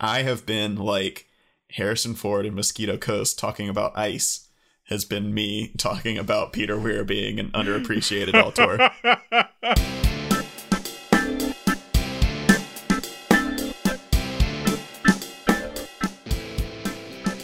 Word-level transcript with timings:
I 0.00 0.22
have 0.22 0.44
been 0.44 0.74
like 0.74 1.28
Harrison 1.70 2.16
Ford 2.16 2.44
in 2.44 2.56
Mosquito 2.56 2.96
Coast 2.96 3.38
talking 3.38 3.68
about 3.68 3.96
ice 3.96 4.48
has 4.88 5.04
been 5.04 5.32
me 5.32 5.68
talking 5.78 6.18
about 6.18 6.52
Peter 6.52 6.76
Weir 6.76 7.04
being 7.04 7.38
an 7.38 7.52
underappreciated 7.52 8.34
auteur. 8.34 8.90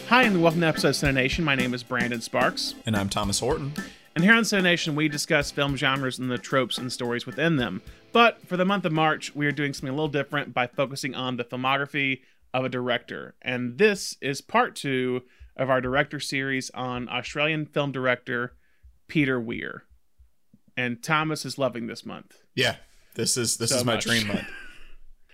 Hi, 0.09 0.25
and 0.25 0.43
welcome 0.43 0.61
to 0.62 0.67
episode 0.67 0.89
of 0.89 0.95
Cinenation. 0.96 1.45
My 1.45 1.55
name 1.55 1.73
is 1.73 1.85
Brandon 1.85 2.21
Sparks. 2.21 2.75
And 2.85 2.96
I'm 2.96 3.09
Thomas 3.09 3.39
Horton. 3.39 3.75
And 4.17 4.25
here 4.25 4.35
on 4.35 4.43
Cinenation, 4.43 4.96
we 4.96 5.07
discuss 5.09 5.53
film 5.53 5.77
genres 5.77 6.19
and 6.19 6.29
the 6.29 6.37
tropes 6.37 6.79
and 6.79 6.93
stories 6.93 7.27
within 7.27 7.59
them. 7.59 7.80
But 8.12 8.45
for 8.48 8.57
the 8.57 8.64
month 8.64 8.85
of 8.85 8.91
March, 8.91 9.37
we 9.37 9.46
are 9.46 9.53
doing 9.53 9.73
something 9.73 9.91
a 9.91 9.93
little 9.93 10.09
different 10.09 10.53
by 10.53 10.67
focusing 10.67 11.14
on 11.14 11.37
the 11.37 11.45
filmography 11.45 12.23
of 12.53 12.64
a 12.64 12.69
director. 12.69 13.35
And 13.43 13.79
this 13.79 14.17
is 14.21 14.41
part 14.41 14.75
two 14.77 15.22
of 15.57 15.71
our 15.71 15.81
director 15.81 16.21
series 16.21 16.71
on 16.71 17.09
Australian 17.09 17.67
film 17.67 17.93
director 17.93 18.54
Peter 19.09 19.40
Weir. 19.40 19.85
And 20.76 21.03
Thomas 21.03 21.45
is 21.45 21.59
loving 21.59 21.86
this 21.86 22.07
month. 22.07 22.39
Yeah, 22.54 22.76
this 23.14 23.36
is 23.36 23.59
this 23.59 23.71
So 23.71 23.76
is 23.76 23.85
my 23.85 23.95
much. 23.95 24.04
dream 24.04 24.26
month. 24.29 24.46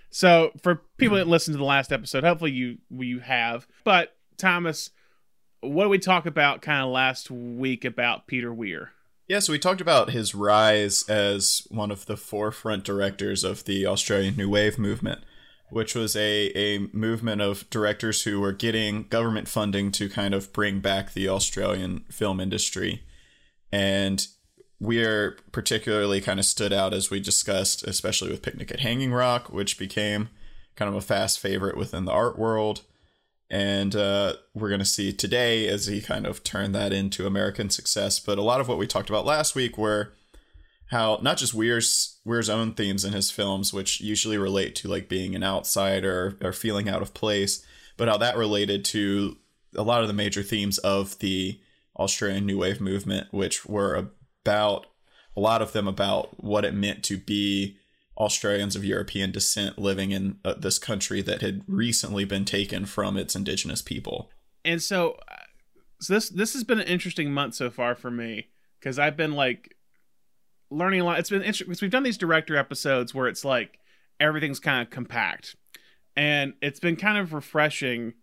So 0.09 0.51
for 0.63 0.81
people 0.97 1.17
that 1.17 1.27
listened 1.27 1.53
to 1.53 1.57
the 1.59 1.63
last 1.65 1.91
episode, 1.91 2.23
hopefully 2.23 2.51
you 2.51 2.77
you 2.89 3.19
have. 3.19 3.67
But 3.83 4.15
Thomas, 4.37 4.89
what 5.59 5.83
did 5.83 5.89
we 5.89 5.99
talk 5.99 6.25
about 6.25 6.61
kind 6.61 6.81
of 6.81 6.89
last 6.89 7.29
week 7.29 7.83
about 7.85 8.25
Peter 8.25 8.53
Weir? 8.53 8.93
Yeah, 9.27 9.39
so 9.39 9.51
we 9.51 9.59
talked 9.59 9.81
about 9.81 10.11
his 10.11 10.33
rise 10.33 11.07
as 11.09 11.67
one 11.69 11.91
of 11.91 12.05
the 12.05 12.15
forefront 12.15 12.85
directors 12.85 13.43
of 13.43 13.65
the 13.65 13.85
Australian 13.85 14.37
New 14.37 14.49
Wave 14.49 14.79
movement, 14.79 15.21
which 15.69 15.95
was 15.95 16.15
a, 16.15 16.51
a 16.57 16.79
movement 16.93 17.41
of 17.41 17.69
directors 17.69 18.23
who 18.23 18.39
were 18.39 18.53
getting 18.53 19.03
government 19.03 19.47
funding 19.47 19.91
to 19.91 20.09
kind 20.09 20.33
of 20.33 20.53
bring 20.53 20.79
back 20.79 21.13
the 21.13 21.27
Australian 21.27 22.05
film 22.09 22.39
industry. 22.39 23.03
And 23.71 24.25
we 24.79 25.03
are 25.03 25.37
particularly 25.51 26.21
kind 26.21 26.39
of 26.39 26.45
stood 26.45 26.71
out 26.71 26.93
as 26.93 27.09
we 27.09 27.19
discussed, 27.19 27.83
especially 27.83 28.29
with 28.29 28.41
Picnic 28.41 28.71
at 28.71 28.79
Hanging 28.79 29.11
Rock, 29.11 29.51
which 29.51 29.77
became 29.77 30.29
kind 30.75 30.87
of 30.87 30.95
a 30.95 31.01
fast 31.01 31.39
favorite 31.39 31.75
within 31.75 32.05
the 32.05 32.11
art 32.11 32.37
world. 32.37 32.81
And 33.49 33.95
uh, 33.95 34.33
we're 34.53 34.69
going 34.69 34.79
to 34.79 34.85
see 34.85 35.11
today 35.11 35.67
as 35.67 35.87
he 35.87 36.01
kind 36.01 36.27
of 36.27 36.43
turned 36.43 36.75
that 36.75 36.93
into 36.93 37.25
American 37.25 37.69
success. 37.69 38.19
But 38.19 38.37
a 38.37 38.43
lot 38.43 38.61
of 38.61 38.67
what 38.67 38.77
we 38.77 38.87
talked 38.87 39.09
about 39.09 39.25
last 39.25 39.55
week 39.55 39.77
were 39.77 40.13
how 40.87 41.19
not 41.21 41.37
just 41.37 41.53
Weir's 41.53 42.19
Weir's 42.25 42.49
own 42.49 42.73
themes 42.73 43.05
in 43.05 43.13
his 43.13 43.31
films, 43.31 43.73
which 43.73 44.01
usually 44.01 44.37
relate 44.37 44.75
to 44.77 44.87
like 44.87 45.09
being 45.09 45.35
an 45.35 45.43
outsider 45.43 46.37
or 46.41 46.53
feeling 46.53 46.89
out 46.89 47.01
of 47.01 47.13
place, 47.13 47.65
but 47.97 48.07
how 48.07 48.17
that 48.17 48.37
related 48.37 48.85
to 48.85 49.37
a 49.75 49.83
lot 49.83 50.01
of 50.01 50.07
the 50.07 50.13
major 50.13 50.43
themes 50.43 50.77
of 50.79 51.19
the 51.19 51.59
Australian 51.97 52.45
New 52.45 52.59
Wave 52.59 52.79
movement, 52.79 53.27
which 53.31 53.65
were 53.65 54.09
about 54.43 54.87
a 55.35 55.39
lot 55.39 55.61
of 55.61 55.73
them 55.73 55.87
about 55.87 56.43
what 56.43 56.65
it 56.65 56.73
meant 56.73 57.03
to 57.03 57.17
be 57.17 57.77
Australians 58.17 58.75
of 58.75 58.83
European 58.83 59.31
descent 59.31 59.77
living 59.77 60.11
in 60.11 60.39
uh, 60.43 60.55
this 60.57 60.79
country 60.79 61.21
that 61.21 61.41
had 61.41 61.61
recently 61.67 62.25
been 62.25 62.45
taken 62.45 62.85
from 62.85 63.15
its 63.17 63.35
indigenous 63.35 63.81
people. 63.81 64.31
And 64.65 64.81
so, 64.81 65.19
uh, 65.27 65.35
so 65.99 66.13
this 66.13 66.29
this 66.29 66.53
has 66.53 66.63
been 66.63 66.79
an 66.79 66.87
interesting 66.87 67.31
month 67.31 67.55
so 67.55 67.69
far 67.69 67.93
for 67.93 68.09
me 68.09 68.47
because 68.79 68.97
I've 68.97 69.17
been 69.17 69.33
like 69.33 69.76
learning 70.69 71.01
a 71.01 71.05
lot. 71.05 71.19
It's 71.19 71.29
been 71.29 71.41
interesting 71.41 71.67
because 71.67 71.81
we've 71.81 71.91
done 71.91 72.03
these 72.03 72.17
director 72.17 72.57
episodes 72.57 73.13
where 73.13 73.27
it's 73.27 73.45
like 73.45 73.79
everything's 74.19 74.59
kind 74.59 74.81
of 74.81 74.89
compact, 74.89 75.55
and 76.15 76.53
it's 76.61 76.79
been 76.79 76.95
kind 76.95 77.17
of 77.17 77.33
refreshing 77.33 78.13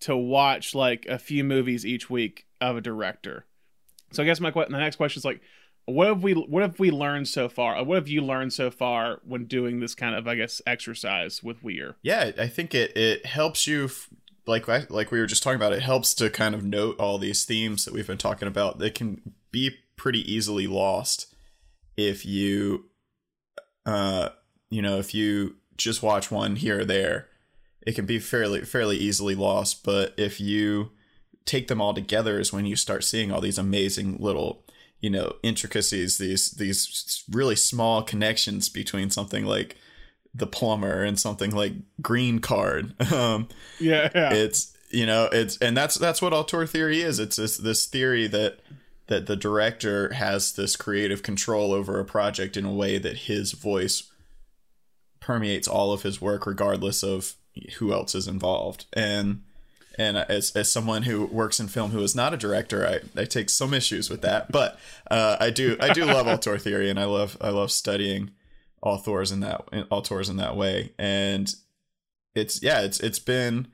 to 0.00 0.16
watch 0.16 0.74
like 0.74 1.06
a 1.06 1.18
few 1.18 1.42
movies 1.44 1.86
each 1.86 2.10
week 2.10 2.46
of 2.60 2.76
a 2.76 2.80
director. 2.80 3.46
So 4.12 4.22
I 4.22 4.26
guess 4.26 4.40
my 4.40 4.50
the 4.50 4.66
next 4.70 4.96
question 4.96 5.20
is 5.20 5.24
like, 5.24 5.40
what 5.86 6.08
have 6.08 6.22
we 6.22 6.32
what 6.32 6.62
have 6.62 6.78
we 6.78 6.90
learned 6.90 7.28
so 7.28 7.48
far? 7.48 7.82
What 7.84 7.96
have 7.96 8.08
you 8.08 8.20
learned 8.20 8.52
so 8.52 8.70
far 8.70 9.20
when 9.24 9.44
doing 9.44 9.80
this 9.80 9.94
kind 9.94 10.14
of 10.14 10.26
I 10.28 10.34
guess 10.34 10.60
exercise 10.66 11.42
with 11.42 11.62
Weir? 11.62 11.96
Yeah, 12.02 12.32
I 12.38 12.48
think 12.48 12.74
it 12.74 12.96
it 12.96 13.26
helps 13.26 13.66
you 13.66 13.86
f- 13.86 14.10
like 14.46 14.68
like 14.68 15.10
we 15.10 15.18
were 15.18 15.26
just 15.26 15.42
talking 15.42 15.56
about. 15.56 15.72
It 15.72 15.82
helps 15.82 16.14
to 16.14 16.30
kind 16.30 16.54
of 16.54 16.64
note 16.64 16.98
all 16.98 17.18
these 17.18 17.44
themes 17.44 17.84
that 17.84 17.94
we've 17.94 18.06
been 18.06 18.18
talking 18.18 18.48
about. 18.48 18.78
They 18.78 18.90
can 18.90 19.34
be 19.50 19.76
pretty 19.96 20.30
easily 20.30 20.66
lost 20.66 21.34
if 21.96 22.26
you, 22.26 22.86
uh, 23.84 24.30
you 24.70 24.82
know, 24.82 24.98
if 24.98 25.14
you 25.14 25.56
just 25.76 26.02
watch 26.02 26.30
one 26.30 26.56
here 26.56 26.80
or 26.80 26.84
there. 26.84 27.28
It 27.82 27.94
can 27.94 28.06
be 28.06 28.18
fairly 28.18 28.62
fairly 28.62 28.96
easily 28.96 29.34
lost, 29.34 29.84
but 29.84 30.14
if 30.16 30.40
you 30.40 30.90
take 31.44 31.68
them 31.68 31.80
all 31.80 31.94
together 31.94 32.40
is 32.40 32.52
when 32.52 32.66
you 32.66 32.74
start 32.74 33.04
seeing 33.04 33.30
all 33.30 33.40
these 33.40 33.58
amazing 33.58 34.16
little 34.18 34.64
you 35.00 35.08
know 35.08 35.34
intricacies 35.44 36.18
these 36.18 36.50
these 36.52 37.22
really 37.30 37.54
small 37.54 38.02
connections 38.02 38.68
between 38.68 39.10
something 39.10 39.46
like 39.46 39.76
the 40.34 40.46
plumber 40.46 41.04
and 41.04 41.20
something 41.20 41.52
like 41.52 41.74
green 42.02 42.40
card 42.40 43.00
um 43.12 43.46
Yeah, 43.78 44.10
yeah. 44.12 44.32
it's 44.32 44.76
you 44.90 45.06
know 45.06 45.28
it's 45.30 45.56
and 45.58 45.76
that's 45.76 45.94
that's 45.94 46.20
what 46.20 46.32
auteur 46.32 46.66
theory 46.66 47.00
is 47.02 47.20
it's 47.20 47.36
this 47.36 47.58
this 47.58 47.86
theory 47.86 48.26
that 48.26 48.58
that 49.08 49.26
the 49.26 49.36
director 49.36 50.12
has 50.14 50.52
this 50.52 50.76
creative 50.76 51.22
control 51.22 51.72
over 51.72 51.98
a 51.98 52.04
project 52.04 52.56
in 52.56 52.64
a 52.64 52.72
way 52.72 52.98
that 52.98 53.18
his 53.18 53.52
voice 53.52 54.10
permeates 55.20 55.68
all 55.68 55.92
of 55.92 56.02
his 56.02 56.20
work 56.20 56.46
regardless 56.46 57.02
of 57.02 57.34
who 57.78 57.92
else 57.92 58.14
is 58.14 58.28
involved. 58.28 58.86
And 58.92 59.42
and 59.98 60.18
as, 60.18 60.54
as 60.54 60.70
someone 60.70 61.04
who 61.04 61.24
works 61.24 61.58
in 61.58 61.68
film 61.68 61.90
who 61.90 62.02
is 62.02 62.14
not 62.14 62.34
a 62.34 62.36
director 62.36 62.86
i, 62.86 63.20
I 63.20 63.24
take 63.24 63.48
some 63.48 63.72
issues 63.72 64.10
with 64.10 64.22
that. 64.22 64.52
But 64.52 64.78
uh, 65.10 65.36
i 65.40 65.50
do 65.50 65.76
i 65.80 65.92
do 65.92 66.04
love 66.04 66.26
auteur 66.26 66.58
theory 66.58 66.90
and 66.90 67.00
i 67.00 67.04
love 67.04 67.36
i 67.40 67.48
love 67.48 67.70
studying 67.72 68.32
authors 68.82 69.32
in 69.32 69.40
that 69.40 69.62
auteurs 69.90 70.28
in 70.28 70.36
that 70.36 70.56
way. 70.56 70.92
And 70.98 71.52
it's 72.34 72.62
yeah 72.62 72.82
it's 72.82 73.00
it's 73.00 73.18
been 73.18 73.68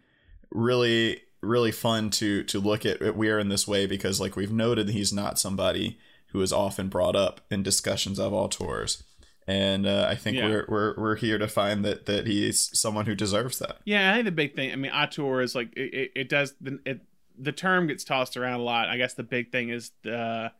really 0.50 1.22
really 1.42 1.72
fun 1.72 2.08
to 2.10 2.44
to 2.44 2.58
look 2.60 2.86
at, 2.86 3.02
at 3.02 3.16
Weir 3.16 3.38
in 3.38 3.48
this 3.48 3.66
way 3.66 3.86
because 3.86 4.20
like 4.20 4.36
we've 4.36 4.52
noted 4.52 4.88
he's 4.90 5.12
not 5.12 5.38
somebody 5.38 5.98
who 6.28 6.40
is 6.40 6.52
often 6.52 6.88
brought 6.88 7.16
up 7.16 7.40
in 7.50 7.62
discussions 7.62 8.18
of 8.18 8.32
auteurs 8.32 9.02
and 9.46 9.86
uh, 9.86 10.06
I 10.08 10.14
think 10.14 10.36
Yeah. 10.36 10.48
we're, 10.48 10.66
we're 10.68 10.94
we're 10.96 11.16
here 11.16 11.38
to 11.38 11.48
find 11.48 11.84
that 11.84 12.06
that 12.06 12.26
he's 12.28 12.70
someone 12.78 13.06
who 13.06 13.14
deserves 13.16 13.58
that. 13.58 13.78
Yeah, 13.84 14.10
I 14.12 14.14
think 14.14 14.26
the 14.26 14.30
big 14.32 14.54
thing. 14.54 14.72
I 14.72 14.76
mean, 14.76 14.92
auteur 14.92 15.42
is 15.42 15.54
like 15.56 15.72
it. 15.76 15.92
It, 15.92 16.10
it 16.14 16.28
does. 16.28 16.54
The, 16.60 16.78
it, 16.86 17.00
the 17.36 17.50
term 17.50 17.88
gets 17.88 18.04
tossed 18.04 18.36
around 18.36 18.60
a 18.60 18.62
lot. 18.62 18.88
I 18.88 18.96
guess 18.98 19.14
the 19.14 19.24
big 19.24 19.50
thing 19.50 19.68
is 19.70 19.90
the 20.04 20.52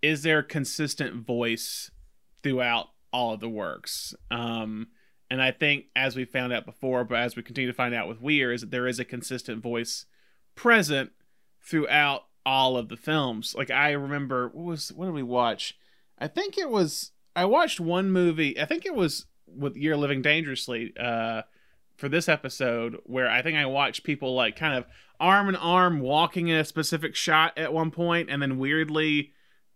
is 0.00 0.22
there 0.22 0.38
a 0.38 0.44
consistent 0.44 1.26
voice 1.26 1.90
throughout 2.44 2.86
all 3.12 3.34
of 3.34 3.40
the 3.40 3.48
works. 3.48 4.14
Um, 4.30 4.86
and 5.28 5.42
I 5.42 5.50
think 5.50 5.86
as 5.96 6.14
we 6.14 6.24
found 6.24 6.52
out 6.52 6.64
before, 6.64 7.02
but 7.04 7.18
as 7.18 7.34
we 7.34 7.42
continue 7.42 7.68
to 7.70 7.76
find 7.76 7.94
out 7.94 8.06
with 8.08 8.20
Weir, 8.20 8.52
is 8.52 8.60
that 8.60 8.70
there 8.70 8.86
is 8.86 9.00
a 9.00 9.04
consistent 9.04 9.60
voice 9.60 10.06
present 10.54 11.12
throughout 11.62 12.24
all 12.44 12.76
of 12.76 12.88
the 12.88 12.96
films. 12.96 13.54
Like 13.56 13.70
I 13.70 13.92
remember, 13.92 14.48
what 14.48 14.64
was 14.64 14.92
what 14.92 15.06
did 15.06 15.14
we 15.14 15.22
watch? 15.22 15.76
I 16.18 16.28
think 16.28 16.58
it 16.58 16.70
was 16.70 17.12
I 17.34 17.44
watched 17.44 17.80
one 17.80 18.10
movie. 18.10 18.58
I 18.58 18.64
think 18.64 18.84
it 18.84 18.94
was 18.94 19.26
with 19.46 19.76
You're 19.76 19.96
Living 19.96 20.22
Dangerously. 20.22 20.92
Uh, 20.98 21.42
for 22.00 22.08
this 22.08 22.30
episode 22.30 22.96
where 23.04 23.28
I 23.28 23.42
think 23.42 23.58
I 23.58 23.66
watched 23.66 24.04
people 24.04 24.34
like 24.34 24.56
kind 24.56 24.74
of 24.74 24.86
arm 25.20 25.50
in 25.50 25.54
arm 25.54 26.00
walking 26.00 26.48
in 26.48 26.56
a 26.56 26.64
specific 26.64 27.14
shot 27.14 27.56
at 27.58 27.74
one 27.74 27.90
point, 27.90 28.30
and 28.30 28.40
then 28.40 28.58
weirdly 28.58 29.32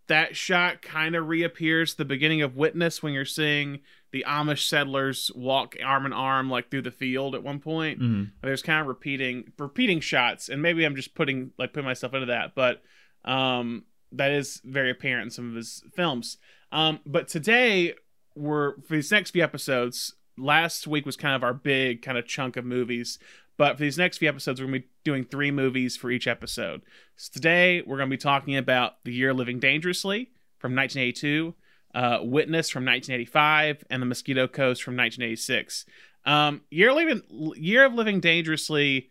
that 0.07 0.35
shot 0.35 0.83
kind 0.83 1.15
of 1.15 1.29
reappears 1.29 1.95
the 1.95 2.05
beginning 2.05 2.41
of 2.43 2.57
Witness 2.57 3.03
when 3.03 3.13
you're 3.13 3.25
seeing 3.27 3.81
the 4.15 4.25
Amish 4.29 4.69
settlers 4.69 5.29
walk 5.35 5.75
arm 5.85 6.07
in 6.07 6.13
arm 6.13 6.49
like 6.49 6.71
through 6.71 6.83
the 6.83 6.93
field 6.93 7.35
at 7.35 7.43
one 7.43 7.59
point. 7.59 7.99
There's 8.43 8.63
kind 8.63 8.81
of 8.81 8.87
repeating 8.87 9.53
repeating 9.59 9.99
shots, 9.99 10.49
and 10.49 10.63
maybe 10.63 10.85
I'm 10.85 10.95
just 10.95 11.17
putting 11.17 11.51
like 11.59 11.73
putting 11.73 11.85
myself 11.85 12.15
into 12.15 12.27
that, 12.27 12.55
but 12.55 12.81
um, 13.25 13.87
that 14.13 14.31
is 14.31 14.61
very 14.65 14.93
apparent 14.93 15.25
in 15.25 15.31
some 15.31 15.49
of 15.51 15.57
his 15.57 15.83
films. 15.97 16.39
Um, 16.71 17.01
but 17.05 17.27
today 17.27 17.95
we're 18.37 18.81
for 18.83 18.95
these 18.95 19.11
next 19.11 19.33
few 19.33 19.43
episodes. 19.43 20.15
Last 20.39 20.87
week 20.87 21.07
was 21.07 21.17
kind 21.17 21.35
of 21.35 21.43
our 21.43 21.55
big 21.55 22.01
kind 22.01 22.17
of 22.17 22.25
chunk 22.25 22.57
of 22.57 22.65
movies, 22.65 23.19
but 23.57 23.77
for 23.77 23.83
these 23.83 23.99
next 23.99 24.19
few 24.19 24.29
episodes, 24.29 24.61
we're 24.61 24.69
gonna 24.69 24.79
be 24.79 24.87
doing 25.03 25.25
three 25.25 25.51
movies 25.51 25.97
for 25.97 26.13
each 26.13 26.29
episode. 26.29 26.83
So 27.17 27.33
today 27.33 27.83
we're 27.85 27.99
gonna 27.99 28.11
be 28.11 28.17
talking 28.17 28.57
about 28.57 29.03
The 29.03 29.13
Year 29.13 29.35
Living 29.35 29.59
Dangerously 29.59 30.31
from 30.61 30.77
1982, 30.77 31.57
uh, 31.95 32.19
Witness 32.23 32.69
from 32.71 32.85
1985, 32.85 33.85
and 33.91 34.03
The 34.03 34.07
Mosquito 34.07 34.47
Coast 34.49 34.83
from 34.83 34.97
1986. 34.97 35.87
Um, 36.27 36.63
Year 36.71 36.93
Living 36.93 37.23
Year 37.57 37.85
of 37.85 37.95
Living 37.95 38.21
Dangerously, 38.21 39.11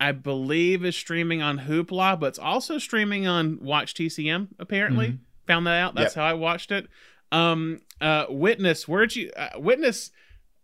I 0.00 0.12
believe, 0.12 0.84
is 0.84 0.96
streaming 0.96 1.42
on 1.42 1.58
Hoopla, 1.60 2.18
but 2.20 2.26
it's 2.26 2.38
also 2.38 2.78
streaming 2.78 3.26
on 3.26 3.58
Watch 3.62 3.94
TCM. 3.94 4.48
Apparently, 4.58 5.08
Mhm. 5.08 5.18
found 5.46 5.66
that 5.66 5.80
out. 5.80 5.94
That's 5.94 6.14
Yep. 6.16 6.22
how 6.22 6.30
I 6.30 6.34
watched 6.34 6.70
it. 6.72 6.86
Um, 7.32 7.80
uh, 8.00 8.26
Witness, 8.28 8.86
where'd 8.86 9.16
you 9.16 9.30
uh, 9.36 9.50
Witness? 9.58 10.10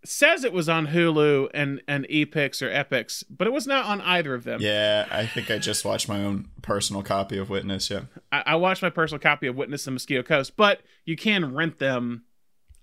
Says 0.05 0.45
it 0.45 0.53
was 0.53 0.69
on 0.69 0.89
Hulu 0.89 1.49
and 1.55 1.81
and 1.87 2.07
Epix 2.09 2.61
or 2.63 2.71
Epix, 2.71 3.25
but 3.31 3.47
it 3.47 3.53
was 3.53 3.67
not 3.67 3.87
on 3.87 4.01
either 4.01 4.35
of 4.35 4.45
them. 4.45 4.61
Yeah, 4.61 5.07
I 5.11 5.27
think 5.27 5.51
I 5.51 5.59
just 5.59 5.85
watched 5.85 6.09
my 6.09 6.23
own 6.25 6.49
personal 6.63 7.03
copy 7.03 7.39
of 7.39 7.49
Witness. 7.51 7.91
Yeah, 7.91 8.03
I, 8.31 8.43
I 8.47 8.55
watched 8.57 8.83
my 8.83 8.91
personal 8.91 9.21
copy 9.21 9.47
of 9.47 9.57
Witness 9.57 9.87
and 9.87 9.95
Mosquito 9.95 10.23
Coast, 10.23 10.57
but 10.57 10.81
you 11.05 11.17
can 11.17 11.55
rent 11.55 11.79
them 11.79 12.25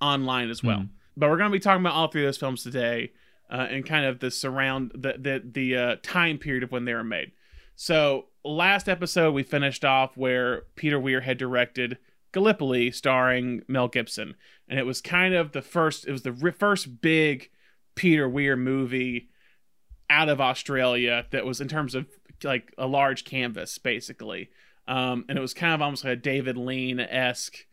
online 0.02 0.50
as 0.50 0.64
well. 0.64 0.80
Mhm. 0.80 0.90
But 1.18 1.30
we're 1.30 1.38
going 1.38 1.52
to 1.52 1.56
be 1.56 1.60
talking 1.60 1.82
about 1.82 1.94
all 1.94 2.08
three 2.08 2.24
of 2.24 2.28
those 2.28 2.38
films 2.38 2.64
today, 2.64 3.12
uh, 3.52 3.68
and 3.70 3.86
kind 3.86 4.06
of 4.06 4.20
the 4.20 4.32
surround 4.32 4.92
the 4.94 5.14
the 5.20 5.44
the 5.46 5.76
uh, 5.78 5.96
time 6.02 6.38
period 6.38 6.64
of 6.64 6.72
when 6.72 6.86
they 6.86 6.94
were 6.94 7.04
made. 7.04 7.32
So 7.76 8.26
last 8.46 8.88
episode 8.88 9.34
we 9.34 9.44
finished 9.44 9.84
off 9.84 10.16
where 10.16 10.64
Peter 10.76 11.00
Weir 11.00 11.22
had 11.22 11.38
directed 11.38 11.98
Gallipoli, 12.32 12.92
starring 12.92 13.64
Mel 13.68 13.88
Gibson, 13.88 14.36
and 14.68 14.80
it 14.80 14.86
was 14.86 15.02
kind 15.02 15.34
of 15.34 15.52
the 15.52 15.62
first. 15.62 16.08
It 16.08 16.12
was 16.12 16.24
the 16.24 16.54
first 16.58 17.02
big 17.02 17.50
Peter 17.96 18.28
Weir 18.30 18.56
movie 18.56 19.30
out 20.10 20.30
of 20.30 20.42
Australia 20.42 21.26
that 21.32 21.46
was 21.46 21.62
in 21.62 21.68
terms 21.68 21.96
of 21.96 22.08
like 22.44 22.74
a 22.78 22.88
large 22.88 23.26
canvas, 23.26 23.78
basically. 23.78 24.50
Um, 24.88 25.26
and 25.30 25.38
it 25.38 25.42
was 25.42 25.54
kind 25.54 25.74
of 25.74 25.82
almost 25.82 26.04
like 26.04 26.14
a 26.14 26.16
David 26.16 26.58
Lean 26.58 27.00
esque 27.00 27.66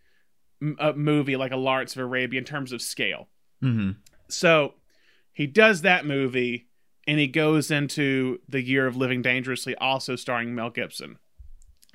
m- 0.61 0.77
uh, 0.79 0.93
movie, 0.93 1.37
like 1.37 1.53
a 1.53 1.57
Lawrence 1.57 1.97
of 1.97 2.03
Arabia 2.03 2.39
in 2.39 2.45
terms 2.45 2.73
of 2.73 2.83
scale. 2.83 3.29
mm-hmm. 3.63 3.93
So 4.29 4.75
he 5.33 5.47
does 5.47 5.83
that 5.83 6.05
movie 6.05 6.67
and 7.07 7.19
he 7.19 7.27
goes 7.27 7.71
into 7.71 8.41
the 8.49 8.63
year 8.63 8.87
of 8.87 8.97
living 8.97 9.23
dangerously 9.23 9.77
also 9.77 10.17
starring 10.17 10.55
mel 10.55 10.71
gibson 10.71 11.19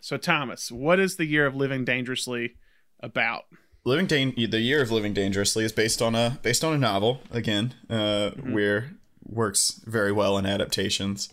so 0.01 0.17
thomas 0.17 0.69
what 0.71 0.99
is 0.99 1.15
the 1.15 1.25
year 1.25 1.45
of 1.45 1.55
living 1.55 1.85
dangerously 1.85 2.55
about 2.99 3.45
Living 3.83 4.05
Dan- 4.05 4.33
the 4.37 4.59
year 4.59 4.83
of 4.83 4.91
Living 4.91 5.11
Dangerously 5.13 5.63
is 5.63 5.71
based 5.71 6.03
on 6.03 6.13
a 6.13 6.37
based 6.43 6.63
on 6.63 6.71
a 6.71 6.77
novel 6.77 7.21
again. 7.31 7.73
Uh, 7.89 8.29
Weir 8.37 8.91
works 9.25 9.81
very 9.87 10.11
well 10.11 10.37
in 10.37 10.45
adaptations. 10.45 11.29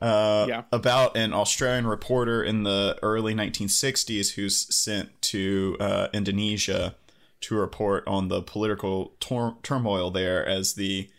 Uh, 0.00 0.46
Yeah. 0.48 0.62
About 0.72 1.14
an 1.14 1.34
Australian 1.34 1.86
reporter 1.86 2.42
in 2.42 2.62
the 2.62 2.98
early 3.02 3.34
1960s 3.34 4.32
who's 4.32 4.74
sent 4.74 5.20
to 5.22 5.76
uh, 5.78 6.08
Indonesia 6.14 6.94
to 7.42 7.54
report 7.54 8.02
on 8.06 8.28
the 8.28 8.40
political 8.40 9.12
tor- 9.20 9.58
turmoil 9.62 10.10
there 10.10 10.46
as 10.46 10.74
the 10.74 11.10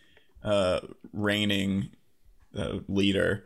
uh, 0.44 0.80
reigning 1.14 1.90
uh, 2.58 2.80
leader 2.88 3.44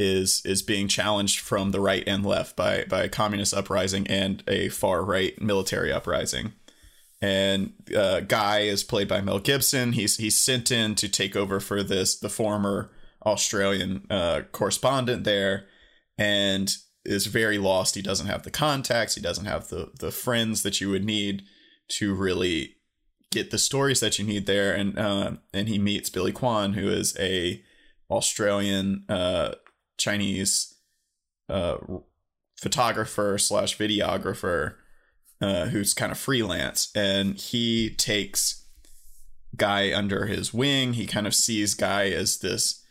is 0.00 0.40
is 0.46 0.62
being 0.62 0.88
challenged 0.88 1.40
from 1.40 1.70
the 1.70 1.80
right 1.80 2.02
and 2.06 2.24
left 2.24 2.56
by 2.56 2.84
by 2.88 3.02
a 3.02 3.08
communist 3.08 3.52
uprising 3.52 4.06
and 4.06 4.42
a 4.48 4.70
far 4.70 5.04
right 5.04 5.40
military 5.40 5.92
uprising. 5.92 6.52
And 7.22 7.74
uh, 7.94 8.20
Guy 8.20 8.60
is 8.60 8.82
played 8.82 9.08
by 9.08 9.20
Mel 9.20 9.38
Gibson. 9.38 9.92
He's 9.92 10.16
he's 10.16 10.38
sent 10.38 10.70
in 10.70 10.94
to 10.94 11.08
take 11.08 11.36
over 11.36 11.60
for 11.60 11.82
this 11.82 12.18
the 12.18 12.30
former 12.30 12.90
Australian 13.26 14.06
uh, 14.08 14.42
correspondent 14.52 15.24
there, 15.24 15.66
and 16.16 16.70
is 17.04 17.26
very 17.26 17.58
lost. 17.58 17.94
He 17.94 18.02
doesn't 18.02 18.26
have 18.26 18.42
the 18.42 18.50
contacts. 18.50 19.16
He 19.16 19.20
doesn't 19.20 19.44
have 19.44 19.68
the 19.68 19.90
the 19.98 20.10
friends 20.10 20.62
that 20.62 20.80
you 20.80 20.88
would 20.88 21.04
need 21.04 21.42
to 21.88 22.14
really 22.14 22.76
get 23.30 23.50
the 23.50 23.58
stories 23.58 24.00
that 24.00 24.18
you 24.18 24.24
need 24.24 24.46
there. 24.46 24.74
And 24.74 24.98
uh, 24.98 25.32
and 25.52 25.68
he 25.68 25.78
meets 25.78 26.08
Billy 26.08 26.32
Kwan, 26.32 26.72
who 26.72 26.88
is 26.88 27.14
a 27.18 27.62
Australian 28.10 29.04
uh, 29.08 29.52
Chinese 30.00 30.74
uh, 31.48 31.76
photographer 32.60 33.38
slash 33.38 33.76
videographer 33.76 34.74
uh, 35.40 35.66
who's 35.66 35.94
kind 35.94 36.10
of 36.10 36.18
freelance, 36.18 36.90
and 36.94 37.36
he 37.36 37.90
takes 37.90 38.64
Guy 39.56 39.92
under 39.94 40.26
his 40.26 40.52
wing. 40.52 40.94
He 40.94 41.06
kind 41.06 41.26
of 41.26 41.34
sees 41.34 41.74
Guy 41.74 42.08
as 42.08 42.38
this 42.38 42.84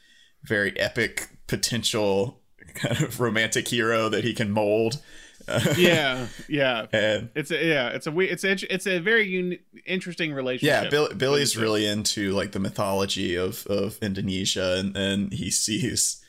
very 0.44 0.78
epic 0.80 1.30
potential 1.48 2.42
kind 2.76 3.02
of 3.02 3.20
romantic 3.20 3.68
hero 3.68 4.10
that 4.10 4.24
he 4.24 4.34
can 4.34 4.52
mold. 4.52 5.02
yeah 5.78 6.28
yeah 6.48 6.86
and 6.94 7.30
it's 7.34 7.50
a 7.50 7.66
yeah 7.66 7.90
it's 7.90 8.06
a 8.06 8.12
we 8.12 8.30
it's 8.30 8.44
a, 8.44 8.52
it's 8.72 8.86
a 8.86 9.00
very 9.00 9.26
un- 9.36 9.58
interesting 9.84 10.32
relationship 10.32 10.84
yeah, 10.84 10.90
Bill, 10.90 11.10
Billy's 11.16 11.58
really 11.58 11.88
into 11.88 12.34
like 12.34 12.52
the 12.52 12.60
mythology 12.60 13.36
of 13.36 13.66
of 13.66 13.98
Indonesia, 14.00 14.78
and 14.78 14.96
and 14.96 15.34
he 15.34 15.50
sees 15.50 16.24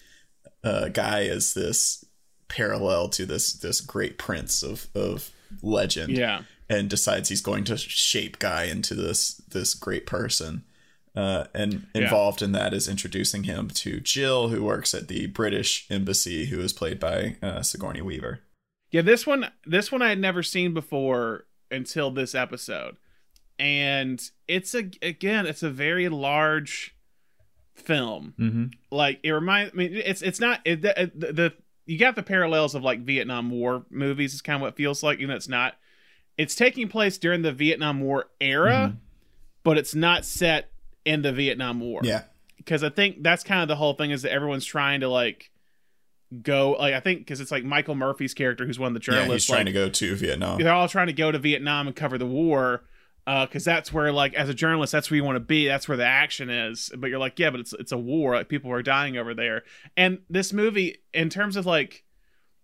uh, 0.64 0.88
Guy 0.88 1.24
as 1.26 1.54
this 1.54 2.04
parallel 2.48 3.08
to 3.10 3.24
this 3.26 3.52
this 3.52 3.80
great 3.80 4.18
prince 4.18 4.62
of 4.62 4.88
of 4.94 5.30
legend. 5.62 6.12
yeah 6.16 6.42
and 6.68 6.88
decides 6.88 7.28
he's 7.28 7.40
going 7.40 7.64
to 7.64 7.76
shape 7.76 8.38
Guy 8.38 8.64
into 8.64 8.94
this 8.94 9.34
this 9.48 9.74
great 9.74 10.06
person. 10.06 10.62
Uh, 11.16 11.46
and 11.52 11.88
Yeah. 11.92 12.02
involved 12.02 12.40
in 12.40 12.52
that 12.52 12.72
is 12.72 12.86
introducing 12.88 13.42
him 13.42 13.66
to 13.70 13.98
Jill, 13.98 14.50
who 14.50 14.62
works 14.62 14.94
at 14.94 15.08
the 15.08 15.26
British 15.26 15.84
embassy, 15.90 16.46
who 16.46 16.60
is 16.60 16.72
played 16.72 17.00
by 17.00 17.34
uh, 17.42 17.62
Sigourney 17.62 18.00
Weaver. 18.00 18.38
Yeah, 18.92 19.02
this 19.02 19.26
one 19.26 19.50
this 19.66 19.90
one 19.90 20.02
I 20.02 20.10
had 20.10 20.20
never 20.20 20.44
seen 20.44 20.72
before 20.72 21.46
until 21.72 22.12
this 22.12 22.32
episode. 22.36 22.96
And 23.58 24.22
it's 24.46 24.72
a 24.74 24.88
again, 25.02 25.46
it's 25.46 25.64
a 25.64 25.70
very 25.70 26.08
large 26.08 26.94
film. 27.80 28.34
Mm-hmm. 28.38 28.64
Like 28.90 29.20
it 29.22 29.30
reminds 29.30 29.72
I 29.72 29.76
mean 29.76 29.94
it's 29.94 30.22
it's 30.22 30.40
not 30.40 30.60
it, 30.64 30.82
the, 30.82 31.10
the, 31.14 31.32
the 31.32 31.52
you 31.86 31.98
got 31.98 32.14
the 32.14 32.22
parallels 32.22 32.74
of 32.74 32.82
like 32.82 33.00
Vietnam 33.00 33.50
War 33.50 33.84
movies 33.90 34.34
is 34.34 34.42
kind 34.42 34.56
of 34.56 34.62
what 34.62 34.68
it 34.68 34.76
feels 34.76 35.02
like, 35.02 35.18
even 35.18 35.30
though 35.30 35.36
it's 35.36 35.48
not. 35.48 35.74
It's 36.38 36.54
taking 36.54 36.88
place 36.88 37.18
during 37.18 37.42
the 37.42 37.52
Vietnam 37.52 38.00
War 38.00 38.26
era, 38.40 38.96
but 39.62 39.76
it's 39.76 39.94
not 39.94 40.24
set 40.24 40.70
in 41.04 41.22
the 41.22 41.32
Vietnam 41.32 41.80
War 41.80 42.00
Yeah, 42.04 42.22
because 42.56 42.82
I 42.84 42.90
think 42.90 43.22
that's 43.22 43.42
kind 43.42 43.62
of 43.62 43.68
the 43.68 43.76
whole 43.76 43.94
thing 43.94 44.10
is 44.10 44.22
that 44.22 44.32
everyone's 44.32 44.64
trying 44.64 45.00
to 45.00 45.08
like 45.08 45.50
go 46.42 46.76
like 46.78 46.94
I 46.94 47.00
think 47.00 47.20
because 47.20 47.40
it's 47.40 47.50
like 47.50 47.64
Michael 47.64 47.96
Murphy's 47.96 48.34
character 48.34 48.64
who's 48.64 48.78
one 48.78 48.94
of 48.94 49.02
the 49.02 49.12
yeah, 49.12 49.20
journalists. 49.20 49.48
he's 49.48 49.54
trying 49.54 49.66
like, 49.66 49.74
to 49.74 49.80
go 49.80 49.88
to 49.88 50.14
Vietnam. 50.14 50.58
they're 50.62 50.72
all 50.72 50.88
trying 50.88 51.08
to 51.08 51.12
go 51.12 51.32
to 51.32 51.38
Vietnam 51.38 51.88
and 51.88 51.96
cover 51.96 52.18
the 52.18 52.26
war 52.26 52.84
because 53.26 53.64
that's 53.64 53.92
where 53.92 54.12
like 54.12 54.34
as 54.34 54.48
a 54.48 54.54
journalist 54.54 54.92
that's 54.92 55.10
where 55.10 55.16
you 55.16 55.24
want 55.24 55.36
to 55.36 55.40
be. 55.40 55.66
That's 55.66 55.88
where 55.88 55.96
the 55.96 56.06
action 56.06 56.50
is. 56.50 56.90
But 56.96 57.10
you're 57.10 57.18
like 57.18 57.38
yeah, 57.38 57.50
but 57.50 57.60
it's 57.60 57.72
it's 57.74 57.92
a 57.92 57.98
war. 57.98 58.34
Like 58.34 58.48
people 58.48 58.72
are 58.72 58.82
dying 58.82 59.16
over 59.16 59.34
there. 59.34 59.62
And 59.96 60.18
this 60.28 60.52
movie, 60.52 60.98
in 61.12 61.28
terms 61.28 61.56
of 61.56 61.66
like 61.66 62.04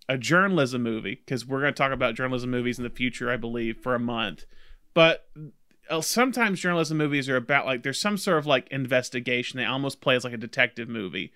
a 0.09 0.19
journalism 0.19 0.83
movie, 0.83 1.17
because 1.17 1.47
we're 1.47 1.61
going 1.61 1.73
to 1.73 1.79
talk 1.79 1.93
about 1.93 2.15
journalism 2.15 2.51
movies 2.51 2.79
in 2.79 2.85
the 2.85 2.91
future, 2.91 3.31
I 3.31 3.37
believe, 3.37 3.79
for 3.79 3.95
a 3.95 4.01
month. 4.01 4.47
But 4.95 5.29
uh, 5.91 6.01
sometimes 6.01 6.61
journalism 6.61 6.99
movies 6.99 7.29
are 7.29 7.37
about 7.37 7.67
like 7.67 7.83
there's 7.83 8.01
some 8.01 8.17
sort 8.17 8.39
of 8.39 8.47
like 8.47 8.69
investigation. 8.69 9.59
They 9.59 9.65
almost 9.65 10.01
play 10.01 10.17
as 10.17 10.25
like 10.25 10.33
a 10.33 10.39
detective 10.39 10.89
movie. 10.89 11.33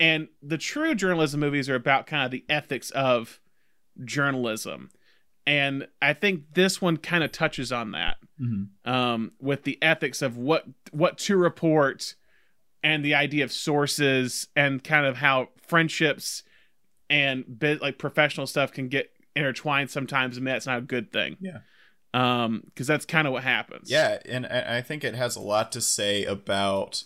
And 0.00 0.28
the 0.42 0.58
true 0.58 0.94
journalism 0.94 1.40
movies 1.40 1.68
are 1.68 1.74
about 1.74 2.06
kind 2.06 2.24
of 2.24 2.30
the 2.30 2.44
ethics 2.48 2.90
of 2.90 3.40
journalism. 4.04 4.90
And 5.48 5.88
I 6.02 6.12
think 6.12 6.52
this 6.52 6.82
one 6.82 6.98
kind 6.98 7.24
of 7.24 7.32
touches 7.32 7.72
on 7.72 7.92
that 7.92 8.18
Mhm. 8.38 8.68
um, 8.84 9.32
with 9.40 9.62
the 9.64 9.78
ethics 9.82 10.20
of 10.22 10.36
what 10.36 10.66
what 10.92 11.16
to 11.18 11.36
report 11.38 12.14
and 12.82 13.02
the 13.04 13.14
idea 13.14 13.44
of 13.44 13.50
sources 13.52 14.48
and 14.54 14.84
kind 14.84 15.06
of 15.06 15.16
how 15.16 15.48
friendships 15.66 16.42
and 17.10 17.58
bit 17.58 17.80
like 17.80 17.96
professional 17.98 18.46
stuff 18.46 18.70
can 18.72 18.88
get 18.88 19.10
intertwined 19.34 19.90
sometimes 19.90 20.36
and 20.36 20.46
that's 20.46 20.66
not 20.66 20.78
a 20.78 20.82
good 20.82 21.10
thing 21.12 21.36
Yeah. 21.40 21.60
um 22.12 22.62
because 22.66 22.86
that's 22.86 23.06
kind 23.06 23.26
of 23.26 23.32
what 23.32 23.42
happens 23.44 23.90
Yeah, 23.90 24.18
and 24.26 24.44
I 24.46 24.78
I 24.78 24.82
think 24.82 25.02
it 25.02 25.14
has 25.14 25.34
a 25.34 25.40
lot 25.40 25.72
to 25.72 25.80
say 25.80 26.24
about 26.24 27.04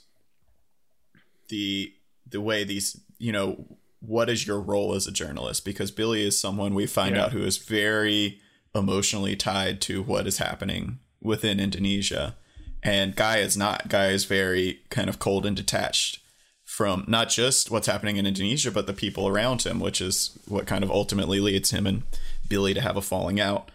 the 1.49 1.92
the 2.26 2.40
way 2.40 2.64
these 2.64 3.00
you 3.18 3.30
know 3.32 3.78
what 4.04 4.28
is 4.28 4.47
your 4.47 4.61
role 4.61 4.94
as 4.94 5.06
a 5.06 5.12
journalist? 5.12 5.64
Because 5.64 5.90
Billy 5.90 6.26
is 6.26 6.38
someone 6.38 6.75
we 6.75 6.87
find 6.87 7.14
Yeah. 7.16 7.25
out 7.26 7.32
who 7.32 7.42
is 7.44 7.56
very 7.59 8.40
emotionally 8.75 9.37
tied 9.37 9.80
to 9.82 10.02
what 10.02 10.26
is 10.26 10.38
happening 10.38 10.99
within 11.21 11.61
Indonesia. 11.61 12.37
And 12.82 13.14
Guy 13.14 13.37
is 13.38 13.56
not. 13.56 13.88
Guy 13.88 14.09
is 14.09 14.25
very 14.25 14.80
kind 14.90 15.09
of 15.09 15.18
cold 15.21 15.47
and 15.47 15.56
detached 15.56 16.18
from 16.64 17.04
not 17.06 17.28
just 17.28 17.71
what's 17.71 17.87
happening 17.87 18.16
in 18.16 18.25
Indonesia 18.26 18.71
but 18.71 18.87
the 18.87 18.94
people 18.94 19.28
around 19.28 19.61
him 19.62 19.78
which 19.78 20.00
is 20.00 20.38
what 20.49 20.66
kind 20.66 20.82
of 20.82 20.90
ultimately 20.90 21.38
leads 21.38 21.71
him 21.71 21.87
and 21.87 22.02
Billy 22.49 22.73
to 22.73 22.80
have 22.80 22.97
a 22.97 23.02
falling 23.02 23.38
out. 23.40 23.71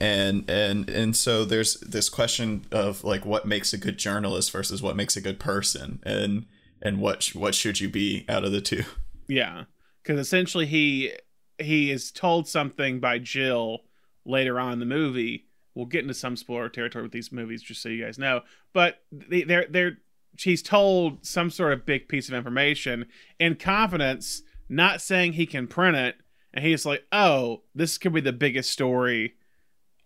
And 0.00 0.48
and 0.48 0.88
and 0.88 1.16
so 1.16 1.44
there's 1.44 1.74
this 1.80 2.08
question 2.08 2.64
of 2.70 3.02
like 3.04 3.26
what 3.26 3.46
makes 3.46 3.72
a 3.72 3.78
good 3.78 3.98
journalist 3.98 4.52
versus 4.52 4.80
what 4.80 4.96
makes 4.96 5.16
a 5.16 5.20
good 5.20 5.38
person? 5.40 5.98
And 6.04 6.46
and 6.80 6.98
what 7.00 7.22
sh- 7.22 7.34
what 7.34 7.54
should 7.54 7.80
you 7.80 7.88
be 7.88 8.24
out 8.28 8.44
of 8.44 8.52
the 8.52 8.60
two 8.60 8.84
Yeah, 9.28 9.64
because 10.02 10.18
essentially 10.20 10.66
he 10.66 11.12
he 11.58 11.90
is 11.90 12.12
told 12.12 12.46
something 12.48 13.00
by 13.00 13.18
Jill 13.18 13.80
later 14.24 14.60
on 14.60 14.74
in 14.74 14.78
the 14.78 14.86
movie. 14.86 15.46
We'll 15.74 15.86
get 15.86 16.02
into 16.02 16.14
some 16.14 16.36
spoiler 16.36 16.68
territory 16.68 17.02
with 17.02 17.12
these 17.12 17.32
movies, 17.32 17.62
just 17.62 17.82
so 17.82 17.88
you 17.88 18.04
guys 18.04 18.18
know. 18.18 18.42
But 18.72 19.02
they- 19.10 19.42
they're 19.42 19.66
they're 19.68 19.98
she's 20.36 20.62
told 20.62 21.24
some 21.24 21.50
sort 21.50 21.72
of 21.72 21.86
big 21.86 22.08
piece 22.08 22.28
of 22.28 22.34
information 22.34 23.06
in 23.38 23.54
confidence, 23.56 24.42
not 24.68 25.00
saying 25.00 25.32
he 25.32 25.46
can 25.46 25.66
print 25.66 25.96
it, 25.96 26.16
and 26.52 26.64
he's 26.64 26.84
like, 26.86 27.04
"Oh, 27.10 27.62
this 27.74 27.98
could 27.98 28.12
be 28.12 28.20
the 28.20 28.32
biggest 28.32 28.70
story 28.70 29.34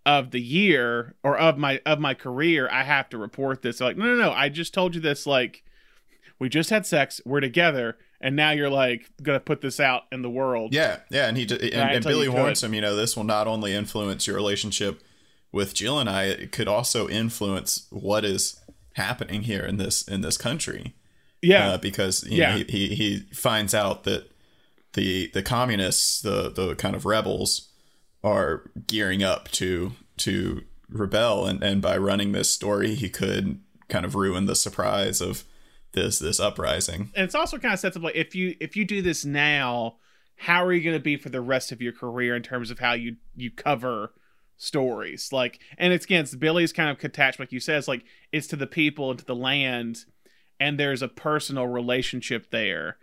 of 0.06 0.30
the 0.30 0.40
year 0.40 1.14
or 1.22 1.36
of 1.36 1.58
my 1.58 1.80
of 1.84 1.98
my 2.00 2.14
career, 2.14 2.68
I 2.70 2.84
have 2.84 3.08
to 3.10 3.18
report 3.18 3.62
this. 3.62 3.78
They're 3.78 3.88
like, 3.88 3.96
no, 3.98 4.06
no, 4.06 4.14
no, 4.14 4.32
I 4.32 4.48
just 4.48 4.72
told 4.72 4.94
you 4.94 5.00
this. 5.00 5.26
Like, 5.26 5.62
we 6.38 6.48
just 6.48 6.70
had 6.70 6.86
sex, 6.86 7.20
we're 7.26 7.40
together, 7.40 7.98
and 8.20 8.36
now 8.36 8.50
you're 8.50 8.70
like 8.70 9.10
gonna 9.22 9.40
put 9.40 9.60
this 9.60 9.80
out 9.80 10.02
in 10.12 10.22
the 10.22 10.30
world. 10.30 10.72
Yeah, 10.74 10.98
yeah, 11.10 11.26
and 11.28 11.36
he 11.36 11.44
and, 11.44 11.52
Right, 11.62 11.96
and 11.96 12.04
Billy 12.04 12.28
warns 12.28 12.62
him. 12.62 12.74
You 12.74 12.80
know, 12.80 12.94
this 12.96 13.16
will 13.16 13.24
not 13.24 13.46
only 13.46 13.72
influence 13.74 14.26
your 14.26 14.36
relationship 14.36 15.02
with 15.52 15.74
Jill 15.74 15.98
and 15.98 16.08
I, 16.08 16.24
it 16.24 16.52
could 16.52 16.68
also 16.68 17.08
influence 17.08 17.86
what 17.90 18.24
is 18.24 18.60
happening 18.94 19.42
here 19.42 19.64
in 19.64 19.76
this 19.78 20.06
in 20.06 20.20
this 20.20 20.36
country. 20.36 20.94
yeah, 21.42 21.70
uh, 21.70 21.78
because 21.78 22.24
you 22.24 22.38
Yeah. 22.38 22.50
know, 22.52 22.56
he, 22.58 22.64
he 22.88 22.94
he 22.94 23.18
finds 23.32 23.74
out 23.74 24.04
that 24.04 24.30
the 24.92 25.30
the 25.32 25.42
communists, 25.42 26.20
the 26.20 26.50
the 26.50 26.74
kind 26.74 26.94
of 26.96 27.04
rebels, 27.06 27.68
are 28.22 28.70
gearing 28.86 29.22
up 29.22 29.48
to 29.52 29.92
to 30.18 30.62
rebel, 30.88 31.46
and 31.46 31.62
and 31.62 31.80
by 31.80 31.96
running 31.96 32.32
this 32.32 32.50
story, 32.50 32.94
he 32.94 33.08
could 33.08 33.60
kind 33.88 34.04
of 34.04 34.14
ruin 34.14 34.46
the 34.46 34.54
surprise 34.56 35.20
of 35.20 35.44
this 35.92 36.18
this 36.18 36.40
uprising. 36.40 37.10
and 37.14 37.24
it's 37.24 37.34
also 37.34 37.58
kind 37.58 37.74
of 37.74 37.80
sets 37.80 37.96
up 37.96 38.02
like 38.02 38.16
if 38.16 38.34
you 38.34 38.56
if 38.60 38.76
you 38.76 38.84
do 38.84 39.02
this 39.02 39.24
now, 39.24 39.96
how 40.36 40.64
are 40.64 40.72
you 40.72 40.82
going 40.82 40.96
to 40.96 41.02
be 41.02 41.16
for 41.16 41.28
the 41.28 41.40
rest 41.40 41.72
of 41.72 41.82
your 41.82 41.92
career 41.92 42.36
in 42.36 42.42
terms 42.42 42.70
of 42.70 42.78
how 42.78 42.92
you 42.92 43.16
you 43.34 43.50
cover 43.50 44.12
stories? 44.56 45.32
Like 45.32 45.60
and 45.78 45.92
it's 45.92 46.04
against 46.04 46.38
billy's 46.38 46.72
kind 46.72 46.90
of 46.90 47.02
attached 47.02 47.40
like 47.40 47.52
you 47.52 47.60
said 47.60 47.78
it's 47.78 47.88
like 47.88 48.04
it's 48.32 48.46
to 48.48 48.56
the 48.56 48.66
people 48.66 49.10
and 49.10 49.18
to 49.18 49.24
the 49.24 49.34
land 49.34 50.04
and 50.58 50.78
there's 50.78 51.02
a 51.02 51.08
personal 51.08 51.66
relationship 51.66 52.50
there. 52.50 52.98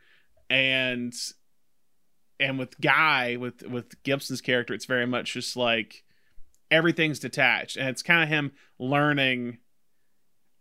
And 0.50 1.14
and 2.40 2.60
with 2.60 2.80
guy 2.80 3.36
with 3.36 3.64
with 3.64 4.02
gibson's 4.04 4.42
character 4.42 4.74
it's 4.74 4.86
very 4.86 5.08
much 5.08 5.34
just 5.34 5.58
like 5.58 6.04
everything's 6.72 7.20
detached. 7.20 7.78
And 7.78 7.90
it's 7.90 8.04
kind 8.04 8.24
of 8.24 8.30
him 8.30 8.52
learning 8.80 9.58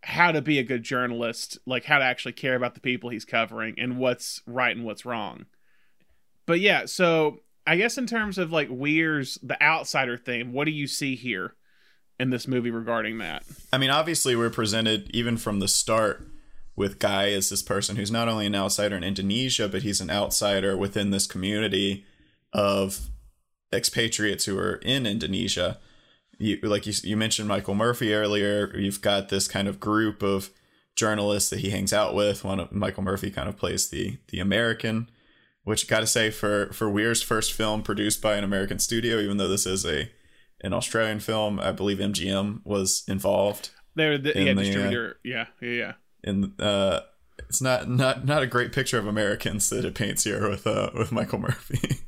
how 0.06 0.30
to 0.30 0.40
be 0.40 0.60
a 0.60 0.62
good 0.62 0.84
journalist, 0.84 1.58
like 1.66 1.84
how 1.84 1.98
to 1.98 2.04
actually 2.04 2.32
care 2.32 2.54
about 2.54 2.75
the 2.75 2.80
people 2.80 3.10
he's 3.10 3.25
covering 3.25 3.75
and 3.76 3.98
what's 3.98 4.40
right 4.46 4.76
and 4.76 4.84
what's 4.84 5.04
wrong. 5.04 5.46
But 6.46 6.60
yeah, 6.60 6.86
so 6.86 7.40
I 7.66 7.76
guess 7.76 7.98
in 7.98 8.06
terms 8.06 8.38
of 8.38 8.52
like 8.52 8.68
Weir's 8.70 9.36
the 9.42 9.60
outsider 9.60 10.16
thing, 10.16 10.52
what 10.52 10.66
do 10.66 10.70
you 10.70 10.86
see 10.86 11.16
here 11.16 11.56
in 12.20 12.30
this 12.30 12.46
movie 12.46 12.70
regarding 12.70 13.18
that? 13.18 13.42
I 13.72 13.78
mean, 13.78 13.90
obviously, 13.90 14.36
we're 14.36 14.48
presented 14.48 15.10
even 15.12 15.36
from 15.36 15.58
the 15.58 15.66
start 15.66 16.25
with 16.76 17.00
Guy 17.00 17.32
as 17.32 17.48
this 17.48 17.64
person 17.64 17.96
who's 17.96 18.12
not 18.12 18.28
only 18.28 18.46
an 18.46 18.54
outsider 18.54 18.96
in 18.96 19.02
Indonesia, 19.02 19.68
but 19.68 19.82
he's 19.82 20.00
an 20.00 20.10
outsider 20.10 20.76
within 20.76 21.10
this 21.10 21.26
community 21.26 22.04
of 22.52 23.10
expatriates 23.72 24.44
who 24.44 24.56
are 24.56 24.76
in 24.82 25.04
Indonesia. 25.04 25.80
You, 26.38 26.59
like 26.62 26.87
you, 26.87 26.93
you 27.02 27.16
mentioned 27.16 27.49
Michael 27.49 27.75
Murphy 27.75 28.12
earlier. 28.12 28.76
You've 28.76 29.00
got 29.00 29.28
this 29.28 29.49
kind 29.49 29.69
of 29.69 29.81
group 29.81 30.23
of 30.23 30.50
journalists 30.95 31.50
that 31.50 31.61
he 31.61 31.71
hangs 31.71 31.93
out 31.93 32.14
with. 32.14 32.45
One 32.45 32.61
of 32.61 32.73
Michael 32.73 33.02
Murphy 33.02 33.31
kind 33.31 33.49
of 33.49 33.57
plays 33.57 33.88
the 33.88 34.19
the 34.28 34.40
American, 34.40 35.09
which 35.64 35.88
got 35.88 36.00
to 36.00 36.07
say 36.07 36.31
for 36.31 36.73
for 36.73 36.90
Weir's 36.90 37.23
first 37.23 37.52
film 37.52 37.83
produced 37.83 38.21
by 38.21 38.37
an 38.37 38.45
American 38.45 38.78
studio, 38.78 39.19
even 39.19 39.37
though 39.37 39.49
this 39.49 39.66
is 39.66 39.85
a 39.87 40.11
an 40.62 40.73
Australian 40.73 41.21
film, 41.21 41.61
I 41.61 41.73
believe 41.73 41.99
MGM 41.99 42.61
was 42.64 43.05
involved 43.07 43.71
They're 43.95 44.19
the 44.19 44.37
In 44.37 44.47
yeah, 44.47 44.52
the, 44.55 44.61
uh, 44.61 44.64
distributor. 44.64 45.16
yeah, 45.23 45.47
yeah, 45.61 45.71
yeah. 45.71 45.93
and 46.25 46.61
uh 46.61 47.00
it's 47.49 47.61
not 47.61 47.88
not 47.88 48.25
not 48.25 48.43
a 48.43 48.47
great 48.47 48.73
picture 48.73 48.99
of 48.99 49.07
Americans 49.07 49.69
that 49.69 49.85
it 49.85 49.95
paints 49.95 50.25
here 50.25 50.49
with 50.49 50.66
uh 50.66 50.90
with 50.95 51.12
Michael 51.12 51.38
Murphy. 51.40 51.99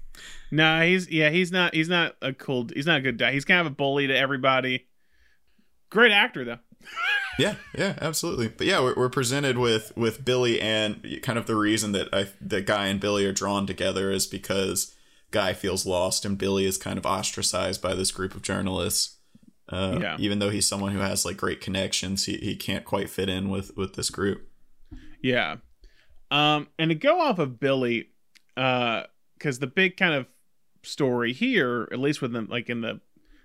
No, 0.50 0.82
he's 0.82 1.10
yeah, 1.10 1.30
he's 1.30 1.52
not 1.52 1.74
he's 1.74 1.88
not 1.88 2.16
a 2.22 2.32
cool 2.32 2.68
he's 2.74 2.86
not 2.86 2.98
a 2.98 3.02
good 3.02 3.18
guy. 3.18 3.32
He's 3.32 3.44
kind 3.44 3.60
of 3.60 3.66
a 3.66 3.70
bully 3.74 4.06
to 4.06 4.16
everybody. 4.16 4.86
Great 5.90 6.12
actor 6.12 6.44
though. 6.44 6.58
yeah, 7.38 7.56
yeah, 7.76 7.98
absolutely. 8.00 8.48
But 8.48 8.66
yeah, 8.66 8.80
we're, 8.80 8.94
we're 8.94 9.08
presented 9.08 9.58
with 9.58 9.92
with 9.96 10.24
Billy 10.24 10.60
and 10.60 11.20
kind 11.22 11.38
of 11.38 11.46
the 11.46 11.56
reason 11.56 11.92
that 11.92 12.08
I 12.12 12.28
that 12.40 12.66
Guy 12.66 12.86
and 12.86 13.00
Billy 13.00 13.24
are 13.26 13.32
drawn 13.32 13.66
together 13.66 14.10
is 14.10 14.26
because 14.26 14.94
Guy 15.30 15.52
feels 15.52 15.84
lost 15.84 16.24
and 16.24 16.38
Billy 16.38 16.64
is 16.64 16.78
kind 16.78 16.98
of 16.98 17.04
ostracized 17.04 17.82
by 17.82 17.94
this 17.94 18.10
group 18.10 18.34
of 18.34 18.42
journalists. 18.42 19.16
Uh, 19.68 19.98
Yeah. 20.00 20.16
Even 20.18 20.38
though 20.38 20.48
he's 20.48 20.66
someone 20.66 20.92
who 20.92 21.00
has 21.00 21.26
like 21.26 21.36
great 21.36 21.60
connections, 21.60 22.24
he, 22.24 22.38
he 22.38 22.56
can't 22.56 22.86
quite 22.86 23.10
fit 23.10 23.28
in 23.28 23.50
with 23.50 23.76
with 23.76 23.94
this 23.94 24.08
group. 24.08 24.48
Yeah. 25.22 25.56
Um, 26.30 26.68
and 26.78 26.90
to 26.90 26.94
go 26.94 27.20
off 27.20 27.38
of 27.38 27.58
Billy, 27.60 28.10
uh, 28.56 29.04
because 29.34 29.58
the 29.58 29.66
big 29.66 29.96
kind 29.96 30.14
of 30.14 30.26
story 30.82 31.32
here, 31.32 31.88
at 31.92 31.98
least 31.98 32.22
with 32.22 32.32
them, 32.32 32.46
like 32.50 32.68
in 32.68 32.80
the 32.80 33.00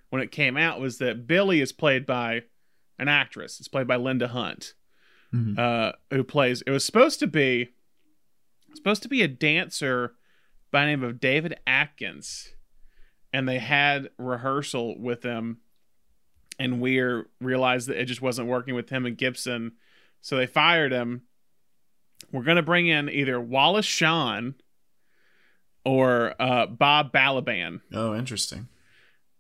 when 0.10 0.22
it 0.22 0.32
came 0.32 0.56
out, 0.58 0.80
was 0.80 1.00
that 1.00 1.26
Billy 1.28 1.60
is 1.60 1.72
played 1.72 2.06
by 2.06 2.44
an 3.00 3.08
actress. 3.08 3.60
It's 3.60 3.68
played 3.68 3.88
by 3.88 3.96
Linda 3.96 4.28
Hunt, 4.28 4.74
Mhm. 5.34 5.58
uh, 5.58 5.94
who 6.12 6.24
plays. 6.24 6.62
It 6.62 6.72
was 6.72 6.86
supposed 6.86 7.20
to 7.20 7.28
be 7.28 7.70
supposed 8.76 9.02
to 9.04 9.10
be 9.10 9.22
a 9.24 9.28
dancer 9.28 10.16
by 10.72 10.82
the 10.82 10.88
name 10.88 11.04
of 11.04 11.20
David 11.20 11.56
Atkins, 11.68 12.54
and 13.32 13.48
they 13.48 13.60
had 13.60 14.10
rehearsal 14.18 15.00
with 15.00 15.24
him, 15.24 15.58
and 16.60 16.80
Weir 16.82 17.28
realized 17.40 17.88
that 17.88 18.00
it 18.00 18.06
just 18.06 18.22
wasn't 18.22 18.48
working 18.48 18.76
with 18.76 18.90
him 18.90 19.06
and 19.06 19.18
Gibson, 19.18 19.74
so 20.22 20.38
they 20.38 20.46
fired 20.48 20.92
him. 20.92 21.24
We're 22.32 22.44
gonna 22.44 22.64
bring 22.64 22.88
in 22.88 23.10
either 23.10 23.40
Wallace 23.40 23.86
Shawn 23.86 24.56
or 25.86 26.34
uh, 26.40 26.66
Bob 26.68 27.12
Balaban, 27.12 27.82
Oh, 27.94 28.16
interesting. 28.16 28.68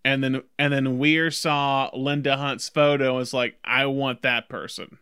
and 0.03 0.23
then 0.23 0.43
and 0.59 0.73
then 0.73 0.97
Weir 0.99 1.31
saw 1.31 1.89
Linda 1.93 2.37
Hunt's 2.37 2.69
photo 2.69 3.09
and 3.09 3.15
was 3.17 3.33
like, 3.33 3.55
"I 3.63 3.85
want 3.85 4.21
that 4.23 4.49
person," 4.49 4.97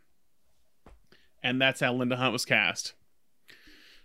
and 1.44 1.62
that's 1.62 1.80
how 1.80 1.94
Linda 1.94 2.16
Hunt 2.18 2.34
was 2.34 2.46
cast. 2.46 2.94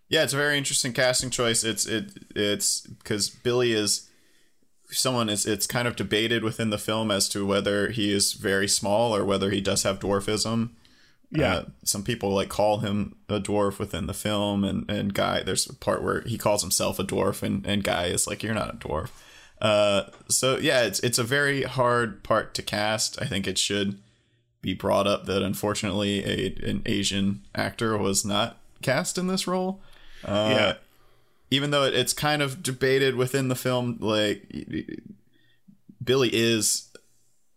Yeah, 0.08 0.22
it's 0.22 0.32
a 0.32 0.36
very 0.36 0.56
interesting 0.56 0.92
casting 0.92 1.30
choice. 1.30 1.64
It's 1.64 1.84
it 1.86 2.12
it's 2.34 2.80
because 2.82 3.28
Billy 3.28 3.72
is 3.72 4.08
someone 4.90 5.28
is 5.28 5.44
it's 5.46 5.66
kind 5.66 5.88
of 5.88 5.96
debated 5.96 6.44
within 6.44 6.70
the 6.70 6.78
film 6.78 7.10
as 7.10 7.28
to 7.30 7.44
whether 7.44 7.90
he 7.90 8.12
is 8.12 8.32
very 8.34 8.68
small 8.68 9.14
or 9.14 9.24
whether 9.24 9.50
he 9.50 9.60
does 9.60 9.82
have 9.82 9.98
dwarfism. 9.98 10.70
Yeah. 11.30 11.54
Uh, 11.56 11.64
some 11.84 12.02
people 12.04 12.30
like 12.30 12.48
call 12.48 12.78
him 12.78 13.16
a 13.28 13.40
dwarf 13.40 13.78
within 13.78 14.06
the 14.06 14.14
film 14.14 14.64
and 14.64 14.88
and 14.90 15.12
guy 15.12 15.42
there's 15.42 15.68
a 15.68 15.74
part 15.74 16.02
where 16.02 16.20
he 16.22 16.38
calls 16.38 16.62
himself 16.62 16.98
a 16.98 17.04
dwarf 17.04 17.42
and 17.42 17.66
and 17.66 17.82
guy 17.82 18.06
is 18.06 18.26
like 18.26 18.42
you're 18.42 18.54
not 18.54 18.72
a 18.74 18.76
dwarf. 18.78 19.10
Uh 19.60 20.04
so 20.28 20.56
yeah, 20.58 20.82
it's 20.82 21.00
it's 21.00 21.18
a 21.18 21.24
very 21.24 21.62
hard 21.62 22.22
part 22.22 22.54
to 22.54 22.62
cast. 22.62 23.20
I 23.20 23.26
think 23.26 23.46
it 23.46 23.58
should 23.58 23.98
be 24.62 24.72
brought 24.74 25.06
up 25.06 25.26
that 25.26 25.42
unfortunately 25.42 26.24
a 26.24 26.68
an 26.70 26.82
Asian 26.86 27.42
actor 27.54 27.96
was 27.98 28.24
not 28.24 28.58
cast 28.82 29.18
in 29.18 29.26
this 29.26 29.46
role. 29.46 29.80
Uh, 30.24 30.48
Yeah. 30.56 30.74
Even 31.50 31.70
though 31.70 31.84
it, 31.84 31.94
it's 31.94 32.12
kind 32.12 32.42
of 32.42 32.62
debated 32.62 33.14
within 33.14 33.48
the 33.48 33.54
film, 33.54 33.98
like 34.00 34.42
Billy 36.02 36.30
is 36.32 36.88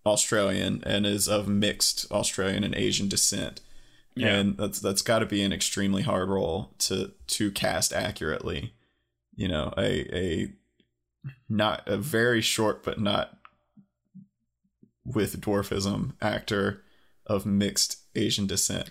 Australian 0.09 0.83
and 0.85 1.05
is 1.05 1.27
of 1.27 1.47
mixed 1.47 2.11
Australian 2.11 2.63
and 2.63 2.75
Asian 2.75 3.07
descent, 3.07 3.61
Yeah. 4.15 4.35
and 4.35 4.57
that's 4.57 4.79
that's 4.79 5.01
got 5.01 5.19
to 5.19 5.25
be 5.25 5.41
an 5.41 5.53
extremely 5.53 6.01
hard 6.03 6.29
role 6.29 6.71
to 6.79 7.11
to 7.27 7.51
cast 7.51 7.93
accurately. 7.93 8.73
You 9.35 9.47
know, 9.47 9.73
a 9.77 10.15
a 10.15 10.53
not 11.47 11.83
a 11.87 11.97
very 11.97 12.41
short 12.41 12.83
but 12.83 12.99
not 12.99 13.37
with 15.05 15.39
dwarfism 15.41 16.13
actor 16.21 16.83
of 17.25 17.45
mixed 17.45 17.97
Asian 18.15 18.47
descent. 18.47 18.89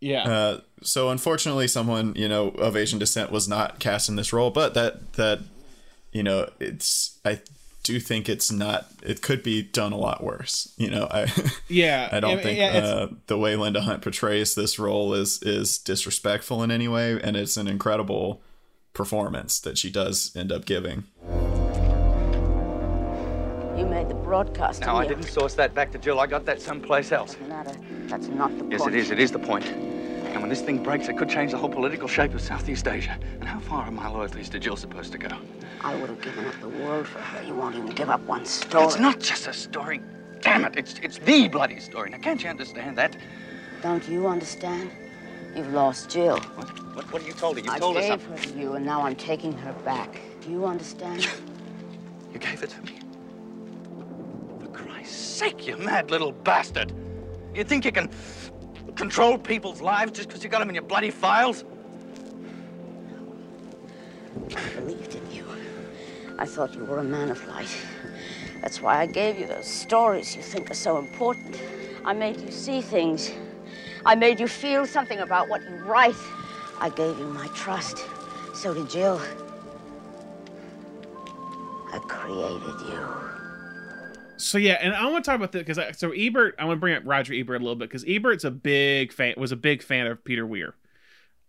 Yeah. 0.00 0.24
Uh, 0.28 0.60
so 0.82 1.10
unfortunately, 1.10 1.68
someone 1.68 2.14
you 2.16 2.28
know 2.28 2.48
of 2.48 2.76
Asian 2.76 2.98
descent 2.98 3.30
was 3.30 3.48
not 3.48 3.78
cast 3.78 4.08
in 4.08 4.16
this 4.16 4.32
role, 4.32 4.50
but 4.50 4.74
that 4.74 5.12
that 5.14 5.40
you 6.12 6.22
know 6.22 6.50
it's 6.60 7.18
I 7.24 7.40
do 7.82 7.98
think 7.98 8.28
it's 8.28 8.52
not 8.52 8.86
it 9.02 9.22
could 9.22 9.42
be 9.42 9.62
done 9.62 9.92
a 9.92 9.96
lot 9.96 10.22
worse. 10.22 10.72
You 10.76 10.90
know, 10.90 11.08
I 11.10 11.26
yeah. 11.68 12.08
I 12.12 12.20
don't 12.20 12.38
Yeah, 12.38 12.42
think 12.42 12.58
yeah, 12.58 12.66
uh, 12.78 13.08
the 13.26 13.38
way 13.38 13.56
Linda 13.56 13.80
Hunt 13.82 14.02
portrays 14.02 14.54
this 14.54 14.78
role 14.78 15.14
is 15.14 15.42
is 15.42 15.78
disrespectful 15.78 16.62
in 16.62 16.70
any 16.70 16.88
way, 16.88 17.20
and 17.20 17.36
it's 17.36 17.56
an 17.56 17.66
incredible 17.68 18.40
performance 18.92 19.58
that 19.60 19.78
she 19.78 19.90
does 19.90 20.34
end 20.36 20.52
up 20.52 20.64
giving. 20.64 21.04
You 23.76 23.86
made 23.86 24.08
the 24.08 24.14
broadcast. 24.22 24.82
No, 24.82 24.96
I 24.96 25.06
didn't 25.06 25.22
didn't 25.22 25.32
source 25.32 25.54
that 25.54 25.74
back 25.74 25.90
to 25.92 25.98
Jill. 25.98 26.20
I 26.20 26.26
got 26.26 26.44
that 26.44 26.60
someplace 26.60 27.10
else. 27.10 27.36
you? 27.40 27.48
Matter. 27.48 27.74
That's 28.06 28.28
not 28.28 28.50
the 28.58 28.64
point. 28.64 28.72
Yes, 28.72 28.82
point. 28.82 28.94
it 28.94 28.98
is. 28.98 29.10
It 29.10 29.18
is 29.18 29.32
the 29.32 29.38
point. 29.38 29.64
When 30.42 30.48
this 30.48 30.60
thing 30.60 30.82
breaks, 30.82 31.06
it 31.06 31.16
could 31.16 31.28
change 31.28 31.52
the 31.52 31.56
whole 31.56 31.68
political 31.68 32.08
shape 32.08 32.34
of 32.34 32.40
Southeast 32.40 32.88
Asia. 32.88 33.16
And 33.38 33.44
how 33.44 33.60
far 33.60 33.84
are 33.84 33.92
my 33.92 34.08
loyalties 34.08 34.48
to 34.48 34.58
Jill 34.58 34.74
supposed 34.74 35.12
to 35.12 35.18
go? 35.18 35.28
I 35.82 35.94
would 35.94 36.10
have 36.10 36.20
given 36.20 36.44
up 36.44 36.60
the 36.60 36.68
world 36.68 37.06
for 37.06 37.20
her. 37.20 37.44
You 37.44 37.54
won't 37.54 37.76
even 37.76 37.90
give 37.90 38.10
up 38.10 38.20
one 38.22 38.44
story. 38.44 38.84
It's 38.86 38.98
not 38.98 39.20
just 39.20 39.46
a 39.46 39.52
story. 39.52 40.00
Damn 40.40 40.64
it! 40.64 40.74
It's 40.76 40.98
it's 41.00 41.18
the 41.18 41.46
bloody 41.46 41.78
story. 41.78 42.10
Now, 42.10 42.18
can't 42.18 42.42
you 42.42 42.50
understand 42.50 42.98
that? 42.98 43.16
Don't 43.82 44.08
you 44.08 44.26
understand? 44.26 44.90
You've 45.54 45.72
lost 45.72 46.10
Jill. 46.10 46.38
What? 46.40 46.96
What, 46.96 47.12
what 47.12 47.22
have 47.22 47.28
you 47.28 47.34
told 47.34 47.58
her? 47.58 47.62
You 47.64 47.70
I 47.70 47.78
told 47.78 47.94
her 47.94 48.00
gave 48.00 48.10
something. 48.10 48.36
her 48.36 48.42
to 48.42 48.58
you, 48.58 48.72
and 48.72 48.84
now 48.84 49.02
I'm 49.02 49.14
taking 49.14 49.52
her 49.58 49.72
back. 49.84 50.20
Do 50.40 50.50
you 50.50 50.66
understand? 50.66 51.28
You 52.32 52.40
gave 52.40 52.64
it 52.64 52.70
to 52.70 52.82
me. 52.82 52.98
For 54.58 54.66
Christ's 54.72 55.14
sake, 55.14 55.68
you 55.68 55.76
mad 55.76 56.10
little 56.10 56.32
bastard. 56.32 56.92
You 57.54 57.62
think 57.62 57.84
you 57.84 57.92
can 57.92 58.08
control 58.96 59.38
people's 59.38 59.80
lives 59.80 60.12
just 60.12 60.28
because 60.28 60.42
you 60.42 60.50
got 60.50 60.60
them 60.60 60.68
in 60.68 60.74
your 60.74 60.84
bloody 60.84 61.10
files? 61.10 61.64
I 64.56 64.68
believed 64.80 65.14
in 65.14 65.32
you. 65.32 65.46
I 66.38 66.46
thought 66.46 66.74
you 66.74 66.84
were 66.84 66.98
a 66.98 67.04
man 67.04 67.30
of 67.30 67.46
light. 67.48 67.74
That's 68.60 68.80
why 68.80 69.00
I 69.00 69.06
gave 69.06 69.38
you 69.38 69.46
those 69.46 69.66
stories 69.66 70.36
you 70.36 70.42
think 70.42 70.70
are 70.70 70.74
so 70.74 70.98
important. 70.98 71.60
I 72.04 72.12
made 72.12 72.40
you 72.40 72.50
see 72.50 72.80
things. 72.80 73.30
I 74.04 74.14
made 74.14 74.40
you 74.40 74.48
feel 74.48 74.86
something 74.86 75.20
about 75.20 75.48
what 75.48 75.62
you 75.62 75.76
write. 75.84 76.16
I 76.80 76.88
gave 76.88 77.18
you 77.18 77.26
my 77.26 77.46
trust. 77.48 78.04
So 78.54 78.74
did 78.74 78.90
Jill. 78.90 79.20
I 81.92 81.98
created 81.98 82.80
you. 82.88 83.31
So 84.42 84.58
yeah, 84.58 84.78
and 84.80 84.94
I 84.94 85.06
want 85.06 85.24
to 85.24 85.30
talk 85.30 85.36
about 85.36 85.52
that 85.52 85.66
because 85.66 85.98
so 85.98 86.10
Ebert, 86.10 86.56
I 86.58 86.64
want 86.64 86.76
to 86.76 86.80
bring 86.80 86.94
up 86.94 87.02
Roger 87.06 87.32
Ebert 87.32 87.60
a 87.60 87.64
little 87.64 87.76
bit 87.76 87.88
because 87.88 88.04
Ebert's 88.06 88.44
a 88.44 88.50
big 88.50 89.12
fan, 89.12 89.34
was 89.36 89.52
a 89.52 89.56
big 89.56 89.82
fan 89.82 90.06
of 90.06 90.24
Peter 90.24 90.46
Weir. 90.46 90.74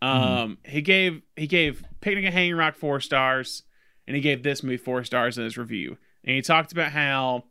Um, 0.01 0.57
he 0.65 0.81
gave 0.81 1.21
he 1.35 1.47
gave 1.47 1.83
Picnic 2.01 2.25
at 2.25 2.33
Hanging 2.33 2.55
Rock 2.55 2.75
four 2.75 2.99
stars, 2.99 3.63
and 4.05 4.15
he 4.15 4.21
gave 4.21 4.43
this 4.43 4.61
movie 4.61 4.77
four 4.77 5.03
stars 5.03 5.37
in 5.37 5.43
his 5.43 5.57
review. 5.57 5.97
And 6.23 6.35
he 6.35 6.41
talked 6.41 6.71
about 6.71 6.91
how 6.91 7.45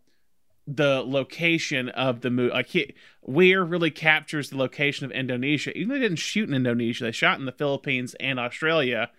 the 0.67 1.03
location 1.05 1.89
of 1.89 2.21
the 2.21 2.31
movie, 2.31 2.53
like 2.53 2.69
he, 2.69 2.95
Weir 3.23 3.65
really 3.65 3.91
captures 3.91 4.51
the 4.51 4.59
location 4.59 5.07
of 5.07 5.13
Indonesia. 5.13 5.77
Even 5.77 5.89
though 5.89 5.95
they 5.95 6.01
didn't 6.03 6.19
shoot 6.19 6.49
in 6.49 6.55
Indonesia, 6.55 7.05
they 7.05 7.13
shot 7.13 7.39
in 7.39 7.47
the 7.47 7.53
Philippines 7.53 8.15
and 8.21 8.39
Australia. 8.39 9.11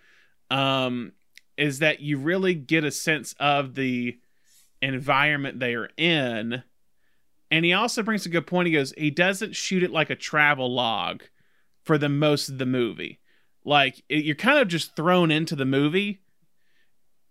Um, 0.50 1.12
is 1.56 1.80
that 1.80 2.00
you 2.00 2.18
really 2.18 2.54
get 2.54 2.84
a 2.84 2.90
sense 2.90 3.34
of 3.38 3.74
the 3.74 4.18
environment 4.84 5.60
they 5.60 5.74
are 5.74 5.90
in. 5.96 6.62
And 7.50 7.64
he 7.64 7.72
also 7.72 8.02
brings 8.02 8.26
a 8.26 8.30
good 8.30 8.46
point. 8.46 8.66
He 8.66 8.72
goes, 8.72 8.92
he 8.96 9.10
doesn't 9.10 9.54
shoot 9.56 9.82
it 9.82 9.90
like 9.90 10.10
a 10.10 10.16
travel 10.16 10.72
log 10.72 11.22
for 11.82 11.98
the 11.98 12.08
most 12.08 12.48
of 12.48 12.58
the 12.58 12.66
movie. 12.66 13.20
Like 13.64 14.02
it, 14.08 14.24
you're 14.24 14.34
kind 14.34 14.58
of 14.58 14.68
just 14.68 14.96
thrown 14.96 15.30
into 15.30 15.54
the 15.56 15.64
movie. 15.64 16.20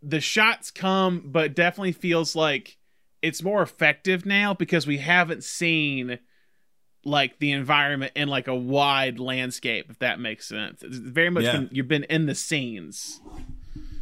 The 0.01 0.19
shots 0.21 0.71
come, 0.71 1.23
but 1.25 1.55
definitely 1.55 1.91
feels 1.93 2.35
like 2.35 2.77
it's 3.21 3.41
more 3.43 3.61
effective 3.61 4.25
now 4.25 4.53
because 4.53 4.85
we 4.85 4.97
haven't 4.97 5.43
seen 5.43 6.19
like 7.05 7.39
the 7.39 7.51
environment 7.51 8.11
in 8.15 8.27
like 8.29 8.47
a 8.47 8.55
wide 8.55 9.19
landscape, 9.19 9.87
if 9.89 9.99
that 9.99 10.19
makes 10.19 10.47
sense. 10.47 10.83
It's 10.83 10.97
very 10.97 11.29
much 11.29 11.43
Yeah. 11.43 11.57
been, 11.57 11.69
you've 11.71 11.87
been 11.87 12.05
in 12.05 12.25
the 12.25 12.35
scenes. 12.35 13.21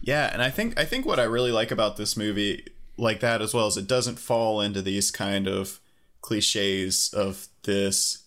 Yeah, 0.01 0.29
and 0.31 0.41
I 0.41 0.49
think 0.49 0.79
I 0.79 0.85
think 0.85 1.05
what 1.05 1.19
I 1.19 1.23
really 1.23 1.51
like 1.51 1.69
about 1.71 1.97
this 1.97 2.17
movie, 2.17 2.65
like 2.97 3.19
that 3.21 3.41
as 3.41 3.53
well, 3.53 3.67
as 3.67 3.77
it 3.77 3.87
doesn't 3.87 4.19
fall 4.19 4.61
into 4.61 4.81
these 4.81 5.11
kind 5.11 5.47
of 5.47 5.79
cliches 6.21 7.13
of 7.13 7.47
this, 7.63 8.23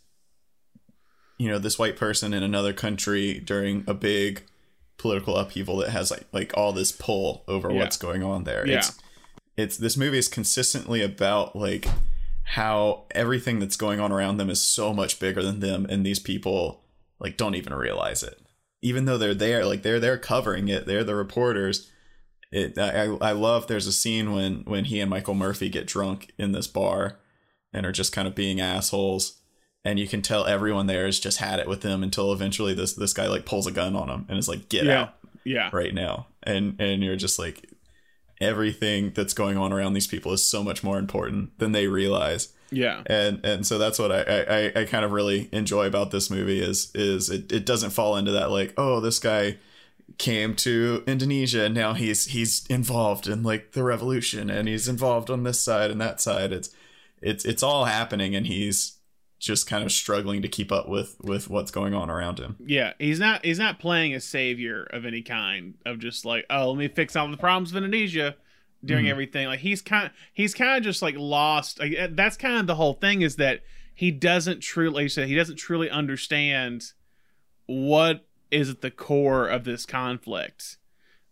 you 1.38 1.48
know, 1.48 1.58
this 1.58 1.78
white 1.78 1.96
person 1.96 2.34
in 2.34 2.42
another 2.42 2.72
country 2.72 3.40
during 3.40 3.84
a 3.86 3.94
big 3.94 4.42
political 4.96 5.36
upheaval 5.36 5.76
that 5.78 5.90
has 5.90 6.10
like 6.10 6.24
like 6.32 6.52
all 6.56 6.72
this 6.72 6.92
pull 6.92 7.44
over 7.48 7.70
Yeah. 7.70 7.78
what's 7.78 7.96
going 7.96 8.22
on 8.22 8.44
there. 8.44 8.66
Yeah. 8.66 8.78
It's 8.78 8.98
it's 9.56 9.76
this 9.76 9.96
movie 9.96 10.18
is 10.18 10.28
consistently 10.28 11.02
about 11.02 11.54
like 11.56 11.86
how 12.44 13.04
everything 13.12 13.58
that's 13.58 13.76
going 13.76 14.00
on 14.00 14.12
around 14.12 14.36
them 14.36 14.50
is 14.50 14.60
so 14.60 14.92
much 14.92 15.18
bigger 15.18 15.42
than 15.42 15.60
them 15.60 15.86
and 15.88 16.04
these 16.04 16.18
people 16.18 16.84
like 17.18 17.36
don't 17.36 17.54
even 17.54 17.72
realize 17.72 18.22
it 18.22 18.38
even 18.82 19.06
though 19.06 19.16
they're 19.16 19.32
there 19.34 19.64
like 19.64 19.82
they're 19.82 19.98
there 20.00 20.18
covering 20.18 20.68
it 20.68 20.84
they're 20.86 21.04
the 21.04 21.14
reporters 21.14 21.90
it 22.54 22.78
I, 22.78 23.04
I 23.20 23.32
love 23.32 23.66
there's 23.66 23.86
a 23.86 23.92
scene 23.92 24.32
when 24.32 24.62
when 24.64 24.84
he 24.86 25.00
and 25.00 25.10
michael 25.10 25.34
murphy 25.34 25.68
get 25.68 25.86
drunk 25.86 26.30
in 26.38 26.52
this 26.52 26.66
bar 26.66 27.18
and 27.72 27.84
are 27.84 27.92
just 27.92 28.12
kind 28.12 28.28
of 28.28 28.34
being 28.34 28.60
assholes 28.60 29.40
and 29.84 29.98
you 29.98 30.06
can 30.08 30.22
tell 30.22 30.46
everyone 30.46 30.86
there 30.86 31.04
has 31.06 31.18
just 31.20 31.38
had 31.38 31.58
it 31.58 31.68
with 31.68 31.82
them 31.82 32.02
until 32.02 32.32
eventually 32.32 32.72
this 32.74 32.94
this 32.94 33.12
guy 33.12 33.26
like 33.26 33.44
pulls 33.44 33.66
a 33.66 33.72
gun 33.72 33.94
on 33.96 34.08
him 34.08 34.24
and 34.28 34.38
is 34.38 34.48
like 34.48 34.68
get 34.68 34.84
Yeah. 34.84 35.00
out 35.00 35.14
Yeah. 35.44 35.70
right 35.72 35.92
now 35.94 36.28
and 36.42 36.80
and 36.80 37.02
you're 37.02 37.16
just 37.16 37.38
like 37.38 37.68
everything 38.40 39.12
that's 39.14 39.32
going 39.34 39.56
on 39.56 39.72
around 39.72 39.94
these 39.94 40.06
people 40.06 40.32
is 40.32 40.44
so 40.44 40.62
much 40.62 40.82
more 40.82 40.98
important 40.98 41.56
than 41.58 41.72
they 41.72 41.86
realize 41.86 42.52
Yeah. 42.70 43.02
and 43.06 43.44
and 43.44 43.66
so 43.66 43.78
that's 43.78 43.98
what 43.98 44.10
I, 44.10 44.22
I 44.76 44.80
I 44.80 44.84
kind 44.84 45.04
of 45.04 45.12
really 45.12 45.48
enjoy 45.52 45.86
about 45.86 46.10
this 46.10 46.30
movie 46.30 46.60
is 46.60 46.90
is 46.94 47.30
it, 47.30 47.50
it 47.52 47.64
doesn't 47.66 47.90
fall 47.90 48.16
into 48.16 48.32
that 48.32 48.50
like 48.50 48.74
oh 48.76 49.00
this 49.00 49.18
guy 49.18 49.58
came 50.18 50.54
to 50.54 51.02
Indonesia 51.06 51.64
and 51.64 51.74
now 51.74 51.94
he's 51.94 52.26
he's 52.26 52.66
involved 52.68 53.26
in 53.26 53.42
like 53.42 53.72
the 53.72 53.82
revolution 53.82 54.50
and 54.50 54.68
he's 54.68 54.88
involved 54.88 55.30
on 55.30 55.42
this 55.42 55.60
side 55.60 55.90
and 55.90 56.00
that 56.00 56.20
side 56.20 56.52
it's 56.52 56.70
it's 57.20 57.44
it's 57.44 57.62
all 57.62 57.86
happening 57.86 58.34
and 58.36 58.46
he's 58.46 58.98
just 59.40 59.66
kind 59.66 59.84
of 59.84 59.92
struggling 59.92 60.40
to 60.40 60.48
keep 60.48 60.70
up 60.70 60.88
with 60.88 61.16
with 61.20 61.50
what's 61.50 61.70
going 61.70 61.94
on 61.94 62.10
around 62.10 62.38
him 62.38 62.56
Yeah, 62.64 62.92
he's 62.98 63.18
not 63.18 63.44
he's 63.44 63.58
not 63.58 63.78
playing 63.78 64.14
a 64.14 64.20
savior 64.20 64.84
of 64.84 65.04
any 65.04 65.22
kind 65.22 65.74
of 65.84 65.98
just 65.98 66.24
like, 66.24 66.46
oh, 66.48 66.70
let 66.70 66.78
me 66.78 66.88
fix 66.88 67.16
all 67.16 67.28
the 67.30 67.36
problems 67.36 67.70
of 67.70 67.76
Indonesia 67.76 68.36
during 68.84 69.08
everything. 69.08 69.46
Like 69.46 69.60
he's 69.60 69.82
kind 69.82 70.10
he's 70.32 70.54
kind 70.54 70.78
of 70.78 70.82
just 70.82 71.02
like 71.02 71.16
lost. 71.16 71.78
Like, 71.78 71.92
eh, 71.92 72.08
that's 72.10 72.36
kind 72.36 72.58
of 72.58 72.66
the 72.66 72.74
whole 72.74 72.94
thing 72.94 73.22
is 73.22 73.36
that 73.36 73.62
he 73.94 74.10
doesn't 74.10 74.60
truly 74.60 75.04
like 75.04 75.10
said 75.10 75.28
he 75.28 75.34
doesn't 75.34 75.56
truly 75.56 75.90
understand 75.90 76.92
what 77.66 78.26
is 78.54 78.70
at 78.70 78.80
the 78.80 78.90
core 78.90 79.46
of 79.48 79.64
this 79.64 79.84
conflict. 79.84 80.78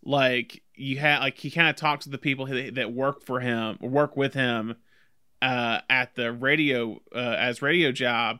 Like 0.03 0.61
you 0.75 0.97
have 0.99 1.21
like 1.21 1.37
he 1.37 1.49
kind 1.49 1.69
of 1.69 1.75
talks 1.75 2.03
to 2.05 2.09
the 2.09 2.17
people 2.17 2.45
that, 2.47 2.93
work 2.93 3.23
for 3.23 3.39
him 3.39 3.77
work 3.79 4.17
with 4.17 4.33
him 4.33 4.75
uh 5.41 5.79
at 5.89 6.15
the 6.15 6.31
radio 6.31 6.99
uh 7.15 7.35
as 7.37 7.61
radio 7.61 7.91
job 7.91 8.39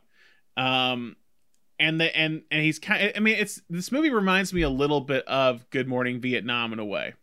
um 0.57 1.15
and 1.79 2.01
the 2.01 2.17
and 2.17 2.41
and 2.49 2.63
he's 2.63 2.79
kind 2.79 3.13
i 3.15 3.19
mean 3.19 3.35
it's 3.37 3.61
this 3.69 3.91
movie 3.91 4.09
reminds 4.09 4.53
me 4.53 4.61
a 4.61 4.69
little 4.69 4.99
bit 5.01 5.23
of 5.27 5.69
good 5.69 5.87
morning 5.87 6.19
vietnam 6.19 6.73
in 6.73 6.79
a 6.79 6.85
way 6.85 7.13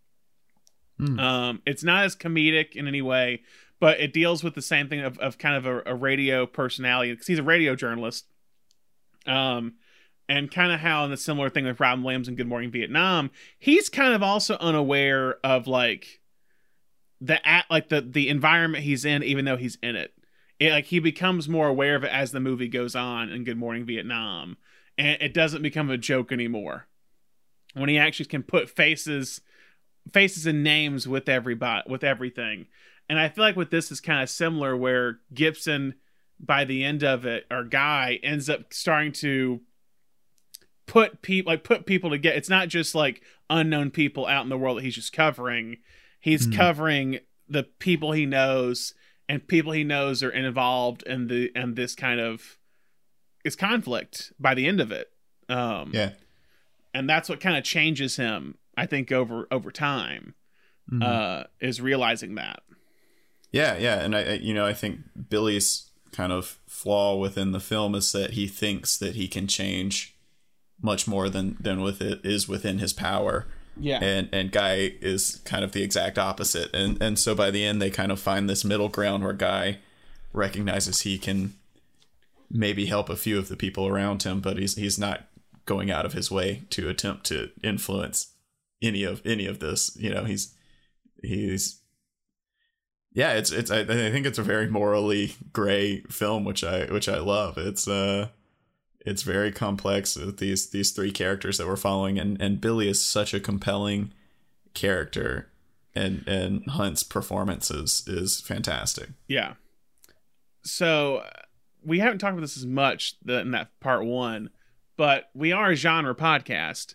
Hmm. 0.99 1.19
um 1.19 1.63
it's 1.67 1.83
not 1.83 2.05
as 2.05 2.15
comedic 2.15 2.77
in 2.77 2.87
any 2.87 3.03
way 3.03 3.43
but 3.81 3.99
it 4.01 4.13
deals 4.13 4.45
with 4.45 4.55
the 4.55 4.63
same 4.63 4.89
thing 4.89 5.01
of, 5.01 5.19
of 5.19 5.39
kind 5.39 5.57
of 5.57 5.67
a, 5.67 5.83
a 5.87 5.95
radio 5.95 6.47
personality 6.47 7.13
because 7.13 7.27
he's 7.27 7.39
a 7.39 7.43
radio 7.43 7.75
journalist 7.75 8.27
um 9.27 9.75
and 10.31 10.49
kind 10.49 10.71
of 10.71 10.79
how 10.79 11.05
in 11.05 11.11
the 11.11 11.17
similar 11.17 11.51
thing 11.51 11.65
with 11.65 11.81
Robin 11.81 12.05
Williams 12.05 12.29
in 12.29 12.37
Good 12.37 12.47
Morning 12.47 12.71
Vietnam, 12.71 13.33
he's 13.59 13.89
kind 13.89 14.15
of 14.15 14.23
also 14.23 14.57
unaware 14.61 15.39
of 15.43 15.67
like 15.67 16.21
the 17.21 17.47
at 17.47 17.67
like 17.69 17.89
the 17.89 18.01
the 18.01 18.29
environment 18.29 18.85
he's 18.85 19.05
in, 19.05 19.25
even 19.25 19.45
though 19.45 19.57
he's 19.57 19.77
in 19.83 19.97
it. 19.97 20.15
It 20.61 20.71
like 20.71 20.85
he 20.85 21.01
becomes 21.01 21.49
more 21.49 21.67
aware 21.67 21.97
of 21.97 22.05
it 22.05 22.13
as 22.13 22.31
the 22.31 22.39
movie 22.39 22.69
goes 22.69 22.95
on 22.95 23.29
in 23.29 23.43
Good 23.43 23.59
Morning 23.59 23.85
Vietnam, 23.85 24.57
and 24.97 25.21
it 25.21 25.35
doesn't 25.35 25.63
become 25.63 25.91
a 25.91 25.99
joke 25.99 26.31
anymore. 26.31 26.87
When 27.75 27.89
he 27.89 27.99
actually 27.99 28.27
can 28.27 28.45
put 28.45 28.71
faces 28.71 29.41
faces 30.13 30.47
and 30.47 30.63
names 30.63 31.09
with 31.09 31.29
everybody 31.29 31.91
with 31.91 32.05
everything. 32.05 32.67
And 33.09 33.19
I 33.19 33.29
feel 33.29 33.43
like 33.43 33.57
with 33.57 33.71
this 33.71 33.91
is 33.91 34.01
kind 34.01 34.23
of 34.23 34.31
similar 34.31 34.77
where 34.77 35.19
Gibson 35.35 35.97
by 36.39 36.65
the 36.65 36.85
end 36.85 37.03
of 37.03 37.27
it 37.27 37.47
or 37.51 37.65
Guy 37.65 38.21
ends 38.23 38.49
up 38.49 38.73
starting 38.73 39.11
to 39.13 39.61
put 40.91 41.23
people 41.23 41.53
like 41.53 41.65
put 41.65 41.87
people 41.87 42.11
together. 42.11 42.37
It's 42.37 42.49
not 42.49 42.69
just 42.69 42.95
like 42.95 43.23
unknown 43.49 43.91
people 43.91 44.27
out 44.27 44.43
in 44.43 44.49
the 44.49 44.59
world 44.59 44.79
that 44.79 44.85
he's 44.85 44.97
just 44.97 45.13
covering. 45.13 45.79
He's 46.21 46.47
covering 46.47 47.21
the 47.49 47.63
people 47.63 48.13
he 48.13 48.27
knows 48.27 48.95
and 49.29 49.47
people 49.47 49.73
he 49.73 49.85
knows 49.85 50.23
are 50.23 50.31
involved 50.31 51.03
in 51.05 51.29
the 51.29 51.51
and 51.55 51.77
this 51.77 51.95
kind 51.95 52.21
of 52.21 52.59
is 53.45 53.57
conflict 53.57 54.33
by 54.39 54.55
the 54.55 54.67
end 54.67 54.81
of 54.81 54.93
it. 54.93 55.11
Um 55.49 55.91
yeah 55.95 56.11
and 56.93 57.09
that's 57.09 57.29
what 57.29 57.41
kind 57.41 57.57
of 57.57 57.63
changes 57.63 58.17
him 58.17 58.57
i 58.77 58.85
think 58.85 59.13
over 59.13 59.47
over 59.53 59.71
time 59.71 60.35
uh 61.01 61.45
is 61.61 61.81
realizing 61.81 62.35
that 62.35 62.63
Yeah, 63.53 63.77
yeah, 63.79 64.01
and 64.01 64.15
I, 64.15 64.23
I, 64.23 64.33
you 64.35 64.55
know, 64.55 64.65
I 64.65 64.73
think 64.73 65.01
Billy's 65.29 65.91
kind 66.13 66.33
of 66.33 66.59
flaw 66.67 67.17
within 67.17 67.53
the 67.53 67.61
film 67.61 67.95
is 67.95 68.13
that 68.13 68.33
he 68.33 68.47
thinks 68.47 68.97
that 68.99 69.15
he 69.17 69.29
can 69.29 69.47
change 69.47 70.17
much 70.83 71.07
more 71.07 71.29
than 71.29 71.57
than 71.61 71.81
with 71.81 72.01
it 72.01 72.21
is 72.25 72.49
within 72.49 72.79
his 72.79 72.93
power. 72.93 73.47
yeah 73.77 73.99
And 74.03 74.29
and 74.33 74.51
Guy 74.51 74.93
is 75.01 75.41
kind 75.45 75.65
of 75.65 75.73
the 75.73 75.83
exact 75.83 76.19
opposite, 76.19 76.75
and 76.75 77.01
and 77.03 77.19
so 77.19 77.35
by 77.35 77.51
the 77.51 77.65
end 77.65 77.81
they 77.81 77.91
kind 77.91 78.13
of 78.13 78.21
find 78.21 78.49
this 78.49 78.65
middle 78.65 78.89
ground 78.89 79.23
where 79.23 79.33
Guy 79.33 79.79
recognizes 80.33 81.01
he 81.01 81.19
can 81.19 81.55
maybe 82.51 82.87
help 82.87 83.09
a 83.09 83.17
few 83.17 83.39
of 83.39 83.49
the 83.49 83.57
people 83.57 83.87
around 83.87 84.23
him, 84.23 84.41
but 84.41 84.59
he's 84.59 84.75
he's 84.77 84.99
not 84.99 85.27
going 85.67 85.91
out 85.91 86.07
of 86.07 86.15
his 86.15 86.31
way 86.31 86.63
to 86.71 86.89
attempt 86.89 87.25
to 87.27 87.51
influence 87.63 88.35
any 88.83 89.05
of 89.05 89.23
any 89.25 89.47
of 89.47 89.61
this. 89.61 89.97
You 89.97 90.11
know, 90.11 90.25
he's 90.25 90.55
he's 91.23 91.81
yeah, 93.13 93.33
it's 93.33 93.53
it's 93.53 93.71
I, 93.71 93.81
I 93.81 94.11
think 94.11 94.27
it's 94.27 94.39
a 94.39 94.43
very 94.43 94.69
morally 94.69 95.35
gray 95.53 96.01
film, 96.03 96.45
which 96.45 96.65
I 96.65 96.87
which 96.87 97.09
I 97.09 97.19
love. 97.19 97.59
It's 97.59 97.87
uh 97.89 98.29
it's 99.07 99.23
very 99.23 99.53
complex 99.53 100.17
with 100.17 100.39
these 100.39 100.71
these 100.71 100.91
three 100.91 101.13
characters 101.13 101.59
that 101.59 101.67
we're 101.67 101.77
following, 101.77 102.19
and 102.19 102.41
and 102.41 102.61
Billy 102.61 102.89
is 102.89 103.03
such 103.05 103.35
a 103.35 103.41
compelling 103.41 104.13
character, 104.75 105.51
and 105.95 106.25
and 106.27 106.67
Hunt's 106.69 107.03
performance 107.03 107.71
is 107.71 108.05
is 108.07 108.41
fantastic. 108.41 109.11
yeah 109.29 109.55
so 110.63 111.25
we 111.85 111.99
haven't 112.01 112.19
talked 112.19 112.33
about 112.33 112.43
this 112.43 112.57
as 112.57 112.67
much 112.67 113.17
in 113.27 113.53
that 113.53 113.69
part 113.81 114.05
one, 114.05 114.51
but 114.97 115.31
we 115.35 115.53
are 115.53 115.71
a 115.71 115.77
genre 115.77 116.15
podcast. 116.15 116.95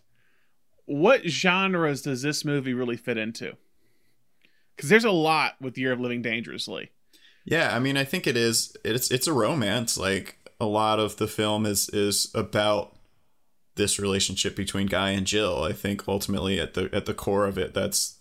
What 0.85 1.27
genres 1.27 2.03
does 2.03 2.21
this 2.21 2.45
movie 2.45 2.73
really 2.73 2.97
fit 2.97 3.17
into? 3.17 3.53
Because 4.75 4.89
there's 4.89 5.05
a 5.05 5.11
lot 5.11 5.55
with 5.59 5.77
Year 5.77 5.93
of 5.93 5.99
Living 5.99 6.21
Dangerously. 6.21 6.91
Yeah, 7.45 7.75
I 7.75 7.79
mean, 7.79 7.97
I 7.97 8.03
think 8.03 8.27
it 8.27 8.37
is. 8.37 8.75
It's 8.83 9.09
it's 9.09 9.27
a 9.27 9.33
romance. 9.33 9.97
Like 9.97 10.37
a 10.59 10.65
lot 10.65 10.99
of 10.99 11.17
the 11.17 11.27
film 11.27 11.65
is 11.65 11.89
is 11.89 12.31
about 12.33 12.95
this 13.75 13.99
relationship 13.99 14.55
between 14.55 14.87
Guy 14.87 15.09
and 15.11 15.27
Jill. 15.27 15.63
I 15.63 15.73
think 15.73 16.07
ultimately 16.07 16.59
at 16.59 16.73
the 16.73 16.89
at 16.93 17.05
the 17.05 17.13
core 17.13 17.45
of 17.45 17.57
it, 17.57 17.73
that's 17.73 18.17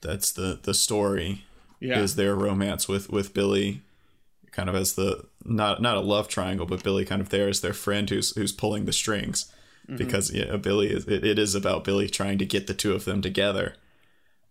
that's 0.00 0.32
the 0.32 0.58
the 0.62 0.74
story. 0.74 1.44
Yeah. 1.80 2.00
Is 2.00 2.16
their 2.16 2.34
romance 2.34 2.88
with 2.88 3.10
with 3.10 3.34
Billy, 3.34 3.82
kind 4.52 4.68
of 4.68 4.74
as 4.74 4.94
the 4.94 5.26
not 5.44 5.82
not 5.82 5.96
a 5.96 6.00
love 6.00 6.28
triangle, 6.28 6.66
but 6.66 6.82
Billy 6.82 7.04
kind 7.04 7.20
of 7.20 7.28
there 7.28 7.48
as 7.48 7.60
their 7.60 7.74
friend 7.74 8.08
who's 8.08 8.34
who's 8.36 8.52
pulling 8.52 8.86
the 8.86 8.92
strings, 8.92 9.52
mm-hmm. 9.86 9.96
because 9.96 10.32
yeah, 10.32 10.56
Billy 10.56 10.90
is 10.90 11.06
it, 11.06 11.24
it 11.24 11.38
is 11.38 11.54
about 11.54 11.84
Billy 11.84 12.08
trying 12.08 12.38
to 12.38 12.46
get 12.46 12.66
the 12.66 12.74
two 12.74 12.94
of 12.94 13.04
them 13.04 13.20
together. 13.20 13.74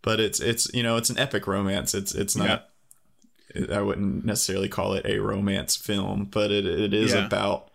But 0.04 0.20
it's 0.20 0.40
it's 0.40 0.72
you 0.74 0.84
know 0.84 0.98
it's 0.98 1.10
an 1.10 1.18
epic 1.18 1.48
romance. 1.48 1.96
It's 1.96 2.14
it's 2.14 2.36
not. 2.36 2.70
I 3.72 3.82
wouldn't 3.82 4.26
necessarily 4.26 4.70
call 4.70 4.94
it 4.94 5.06
a 5.06 5.20
romance 5.20 5.76
film, 5.76 6.26
but 6.26 6.52
it 6.52 6.66
it 6.66 6.94
is 6.94 7.14
Yeah. 7.14 7.26
about 7.26 7.70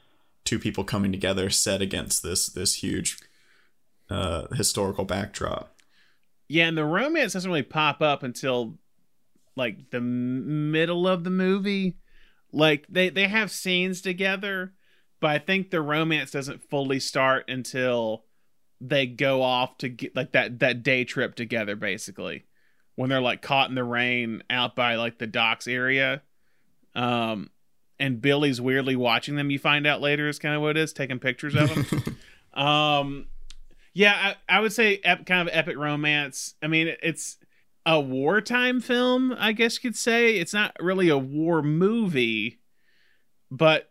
two 0.44 0.58
people 0.58 0.82
coming 0.84 1.12
together 1.12 1.50
set 1.50 1.80
against 1.82 2.22
this 2.22 2.48
this 2.48 2.76
huge 2.82 3.18
uh 4.10 4.46
historical 4.54 5.04
backdrop. 5.04 5.74
Yeah, 6.48 6.66
and 6.68 6.78
the 6.78 6.84
romance 6.84 7.34
doesn't 7.34 7.50
really 7.50 7.62
pop 7.62 8.00
up 8.00 8.22
until 8.22 8.78
like 9.56 9.90
the 9.90 10.00
middle 10.00 11.06
of 11.06 11.24
the 11.24 11.30
movie. 11.30 11.96
Like 12.52 12.86
they 12.88 13.10
they 13.10 13.28
have 13.28 13.50
scenes 13.50 14.00
together, 14.00 14.72
but 15.20 15.30
I 15.30 15.38
think 15.38 15.70
the 15.70 15.82
romance 15.82 16.30
doesn't 16.30 16.68
fully 16.70 17.00
start 17.00 17.48
until 17.50 18.24
they 18.80 19.06
go 19.06 19.42
off 19.42 19.76
to 19.78 19.88
get 19.90 20.16
like 20.16 20.32
that 20.32 20.60
that 20.60 20.82
day 20.82 21.04
trip 21.04 21.34
together 21.34 21.76
basically. 21.76 22.46
When 22.98 23.10
they're 23.10 23.20
like 23.20 23.42
caught 23.42 23.68
in 23.68 23.76
the 23.76 23.84
rain 23.84 24.42
out 24.50 24.74
by 24.74 24.96
like 24.96 25.18
the 25.18 25.26
docks 25.28 25.68
area. 25.68 26.22
Um 26.96 27.50
and 28.00 28.20
Billy's 28.20 28.60
weirdly 28.60 28.96
watching 28.96 29.36
them, 29.36 29.50
you 29.50 29.58
find 29.58 29.86
out 29.86 30.00
later 30.00 30.28
is 30.28 30.40
kind 30.40 30.54
of 30.54 30.62
what 30.62 30.76
it 30.76 30.80
is, 30.80 30.92
taking 30.92 31.20
pictures 31.20 31.54
of 31.54 31.72
them. 31.74 32.16
um 32.60 33.26
yeah, 33.94 34.34
I, 34.48 34.56
I 34.56 34.60
would 34.60 34.72
say 34.72 35.00
ep, 35.04 35.26
kind 35.26 35.48
of 35.48 35.54
epic 35.54 35.76
romance. 35.76 36.54
I 36.60 36.66
mean, 36.66 36.94
it's 37.00 37.38
a 37.86 38.00
wartime 38.00 38.80
film, 38.80 39.34
I 39.38 39.52
guess 39.52 39.76
you 39.76 39.90
could 39.90 39.96
say. 39.96 40.36
It's 40.36 40.52
not 40.52 40.76
really 40.80 41.08
a 41.08 41.18
war 41.18 41.62
movie, 41.62 42.58
but 43.50 43.90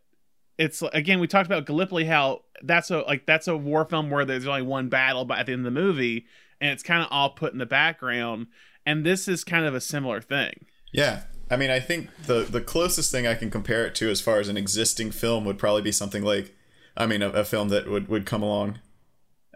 it's 0.57 0.81
again 0.93 1.19
we 1.19 1.27
talked 1.27 1.45
about 1.45 1.65
Gallipoli 1.65 2.05
how 2.05 2.41
that's 2.63 2.91
a 2.91 2.99
like 2.99 3.25
that's 3.25 3.47
a 3.47 3.55
war 3.55 3.85
film 3.85 4.09
where 4.09 4.25
there's 4.25 4.47
only 4.47 4.63
one 4.63 4.89
battle 4.89 5.25
but 5.25 5.37
at 5.37 5.45
the 5.45 5.53
end 5.53 5.65
of 5.65 5.73
the 5.73 5.79
movie 5.79 6.25
and 6.59 6.71
it's 6.71 6.83
kind 6.83 7.01
of 7.01 7.07
all 7.11 7.29
put 7.29 7.53
in 7.53 7.59
the 7.59 7.65
background 7.65 8.47
and 8.87 9.05
this 9.05 9.27
is 9.27 9.43
kind 9.43 9.65
of 9.65 9.75
a 9.75 9.81
similar 9.81 10.21
thing. 10.21 10.65
Yeah. 10.91 11.23
I 11.49 11.55
mean, 11.57 11.69
I 11.69 11.79
think 11.79 12.09
the 12.25 12.41
the 12.43 12.61
closest 12.61 13.11
thing 13.11 13.27
I 13.27 13.35
can 13.35 13.51
compare 13.51 13.85
it 13.85 13.93
to 13.95 14.09
as 14.09 14.19
far 14.19 14.39
as 14.39 14.49
an 14.49 14.57
existing 14.57 15.11
film 15.11 15.45
would 15.45 15.57
probably 15.59 15.81
be 15.83 15.91
something 15.91 16.23
like 16.23 16.55
I 16.95 17.05
mean, 17.05 17.21
a, 17.21 17.29
a 17.29 17.43
film 17.45 17.69
that 17.69 17.87
would, 17.87 18.07
would 18.07 18.25
come 18.25 18.41
along 18.41 18.79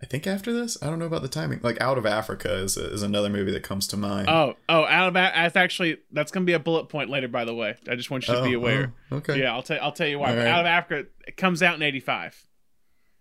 I 0.01 0.07
think 0.07 0.25
after 0.25 0.51
this, 0.51 0.81
I 0.81 0.87
don't 0.87 0.97
know 0.97 1.05
about 1.05 1.21
the 1.21 1.27
timing. 1.27 1.59
Like 1.61 1.79
Out 1.79 1.97
of 1.99 2.07
Africa 2.07 2.51
is 2.55 2.75
is 2.75 3.03
another 3.03 3.29
movie 3.29 3.51
that 3.51 3.61
comes 3.61 3.85
to 3.87 3.97
mind. 3.97 4.29
Oh, 4.29 4.55
oh, 4.67 4.85
out 4.85 5.09
of 5.09 5.13
that's 5.13 5.55
actually 5.55 5.97
that's 6.11 6.31
gonna 6.31 6.45
be 6.45 6.53
a 6.53 6.59
bullet 6.59 6.89
point 6.89 7.09
later. 7.11 7.27
By 7.27 7.45
the 7.45 7.53
way, 7.53 7.75
I 7.87 7.95
just 7.95 8.09
want 8.09 8.27
you 8.27 8.33
to 8.33 8.41
be 8.43 8.55
Oh, 8.55 8.59
aware. 8.59 8.93
oh, 9.11 9.17
okay. 9.17 9.39
Yeah, 9.39 9.53
I'll 9.53 9.61
tell 9.61 9.77
I'll 9.79 9.91
tell 9.91 10.07
you 10.07 10.17
why. 10.17 10.35
Right. 10.35 10.47
Out 10.47 10.61
of 10.61 10.65
Africa 10.65 11.07
it 11.27 11.37
comes 11.37 11.61
out 11.61 11.75
in 11.75 11.83
'85. 11.83 12.47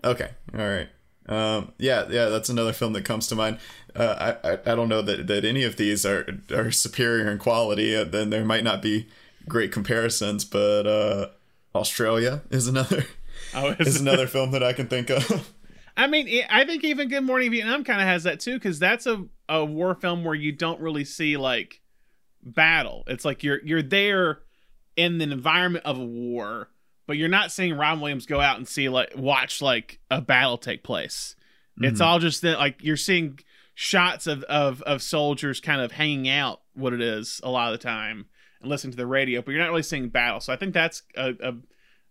Okay, 0.05 0.31
all 0.55 0.66
right. 0.66 0.88
Um, 1.26 1.72
yeah, 1.78 2.06
yeah, 2.11 2.26
that's 2.26 2.48
another 2.48 2.72
film 2.72 2.92
that 2.94 3.04
comes 3.04 3.26
to 3.28 3.37
mind. 3.37 3.59
Uh, 3.94 4.37
I, 4.42 4.52
I 4.52 4.59
I 4.66 4.74
don't 4.74 4.88
know 4.88 5.02
that, 5.02 5.26
that 5.26 5.44
any 5.44 5.64
of 5.64 5.76
these 5.76 6.04
are 6.06 6.26
are 6.52 6.70
superior 6.70 7.30
in 7.30 7.38
quality. 7.38 7.94
Uh, 7.94 8.04
then 8.04 8.30
there 8.30 8.44
might 8.44 8.64
not 8.64 8.83
be 8.83 9.09
great 9.48 9.72
comparisons, 9.72 10.44
but 10.44 10.87
uh, 10.87 11.28
Australia 11.74 12.42
is 12.50 12.66
another 12.66 13.06
Oh, 13.54 13.74
is 13.78 14.00
another 14.00 14.26
film 14.26 14.52
that 14.52 14.62
I 14.62 14.72
can 14.72 14.87
think 14.87 15.11
of. 15.11 15.52
I 15.96 16.06
mean, 16.06 16.44
I 16.48 16.64
think 16.64 16.85
even 16.85 17.09
Good 17.09 17.22
Morning 17.22 17.50
Vietnam 17.50 17.85
kind 17.85 18.00
of 18.00 18.06
has 18.06 18.22
that 18.24 18.40
too, 18.40 18.54
because 18.54 18.78
that's 18.78 19.06
a, 19.06 19.24
a 19.48 19.64
war 19.64 19.94
film 19.94 20.24
where 20.24 20.35
you 20.35 20.52
don't 20.52 20.80
really 20.80 21.04
see 21.04 21.37
like 21.37 21.80
battle. 22.42 23.04
It's 23.06 23.24
like 23.24 23.42
you're 23.42 23.61
you're 23.64 23.83
there 23.83 24.40
in 24.96 25.18
the 25.18 25.24
environment 25.24 25.85
of 25.85 25.98
a 25.98 26.04
war, 26.04 26.68
but 27.11 27.16
you're 27.16 27.29
not 27.29 27.51
seeing 27.51 27.77
Robin 27.77 28.01
Williams 28.01 28.25
go 28.25 28.40
out 28.40 28.59
and 28.59 28.68
see 28.68 28.88
like 28.88 29.14
watch 29.16 29.61
like 29.61 29.99
a 30.12 30.20
battle 30.20 30.57
take 30.57 30.85
place. 30.85 31.35
It's 31.81 32.01
all 32.01 32.20
just 32.20 32.42
that 32.42 32.61
like 32.61 32.85
you're 32.85 32.96
seeing 32.96 33.40
shots 33.75 34.29
of, 34.29 34.44
of 34.44 34.81
of 34.83 35.03
soldiers 35.03 35.61
kind 35.61 35.81
of 35.81 35.90
hanging 35.90 36.29
out 36.29 36.61
what 36.75 36.92
it 36.92 37.01
is 37.01 37.40
a 37.42 37.51
lot 37.51 37.73
of 37.73 37.77
the 37.77 37.83
time 37.83 38.27
and 38.61 38.70
listening 38.70 38.92
to 38.92 38.96
the 38.96 39.09
radio, 39.09 39.42
but 39.42 39.51
you're 39.51 39.61
not 39.61 39.70
really 39.70 39.83
seeing 39.83 40.09
battle. 40.09 40.38
So 40.38 40.53
I 40.53 40.57
think 40.57 40.73
that's 40.73 41.03
a, 41.16 41.35
a 41.42 41.55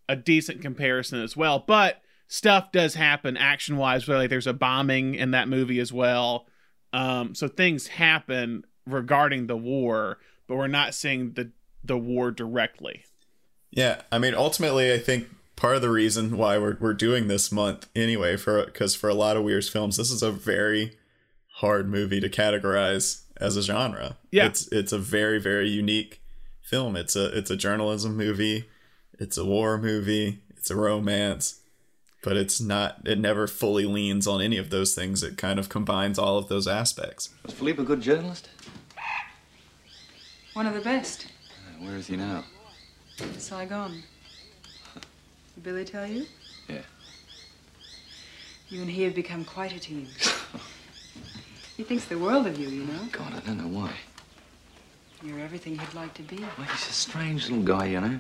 a 0.10 0.16
decent 0.18 0.62
comparison 0.62 1.22
as 1.22 1.38
well. 1.38 1.64
But 1.66 2.02
stuff 2.28 2.74
does 2.74 2.96
happen 2.96 3.38
action 3.38 3.78
wise, 3.78 4.06
like 4.06 4.30
there's 4.30 4.48
a 4.48 4.54
bombing 4.54 5.16
in 5.16 5.32
that 5.32 5.48
movie 5.48 5.80
as 5.80 5.94
well. 5.94 6.46
Um, 6.92 7.36
so 7.36 7.48
things 7.48 7.88
happen 7.88 8.66
regarding 8.86 9.48
the 9.48 9.56
war, 9.56 10.18
but 10.46 10.58
we're 10.58 10.68
not 10.68 10.94
seeing 10.94 11.32
the 11.36 11.54
the 11.86 11.98
war 11.98 12.32
directly. 12.32 13.06
Yeah, 13.72 14.02
I 14.12 14.18
mean, 14.18 14.34
ultimately, 14.34 14.94
I 14.94 14.98
think 14.98 15.28
part 15.56 15.76
of 15.76 15.82
the 15.82 15.90
reason 15.90 16.38
why 16.38 16.58
we're 16.58 16.78
we're 16.80 16.94
doing 16.94 17.28
this 17.28 17.52
month 17.52 17.88
anyway, 17.96 18.38
for 18.38 18.66
because 18.66 18.96
for 18.96 19.10
a 19.10 19.14
lot 19.14 19.38
of 19.38 19.44
Weir's 19.44 19.70
films, 19.70 19.98
this 19.98 20.12
is 20.12 20.24
a 20.24 20.32
very 20.32 20.98
hard 21.56 21.90
movie 21.90 22.20
to 22.22 22.30
categorize 22.30 23.24
as 23.38 23.58
a 23.58 23.62
genre. 23.62 24.18
Yeah. 24.32 24.46
it's 24.46 24.68
it's 24.72 24.92
a 24.92 24.98
very 24.98 25.40
very 25.40 25.70
unique 25.70 26.22
film. 26.62 26.96
It's 26.96 27.16
a 27.16 27.26
it's 27.38 27.52
a 27.52 27.58
journalism 27.58 28.16
movie, 28.16 28.66
it's 29.20 29.38
a 29.38 29.46
war 29.46 29.78
movie, 29.78 30.40
it's 30.56 30.72
a 30.72 30.76
romance, 30.76 31.60
but 32.24 32.38
it's 32.38 32.60
not. 32.60 33.02
It 33.06 33.20
never 33.20 33.48
fully 33.48 33.86
leans 33.86 34.28
on 34.28 34.42
any 34.42 34.58
of 34.58 34.70
those 34.70 34.96
things. 34.96 35.24
It 35.24 35.38
kind 35.38 35.60
of 35.60 35.70
combines 35.70 36.18
all 36.18 36.38
of 36.38 36.48
those 36.48 36.68
aspects. 36.68 37.30
Was 37.46 37.54
Philippe 37.54 37.82
a 37.82 37.86
good 37.86 38.02
journalist? 38.02 38.50
One 40.54 40.66
of 40.66 40.74
the 40.74 40.82
best. 40.82 41.28
Uh, 41.52 41.86
Where 41.86 41.96
is 41.96 42.08
he 42.08 42.18
now? 42.18 42.44
Saigon. 43.38 44.04
Did 45.56 45.64
Billy 45.64 45.86
tell 45.86 46.08
you? 46.08 46.26
Yeah. 46.68 46.82
You 48.70 48.82
and 48.82 48.90
he 48.90 49.04
have 49.04 49.16
become 49.16 49.44
quite 49.46 49.76
a 49.76 49.80
team. 49.80 50.08
he 51.78 51.84
thinks 51.84 52.06
the 52.06 52.18
world 52.18 52.48
of 52.48 52.58
you, 52.58 52.70
you 52.70 52.84
know. 52.86 53.02
God, 53.12 53.34
I 53.34 53.40
don't 53.40 53.58
know 53.58 53.68
why. 53.68 53.92
You're 55.24 55.40
everything 55.40 55.78
he'd 55.78 55.94
like 55.94 56.14
to 56.14 56.24
be. 56.24 56.38
Well, 56.38 56.68
he's 56.72 56.90
a 56.90 56.94
strange 56.94 57.50
little 57.50 57.64
guy, 57.64 57.88
you 57.88 58.00
know. 58.00 58.20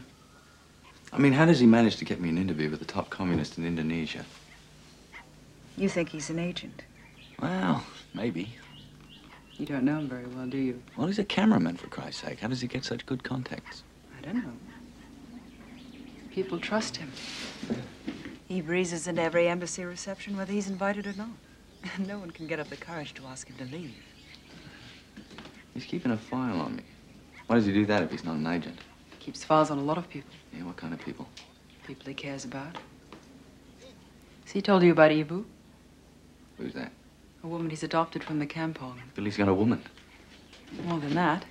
I 1.13 1.17
mean, 1.17 1.33
how 1.33 1.45
does 1.45 1.59
he 1.59 1.65
manage 1.65 1.97
to 1.97 2.05
get 2.05 2.19
me 2.19 2.29
an 2.29 2.37
interview 2.37 2.69
with 2.69 2.79
the 2.79 2.85
top 2.85 3.09
communist 3.09 3.57
in 3.57 3.65
Indonesia? 3.65 4.25
You 5.77 5.87
think 5.87 6.09
he's 6.09 6.29
an 6.29 6.39
agent. 6.39 6.83
Well, 7.41 7.83
maybe. 8.13 8.49
You 9.53 9.65
don't 9.65 9.83
know 9.83 9.99
him 9.99 10.09
very 10.09 10.25
well, 10.25 10.45
do 10.45 10.57
you? 10.57 10.81
Well, 10.97 11.07
he's 11.07 11.19
a 11.19 11.23
cameraman, 11.23 11.77
for 11.77 11.87
Christ's 11.87 12.21
sake. 12.21 12.39
How 12.39 12.47
does 12.47 12.61
he 12.61 12.67
get 12.67 12.83
such 12.83 13.05
good 13.05 13.23
contacts? 13.23 13.83
I 14.17 14.25
don't 14.25 14.35
know. 14.35 14.51
People 16.31 16.59
trust 16.59 16.97
him. 16.97 17.11
He 18.47 18.61
breezes 18.61 19.07
into 19.07 19.21
every 19.21 19.47
embassy 19.47 19.83
reception, 19.83 20.37
whether 20.37 20.51
he's 20.51 20.67
invited 20.69 21.07
or 21.07 21.13
not. 21.13 21.29
And 21.95 22.07
no 22.07 22.19
one 22.19 22.31
can 22.31 22.47
get 22.47 22.59
up 22.59 22.69
the 22.69 22.77
courage 22.77 23.13
to 23.15 23.25
ask 23.25 23.47
him 23.47 23.55
to 23.57 23.65
leave. 23.75 23.93
He's 25.73 25.85
keeping 25.85 26.11
a 26.11 26.17
file 26.17 26.59
on 26.59 26.75
me. 26.77 26.83
Why 27.47 27.55
does 27.55 27.65
he 27.65 27.73
do 27.73 27.85
that 27.85 28.03
if 28.03 28.11
he's 28.11 28.23
not 28.23 28.35
an 28.35 28.47
agent? 28.47 28.77
He 29.17 29.25
Keeps 29.25 29.43
files 29.43 29.71
on 29.71 29.77
a 29.77 29.83
lot 29.83 29.97
of 29.97 30.09
people. 30.09 30.31
Yeah, 30.55 30.63
what 30.63 30.77
kind 30.77 30.93
of 30.93 30.99
people? 30.99 31.27
People 31.85 32.05
he 32.07 32.13
cares 32.13 32.45
about. 32.45 32.77
Has 34.43 34.51
he 34.51 34.61
told 34.61 34.83
you 34.83 34.91
about 34.91 35.11
Ibu? 35.11 35.45
Who's 36.57 36.73
that? 36.73 36.91
A 37.43 37.47
woman 37.47 37.69
he's 37.69 37.83
adopted 37.83 38.23
from 38.23 38.39
the 38.39 38.45
Kampong. 38.45 38.99
Billy's 39.15 39.37
got 39.37 39.47
a 39.47 39.53
woman. 39.53 39.81
More 40.85 40.99
than 40.99 41.13
that. 41.15 41.45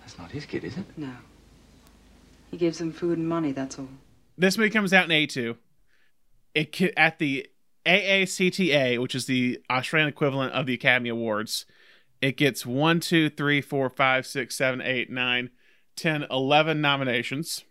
That's 0.00 0.18
not 0.18 0.30
his 0.30 0.46
kid, 0.46 0.64
is 0.64 0.76
it? 0.76 0.84
No. 0.96 1.12
He 2.50 2.56
gives 2.56 2.78
them 2.78 2.92
food 2.92 3.18
and 3.18 3.28
money, 3.28 3.52
that's 3.52 3.78
all. 3.78 3.88
This 4.36 4.58
movie 4.58 4.70
comes 4.70 4.92
out 4.92 5.10
in 5.10 5.10
A2. 5.10 5.56
It 6.54 6.80
at 6.96 7.18
the 7.18 7.46
AACTA, 7.86 9.00
which 9.00 9.14
is 9.14 9.26
the 9.26 9.60
Australian 9.70 10.08
equivalent 10.08 10.52
of 10.52 10.66
the 10.66 10.74
Academy 10.74 11.10
Awards. 11.10 11.66
It 12.20 12.36
gets 12.36 12.66
1, 12.66 13.00
2, 13.00 13.30
3, 13.30 13.60
4, 13.60 13.90
5, 13.90 14.26
6, 14.26 14.56
7, 14.56 14.82
8, 14.82 15.10
9, 15.10 15.50
10, 15.96 16.26
11 16.30 16.80
nominations. 16.80 17.64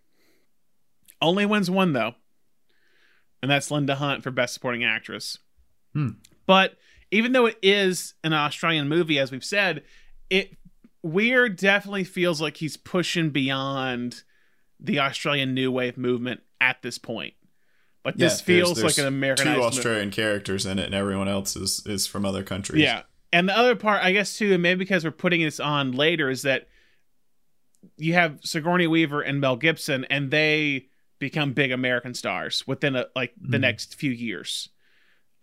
Only 1.21 1.45
wins 1.45 1.69
one, 1.69 1.93
though. 1.93 2.15
And 3.41 3.51
that's 3.51 3.71
Linda 3.71 3.95
Hunt 3.95 4.23
for 4.23 4.31
Best 4.31 4.53
Supporting 4.53 4.83
Actress. 4.83 5.37
Hmm. 5.93 6.09
But 6.45 6.77
even 7.11 7.31
though 7.31 7.45
it 7.45 7.57
is 7.61 8.15
an 8.23 8.33
Australian 8.33 8.87
movie, 8.87 9.19
as 9.19 9.31
we've 9.31 9.43
said, 9.43 9.83
it 10.29 10.55
Weir 11.01 11.47
definitely 11.47 12.03
feels 12.03 12.41
like 12.41 12.57
he's 12.57 12.75
pushing 12.75 13.29
beyond 13.29 14.23
the 14.79 14.99
Australian 14.99 15.53
New 15.53 15.71
Wave 15.71 15.97
movement 15.97 16.41
at 16.61 16.81
this 16.81 16.97
point. 16.97 17.33
Like 18.05 18.15
Yeah, 18.17 18.27
this 18.27 18.41
there's- 18.41 18.41
feels 18.65 18.79
there's 18.81 18.97
like 18.97 19.03
an 19.03 19.07
American. 19.13 19.53
Two 19.53 19.61
Australian 19.61 20.11
characters 20.11 20.65
in 20.65 20.79
it, 20.79 20.85
and 20.85 20.95
everyone 20.95 21.27
else 21.27 21.55
is 21.55 21.83
is 21.85 22.07
from 22.07 22.25
other 22.25 22.43
countries. 22.43 22.81
Yeah. 22.81 23.03
And 23.31 23.47
the 23.47 23.55
other 23.57 23.75
part, 23.75 24.03
I 24.03 24.11
guess, 24.11 24.37
too, 24.37 24.53
and 24.53 24.63
maybe 24.63 24.79
because 24.79 25.03
we're 25.03 25.11
putting 25.11 25.41
this 25.41 25.59
on 25.59 25.91
later, 25.91 26.29
is 26.29 26.41
that 26.43 26.67
you 27.97 28.13
have 28.13 28.39
Sigourney 28.43 28.87
Weaver 28.87 29.21
and 29.21 29.39
Mel 29.39 29.55
Gibson, 29.55 30.05
and 30.05 30.31
they 30.31 30.87
become 31.19 31.53
big 31.53 31.71
American 31.71 32.13
stars 32.13 32.65
within 32.65 32.95
a, 32.95 33.05
like 33.15 33.33
the 33.39 33.57
Mhm. 33.57 33.61
next 33.61 33.95
few 33.95 34.11
years. 34.11 34.69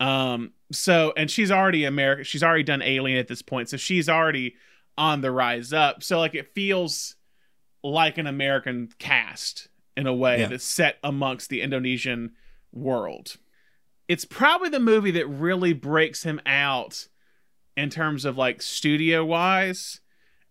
Um. 0.00 0.52
So, 0.72 1.12
and 1.16 1.30
she's 1.30 1.50
already 1.50 1.84
American. 1.84 2.24
She's 2.24 2.42
already 2.42 2.64
done 2.64 2.82
Alien 2.82 3.18
at 3.18 3.28
this 3.28 3.42
point, 3.42 3.68
so 3.68 3.76
she's 3.76 4.08
already 4.08 4.56
on 4.98 5.20
the 5.20 5.30
rise 5.30 5.72
up. 5.72 6.02
So, 6.02 6.18
like, 6.18 6.34
it 6.34 6.54
feels 6.54 7.15
like 7.82 8.18
an 8.18 8.26
American 8.26 8.88
cast 8.98 9.68
in 9.96 10.06
a 10.06 10.14
way 10.14 10.40
Yeah. 10.40 10.46
that's 10.48 10.64
set 10.64 10.98
amongst 11.02 11.48
the 11.50 11.62
Indonesian 11.62 12.32
world. 12.72 13.36
It's 14.08 14.24
probably 14.24 14.68
the 14.68 14.80
movie 14.80 15.10
that 15.12 15.26
really 15.26 15.72
breaks 15.72 16.22
him 16.22 16.40
out 16.46 17.08
in 17.76 17.90
terms 17.90 18.24
of 18.24 18.36
like 18.36 18.62
studio 18.62 19.24
wise. 19.24 20.00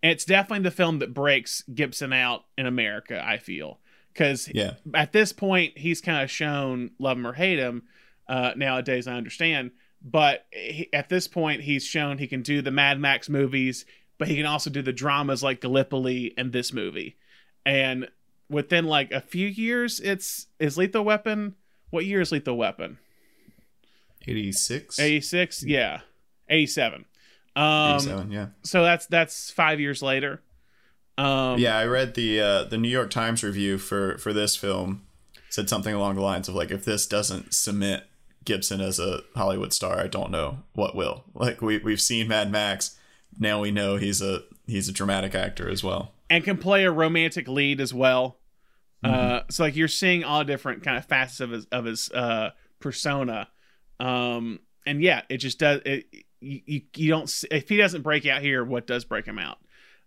And 0.03 0.11
it's 0.11 0.25
definitely 0.25 0.63
the 0.63 0.71
film 0.71 0.99
that 0.99 1.13
breaks 1.13 1.63
Gibson 1.73 2.13
out 2.13 2.45
in 2.57 2.65
America, 2.65 3.23
I 3.25 3.37
feel. 3.37 3.79
Because 4.13 4.49
Yeah. 4.53 4.75
at 4.93 5.11
this 5.13 5.33
point, 5.33 5.77
he's 5.77 6.01
kind 6.01 6.23
of 6.23 6.29
shown 6.29 6.91
love 6.99 7.17
him 7.17 7.25
or 7.27 7.33
hate 7.33 7.59
him. 7.59 7.83
Uh, 8.27 8.51
nowadays, 8.55 9.07
I 9.07 9.13
understand. 9.15 9.71
But 10.01 10.45
he, 10.51 10.89
at 10.93 11.09
this 11.09 11.27
point, 11.27 11.61
he's 11.61 11.83
shown 11.85 12.17
he 12.17 12.27
can 12.27 12.41
do 12.43 12.61
the 12.61 12.71
Mad 12.71 12.99
Max 12.99 13.29
movies, 13.29 13.85
but 14.17 14.27
he 14.27 14.35
can 14.35 14.45
also 14.45 14.69
do 14.69 14.81
the 14.81 14.93
dramas 14.93 15.43
like 15.43 15.61
Gallipoli 15.61 16.33
and 16.37 16.51
this 16.51 16.73
movie. 16.73 17.17
And 17.65 18.09
within 18.49 18.85
like 18.85 19.11
a 19.11 19.21
few 19.21 19.47
years, 19.47 19.99
it's 19.99 20.47
is 20.59 20.77
Lethal 20.77 21.03
Weapon. 21.03 21.55
What 21.89 22.05
year 22.05 22.21
is 22.21 22.31
Lethal 22.31 22.57
Weapon? 22.57 22.97
Eighty 24.27 24.51
six. 24.51 24.99
86 24.99 25.63
yeah 25.65 26.01
87 26.49 27.05
um 27.55 27.95
Eighty-seven. 27.95 28.31
Yeah. 28.31 28.47
so 28.63 28.83
that's 28.83 29.05
that's 29.05 29.51
five 29.51 29.79
years 29.79 30.01
later 30.01 30.41
um 31.17 31.59
yeah, 31.59 31.77
I 31.77 31.85
read 31.85 32.15
the 32.15 32.41
uh, 32.41 32.63
the 32.65 32.77
New 32.77 32.89
York 32.89 33.09
Times 33.09 33.43
review 33.43 33.77
for 33.77 34.17
for 34.17 34.33
this 34.33 34.55
film 34.55 35.03
said 35.49 35.69
something 35.69 35.93
along 35.93 36.15
the 36.15 36.21
lines 36.21 36.49
of 36.49 36.55
like 36.55 36.71
if 36.71 36.83
this 36.83 37.07
doesn't 37.07 37.53
cement 37.53 38.03
Gibson 38.43 38.81
as 38.81 38.99
a 38.99 39.21
Hollywood 39.35 39.71
star, 39.71 39.99
I 39.99 40.07
don't 40.07 40.29
know 40.29 40.59
what 40.73 40.95
will. 40.95 41.23
Like 41.33 41.61
we 41.61 41.77
we've 41.77 42.01
seen 42.01 42.27
Mad 42.27 42.51
Max, 42.51 42.97
now 43.39 43.61
we 43.61 43.71
know 43.71 43.97
he's 43.97 44.21
a 44.21 44.41
he's 44.67 44.89
a 44.89 44.93
dramatic 44.93 45.35
actor 45.35 45.69
as 45.69 45.83
well. 45.83 46.13
and 46.29 46.43
can 46.43 46.57
play 46.57 46.85
a 46.85 46.91
romantic 46.91 47.47
lead 47.47 47.79
as 47.81 47.93
well. 47.93 48.39
Uh 49.03 49.41
so 49.49 49.63
like 49.63 49.75
you're 49.75 49.87
seeing 49.87 50.23
all 50.23 50.43
different 50.43 50.83
kind 50.83 50.97
of 50.97 51.05
facets 51.05 51.39
of 51.39 51.51
his 51.51 51.65
of 51.71 51.85
his 51.85 52.09
uh 52.11 52.49
persona. 52.79 53.49
Um 53.99 54.59
and 54.85 55.01
yeah 55.01 55.21
it 55.29 55.37
just 55.37 55.59
does 55.59 55.81
it 55.85 56.07
you, 56.39 56.61
you, 56.65 56.81
you 56.95 57.09
don't 57.09 57.43
if 57.51 57.69
he 57.69 57.77
doesn't 57.77 58.01
break 58.01 58.25
out 58.25 58.41
here 58.41 58.63
what 58.63 58.87
does 58.87 59.05
break 59.05 59.25
him 59.25 59.37
out? 59.37 59.59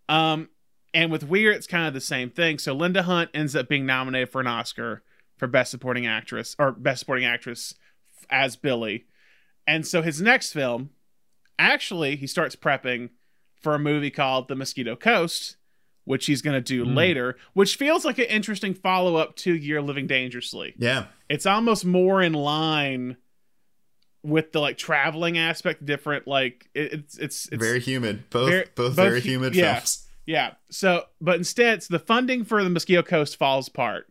Um 0.09 0.49
and 0.95 1.13
with 1.13 1.23
Weir 1.29 1.53
it's 1.53 1.67
kind 1.67 1.87
of 1.87 1.95
the 1.95 2.01
same 2.01 2.31
thing. 2.31 2.59
So 2.59 2.73
Linda 2.73 3.05
Hunt 3.05 3.31
ends 3.35 3.55
up 3.55 3.69
being 3.69 3.87
nominated 3.87 4.31
for 4.31 4.41
an 4.41 4.47
Oscar 4.47 5.03
for 5.37 5.47
best 5.47 5.71
supporting 5.71 6.07
actress 6.07 6.57
or 6.59 6.73
best 6.73 7.01
supporting 7.01 7.25
actress 7.25 7.75
as 8.31 8.57
Billy. 8.57 9.07
And 9.67 9.87
so 9.87 10.03
his 10.03 10.21
next 10.21 10.53
film 10.53 10.91
actually 11.59 12.17
he 12.17 12.27
starts 12.27 12.57
prepping 12.57 13.11
for 13.61 13.75
a 13.75 13.79
movie 13.79 14.11
called 14.11 14.49
The 14.49 14.57
Mosquito 14.57 14.97
Coast 14.97 15.57
which 16.05 16.25
he's 16.25 16.41
going 16.41 16.55
to 16.55 16.61
do 16.63 16.87
Mm. 16.87 16.97
later, 16.97 17.37
which 17.53 17.77
feels 17.77 18.03
like 18.07 18.17
an 18.17 18.25
interesting 18.25 18.73
follow 18.73 19.17
up 19.17 19.37
to 19.37 19.55
Year 19.55 19.83
Living 19.83 20.07
Dangerously. 20.07 20.73
Yeah. 20.79 21.05
It's 21.29 21.45
almost 21.45 21.85
more 21.85 22.23
in 22.23 22.33
line 22.33 23.19
with 24.23 24.53
the 24.53 24.59
like 24.61 24.79
traveling 24.79 25.37
aspect, 25.37 25.85
different 25.85 26.27
like 26.27 26.71
it, 26.75 26.93
it's 26.95 27.19
it's 27.19 27.49
it's 27.53 27.63
very 27.63 27.79
humid. 27.81 28.31
Both 28.31 28.49
very- 28.49 28.65
both, 28.75 28.97
both 28.97 29.07
very 29.07 29.21
hu- 29.21 29.29
humid 29.33 29.55
yeah. 29.55 29.75
films. 29.75 30.07
yeah. 30.25 30.55
So, 30.71 31.05
but 31.21 31.37
instead, 31.37 31.75
it's 31.75 31.89
the 31.89 31.99
funding 31.99 32.43
for 32.43 32.65
the 32.65 32.71
Mosquito 32.71 33.03
Coast 33.03 33.37
falls 33.37 33.69
apart, 33.69 34.07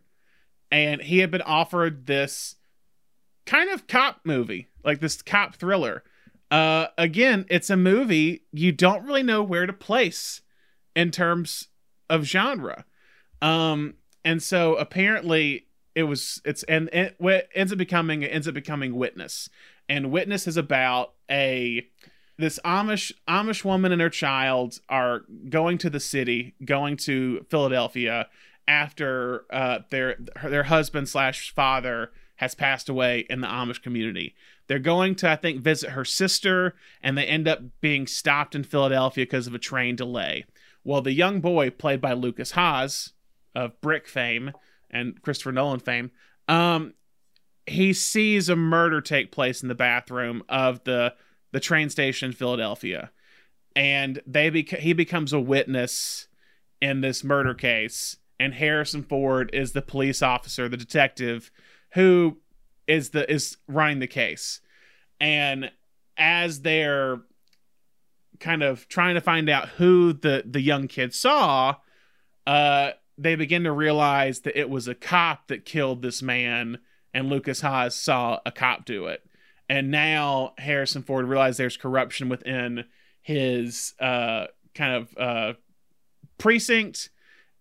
and 0.70 1.02
he 1.02 1.18
had 1.18 1.32
been 1.32 1.42
offered 1.42 2.06
this 2.06 2.54
kind 3.44 3.70
of 3.70 3.88
cop 3.88 4.20
movie, 4.22 4.68
like 4.84 5.00
this 5.00 5.20
cop 5.20 5.56
thriller. 5.56 6.04
Uh, 6.50 6.86
again, 6.96 7.44
it's 7.50 7.70
a 7.70 7.76
movie 7.76 8.42
you 8.52 8.72
don't 8.72 9.04
really 9.04 9.22
know 9.22 9.42
where 9.42 9.66
to 9.66 9.72
place 9.72 10.40
in 10.96 11.10
terms 11.10 11.68
of 12.08 12.24
genre. 12.24 12.84
Um, 13.42 13.94
and 14.24 14.42
so 14.42 14.76
apparently 14.76 15.66
it 15.94 16.04
was 16.04 16.40
it's 16.44 16.62
and 16.64 16.88
it, 16.92 17.16
ends 17.54 17.72
up 17.72 17.78
becoming 17.78 18.22
it 18.22 18.28
ends 18.28 18.48
up 18.48 18.54
becoming 18.54 18.94
Witness, 18.94 19.48
and 19.88 20.10
Witness 20.10 20.46
is 20.46 20.56
about 20.56 21.14
a 21.30 21.86
this 22.38 22.58
Amish 22.64 23.12
Amish 23.28 23.64
woman 23.64 23.92
and 23.92 24.00
her 24.00 24.10
child 24.10 24.80
are 24.88 25.22
going 25.48 25.76
to 25.78 25.90
the 25.90 26.00
city, 26.00 26.54
going 26.64 26.96
to 26.98 27.44
Philadelphia 27.50 28.28
after 28.66 29.44
uh, 29.50 29.80
their 29.90 30.16
their 30.44 30.64
husband 30.64 31.08
slash 31.08 31.52
father 31.52 32.10
has 32.36 32.54
passed 32.54 32.88
away 32.88 33.26
in 33.28 33.40
the 33.40 33.48
Amish 33.48 33.82
community. 33.82 34.34
They're 34.68 34.78
going 34.78 35.14
to, 35.16 35.30
I 35.30 35.36
think, 35.36 35.62
visit 35.62 35.90
her 35.90 36.04
sister, 36.04 36.74
and 37.02 37.16
they 37.16 37.24
end 37.24 37.48
up 37.48 37.60
being 37.80 38.06
stopped 38.06 38.54
in 38.54 38.62
Philadelphia 38.62 39.24
because 39.24 39.46
of 39.46 39.54
a 39.54 39.58
train 39.58 39.96
delay. 39.96 40.44
Well, 40.84 41.02
the 41.02 41.12
young 41.12 41.40
boy, 41.40 41.70
played 41.70 42.00
by 42.00 42.12
Lukas 42.12 42.52
Haas 42.52 43.12
of 43.54 43.80
Brick 43.80 44.06
fame 44.06 44.52
and 44.90 45.20
Christopher 45.22 45.52
Nolan 45.52 45.80
fame, 45.80 46.10
um, 46.46 46.94
he 47.66 47.92
sees 47.92 48.48
a 48.48 48.56
murder 48.56 49.00
take 49.00 49.32
place 49.32 49.62
in 49.62 49.68
the 49.68 49.74
bathroom 49.74 50.42
of 50.48 50.84
the 50.84 51.14
the 51.50 51.60
train 51.60 51.88
station 51.88 52.28
in 52.28 52.34
Philadelphia, 52.34 53.10
and 53.74 54.20
they 54.26 54.50
bec- 54.50 54.80
he 54.80 54.92
becomes 54.92 55.32
a 55.32 55.40
witness 55.40 56.28
in 56.80 57.00
this 57.00 57.24
murder 57.24 57.54
case. 57.54 58.16
And 58.40 58.54
Harrison 58.54 59.02
Ford 59.02 59.50
is 59.52 59.72
the 59.72 59.82
police 59.82 60.22
officer, 60.22 60.68
the 60.68 60.76
detective, 60.76 61.50
who 61.94 62.38
is 62.88 63.10
the 63.10 63.30
is 63.30 63.58
running 63.68 64.00
the 64.00 64.06
case. 64.08 64.60
And 65.20 65.70
as 66.16 66.62
they're 66.62 67.20
kind 68.40 68.62
of 68.62 68.88
trying 68.88 69.14
to 69.14 69.20
find 69.20 69.48
out 69.48 69.68
who 69.68 70.12
the 70.12 70.42
the 70.44 70.60
young 70.60 70.88
kid 70.88 71.14
saw, 71.14 71.76
uh, 72.46 72.92
they 73.16 73.36
begin 73.36 73.64
to 73.64 73.72
realize 73.72 74.40
that 74.40 74.58
it 74.58 74.70
was 74.70 74.88
a 74.88 74.94
cop 74.94 75.48
that 75.48 75.64
killed 75.64 76.02
this 76.02 76.22
man, 76.22 76.78
and 77.12 77.28
Lukas 77.28 77.60
Haas 77.60 77.94
saw 77.94 78.40
a 78.46 78.50
cop 78.50 78.84
do 78.84 79.06
it. 79.06 79.22
And 79.68 79.90
now 79.90 80.54
Harrison 80.56 81.02
Ford 81.02 81.26
realized 81.26 81.58
there's 81.58 81.76
corruption 81.76 82.30
within 82.30 82.84
his 83.20 83.92
uh, 84.00 84.46
kind 84.74 84.94
of 84.94 85.18
uh, 85.18 85.52
precinct, 86.38 87.10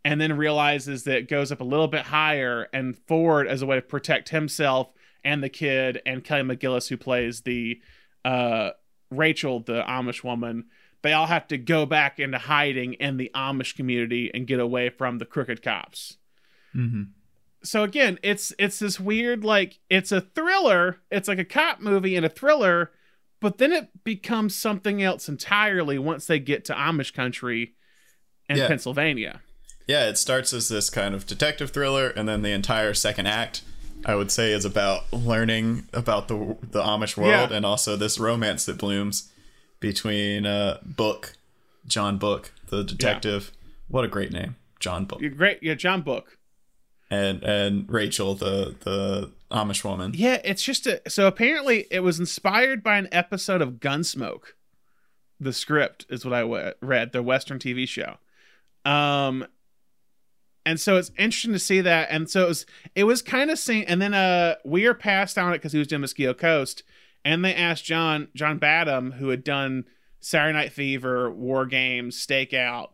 and 0.06 0.22
then 0.22 0.38
realizes 0.38 1.04
that 1.04 1.18
it 1.18 1.30
goes 1.30 1.52
up 1.52 1.60
a 1.60 1.66
little 1.66 1.90
bit 1.90 2.06
higher. 2.06 2.70
And 2.72 2.96
Ford, 2.96 3.48
as 3.48 3.62
a 3.62 3.66
way 3.66 3.76
to 3.76 3.82
protect 3.82 4.30
himself 4.30 4.94
and 5.28 5.44
the 5.44 5.50
kid, 5.50 6.02
and 6.06 6.24
Kelly 6.24 6.44
McGillis, 6.44 6.88
who 6.88 6.96
plays 6.96 7.42
the 7.42 7.82
uh, 8.24 8.70
Rachel, 9.12 9.60
the 9.60 9.84
Amish 9.84 10.24
woman, 10.24 10.66
they 11.02 11.12
all 11.14 11.28
have 11.28 11.48
to 11.50 11.58
go 11.58 11.86
back 11.86 12.20
into 12.20 12.38
hiding 12.38 12.94
in 12.94 13.18
the 13.18 13.30
Amish 13.36 13.76
community 13.76 14.32
and 14.34 14.48
get 14.48 14.60
away 14.60 14.90
from 14.90 15.18
the 15.18 15.26
crooked 15.26 15.62
cops. 15.62 16.18
Mm-hmm. 16.74 17.04
So 17.64 17.84
again, 17.84 18.20
it's 18.24 18.54
it's 18.58 18.80
this 18.80 19.00
weird 19.00 19.44
like 19.44 19.80
it's 19.90 20.12
a 20.12 20.22
thriller, 20.22 21.00
it's 21.12 21.28
like 21.28 21.40
a 21.40 21.46
cop 21.46 21.82
movie 21.82 22.16
and 22.16 22.26
a 22.26 22.30
thriller, 22.30 22.92
but 23.42 23.58
then 23.58 23.74
it 23.74 23.90
becomes 24.04 24.56
something 24.56 25.04
else 25.04 25.28
entirely 25.28 26.00
once 26.00 26.26
they 26.26 26.40
get 26.40 26.64
to 26.66 26.74
Amish 26.74 27.14
country 27.14 27.76
and 28.48 28.58
Yeah. 28.58 28.68
Pennsylvania. 28.68 29.42
Yeah, 29.88 30.08
it 30.10 30.18
starts 30.18 30.54
as 30.54 30.68
this 30.70 30.90
kind 30.90 31.16
of 31.16 31.26
detective 31.26 31.72
thriller, 31.72 32.10
and 32.10 32.28
then 32.28 32.42
the 32.42 32.52
entire 32.52 32.94
second 32.94 33.28
act, 33.28 33.62
I 34.06 34.16
would 34.16 34.32
say, 34.32 34.52
is 34.54 34.64
about 34.66 35.12
learning 35.12 35.88
about 35.94 36.28
the 36.28 36.56
the 36.62 36.82
Amish 36.82 37.18
world 37.18 37.50
Yeah. 37.52 37.58
and 37.58 37.66
also 37.66 37.96
this 37.96 38.20
romance 38.20 38.66
that 38.66 38.78
blooms 38.78 39.32
between 39.80 40.46
uh, 40.46 40.80
Book, 40.84 41.34
John 41.86 42.18
Book, 42.18 42.54
the 42.70 42.84
detective. 42.84 43.52
What 43.90 44.04
a 44.06 44.08
great 44.08 44.32
name, 44.32 44.56
John 44.80 45.06
Book, 45.06 45.22
You're 45.22 45.30
great, 45.32 45.60
yeah, 45.62 45.74
John 45.76 46.02
Book. 46.02 46.38
and 47.10 47.44
and 47.44 47.90
Rachel, 47.90 48.36
the 48.36 48.76
the 48.82 49.32
Amish 49.52 49.84
woman. 49.84 50.12
Yeah, 50.16 50.42
it's 50.44 50.64
just 50.64 50.88
a 50.88 51.02
so 51.10 51.26
apparently 51.28 51.86
it 51.92 52.02
was 52.02 52.20
inspired 52.20 52.84
by 52.84 52.98
an 52.98 53.08
episode 53.12 53.62
of 53.62 53.76
Gunsmoke. 53.80 54.54
The 55.40 55.54
script 55.54 56.06
is 56.10 56.26
what 56.26 56.34
I 56.34 56.74
read, 56.82 57.12
the 57.14 57.22
Western 57.24 57.60
TV 57.60 57.88
show. 57.88 58.18
Um, 58.86 59.46
and 60.68 60.80
so 60.80 60.98
it's 60.98 61.12
interesting 61.18 61.54
to 61.54 61.60
see 61.60 61.82
that. 61.82 62.10
And 62.12 62.30
so 62.30 62.44
it 62.44 62.48
was 62.50 62.66
it 62.96 63.04
was 63.06 63.22
kind 63.24 63.50
of 63.50 63.58
seen. 63.58 63.86
And 63.88 64.00
then 64.02 64.14
uh, 64.14 64.56
Weir 64.64 64.94
passed 64.94 65.38
on 65.38 65.52
it 65.54 65.58
because 65.58 65.72
he 65.74 65.80
was 65.80 65.88
doing 65.88 66.02
Mosquito 66.02 66.34
Coast, 66.36 66.84
and 67.26 67.44
they 67.44 67.56
asked 67.56 67.86
John 67.86 68.28
John 68.36 68.58
Badham, 68.60 69.14
who 69.14 69.30
had 69.30 69.44
done 69.44 69.86
Saturday 70.20 70.54
Night 70.58 70.72
Fever, 70.72 71.32
War 71.32 71.66
Games, 71.66 72.18
Stakeout, 72.24 72.90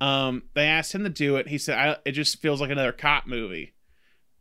Um, 0.00 0.44
they 0.54 0.64
asked 0.66 0.94
him 0.94 1.04
to 1.04 1.10
do 1.10 1.36
it. 1.36 1.48
He 1.48 1.58
said, 1.58 1.78
I, 1.78 1.96
"It 2.04 2.12
just 2.12 2.40
feels 2.40 2.60
like 2.60 2.70
another 2.70 2.92
cop 2.92 3.26
movie." 3.26 3.74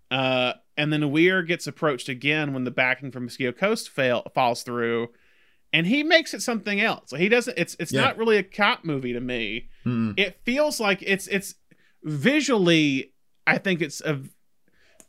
Uh, 0.09 0.53
and 0.77 0.93
then 0.93 1.11
Weir 1.11 1.41
gets 1.43 1.67
approached 1.67 2.07
again 2.09 2.53
when 2.53 2.63
the 2.63 2.71
backing 2.71 3.11
from 3.11 3.25
Mosquito 3.25 3.51
Coast 3.51 3.89
fail 3.89 4.23
falls 4.33 4.63
through, 4.63 5.09
and 5.73 5.85
he 5.87 6.01
makes 6.03 6.33
it 6.33 6.41
something 6.41 6.79
else. 6.79 7.11
He 7.11 7.27
doesn't. 7.27 7.57
It's 7.57 7.75
it's 7.79 7.91
Yeah. 7.91 8.01
not 8.01 8.17
really 8.17 8.37
a 8.37 8.43
cop 8.43 8.85
movie 8.85 9.11
to 9.13 9.19
me. 9.19 9.67
Mm. 9.85 10.17
It 10.17 10.39
feels 10.45 10.79
like 10.79 11.01
it's 11.01 11.27
it's 11.27 11.55
visually. 12.03 13.13
I 13.45 13.57
think 13.57 13.81
it's 13.81 14.01
a 14.01 14.21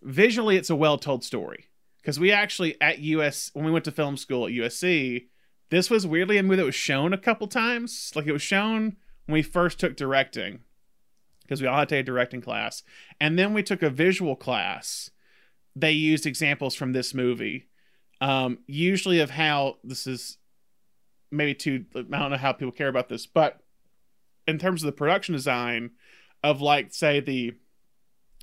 visually 0.03 0.57
it's 0.57 0.71
a 0.71 0.77
well 0.77 0.99
told 0.99 1.25
story 1.25 1.67
because 2.01 2.21
we 2.21 2.31
actually 2.31 2.81
at 2.81 3.01
US 3.01 3.51
when 3.53 3.65
we 3.65 3.71
went 3.71 3.85
to 3.87 3.93
film 3.93 4.17
school 4.17 4.47
at 4.47 4.53
USC, 4.53 5.27
this 5.71 5.91
was 5.91 6.07
weirdly 6.07 6.39
a 6.39 6.43
movie 6.43 6.57
that 6.57 6.65
was 6.65 6.75
shown 6.75 7.13
a 7.13 7.19
couple 7.19 7.47
times. 7.47 8.13
Like 8.15 8.27
it 8.27 8.33
was 8.33 8.43
shown 8.43 8.97
when 9.27 9.35
we 9.35 9.43
first 9.43 9.79
took 9.79 9.97
directing 9.97 10.61
because 11.43 11.61
we 11.61 11.67
all 11.67 11.79
had 11.79 11.89
to 11.89 11.95
take 11.97 12.03
a 12.03 12.07
directing 12.07 12.41
class, 12.43 12.83
and 13.21 13.39
then 13.39 13.55
we 13.55 13.63
took 13.63 13.83
a 13.83 13.91
visual 13.91 14.37
class. 14.37 15.11
They 15.75 15.93
used 15.93 16.27
examples 16.27 16.75
from 16.75 16.93
this 16.93 17.15
movie, 17.15 17.69
um, 18.21 18.59
usually 18.67 19.21
of 19.21 19.31
how 19.31 19.77
this 19.83 20.07
is 20.07 20.39
maybe 21.31 21.55
too. 21.55 21.85
I 21.95 22.03
don't 22.03 22.31
know 22.31 22.37
how 22.37 22.53
people 22.53 22.73
care 22.73 22.89
about 22.89 23.09
this, 23.09 23.27
but 23.27 23.61
in 24.47 24.59
terms 24.59 24.83
of 24.83 24.87
the 24.87 24.93
production 24.93 25.35
design 25.35 25.91
of 26.43 26.61
like 26.61 26.93
say 26.95 27.21
the 27.21 27.55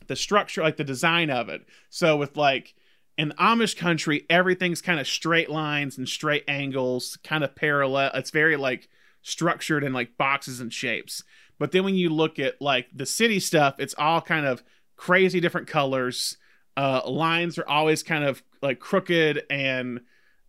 the 0.07 0.15
structure 0.15 0.61
like 0.61 0.77
the 0.77 0.83
design 0.83 1.29
of 1.29 1.49
it. 1.49 1.65
So 1.89 2.17
with 2.17 2.37
like 2.37 2.75
in 3.17 3.33
amish 3.39 3.77
country 3.77 4.25
everything's 4.29 4.81
kind 4.81 4.99
of 4.99 5.07
straight 5.07 5.49
lines 5.49 5.97
and 5.97 6.07
straight 6.07 6.43
angles 6.47 7.17
kind 7.23 7.43
of 7.43 7.55
parallel. 7.55 8.11
It's 8.13 8.31
very 8.31 8.57
like 8.57 8.89
structured 9.21 9.83
in 9.83 9.93
like 9.93 10.17
boxes 10.17 10.59
and 10.59 10.71
shapes. 10.71 11.23
But 11.57 11.71
then 11.71 11.83
when 11.83 11.95
you 11.95 12.09
look 12.09 12.37
at 12.39 12.61
like 12.61 12.87
the 12.93 13.05
city 13.05 13.39
stuff 13.39 13.75
it's 13.79 13.95
all 13.97 14.21
kind 14.21 14.45
of 14.45 14.63
crazy 14.95 15.39
different 15.39 15.67
colors. 15.67 16.37
Uh 16.77 17.01
lines 17.09 17.57
are 17.57 17.67
always 17.67 18.03
kind 18.03 18.25
of 18.25 18.43
like 18.61 18.79
crooked 18.79 19.43
and 19.49 20.01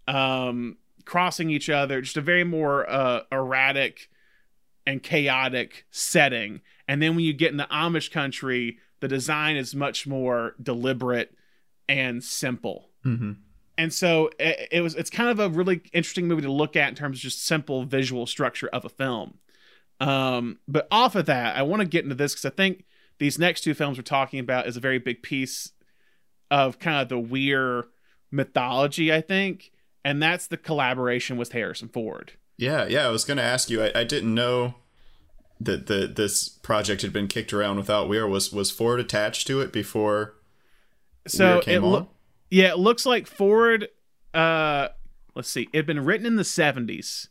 um 0.09 0.77
crossing 1.05 1.51
each 1.51 1.71
other. 1.71 2.01
Just 2.01 2.17
a 2.17 2.21
very 2.21 2.45
more 2.45 2.89
uh 2.91 3.21
erratic 3.31 4.11
and 4.87 5.03
chaotic 5.03 5.85
setting 5.91 6.61
and 6.89 7.03
then 7.03 7.15
when 7.15 7.25
you 7.25 7.33
get 7.33 7.51
in 7.51 7.57
the 7.57 7.67
amish 7.71 8.11
country 8.11 8.79
the 9.01 9.09
design 9.09 9.57
is 9.57 9.75
much 9.75 10.07
more 10.07 10.55
deliberate 10.63 11.35
and 11.89 12.23
simple 12.25 12.91
hmm 13.03 13.33
and 13.79 13.93
so 13.93 14.31
it, 14.39 14.69
it 14.73 14.81
was 14.81 14.95
it's 14.95 15.11
kind 15.11 15.29
of 15.29 15.39
a 15.39 15.49
really 15.51 15.83
interesting 15.93 16.27
movie 16.27 16.43
to 16.43 16.51
look 16.51 16.77
at 16.77 16.89
in 16.89 16.95
terms 16.95 17.19
of 17.19 17.23
just 17.23 17.45
simple 17.45 17.85
visual 17.85 18.27
structure 18.27 18.69
of 18.73 18.85
a 18.85 18.89
film 18.89 19.39
um 20.01 20.59
but 20.67 20.87
off 20.91 21.15
of 21.15 21.27
that 21.27 21.57
i 21.57 21.63
want 21.63 21.81
to 21.81 21.89
get 21.89 22.05
into 22.05 22.15
this 22.15 22.33
because 22.33 22.45
i 22.45 22.51
think 22.51 22.85
these 23.19 23.39
next 23.39 23.61
two 23.63 23.75
films 23.75 23.99
we're 23.99 24.03
talking 24.03 24.41
about 24.41 24.67
is 24.67 24.77
a 24.77 24.81
very 24.81 24.99
big 24.99 25.23
piece 25.23 25.73
of 26.51 26.79
kind 26.79 27.01
of 27.03 27.09
the 27.09 27.19
weird 27.19 27.85
mythology 28.31 29.13
i 29.13 29.21
think 29.21 29.73
and 30.05 30.23
that's 30.23 30.47
the 30.47 30.57
collaboration 30.57 31.37
with 31.37 31.53
harrison 31.53 31.89
ford 31.89 32.33
Yeah, 32.59 32.87
yeah. 32.89 33.07
I 33.07 33.11
was 33.11 33.25
going 33.27 33.37
to 33.37 33.43
ask 33.43 33.69
you. 33.69 33.83
I, 33.83 33.93
I 33.95 34.05
didn't 34.05 34.35
know 34.35 34.77
that 35.61 35.87
the 35.87 36.07
this 36.07 36.49
project 36.49 37.03
had 37.03 37.13
been 37.13 37.29
kicked 37.29 37.53
around 37.53 37.77
without 37.77 38.09
Weir. 38.09 38.27
Was 38.27 38.53
was 38.53 38.71
Ford 38.71 39.01
attached 39.01 39.47
to 39.47 39.61
it 39.61 39.73
before 39.73 40.37
so 41.27 41.55
Weir 41.55 41.63
came 41.63 41.85
it 41.85 41.87
on? 41.87 42.09
yeah 42.51 42.69
it 42.69 42.79
looks 42.79 43.05
like 43.07 43.27
ford 43.27 43.89
uh 44.35 44.89
let's 45.35 45.51
see 45.51 45.69
it 45.73 45.77
had 45.77 45.87
been 45.87 46.05
written 46.05 46.27
in 46.27 46.37
the 46.37 46.43
70s 46.43 47.29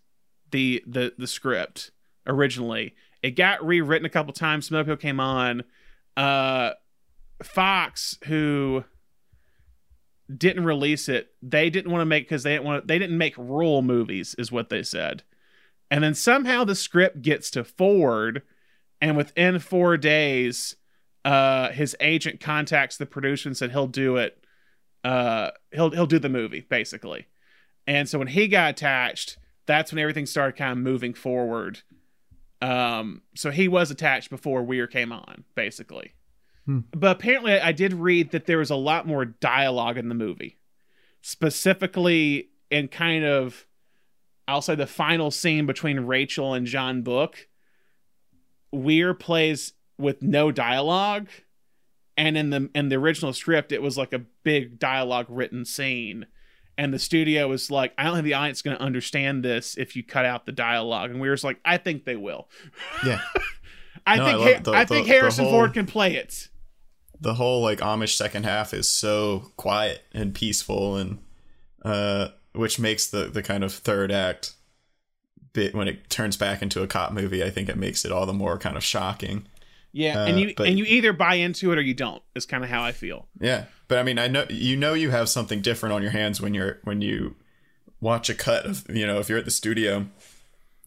the 0.52 0.84
the 0.86 1.14
the 1.18 1.28
script 1.28 1.92
originally 2.28 2.96
it 3.22 3.32
got 3.32 3.66
rewritten 3.66 4.06
a 4.06 4.10
couple 4.10 4.34
times 4.34 4.68
some 4.68 4.78
other 4.78 4.84
people 4.86 4.98
came 4.98 5.20
on 5.20 5.64
uh 6.18 6.72
fox 7.44 8.18
who 8.26 8.84
didn't 10.36 10.66
release 10.66 11.08
it 11.08 11.30
they 11.42 11.70
didn't 11.70 11.92
want 11.92 12.02
to 12.02 12.06
make 12.06 12.24
because 12.24 12.44
they 12.44 12.54
didn't 12.54 12.66
want 12.66 12.84
to, 12.84 12.88
they 12.88 12.98
didn't 13.00 13.18
make 13.18 13.38
rural 13.38 13.82
movies 13.82 14.36
is 14.38 14.52
what 14.52 14.70
they 14.70 14.82
said 14.82 15.24
and 15.89 16.04
then 16.04 16.13
somehow 16.13 16.63
the 16.63 16.76
script 16.76 17.21
gets 17.21 17.50
to 17.52 17.63
ford 17.63 18.41
and 19.02 19.17
within 19.17 19.60
four 19.60 19.98
days 19.98 20.76
uh 21.24 21.69
his 21.71 21.95
agent 22.00 22.39
contacts 22.39 22.98
the 22.98 23.06
producer 23.06 23.50
and 23.50 23.58
said 23.58 23.71
he'll 23.71 23.88
do 23.88 24.17
it 24.17 24.43
uh 25.04 25.52
he'll 25.71 25.91
he'll 25.91 26.06
do 26.06 26.19
the 26.19 26.30
movie 26.30 26.65
basically. 26.69 27.28
And 27.88 28.10
so 28.10 28.17
when 28.17 28.28
he 28.28 28.48
got 28.48 28.71
attached 28.71 29.38
that's 29.67 29.91
when 29.91 30.00
everything 30.00 30.26
started 30.26 30.58
kind 30.58 30.71
of 30.71 30.78
moving 30.78 31.13
forward. 31.13 31.82
Um 32.62 33.21
so 33.36 33.52
he 33.52 33.67
was 33.67 33.91
attached 33.91 34.30
before 34.30 34.63
weir 34.63 34.88
came 34.88 35.12
on 35.12 35.43
basically. 35.56 36.13
But 36.67 37.17
apparently 37.17 37.60
i 37.60 37.71
did 37.71 37.93
read 37.93 38.32
that 38.32 38.48
there 38.48 38.58
was 38.58 38.71
a 38.71 38.76
lot 38.76 39.06
more 39.06 39.26
dialogue 39.26 39.98
in 39.98 40.10
the 40.10 40.15
movie 40.15 40.58
specifically 41.21 42.50
in 42.69 42.88
kind 42.88 43.26
of 43.26 43.65
i'll 44.47 44.62
say 44.62 44.75
the 44.75 44.88
final 44.88 45.31
scene 45.31 45.65
between 45.65 46.01
rachel 46.01 46.53
and 46.53 46.65
john 46.67 47.01
book 47.01 47.47
weir 48.71 49.13
plays 49.13 49.73
with 49.97 50.21
no 50.21 50.51
dialogue. 50.51 51.27
And 52.17 52.38
in 52.38 52.49
the 52.49 52.69
in 52.73 52.89
the 52.89 52.95
original 52.95 53.34
script 53.34 53.71
it 53.71 53.81
was 53.81 53.97
like 53.97 54.13
a 54.13 54.19
big 54.43 54.79
dialogue 54.79 55.27
written 55.29 55.65
scene. 55.65 56.27
And 56.77 56.93
the 56.93 56.99
studio 56.99 57.47
was 57.47 57.71
like 57.71 57.93
i 57.97 58.03
don't 58.03 58.13
think 58.15 58.25
the 58.25 58.34
audience 58.34 58.58
is 58.60 58.62
going 58.62 58.77
to 58.77 58.84
understand 58.84 59.43
this 59.43 59.77
if 59.77 59.95
you 59.95 60.03
cut 60.03 60.25
out 60.25 60.45
the 60.45 60.51
dialogue. 60.51 61.12
And 61.12 61.19
we 61.21 61.27
were 61.29 61.36
just 61.36 61.43
like 61.43 61.60
i 61.65 61.77
think 61.77 62.05
they 62.05 62.15
will. 62.15 62.47
Yeah, 63.05 63.21
i 64.08 64.17
No, 64.17 64.25
think 64.25 64.39
Ha- 64.58 64.62
the- 64.71 64.77
i 64.77 64.86
think 64.86 65.08
the 65.08 65.13
harrison 65.13 65.45
whole- 65.45 65.53
ford 65.53 65.73
can 65.73 65.86
play 65.86 66.15
it. 66.15 66.49
The 67.21 67.36
whole 67.36 67.62
like 67.62 67.79
Amish 67.79 68.15
second 68.15 68.43
half 68.43 68.73
is 68.73 68.89
so 68.89 69.51
quiet 69.55 70.01
and 70.13 70.34
peaceful, 70.36 70.97
and 70.97 71.19
uh, 71.84 72.29
which 72.56 72.80
makes 72.80 73.08
the 73.08 73.26
the 73.26 73.44
kind 73.44 73.63
of 73.63 73.74
third 73.74 74.12
act 74.12 74.54
bit 75.54 75.74
when 75.74 75.88
it 75.88 76.10
turns 76.10 76.36
back 76.38 76.62
into 76.62 76.82
a 76.84 76.88
cop 76.88 77.12
movie. 77.13 77.44
I 77.44 77.50
think 77.50 77.70
it 77.70 77.78
makes 77.78 78.04
it 78.06 78.12
all 78.12 78.26
the 78.26 78.34
more 78.34 78.58
kind 78.58 78.76
of 78.76 78.84
shocking. 78.84 79.48
yeah 79.94 80.24
Uh, 80.24 80.26
and 80.28 80.39
you 80.39 80.54
but- 80.56 80.68
and 80.68 80.78
you 80.78 80.86
either 80.86 81.13
buy 81.13 81.36
into 81.36 81.72
it 81.72 81.78
or 81.78 81.82
you 81.82 81.94
don't 81.94 82.22
is 82.36 82.46
kind 82.46 82.63
of 82.63 82.70
how 82.70 82.84
i 82.84 82.91
feel 82.91 83.28
Yeah, 83.39 83.65
but 83.88 83.98
I 83.98 84.04
mean, 84.04 84.20
I 84.20 84.28
know 84.28 84.46
you 84.50 84.76
know 84.76 84.94
you 84.94 85.12
have 85.12 85.30
something 85.30 85.62
different 85.62 85.94
on 85.94 86.02
your 86.02 86.12
hands 86.12 86.41
when 86.41 86.54
you're 86.54 86.80
when 86.84 87.02
you 87.02 87.36
watch 88.02 88.30
a 88.30 88.36
cut 88.36 88.65
of 88.65 88.84
you 88.89 89.08
know 89.08 89.20
if 89.20 89.30
you're 89.30 89.38
at 89.39 89.46
the 89.46 89.52
studio, 89.52 90.06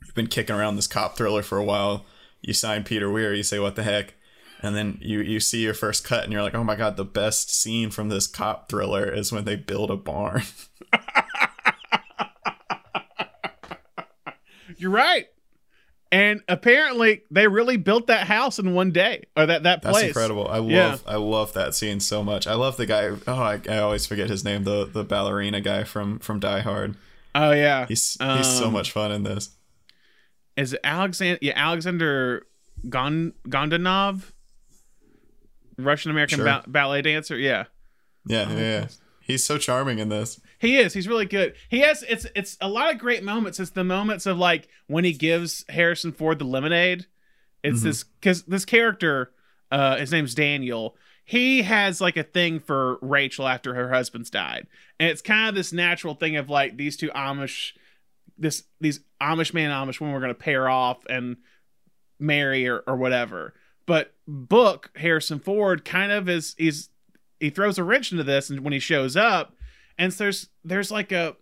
you've 0.04 0.14
been 0.14 0.26
kicking 0.26 0.54
around 0.56 0.76
this 0.76 0.86
cop 0.86 1.16
thriller 1.16 1.42
for 1.42 1.56
a 1.58 1.64
while. 1.64 2.04
You 2.42 2.52
sign 2.52 2.84
Peter 2.84 3.10
Weir, 3.10 3.32
you 3.34 3.42
say 3.42 3.58
what 3.58 3.74
the 3.74 3.82
heck, 3.82 4.14
and 4.62 4.76
then 4.76 4.98
you 5.00 5.20
you 5.22 5.40
see 5.40 5.62
your 5.62 5.74
first 5.74 6.04
cut 6.04 6.24
and 6.24 6.32
you're 6.32 6.42
like, 6.42 6.54
oh 6.54 6.62
my 6.64 6.76
god, 6.76 6.96
the 6.98 7.04
best 7.06 7.50
scene 7.50 7.88
from 7.90 8.10
this 8.10 8.26
cop 8.26 8.68
thriller 8.68 9.06
is 9.10 9.32
when 9.32 9.44
they 9.44 9.56
build 9.56 9.90
a 9.90 9.96
barn. 9.96 10.42
you're 14.78 14.90
right 14.90 15.26
and 16.10 16.40
apparently 16.48 17.22
they 17.30 17.46
really 17.46 17.76
built 17.76 18.06
that 18.06 18.26
house 18.26 18.58
in 18.58 18.72
one 18.72 18.90
day 18.92 19.24
or 19.36 19.44
that 19.44 19.64
that 19.64 19.82
place. 19.82 19.94
That's 19.96 20.06
incredible. 20.08 20.48
I 20.48 20.56
love 20.58 20.70
Yeah. 20.70 20.96
I 21.06 21.16
love 21.16 21.52
that 21.52 21.74
scene 21.74 22.00
so 22.00 22.24
much. 22.24 22.46
I 22.46 22.54
love 22.54 22.78
the 22.78 22.86
guy. 22.86 23.10
Oh, 23.26 23.34
I, 23.34 23.60
I 23.68 23.78
always 23.78 24.06
forget 24.06 24.30
his 24.30 24.42
name. 24.42 24.64
The 24.64 24.86
the 24.86 25.04
ballerina 25.04 25.60
guy 25.60 25.84
from 25.84 26.18
from 26.20 26.40
Die 26.40 26.60
Hard. 26.60 26.96
oh 27.34 27.52
yeah 27.52 27.84
He's 27.86 28.16
he's 28.20 28.46
so 28.58 28.68
Um, 28.68 28.72
much 28.72 28.90
fun 28.92 29.12
in 29.12 29.22
this. 29.24 29.50
is 30.56 30.72
it 30.72 30.80
Alexander 30.82 31.38
yeah 31.42 31.52
Alexander 31.56 32.46
Gon 32.88 33.34
Gondanov 33.46 34.32
Russian 35.76 36.10
American 36.10 36.38
Sure. 36.38 36.44
ba- 36.46 36.64
ballet 36.66 37.02
dancer 37.02 37.36
yeah 37.38 37.64
Yeah, 38.26 38.50
yeah, 38.50 38.58
yeah. 38.58 38.86
He's 39.20 39.44
so 39.44 39.58
charming 39.58 39.98
in 39.98 40.08
this. 40.08 40.40
He 40.58 40.76
is. 40.76 40.92
He's 40.92 41.08
really 41.08 41.26
good. 41.26 41.54
He 41.68 41.80
has 41.80 42.02
it's 42.08 42.26
it's 42.34 42.56
a 42.60 42.68
lot 42.68 42.92
of 42.92 42.98
great 42.98 43.22
moments. 43.22 43.60
It's 43.60 43.70
the 43.70 43.84
moments 43.84 44.26
of 44.26 44.38
like 44.38 44.68
when 44.86 45.04
he 45.04 45.12
gives 45.12 45.64
Harrison 45.68 46.12
Ford 46.12 46.38
the 46.38 46.44
lemonade. 46.44 47.06
It's 47.62 47.82
this 47.82 48.04
because 48.04 48.42
this 48.44 48.64
character 48.64 49.32
uh 49.70 49.96
his 49.96 50.12
name's 50.12 50.34
Daniel. 50.34 50.96
He 51.24 51.62
has 51.62 52.00
like 52.00 52.16
a 52.16 52.22
thing 52.22 52.58
for 52.58 52.98
Rachel 53.02 53.46
after 53.46 53.74
her 53.74 53.92
husband's 53.92 54.30
died. 54.30 54.66
And 54.98 55.10
it's 55.10 55.20
kind 55.20 55.48
of 55.48 55.54
this 55.54 55.72
natural 55.72 56.14
thing 56.14 56.36
of 56.36 56.48
like 56.48 56.76
these 56.76 56.96
two 56.96 57.08
Amish 57.10 57.72
this 58.38 58.64
these 58.80 59.00
Amish 59.20 59.52
man 59.52 59.70
and 59.70 59.88
Amish 59.88 60.00
woman 60.00 60.14
were 60.14 60.20
going 60.20 60.34
to 60.34 60.40
pair 60.40 60.68
off 60.68 61.04
and 61.08 61.36
marry 62.18 62.66
or, 62.66 62.82
or 62.86 62.96
whatever. 62.96 63.54
But 63.86 64.14
Book 64.26 64.90
Harrison 64.96 65.38
Ford 65.38 65.84
kind 65.84 66.12
of 66.12 66.28
is 66.28 66.54
he's 66.58 66.88
he 67.40 67.50
throws 67.50 67.78
a 67.78 67.84
wrench 67.84 68.10
into 68.10 68.24
this 68.24 68.50
and 68.50 68.60
when 68.60 68.72
he 68.72 68.80
shows 68.80 69.16
up 69.16 69.54
and 69.98 70.12
so 70.12 70.24
there's 70.24 70.48
there's 70.64 70.90
like 70.90 71.12
a 71.12 71.36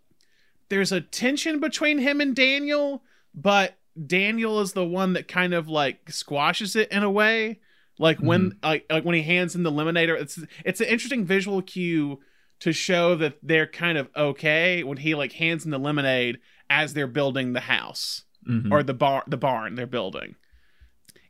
there's 0.68 0.92
a 0.92 1.00
tension 1.00 1.60
between 1.60 1.98
him 1.98 2.20
and 2.20 2.34
Daniel, 2.34 3.02
but 3.34 3.78
Daniel 4.06 4.60
is 4.60 4.72
the 4.72 4.84
one 4.84 5.12
that 5.14 5.28
kind 5.28 5.54
of 5.54 5.68
like 5.68 6.10
squashes 6.10 6.74
it 6.76 6.90
in 6.90 7.02
a 7.02 7.10
way. 7.10 7.60
Like 7.98 8.18
when 8.18 8.58
like, 8.62 8.84
like 8.90 9.04
when 9.04 9.14
he 9.14 9.22
hands 9.22 9.54
him 9.54 9.62
the 9.62 9.70
lemonade, 9.70 10.10
it's 10.10 10.38
it's 10.64 10.80
an 10.80 10.86
interesting 10.88 11.24
visual 11.24 11.62
cue 11.62 12.20
to 12.60 12.72
show 12.72 13.14
that 13.16 13.38
they're 13.42 13.66
kind 13.66 13.96
of 13.98 14.08
okay 14.16 14.82
when 14.82 14.98
he 14.98 15.14
like 15.14 15.32
hands 15.32 15.64
him 15.64 15.70
the 15.70 15.78
lemonade 15.78 16.38
as 16.68 16.94
they're 16.94 17.06
building 17.06 17.52
the 17.52 17.60
house 17.60 18.24
Mhm. 18.48 18.70
or 18.72 18.82
the 18.82 18.94
bar 18.94 19.22
the 19.26 19.36
barn 19.36 19.74
they're 19.76 19.86
building. 19.86 20.36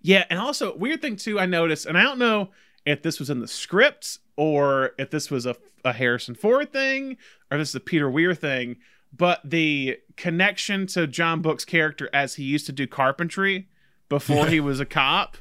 Yeah, 0.02 0.24
and 0.30 0.38
also 0.38 0.74
weird 0.76 1.02
thing 1.02 1.16
too. 1.16 1.38
I 1.40 1.46
noticed, 1.46 1.86
and 1.86 1.96
I 1.98 2.02
don't 2.02 2.18
know 2.18 2.50
if 2.84 3.02
this 3.02 3.18
was 3.18 3.30
in 3.30 3.40
the 3.40 3.48
script 3.48 4.18
or 4.36 4.92
if 4.98 5.10
this 5.10 5.30
was 5.30 5.46
a, 5.46 5.56
a 5.84 5.92
Harrison 5.92 6.34
Ford 6.34 6.72
thing 6.72 7.16
or 7.50 7.58
this 7.58 7.70
is 7.70 7.74
a 7.74 7.80
Peter 7.80 8.10
Weir 8.10 8.34
thing, 8.34 8.76
but 9.16 9.40
the 9.44 9.98
connection 10.16 10.86
to 10.88 11.06
John 11.06 11.42
Book's 11.42 11.64
character 11.64 12.08
as 12.12 12.34
he 12.34 12.44
used 12.44 12.66
to 12.66 12.72
do 12.72 12.86
carpentry 12.86 13.68
before 14.08 14.46
he 14.46 14.60
was 14.70 14.80
a 14.80 14.86
cop. 14.86 15.36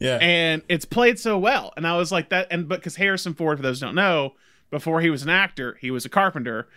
Yeah. 0.00 0.18
and 0.20 0.62
it's 0.68 0.84
played 0.84 1.18
so 1.18 1.36
well. 1.38 1.72
And 1.76 1.84
i 1.86 1.96
was 1.96 2.12
like 2.12 2.28
that 2.28 2.46
and 2.52 2.68
but 2.68 2.78
because 2.78 2.94
harrison 2.94 3.34
ford 3.34 3.58
for 3.58 3.62
those 3.62 3.80
who 3.80 3.86
don't 3.86 3.96
know 3.96 4.34
before 4.70 5.00
he 5.00 5.10
was 5.10 5.24
an 5.24 5.28
actor 5.28 5.76
he 5.80 5.90
was 5.90 6.04
a 6.04 6.08
carpenter 6.08 6.68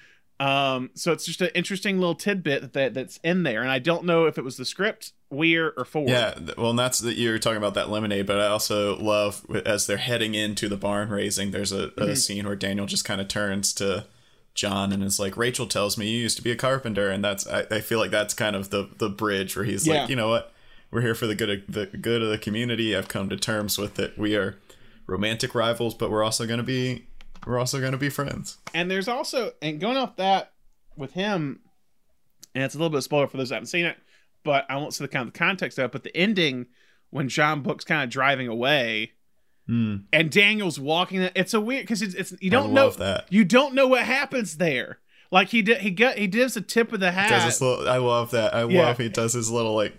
um 0.41 0.89
so 0.95 1.11
it's 1.11 1.25
just 1.25 1.41
an 1.41 1.49
interesting 1.53 1.99
little 1.99 2.15
tidbit 2.15 2.61
that, 2.61 2.73
that 2.73 2.93
that's 2.93 3.17
in 3.23 3.43
there 3.43 3.61
and 3.61 3.69
i 3.69 3.79
don't 3.79 4.03
know 4.03 4.25
if 4.25 4.37
it 4.37 4.43
was 4.43 4.57
the 4.57 4.65
script 4.65 5.13
weir 5.29 5.71
or 5.77 5.85
ford 5.85 6.09
Yeah, 6.09 6.33
well, 6.57 6.71
and 6.71 6.79
that's 6.79 6.99
that 6.99 7.15
you're 7.15 7.39
talking 7.39 7.57
about 7.57 7.73
that 7.75 7.89
lemonade, 7.89 8.25
but 8.25 8.37
I 8.39 8.47
also 8.47 8.97
love 8.97 9.45
as 9.65 9.87
they're 9.87 9.95
heading 9.95 10.35
into 10.35 10.67
the 10.67 10.75
barn 10.75 11.07
raising. 11.09 11.51
There's 11.51 11.71
a, 11.71 11.87
Mm-hmm. 11.91 12.13
scene 12.15 12.45
where 12.45 12.57
Daniel 12.57 12.85
just 12.85 13.05
kind 13.05 13.21
of 13.21 13.29
turns 13.29 13.71
to 13.75 14.07
John 14.55 14.91
and 14.91 15.01
is 15.01 15.19
like, 15.21 15.37
"Rachel 15.37 15.67
tells 15.67 15.97
me 15.97 16.09
you 16.09 16.19
used 16.19 16.35
to 16.35 16.43
be 16.43 16.51
a 16.51 16.57
carpenter," 16.57 17.09
and 17.09 17.23
that's 17.23 17.47
I, 17.47 17.61
I 17.71 17.79
feel 17.79 17.97
like 17.99 18.11
that's 18.11 18.33
kind 18.33 18.57
of 18.57 18.71
the 18.71 18.89
the 18.97 19.07
bridge 19.07 19.55
where 19.55 19.63
he's 19.63 19.87
Yeah. 19.87 20.01
like, 20.01 20.09
you 20.09 20.17
know 20.17 20.27
what, 20.27 20.51
we're 20.91 20.99
here 20.99 21.15
for 21.15 21.27
the 21.27 21.35
good 21.35 21.49
of 21.49 21.61
the 21.69 21.85
good 21.85 22.21
of 22.21 22.29
the 22.29 22.37
community. 22.37 22.93
I've 22.93 23.07
come 23.07 23.29
to 23.29 23.37
terms 23.37 23.77
with 23.77 23.97
it. 23.99 24.17
We 24.17 24.35
are 24.35 24.57
romantic 25.07 25.55
rivals, 25.55 25.93
but 25.93 26.11
we're 26.11 26.23
also 26.23 26.45
gonna 26.45 26.61
be 26.63 27.05
we're 27.45 27.59
also 27.59 27.79
gonna 27.81 27.97
be 27.97 28.09
friends. 28.09 28.57
and 28.73 28.89
there's 28.89 29.07
also 29.07 29.51
and 29.61 29.79
going 29.79 29.97
off 29.97 30.15
that 30.17 30.51
with 30.95 31.13
him 31.13 31.59
and 32.53 32.63
it's 32.63 32.75
a 32.75 32.77
little 32.77 32.89
bit 32.89 33.01
spoiler 33.01 33.27
for 33.27 33.37
those 33.37 33.49
that 33.49 33.55
haven't 33.55 33.67
seen 33.67 33.85
it 33.85 33.97
but 34.43 34.65
i 34.69 34.75
won't 34.75 34.93
say 34.93 35.03
the 35.03 35.07
kind 35.09 35.27
of 35.27 35.33
context 35.33 35.77
of 35.79 35.85
it 35.85 35.91
but 35.91 36.03
the 36.03 36.15
ending 36.15 36.65
when 37.09 37.29
john 37.29 37.61
book's 37.61 37.85
kind 37.85 38.03
of 38.03 38.09
driving 38.09 38.47
away 38.47 39.11
hmm. 39.67 39.97
and 40.11 40.29
daniel's 40.31 40.79
walking 40.79 41.21
it's 41.35 41.53
a 41.53 41.61
weird 41.61 41.83
because 41.83 42.01
it's, 42.01 42.13
it's 42.13 42.33
you 42.41 42.49
don't 42.49 42.73
know 42.73 42.89
that. 42.89 43.25
you 43.29 43.45
don't 43.45 43.73
know 43.73 43.87
what 43.87 44.03
happens 44.03 44.57
there 44.57 44.99
like 45.31 45.49
he 45.49 45.61
did 45.61 45.77
he 45.79 45.91
got 45.91 46.17
he 46.17 46.27
gives 46.27 46.57
a 46.57 46.61
tip 46.61 46.91
of 46.91 46.99
the 46.99 47.11
hat 47.11 47.29
Does 47.29 47.61
little? 47.61 47.87
I 47.87 47.97
love 47.97 48.31
that. 48.31 48.53
I 48.53 48.65
Yeah. 48.65 48.87
love 48.87 48.97
he 48.97 49.07
does 49.09 49.33
his 49.33 49.49
little 49.49 49.73
like 49.73 49.93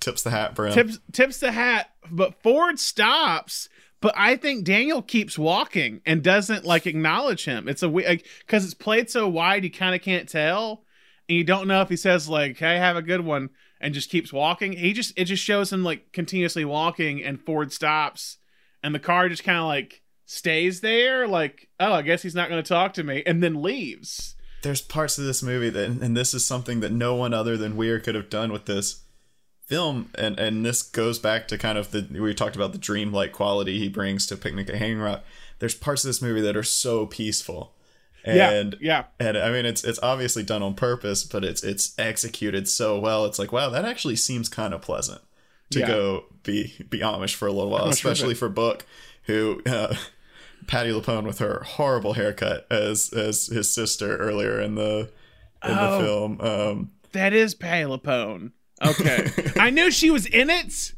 tips 0.00 0.22
the 0.22 0.30
hat 0.30 0.54
brim. 0.54 0.72
tips 0.72 1.00
tips 1.12 1.40
the 1.40 1.50
hat 1.52 1.90
but 2.10 2.40
ford 2.42 2.78
stops 2.78 3.68
but 4.00 4.14
i 4.16 4.36
think 4.36 4.64
daniel 4.64 5.02
keeps 5.02 5.38
walking 5.38 6.00
and 6.06 6.22
doesn't 6.22 6.64
like 6.64 6.86
acknowledge 6.86 7.44
him. 7.44 7.68
It's 7.68 7.82
a 7.82 7.88
because 7.88 8.64
it's 8.64 8.74
played 8.74 9.10
so 9.10 9.28
wide 9.28 9.64
you 9.64 9.70
kind 9.70 9.94
of 9.94 10.02
can't 10.02 10.28
tell. 10.28 10.84
And 11.28 11.36
you 11.36 11.44
don't 11.44 11.66
know 11.66 11.80
if 11.80 11.88
he 11.88 11.96
says 11.96 12.28
like 12.28 12.58
hey 12.58 12.76
have 12.78 12.96
a 12.96 13.02
good 13.02 13.22
one 13.22 13.50
and 13.80 13.94
just 13.94 14.10
keeps 14.10 14.32
walking. 14.32 14.72
He 14.72 14.92
just 14.92 15.12
it 15.16 15.24
just 15.24 15.42
shows 15.42 15.72
him 15.72 15.84
like 15.84 16.12
continuously 16.12 16.64
walking 16.64 17.22
and 17.22 17.40
ford 17.40 17.72
stops. 17.72 18.38
And 18.82 18.94
the 18.94 19.00
car 19.00 19.28
just 19.28 19.44
kind 19.44 19.58
of 19.58 19.64
like 19.64 20.02
stays 20.28 20.80
there 20.80 21.28
like 21.28 21.68
oh 21.78 21.92
i 21.92 22.02
guess 22.02 22.20
he's 22.20 22.34
not 22.34 22.48
going 22.48 22.60
to 22.60 22.68
talk 22.68 22.92
to 22.94 23.04
me 23.04 23.22
and 23.26 23.42
then 23.42 23.62
leaves. 23.62 24.36
There's 24.62 24.80
parts 24.80 25.18
of 25.18 25.24
this 25.24 25.42
movie 25.42 25.70
that 25.70 25.88
and 25.88 26.16
this 26.16 26.34
is 26.34 26.44
something 26.44 26.80
that 26.80 26.92
no 26.92 27.14
one 27.14 27.32
other 27.32 27.56
than 27.56 27.76
Weir 27.76 28.00
could 28.00 28.14
have 28.14 28.30
done 28.30 28.52
with 28.52 28.66
this 28.66 29.02
film 29.66 30.10
and 30.16 30.38
and 30.38 30.64
this 30.64 30.82
goes 30.82 31.18
back 31.18 31.46
to 31.48 31.58
kind 31.58 31.76
of 31.76 31.90
the 31.90 32.06
we 32.20 32.32
talked 32.34 32.56
about 32.56 32.72
the 32.72 32.78
dreamlike 32.78 33.32
quality 33.32 33.78
he 33.78 33.88
brings 33.88 34.26
to 34.26 34.36
Picnic 34.36 34.68
at 34.68 34.76
Hanging 34.76 34.98
Rock 35.00 35.22
there's 35.58 35.74
parts 35.74 36.04
of 36.04 36.08
this 36.08 36.22
movie 36.22 36.40
that 36.40 36.56
are 36.56 36.62
so 36.62 37.04
peaceful 37.06 37.72
and 38.24 38.76
yeah 38.80 39.04
yeah 39.18 39.26
and 39.28 39.36
I 39.36 39.50
mean 39.50 39.66
it's 39.66 39.82
it's 39.82 39.98
obviously 40.02 40.42
done 40.44 40.62
on 40.62 40.74
purpose 40.74 41.24
but 41.24 41.44
it's 41.44 41.64
it's 41.64 41.98
executed 41.98 42.68
so 42.68 42.98
well 42.98 43.24
it's 43.24 43.38
like 43.40 43.50
wow 43.52 43.68
that 43.70 43.84
actually 43.84 44.16
seems 44.16 44.48
kind 44.48 44.72
of 44.72 44.82
pleasant 44.82 45.20
to 45.70 45.80
Yeah. 45.80 45.86
go 45.88 46.24
be 46.44 46.74
be 46.88 47.00
Amish 47.00 47.34
for 47.34 47.48
a 47.48 47.52
little 47.52 47.70
while 47.70 47.88
especially 47.88 48.34
bit. 48.34 48.38
for 48.38 48.48
Book 48.48 48.86
who 49.24 49.62
uh, 49.66 49.96
Patti 50.68 50.90
LuPone 50.90 51.24
with 51.24 51.38
her 51.40 51.64
horrible 51.66 52.12
haircut 52.12 52.66
as 52.70 53.12
as 53.12 53.48
his 53.48 53.68
sister 53.68 54.16
earlier 54.16 54.60
in 54.60 54.76
the 54.76 55.10
in 55.64 55.76
Oh. 55.76 55.98
the 55.98 56.04
film. 56.04 56.40
Um, 56.40 56.90
That 57.12 57.32
is 57.32 57.54
Patti 57.56 57.84
LuPone. 57.84 58.52
Okay, 58.84 59.30
I 59.56 59.70
knew 59.70 59.90
she 59.90 60.10
was 60.10 60.26
in 60.26 60.50
it, 60.50 60.92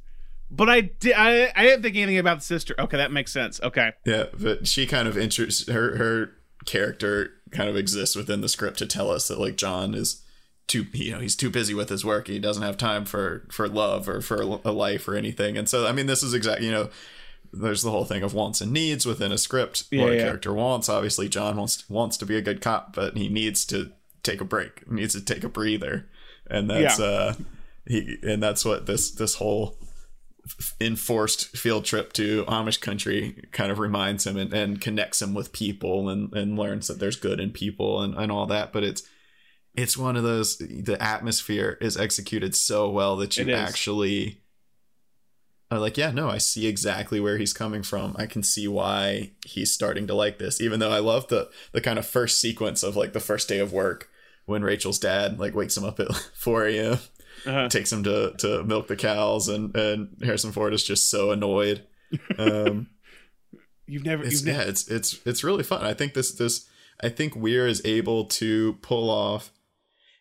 but 0.51 0.69
I 0.69 0.81
did. 0.83 1.15
I, 1.15 1.53
I 1.55 1.63
didn't 1.65 1.83
think 1.83 1.97
anything 1.97 2.19
about 2.19 2.39
the 2.39 2.45
sister. 2.45 2.75
Okay, 2.79 2.97
that 2.97 3.13
makes 3.13 3.33
sense. 3.33 3.61
Okay, 3.63 3.93
yeah, 4.05 4.25
but 4.39 4.67
she 4.67 4.87
kind 4.87 5.07
of 5.09 5.17
interests 5.17 5.69
her 5.71 5.97
her 5.97 6.33
character 6.67 7.33
kind 7.53 7.69
of 7.71 7.77
exists 7.77 8.15
within 8.17 8.41
the 8.41 8.49
script 8.49 8.79
to 8.79 8.87
tell 8.87 9.11
us 9.11 9.29
that 9.29 9.39
like 9.39 9.57
John 9.57 9.95
is 9.95 10.23
too 10.67 10.85
you 10.93 11.13
know 11.13 11.19
he's 11.21 11.35
too 11.37 11.49
busy 11.49 11.73
with 11.73 11.89
his 11.89 12.05
work 12.05 12.27
he 12.27 12.39
doesn't 12.39 12.63
have 12.63 12.77
time 12.77 13.07
for 13.07 13.47
for 13.51 13.67
love 13.67 14.07
or 14.07 14.21
for 14.21 14.43
a 14.43 14.45
life 14.71 15.09
or 15.09 15.15
anything 15.15 15.57
and 15.57 15.67
so 15.67 15.87
i 15.87 15.93
mean 15.93 16.05
this 16.05 16.23
is 16.23 16.35
exactly 16.35 16.67
you 16.67 16.71
know 16.73 16.91
there's 17.55 17.81
the 17.81 17.91
whole 17.91 18.05
thing 18.05 18.23
of 18.23 18.35
wants 18.35 18.61
and 18.61 18.71
needs 18.71 19.07
within 19.07 19.33
a 19.33 19.39
script 19.39 19.85
Yeah, 19.91 20.03
what 20.03 20.13
a 20.13 20.17
yeah. 20.17 20.23
character 20.25 20.53
wants 20.53 20.91
obviously 20.91 21.27
john 21.27 21.57
wants 21.57 21.89
wants 21.89 22.19
to 22.19 22.27
be 22.27 22.37
a 22.37 22.43
good 22.43 22.61
cop 22.61 22.95
but 22.95 23.17
he 23.17 23.31
needs 23.31 23.65
to 23.65 23.93
take 24.23 24.43
a 24.43 24.45
break 24.45 24.83
he 24.87 24.95
needs 24.97 25.15
to 25.15 25.23
take 25.23 25.43
a 25.43 25.49
breather 25.49 26.07
and 26.51 26.69
that's 26.69 26.99
Yeah. 26.99 27.07
uh 27.07 27.35
he 27.89 28.19
and 28.23 28.43
that's 28.43 28.65
what 28.65 28.87
this 28.87 29.11
this 29.11 29.37
whole 29.37 29.79
enforced 30.81 31.57
field 31.57 31.85
trip 31.85 32.13
to 32.15 32.45
amish 32.45 32.81
country 32.81 33.45
kind 33.53 33.71
of 33.71 33.79
reminds 33.79 34.27
him 34.27 34.37
and, 34.37 34.53
and 34.53 34.81
connects 34.81 35.21
him 35.21 35.35
with 35.35 35.53
people 35.53 36.09
and 36.09 36.33
and 36.35 36.59
learns 36.59 36.87
that 36.87 36.99
there's 36.99 37.17
good 37.17 37.41
in 37.41 37.51
people 37.51 38.01
and, 38.03 38.15
and 38.15 38.31
all 38.31 38.47
that. 38.47 38.73
But 38.73 38.85
it's 38.85 39.03
it's 39.75 39.97
one 39.97 40.17
of 40.17 40.23
those 40.23 40.59
the 40.59 40.97
atmosphere 41.01 41.79
is 41.81 41.97
executed 41.97 42.55
so 42.55 42.91
well 42.91 43.17
that 43.17 43.37
you 43.37 43.53
actually 43.53 44.43
are 45.71 45.79
like 45.79 45.99
yeah 45.99 46.11
no 46.11 46.31
i 46.31 46.39
see 46.39 46.67
exactly 46.67 47.21
where 47.21 47.39
he's 47.39 47.53
coming 47.53 47.83
from. 47.83 48.17
I 48.19 48.27
can 48.27 48.43
see 48.43 48.67
why 48.67 49.33
he's 49.47 49.71
starting 49.71 50.07
to 50.07 50.15
like 50.15 50.39
this 50.39 50.61
even 50.61 50.81
though 50.81 50.91
i 50.91 50.99
love 50.99 51.29
the 51.29 51.51
the 51.73 51.81
kind 51.81 51.99
of 51.99 52.07
first 52.07 52.41
sequence 52.41 52.83
of 52.83 52.97
like 52.97 53.13
the 53.13 53.21
first 53.21 53.49
day 53.49 53.59
of 53.59 53.73
work 53.73 54.09
when 54.47 54.63
rachel's 54.63 54.99
dad 54.99 55.39
like 55.39 55.55
wakes 55.55 55.77
him 55.77 55.85
up 55.85 56.01
at 56.01 56.13
4 56.35 56.67
a.m 56.67 56.99
Uh-huh. 57.47 57.69
takes 57.69 57.93
him 57.93 58.03
to 58.05 58.35
to 58.39 58.63
milk 58.65 58.89
the 58.89 58.97
cows 58.97 59.49
and 59.49 59.75
and 59.77 60.17
harrison 60.23 60.53
ford 60.53 60.75
is 60.75 60.83
just 60.85 61.11
so 61.11 61.31
annoyed 61.31 61.87
um 62.39 62.89
you've 63.87 64.05
never. 64.05 64.23
it's 64.25 64.43
You've 64.43 64.47
never 64.47 64.63
yeah 64.63 64.69
it's 64.69 64.89
it's 64.89 65.21
it's 65.27 65.45
really 65.45 65.63
fun 65.63 65.85
i 65.85 65.95
think 65.95 66.15
this 66.15 66.33
this 66.33 66.67
i 67.03 67.09
think 67.09 67.37
weir 67.37 67.67
is 67.67 67.85
able 67.85 68.25
to 68.27 68.75
pull 68.83 69.11
off 69.11 69.53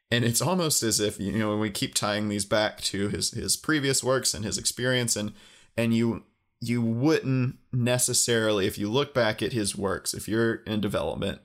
and 0.09 0.23
it's 0.23 0.41
almost 0.41 0.83
as 0.83 0.99
if 0.99 1.19
you 1.19 1.31
know 1.37 1.49
when 1.49 1.59
we 1.59 1.69
keep 1.69 1.93
tying 1.93 2.29
these 2.29 2.45
back 2.45 2.81
to 2.81 3.09
his 3.09 3.31
his 3.31 3.57
previous 3.57 4.03
works 4.03 4.33
and 4.33 4.45
his 4.45 4.57
experience 4.57 5.15
and 5.15 5.33
and 5.75 5.93
you 5.93 6.23
you 6.59 6.81
wouldn't 6.81 7.57
necessarily 7.71 8.65
if 8.65 8.77
you 8.77 8.89
look 8.89 9.13
back 9.13 9.41
at 9.41 9.53
his 9.53 9.75
works 9.75 10.13
if 10.13 10.27
you're 10.27 10.55
in 10.65 10.81
development 10.81 11.39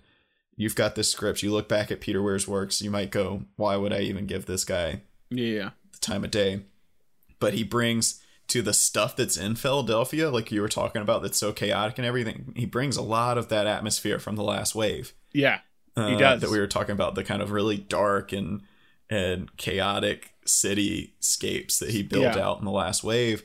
you've 0.56 0.76
got 0.76 0.94
this 0.94 1.10
script 1.10 1.42
you 1.42 1.50
look 1.50 1.68
back 1.68 1.90
at 1.90 2.00
peter 2.00 2.22
weir's 2.22 2.48
works 2.48 2.80
you 2.80 2.90
might 2.90 3.10
go 3.10 3.42
why 3.56 3.76
would 3.76 3.92
i 3.92 4.00
even 4.00 4.26
give 4.26 4.46
this 4.46 4.64
guy 4.64 5.02
yeah. 5.36 5.70
the 5.92 5.98
time 5.98 6.24
of 6.24 6.30
day. 6.30 6.62
But 7.40 7.54
he 7.54 7.64
brings 7.64 8.20
to 8.48 8.62
the 8.62 8.74
stuff 8.74 9.16
that's 9.16 9.36
in 9.36 9.54
Philadelphia, 9.56 10.30
like 10.30 10.52
you 10.52 10.60
were 10.60 10.68
talking 10.68 11.00
about, 11.02 11.22
that's 11.22 11.38
so 11.38 11.52
chaotic 11.52 11.98
and 11.98 12.06
everything. 12.06 12.52
He 12.56 12.66
brings 12.66 12.96
a 12.96 13.02
lot 13.02 13.38
of 13.38 13.48
that 13.48 13.66
atmosphere 13.66 14.18
from 14.18 14.36
the 14.36 14.42
last 14.44 14.74
wave. 14.74 15.12
Yeah. 15.32 15.60
uh, 15.96 16.08
He 16.08 16.16
does. 16.16 16.40
that 16.42 16.50
we 16.50 16.58
were 16.58 16.66
talking 16.66 16.92
about, 16.92 17.14
the 17.14 17.24
kind 17.24 17.40
of 17.42 17.50
really 17.50 17.76
dark 17.78 18.32
and 18.32 18.62
and 19.10 19.54
chaotic 19.58 20.32
cityscapes 20.46 21.78
that 21.78 21.90
he 21.90 22.02
built 22.02 22.36
Yeah. 22.36 22.38
out 22.46 22.58
in 22.58 22.64
the 22.64 22.70
last 22.70 23.04
wave, 23.04 23.42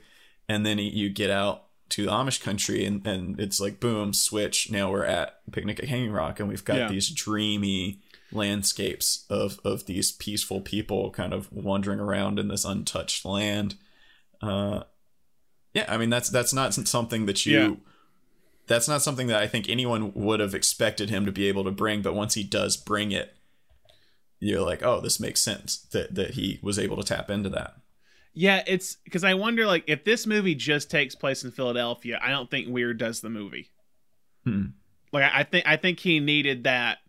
and 0.48 0.66
then 0.66 0.78
he, 0.78 0.90
you 0.90 1.10
get 1.10 1.30
out 1.30 1.64
to 1.90 2.06
the 2.06 2.12
Amish 2.12 2.42
country, 2.42 2.86
and 2.86 3.06
and 3.06 3.40
it's 3.40 3.60
like 3.60 3.80
boom, 3.80 4.14
switch. 4.14 4.70
Now 4.72 4.92
we're 4.92 5.06
at 5.06 5.40
Picnic 5.52 5.80
at 5.80 5.90
Hanging 5.90 6.12
Rock, 6.12 6.40
and 6.40 6.48
we've 6.50 6.64
got 6.66 6.78
Yeah. 6.78 6.88
these 6.90 7.10
dreamy 7.10 8.02
landscapes 8.32 9.26
of 9.30 9.60
of 9.64 9.86
these 9.86 10.12
peaceful 10.12 10.62
people 10.62 11.12
kind 11.12 11.34
of 11.34 11.52
wandering 11.52 12.00
around 12.00 12.40
in 12.40 12.48
this 12.48 12.66
untouched 12.66 13.26
land. 13.26 13.76
Uh, 14.42 14.84
yeah, 15.74 15.86
I 15.88 15.98
mean 15.98 16.10
that's 16.10 16.30
that's 16.30 16.54
not 16.54 16.74
something 16.74 17.26
that 17.26 17.46
you. 17.46 17.60
Yeah. 17.60 17.76
That's 18.68 18.90
not 18.90 19.02
something 19.02 19.28
that 19.28 19.42
I 19.42 19.48
think 19.48 19.70
anyone 19.70 20.12
would 20.14 20.42
have 20.42 20.54
expected 20.54 21.10
him 21.10 21.26
to 21.26 21.32
be 21.32 21.48
able 21.48 21.64
to 21.64 21.72
bring, 21.72 22.02
but 22.02 22.14
once 22.14 22.34
he 22.34 22.44
does 22.44 22.76
bring 22.76 23.14
it, 23.14 23.34
you're 24.42 24.62
like, 24.62 24.84
oh, 24.84 25.00
this 25.00 25.22
makes 25.22 25.42
sense 25.42 25.78
that 25.92 26.16
that 26.16 26.32
he 26.32 26.60
was 26.62 26.78
able 26.78 26.98
to 26.98 27.04
tap 27.04 27.30
into 27.30 27.50
that. 27.50 27.76
Yeah, 28.34 28.64
it's 28.68 28.98
because 29.04 29.24
I 29.24 29.34
wonder, 29.34 29.66
like, 29.66 29.86
if 29.88 30.04
this 30.04 30.28
movie 30.28 30.54
just 30.54 30.92
takes 30.92 31.16
place 31.16 31.44
in 31.44 31.52
Philadelphia, 31.52 32.20
I 32.22 32.30
don't 32.30 32.52
think 32.52 32.68
Weir 32.68 32.94
does 32.94 33.22
the 33.22 33.30
movie. 33.30 33.72
Hmm. 34.44 34.66
Like, 35.12 35.24
I 35.24 35.40
I 35.40 35.44
think 35.44 35.68
I 35.68 35.78
think 35.78 36.00
he 36.00 36.20
needed 36.20 36.66
that. 36.66 37.00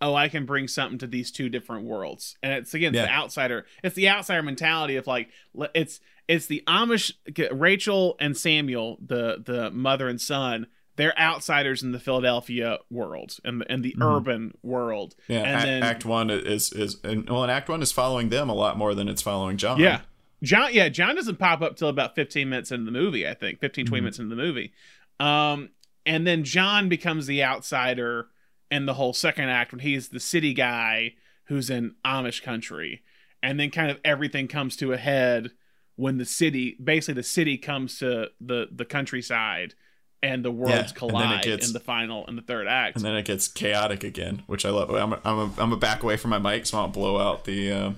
Oh, 0.00 0.14
I 0.14 0.28
can 0.28 0.46
bring 0.46 0.68
something 0.68 0.98
to 0.98 1.06
these 1.08 1.30
two 1.32 1.48
different 1.48 1.84
worlds, 1.84 2.36
and 2.42 2.52
it's 2.52 2.72
again 2.74 2.94
it's 2.94 3.04
the 3.04 3.10
outsider. 3.12 3.66
It's 3.82 3.96
the 3.96 4.08
outsider 4.08 4.42
mentality 4.42 4.96
of 4.96 5.06
like 5.06 5.28
it's 5.74 6.00
it's 6.28 6.46
the 6.46 6.62
Amish 6.68 7.12
Rachel 7.52 8.16
and 8.20 8.36
Samuel, 8.36 8.98
the 9.04 9.42
the 9.44 9.70
mother 9.70 10.08
and 10.08 10.20
son. 10.20 10.66
They're 10.96 11.16
outsiders 11.18 11.84
in 11.84 11.92
the 11.92 12.00
Philadelphia 12.00 12.78
world 12.90 13.36
and 13.44 13.60
the, 13.60 13.70
and 13.70 13.84
the 13.84 13.94
urban 14.00 14.54
world. 14.64 15.14
Mm-hmm. 15.22 15.32
Yeah, 15.32 15.38
and 15.38 15.46
Act, 15.56 15.64
then 15.64 15.82
Act 15.84 16.04
One 16.04 16.30
is 16.30 16.72
is 16.72 16.96
and, 17.04 17.28
well, 17.30 17.42
and 17.44 17.52
Act 17.52 17.68
One 17.68 17.82
is 17.82 17.92
following 17.92 18.28
them 18.30 18.48
a 18.48 18.54
lot 18.54 18.76
more 18.76 18.94
than 18.94 19.08
it's 19.08 19.22
following 19.22 19.56
John. 19.56 19.78
yeah, 19.78 20.00
John, 20.42 20.70
yeah, 20.72 20.88
John 20.88 21.14
doesn't 21.16 21.38
pop 21.38 21.60
up 21.62 21.76
till 21.76 21.88
about 21.88 22.14
15 22.16 22.48
minutes 22.48 22.70
into 22.72 22.84
the 22.84 22.90
movie, 22.92 23.26
I 23.28 23.34
think, 23.34 23.60
15, 23.60 23.86
20 23.86 24.00
Mhm. 24.00 24.02
minutes 24.04 24.18
into 24.18 24.34
the 24.34 24.42
movie. 24.42 24.72
Um, 25.20 25.70
and 26.06 26.26
then 26.26 26.42
John 26.44 26.88
becomes 26.88 27.26
the 27.26 27.42
outsider 27.44 28.28
in 28.70 28.86
the 28.86 28.94
whole 28.94 29.12
second 29.12 29.48
act 29.48 29.72
when 29.72 29.80
he's 29.80 30.08
the 30.08 30.20
city 30.20 30.52
guy 30.54 31.14
who's 31.44 31.70
in 31.70 31.94
Amish 32.04 32.42
country. 32.42 33.02
And 33.42 33.58
then 33.58 33.70
kind 33.70 33.90
of 33.90 33.98
everything 34.04 34.48
comes 34.48 34.76
to 34.76 34.92
a 34.92 34.96
head 34.98 35.50
when 35.96 36.18
the 36.18 36.24
city, 36.24 36.76
basically 36.82 37.14
the 37.14 37.22
city 37.22 37.56
comes 37.56 37.98
to 37.98 38.28
the, 38.40 38.68
the 38.70 38.84
countryside 38.84 39.74
and 40.22 40.44
the 40.44 40.50
worlds 40.50 40.90
it 40.90 40.96
collide 40.96 41.44
gets- 41.44 41.66
in 41.68 41.72
the 41.72 41.80
final, 41.80 42.26
in 42.26 42.36
the 42.36 42.42
third 42.42 42.66
act. 42.66 42.96
and 42.96 43.04
then 43.04 43.14
it 43.16 43.24
gets 43.24 43.46
chaotic 43.48 44.02
again, 44.04 44.42
which 44.46 44.66
I 44.66 44.70
love. 44.70 44.90
I'm 44.90 45.12
a, 45.12 45.20
I'm 45.24 45.38
a, 45.38 45.44
I'm 45.44 45.50
gonna 45.56 45.76
back 45.76 46.02
away 46.02 46.16
from 46.16 46.30
my 46.30 46.38
mic, 46.38 46.66
so 46.66 46.78
I 46.78 46.82
don't 46.82 46.92
blow 46.92 47.18
out 47.18 47.44
the 47.44 47.70
um, 47.70 47.96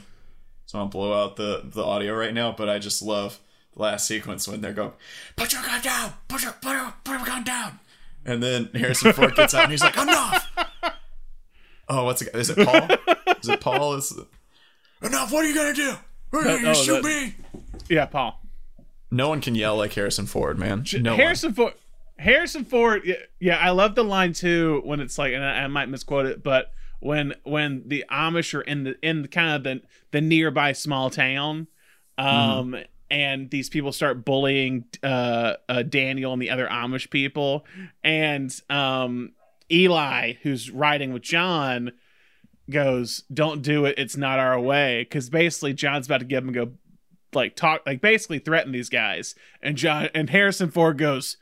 so 0.67 0.79
I 0.79 0.83
don't 0.83 0.91
blow 0.91 1.13
out 1.25 1.37
the 1.37 1.63
the 1.65 1.83
audio 1.83 2.15
right 2.15 2.35
now. 2.35 2.53
But 2.53 2.69
I 2.69 2.79
just 2.79 3.01
love 3.01 3.41
the 3.75 3.81
last 3.83 4.07
sequence 4.07 4.47
when 4.47 4.61
they're 4.61 4.75
going, 4.75 4.93
"Put 5.37 5.55
your 5.55 5.63
gun 5.63 5.81
down! 5.81 6.13
Put 6.29 6.43
your 6.43 6.53
put 6.53 6.73
your, 6.73 6.95
put 7.05 7.17
your 7.17 7.27
gun 7.27 7.43
down!" 7.43 7.79
And 8.27 8.43
then 8.43 8.69
Harrison 8.75 9.15
Ford 9.15 9.35
gets 9.35 9.55
out 9.55 9.63
and 9.65 9.73
he's 9.73 9.83
like, 9.83 9.97
"Enough!" 9.97 10.40
Oh, 11.91 12.05
what's 12.05 12.23
it? 12.23 12.35
Is 12.35 12.51
it 12.51 12.67
Paul? 12.67 12.89
Is 13.43 13.49
it 13.49 13.61
Paul? 13.61 13.95
Is 13.95 14.17
enough? 15.03 15.33
What 15.33 15.45
are 15.45 15.49
you 15.49 15.55
gonna 15.55 15.75
do? 15.75 15.95
Are 16.33 16.39
you 16.39 16.45
That- 16.45 16.57
gonna 16.63 16.71
oh, 16.71 16.75
shoot 16.75 17.03
that- 17.03 17.05
me? 17.05 17.35
yeah, 17.89 18.07
Paul. 18.07 18.41
No 19.11 19.29
one 19.29 19.41
can 19.41 19.57
yell 19.57 19.77
like 19.77 19.93
Harrison 19.95 20.27
Ford, 20.27 20.57
man. 20.59 20.85
No 21.01 21.11
one. 21.11 21.21
Harrison 21.21 21.53
Ford. 21.53 21.75
Harrison 22.19 22.65
Ford. 22.65 23.03
Yeah, 23.05 23.17
yeah, 23.41 23.57
I 23.59 23.71
love 23.71 23.97
the 23.97 24.05
line 24.05 24.33
too 24.35 24.83
when 24.85 25.01
it's 25.01 25.19
like, 25.19 25.33
and 25.33 25.43
I, 25.45 25.63
I 25.65 25.67
might 25.67 25.89
misquote 25.89 26.27
it, 26.27 26.43
but 26.45 26.71
when 27.01 27.35
when 27.43 27.83
the 27.87 28.05
Amish 28.11 28.55
are 28.55 28.61
in 28.61 28.85
the 28.85 28.95
in 29.03 29.23
the 29.23 29.29
kind 29.29 29.51
of 29.57 29.65
the 29.65 29.83
the 30.13 30.21
nearby 30.21 30.73
small 30.73 31.11
town, 31.11 31.67
um, 32.19 32.77
and 33.11 33.51
these 33.51 33.69
people 33.69 33.91
start 33.91 34.25
bullying 34.25 34.85
uh, 35.03 35.55
uh 35.69 35.83
Daniel 35.83 36.33
and 36.33 36.41
the 36.43 36.51
other 36.51 36.69
Amish 36.69 37.11
people, 37.11 37.65
and 38.05 38.55
um 38.71 39.33
Eli, 39.71 40.35
who's 40.43 40.71
riding 40.71 41.13
with 41.13 41.23
John, 41.23 41.93
goes, 42.69 43.25
"Don't 43.33 43.63
do 43.63 43.85
it. 43.85 43.95
It's 43.99 44.17
not 44.17 44.39
our 44.39 44.59
way." 44.61 45.03
Because 45.03 45.31
basically, 45.31 45.73
John's 45.75 46.07
about 46.07 46.21
to 46.21 46.27
give 46.27 46.45
him 46.45 46.53
go 46.53 46.73
like 47.33 47.55
talk 47.55 47.83
like 47.87 48.01
basically 48.01 48.41
threaten 48.41 48.73
these 48.73 48.89
guys 48.89 49.37
and 49.63 49.77
john 49.77 50.09
and 50.17 50.31
harrison 50.31 50.69
ford 50.69 50.99
goes 50.99 51.37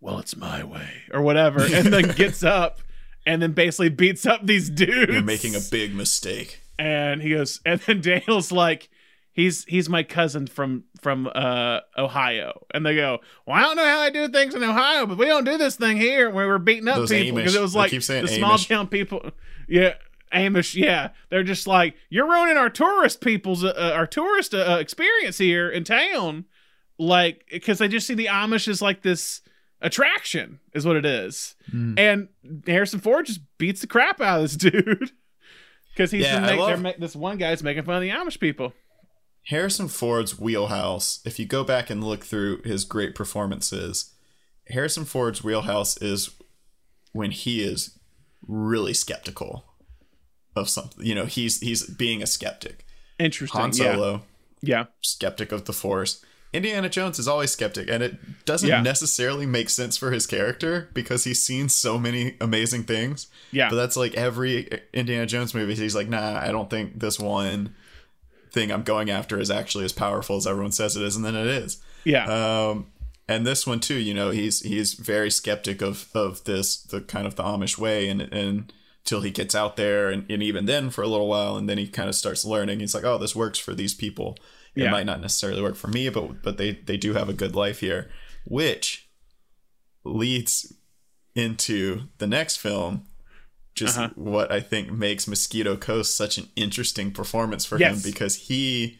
well 0.00 0.20
it's 0.20 0.36
my 0.36 0.62
way 0.62 0.88
or 1.12 1.22
whatever 1.22 1.60
and 1.60 1.92
then 1.92 2.08
gets 2.16 2.44
up 2.44 2.78
and 3.26 3.42
then 3.42 3.50
basically 3.50 3.88
beats 3.88 4.24
up 4.26 4.46
these 4.46 4.70
dudes 4.70 5.12
You're 5.12 5.22
making 5.22 5.56
a 5.56 5.60
big 5.72 5.92
mistake. 5.92 6.60
and 6.78 7.20
he 7.20 7.30
goes 7.30 7.60
and 7.66 7.80
then 7.80 8.00
daniel's 8.00 8.52
like 8.52 8.88
he's 9.34 9.64
he's 9.66 9.88
my 9.88 10.02
cousin 10.02 10.46
from 10.46 10.84
from 11.02 11.28
uh 11.34 11.80
ohio. 11.98 12.64
And 12.72 12.86
they 12.86 12.94
go 12.96 13.18
well 13.46 13.56
i 13.56 13.60
don't 13.60 13.76
know 13.76 13.84
how 13.84 14.00
they 14.00 14.10
do 14.10 14.28
things 14.28 14.54
in 14.54 14.62
ohio 14.62 15.04
but 15.06 15.18
we 15.18 15.26
don't 15.26 15.44
do 15.44 15.58
this 15.58 15.76
thing 15.76 15.98
here. 15.98 16.30
Where 16.30 16.48
we're 16.48 16.58
beating 16.58 16.88
up 16.88 16.96
Those 16.96 17.10
people 17.10 17.36
because 17.36 17.54
it 17.54 17.60
was 17.60 17.76
like 17.76 17.90
the 17.90 18.00
small 18.00 18.56
town 18.58 18.88
people 18.88 19.30
yeah 19.68 19.94
Amish, 20.32 20.74
yeah, 20.74 21.10
they're 21.30 21.44
just 21.44 21.66
like 21.68 21.94
you're 22.10 22.28
ruining 22.28 22.56
our 22.56 22.68
tourist 22.68 23.20
people's 23.20 23.62
uh, 23.62 23.68
uh, 23.68 23.92
our 23.94 24.06
tourist 24.06 24.52
uh, 24.52 24.78
experience 24.80 25.38
here 25.38 25.70
in 25.70 25.84
town, 25.84 26.46
like 26.98 27.46
because 27.52 27.78
they 27.78 27.86
just 27.86 28.06
see 28.06 28.14
the 28.14 28.26
Amish 28.26 28.66
as 28.66 28.82
like 28.82 29.02
this 29.02 29.42
attraction, 29.80 30.58
is 30.72 30.84
what 30.84 30.96
it 30.96 31.06
is. 31.06 31.54
Hmm. 31.70 31.94
And 31.96 32.28
Harrison 32.66 32.98
Ford 32.98 33.26
just 33.26 33.40
beats 33.58 33.80
the 33.82 33.86
crap 33.86 34.20
out 34.20 34.40
of 34.40 34.42
this 34.42 34.56
dude. 34.72 35.12
Because 35.92 36.10
he's 36.10 36.24
Yeah, 36.24 36.40
make, 36.40 36.58
love- 36.58 36.94
this 36.98 37.14
one 37.14 37.38
guy's 37.38 37.62
making 37.62 37.84
fun 37.84 37.96
of 37.96 38.02
the 38.02 38.10
Amish 38.10 38.40
people. 38.40 38.72
Harrison 39.48 39.88
Ford's 39.88 40.38
wheelhouse, 40.38 41.20
if 41.24 41.38
you 41.38 41.44
go 41.46 41.64
back 41.64 41.90
and 41.90 42.02
look 42.02 42.24
through 42.24 42.62
his 42.62 42.84
great 42.84 43.14
performances, 43.14 44.12
Harrison 44.68 45.04
Ford's 45.04 45.44
wheelhouse 45.44 45.96
is 45.98 46.30
when 47.12 47.30
he 47.30 47.62
is 47.62 47.98
really 48.46 48.94
skeptical 48.94 49.64
of 50.56 50.68
something. 50.68 51.04
You 51.04 51.14
know, 51.14 51.26
he's 51.26 51.60
he's 51.60 51.86
being 51.86 52.22
a 52.22 52.26
skeptic. 52.26 52.86
Interesting, 53.18 53.60
Han 53.60 53.70
yeah, 53.74 53.94
Solo, 53.94 54.22
yeah, 54.62 54.84
skeptic 55.02 55.52
of 55.52 55.66
the 55.66 55.72
Force. 55.72 56.24
Indiana 56.54 56.88
Jones 56.88 57.18
is 57.18 57.26
always 57.26 57.50
skeptic, 57.50 57.90
and 57.90 58.00
it 58.02 58.44
doesn't 58.44 58.68
Yeah. 58.68 58.80
necessarily 58.80 59.44
make 59.44 59.68
sense 59.68 59.96
for 59.96 60.12
his 60.12 60.24
character 60.24 60.88
because 60.94 61.24
he's 61.24 61.42
seen 61.42 61.68
so 61.68 61.98
many 61.98 62.36
amazing 62.40 62.84
things. 62.84 63.26
yeah, 63.50 63.68
But 63.70 63.74
that's 63.76 63.96
like 63.96 64.14
every 64.14 64.68
Indiana 64.92 65.26
Jones 65.26 65.52
movie. 65.52 65.74
He's 65.74 65.96
like, 65.96 66.08
nah, 66.08 66.38
I 66.40 66.52
don't 66.52 66.70
think 66.70 67.00
this 67.00 67.18
one 67.18 67.74
thing 68.54 68.70
I'm 68.72 68.82
going 68.84 69.10
after 69.10 69.38
is 69.38 69.50
actually 69.50 69.84
as 69.84 69.92
powerful 69.92 70.36
as 70.36 70.46
everyone 70.46 70.72
says 70.72 70.96
it 70.96 71.02
is, 71.02 71.16
and 71.16 71.24
then 71.24 71.34
it 71.36 71.46
is. 71.46 71.82
yeah, 72.04 72.24
Um, 72.26 72.86
and 73.28 73.46
this 73.46 73.66
one 73.66 73.80
too, 73.80 73.98
you 73.98 74.14
know, 74.14 74.30
he's 74.30 74.60
he's 74.60 74.94
very 74.94 75.30
skeptic 75.30 75.82
of 75.82 76.08
of 76.14 76.44
this 76.44 76.76
the 76.82 77.00
kind 77.00 77.26
of 77.26 77.34
the 77.36 77.42
Amish 77.42 77.76
way, 77.78 78.08
and 78.08 78.20
and 78.22 78.72
till 79.04 79.20
he 79.20 79.30
gets 79.30 79.54
out 79.54 79.76
there, 79.76 80.08
and, 80.08 80.24
and 80.30 80.42
even 80.42 80.64
then 80.66 80.88
for 80.90 81.02
a 81.02 81.08
little 81.08 81.28
while, 81.28 81.56
and 81.58 81.68
then 81.68 81.76
he 81.78 81.86
kind 81.88 82.08
of 82.08 82.14
starts 82.14 82.44
learning. 82.44 82.80
He's 82.80 82.94
like, 82.94 83.04
oh, 83.04 83.18
this 83.18 83.36
works 83.36 83.58
for 83.58 83.74
these 83.74 83.94
people. 83.94 84.36
It 84.74 84.82
Yeah. 84.84 84.90
might 84.90 85.06
not 85.06 85.20
necessarily 85.20 85.60
work 85.62 85.76
for 85.76 85.88
me, 85.88 86.08
but 86.08 86.42
but 86.42 86.56
they 86.56 86.72
they 86.72 86.96
do 86.96 87.12
have 87.14 87.28
a 87.28 87.34
good 87.42 87.54
life 87.54 87.80
here, 87.80 88.10
which 88.46 89.08
leads 90.04 90.72
into 91.34 92.02
the 92.18 92.26
next 92.26 92.56
film. 92.58 93.06
Just 93.74 93.98
Uh-huh. 93.98 94.10
what 94.14 94.52
I 94.52 94.60
think 94.60 94.92
makes 94.92 95.26
Mosquito 95.26 95.76
Coast 95.76 96.16
such 96.16 96.38
an 96.38 96.48
interesting 96.56 97.10
performance 97.10 97.64
for 97.64 97.78
Yes. 97.78 97.96
him 98.04 98.10
because 98.10 98.36
he 98.36 98.98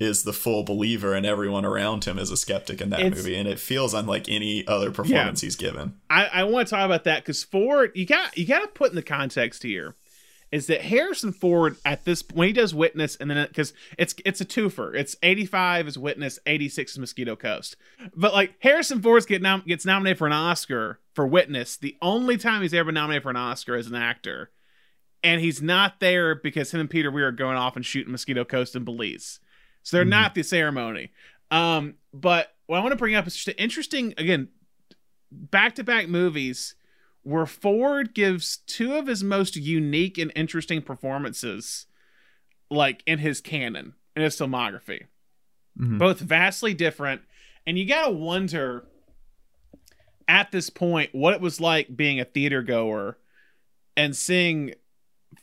is 0.00 0.22
the 0.22 0.32
full 0.32 0.62
believer 0.62 1.12
and 1.14 1.26
everyone 1.26 1.64
around 1.64 2.04
him 2.04 2.18
is 2.18 2.30
a 2.30 2.36
skeptic 2.36 2.80
in 2.80 2.90
that 2.90 3.00
It's- 3.00 3.16
movie 3.16 3.34
and 3.36 3.48
it 3.48 3.58
feels 3.58 3.94
unlike 3.94 4.28
any 4.28 4.64
other 4.66 4.90
performance 4.92 5.40
he's 5.40 5.56
given 5.56 5.94
I, 6.08 6.26
I 6.26 6.44
want 6.44 6.68
to 6.68 6.74
talk 6.74 6.84
about 6.84 7.02
that 7.04 7.24
because 7.24 7.42
Ford, 7.42 7.90
you 7.96 8.06
got 8.06 8.36
you 8.38 8.46
got 8.46 8.60
to 8.60 8.68
put 8.68 8.90
in 8.90 8.96
the 8.96 9.02
context 9.02 9.62
here, 9.64 9.94
is 10.50 10.66
that 10.68 10.82
Harrison 10.82 11.32
Ford 11.32 11.76
at 11.84 12.04
this 12.04 12.24
when 12.32 12.48
he 12.48 12.52
does 12.52 12.74
Witness 12.74 13.16
and 13.16 13.30
then 13.30 13.46
because 13.48 13.72
it's 13.98 14.14
it's 14.24 14.40
a 14.40 14.44
twofer. 14.44 14.94
It's 14.94 15.16
eighty 15.22 15.44
five 15.44 15.86
is 15.86 15.98
Witness, 15.98 16.38
eighty 16.46 16.68
six 16.68 16.92
is 16.92 16.98
Mosquito 16.98 17.36
Coast. 17.36 17.76
But 18.14 18.32
like 18.32 18.54
Harrison 18.60 19.02
Ford 19.02 19.26
get 19.26 19.42
nom- 19.42 19.64
gets 19.66 19.84
nominated 19.84 20.18
for 20.18 20.26
an 20.26 20.32
Oscar 20.32 21.00
for 21.14 21.26
Witness. 21.26 21.76
The 21.76 21.96
only 22.00 22.36
time 22.36 22.62
he's 22.62 22.74
ever 22.74 22.86
been 22.86 22.94
nominated 22.94 23.22
for 23.22 23.30
an 23.30 23.36
Oscar 23.36 23.74
as 23.74 23.86
an 23.86 23.94
actor, 23.94 24.50
and 25.22 25.40
he's 25.40 25.60
not 25.60 26.00
there 26.00 26.34
because 26.34 26.72
him 26.72 26.80
and 26.80 26.90
Peter 26.90 27.10
Weir 27.10 27.28
are 27.28 27.32
going 27.32 27.56
off 27.56 27.76
and 27.76 27.84
shooting 27.84 28.12
Mosquito 28.12 28.44
Coast 28.44 28.74
in 28.74 28.84
Belize. 28.84 29.40
So 29.82 29.96
they're 29.96 30.04
not 30.04 30.34
the 30.34 30.42
ceremony. 30.42 31.12
Um, 31.50 31.94
but 32.12 32.54
what 32.66 32.78
I 32.78 32.80
want 32.80 32.92
to 32.92 32.96
bring 32.96 33.14
up 33.14 33.26
is 33.26 33.34
just 33.34 33.48
an 33.48 33.54
interesting 33.58 34.14
again 34.16 34.48
back 35.30 35.74
to 35.74 35.84
back 35.84 36.08
movies 36.08 36.74
where 37.22 37.46
Ford 37.46 38.14
gives 38.14 38.58
two 38.58 38.94
of 38.94 39.06
his 39.06 39.22
most 39.22 39.56
unique 39.56 40.18
and 40.18 40.32
interesting 40.34 40.82
performances, 40.82 41.86
like 42.70 43.02
in 43.06 43.18
his 43.18 43.40
canon, 43.40 43.94
in 44.16 44.22
his 44.22 44.36
filmography. 44.36 45.06
Mhm. 45.78 45.98
Both 45.98 46.20
vastly 46.20 46.74
different. 46.74 47.22
And 47.66 47.78
you 47.78 47.86
gotta 47.86 48.10
wonder 48.12 48.86
at 50.26 50.50
this 50.50 50.70
point 50.70 51.14
what 51.14 51.34
it 51.34 51.40
was 51.40 51.60
like 51.60 51.96
being 51.96 52.20
a 52.20 52.24
theater 52.24 52.62
goer 52.62 53.18
and 53.96 54.16
seeing 54.16 54.74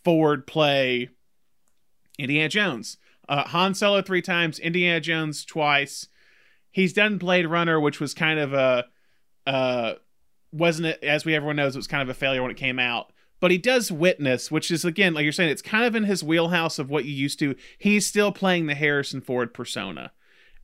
Ford 0.03 0.45
play 0.47 1.09
Indiana 2.17 2.49
Jones. 2.49 2.97
Uh, 3.27 3.43
Han 3.45 3.73
Solo 3.73 4.01
three 4.01 4.21
times, 4.21 4.59
Indiana 4.59 4.99
Jones 4.99 5.45
twice. 5.45 6.07
He's 6.71 6.93
done 6.93 7.17
Blade 7.17 7.47
Runner, 7.47 7.79
which 7.79 7.99
was 7.99 8.13
kind 8.13 8.39
of 8.39 8.53
a 8.53 8.85
uh 9.47 9.95
wasn't 10.55 10.85
it 10.87 11.03
as 11.03 11.25
we 11.25 11.35
everyone 11.35 11.55
knows 11.55 11.75
it 11.75 11.79
was 11.79 11.87
kind 11.87 12.01
of 12.03 12.09
a 12.09 12.13
failure 12.13 12.41
when 12.41 12.51
it 12.51 12.57
came 12.57 12.79
out 12.79 13.11
but 13.39 13.51
he 13.51 13.57
does 13.57 13.91
witness 13.91 14.49
which 14.49 14.71
is 14.71 14.85
again 14.85 15.13
like 15.13 15.23
you're 15.23 15.31
saying 15.31 15.49
it's 15.49 15.61
kind 15.61 15.85
of 15.85 15.95
in 15.95 16.03
his 16.05 16.23
wheelhouse 16.23 16.79
of 16.79 16.89
what 16.89 17.05
you 17.05 17.13
used 17.13 17.37
to 17.39 17.55
he's 17.77 18.05
still 18.05 18.31
playing 18.31 18.65
the 18.67 18.75
harrison 18.75 19.21
ford 19.21 19.53
persona 19.53 20.11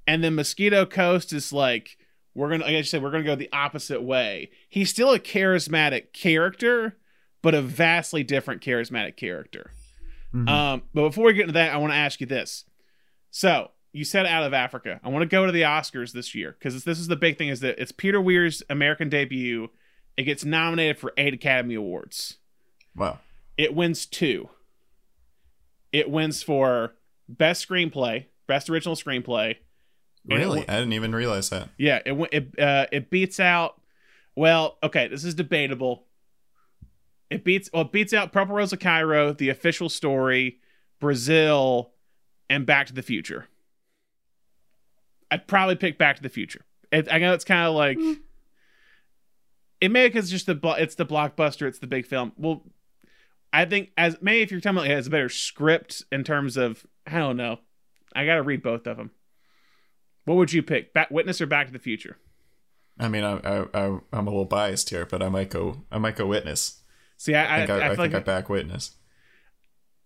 and 0.08 0.24
then 0.24 0.36
mosquito 0.36 0.86
coast 0.86 1.34
is 1.34 1.52
like 1.52 1.98
we're 2.34 2.50
gonna 2.50 2.64
like 2.64 2.76
i 2.76 2.82
said 2.82 3.04
we're 3.04 3.12
gonna 3.12 3.24
go 3.24 3.36
the 3.36 3.52
opposite 3.52 4.02
way 4.02 4.50
he's 4.70 4.90
still 4.90 5.12
a 5.12 5.20
charismatic 5.20 6.14
character 6.14 6.98
but 7.42 7.54
a 7.54 7.62
vastly 7.62 8.24
different 8.24 8.62
charismatic 8.62 9.16
character 9.18 9.72
Mhm. 10.34 10.48
um 10.48 10.84
but 10.94 11.02
before 11.10 11.26
we 11.26 11.34
get 11.34 11.42
into 11.42 11.54
that 11.54 11.74
i 11.74 11.78
want 11.78 11.92
to 11.92 11.98
ask 11.98 12.22
you 12.22 12.28
this 12.28 12.64
so 13.30 13.72
you 13.94 14.06
said 14.06 14.26
out 14.26 14.44
of 14.44 14.54
Africa. 14.54 15.02
I 15.04 15.10
want 15.10 15.24
to 15.24 15.26
go 15.28 15.46
to 15.46 15.52
the 15.52 15.64
Oscars 15.64 16.14
this 16.14 16.34
year 16.34 16.56
because 16.58 16.86
this 16.86 16.98
is 16.98 17.08
the 17.08 17.18
big 17.18 17.38
thing: 17.38 17.50
is 17.50 17.60
that 17.60 17.78
it's 17.78 17.92
Peter 17.92 18.22
Weir's 18.22 18.64
American 18.70 19.10
debut. 19.10 19.68
It 20.22 20.26
gets 20.26 20.46
nominated 20.46 21.00
for 21.00 21.14
eight 21.18 21.34
Academy 21.34 21.74
Awards. 21.74 22.38
wow 22.96 23.18
It 23.58 23.74
wins 23.74 24.06
two. 24.06 24.50
It 25.92 26.12
wins 26.12 26.44
for 26.44 26.94
best 27.28 27.68
screenplay, 27.68 28.28
best 28.46 28.70
original 28.70 28.96
screenplay. 28.96 29.56
And 30.30 30.40
it 30.40 30.46
really 30.46 30.70
i 30.70 30.74
didn't 30.76 30.94
even 30.94 31.16
realize 31.16 31.50
that 31.50 31.70
Yeah, 31.76 32.02
it 32.06 32.14
it 32.32 32.60
uh, 32.60 32.86
it 32.92 33.10
beats 33.10 33.40
out. 33.40 33.82
Well, 34.36 34.78
okay, 34.84 35.08
this 35.08 35.24
is 35.24 35.34
debatable. 35.34 36.06
It 37.32 37.44
beats 37.44 37.72
well, 37.74 37.82
it 37.82 37.92
beats 37.92 38.14
out 38.14 38.32
Purple 38.32 38.54
Rose 38.54 38.72
of 38.72 38.80
Cairo, 38.80 39.34
The 39.34 39.50
Official 39.50 39.90
Story, 39.90 40.60
Brazil, 41.00 41.94
and 42.48 42.68
Back 42.68 42.86
to 42.86 42.94
the 42.94 43.02
Future. 43.02 43.48
I'd 45.32 45.48
probably 45.48 45.78
pick 45.78 45.98
Back 45.98 46.18
to 46.18 46.22
the 46.22 46.30
Future. 46.30 46.62
It, 46.92 47.12
I 47.12 47.18
know 47.18 47.34
it's 47.34 47.44
kind 47.44 47.68
of 47.68 47.74
like 47.74 47.98
it 47.98 48.20
may 49.90 50.08
because 50.08 50.30
just 50.30 50.46
the 50.46 50.60
it's 50.78 50.96
the 50.96 51.06
blockbuster, 51.06 51.68
it's 51.68 51.80
the 51.80 51.88
big 51.88 52.06
film. 52.06 52.34
Well, 52.38 52.64
I 53.52 53.66
think 53.66 53.90
as 53.98 54.22
May, 54.22 54.42
if 54.42 54.52
you're 54.52 54.62
talking 54.62 54.78
about 54.78 54.90
it 54.90 54.96
has 54.96 55.08
a 55.08 55.12
better 55.12 55.30
script 55.30 56.04
in 56.12 56.24
terms 56.24 56.58
of 56.58 56.86
I 57.08 57.18
don't 57.18 57.38
know. 57.38 57.60
I 58.14 58.26
got 58.26 58.36
to 58.36 58.44
read 58.44 58.62
both 58.62 58.86
of 58.88 58.98
them. 58.98 59.12
What 60.26 60.36
would 60.36 60.54
you 60.54 60.62
pick? 60.62 60.94
Back, 60.94 61.10
Witness 61.10 61.42
or 61.42 61.48
Back 61.48 61.68
to 61.68 61.74
the 61.74 61.80
Future? 61.80 62.18
I 63.00 63.08
mean, 63.08 63.24
I, 63.24 63.38
I, 63.38 63.66
I 63.74 64.00
I'm 64.14 64.28
a 64.28 64.32
little 64.32 64.46
biased 64.46 64.90
here, 64.90 65.06
but 65.06 65.24
I 65.24 65.30
might 65.30 65.50
go 65.50 65.84
I 65.92 65.98
might 65.98 66.16
go 66.16 66.28
Witness. 66.28 66.82
See, 67.18 67.34
I, 67.36 67.56
I 67.56 67.60
think 67.60 67.70
I, 67.70 67.88
I, 67.88 67.92
I, 67.92 67.96
think 67.96 68.14
I 68.16 68.20
back 68.20 68.50
Witness. 68.50 68.96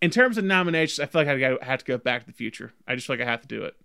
in 0.01 0.11
terms 0.11 0.37
of 0.37 0.43
nominations, 0.43 0.99
I 0.99 1.05
feel 1.05 1.21
like 1.21 1.29
I 1.29 1.39
gotta- 1.39 1.63
have 1.65 1.79
to 1.79 1.85
go 1.85 1.97
Back 1.97 2.21
to 2.21 2.27
the 2.27 2.33
Future. 2.33 2.73
I 2.87 2.95
just 2.95 3.07
feel 3.07 3.17
like 3.17 3.25
I 3.25 3.29
have 3.29 3.41
to 3.41 3.47
do 3.47 3.63
it. 3.63 3.75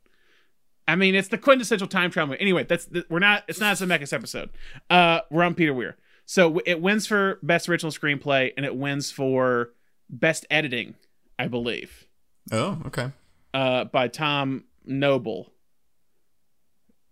I 0.88 0.96
mean, 0.96 1.14
it's 1.14 1.28
the 1.28 1.38
quintessential 1.38 1.86
time 1.86 2.10
travel. 2.10 2.30
movie. 2.32 2.40
Anyway, 2.40 2.64
that's 2.64 2.86
the, 2.86 3.04
we're 3.08 3.18
not. 3.20 3.44
It's 3.48 3.60
not 3.60 3.80
a 3.80 3.84
Zemeckis 3.86 4.12
episode. 4.12 4.50
Uh, 4.88 5.20
we're 5.30 5.44
on 5.44 5.54
Peter 5.54 5.72
Weir. 5.74 5.96
So 6.26 6.60
it 6.66 6.80
wins 6.80 7.06
for 7.06 7.38
best 7.42 7.68
original 7.68 7.92
screenplay 7.92 8.52
and 8.56 8.64
it 8.66 8.76
wins 8.76 9.10
for 9.10 9.70
best 10.08 10.46
editing, 10.50 10.94
I 11.38 11.48
believe, 11.48 12.06
Oh, 12.52 12.80
okay. 12.86 13.10
uh, 13.54 13.84
by 13.84 14.06
Thom 14.08 14.64
Noble. 14.84 15.52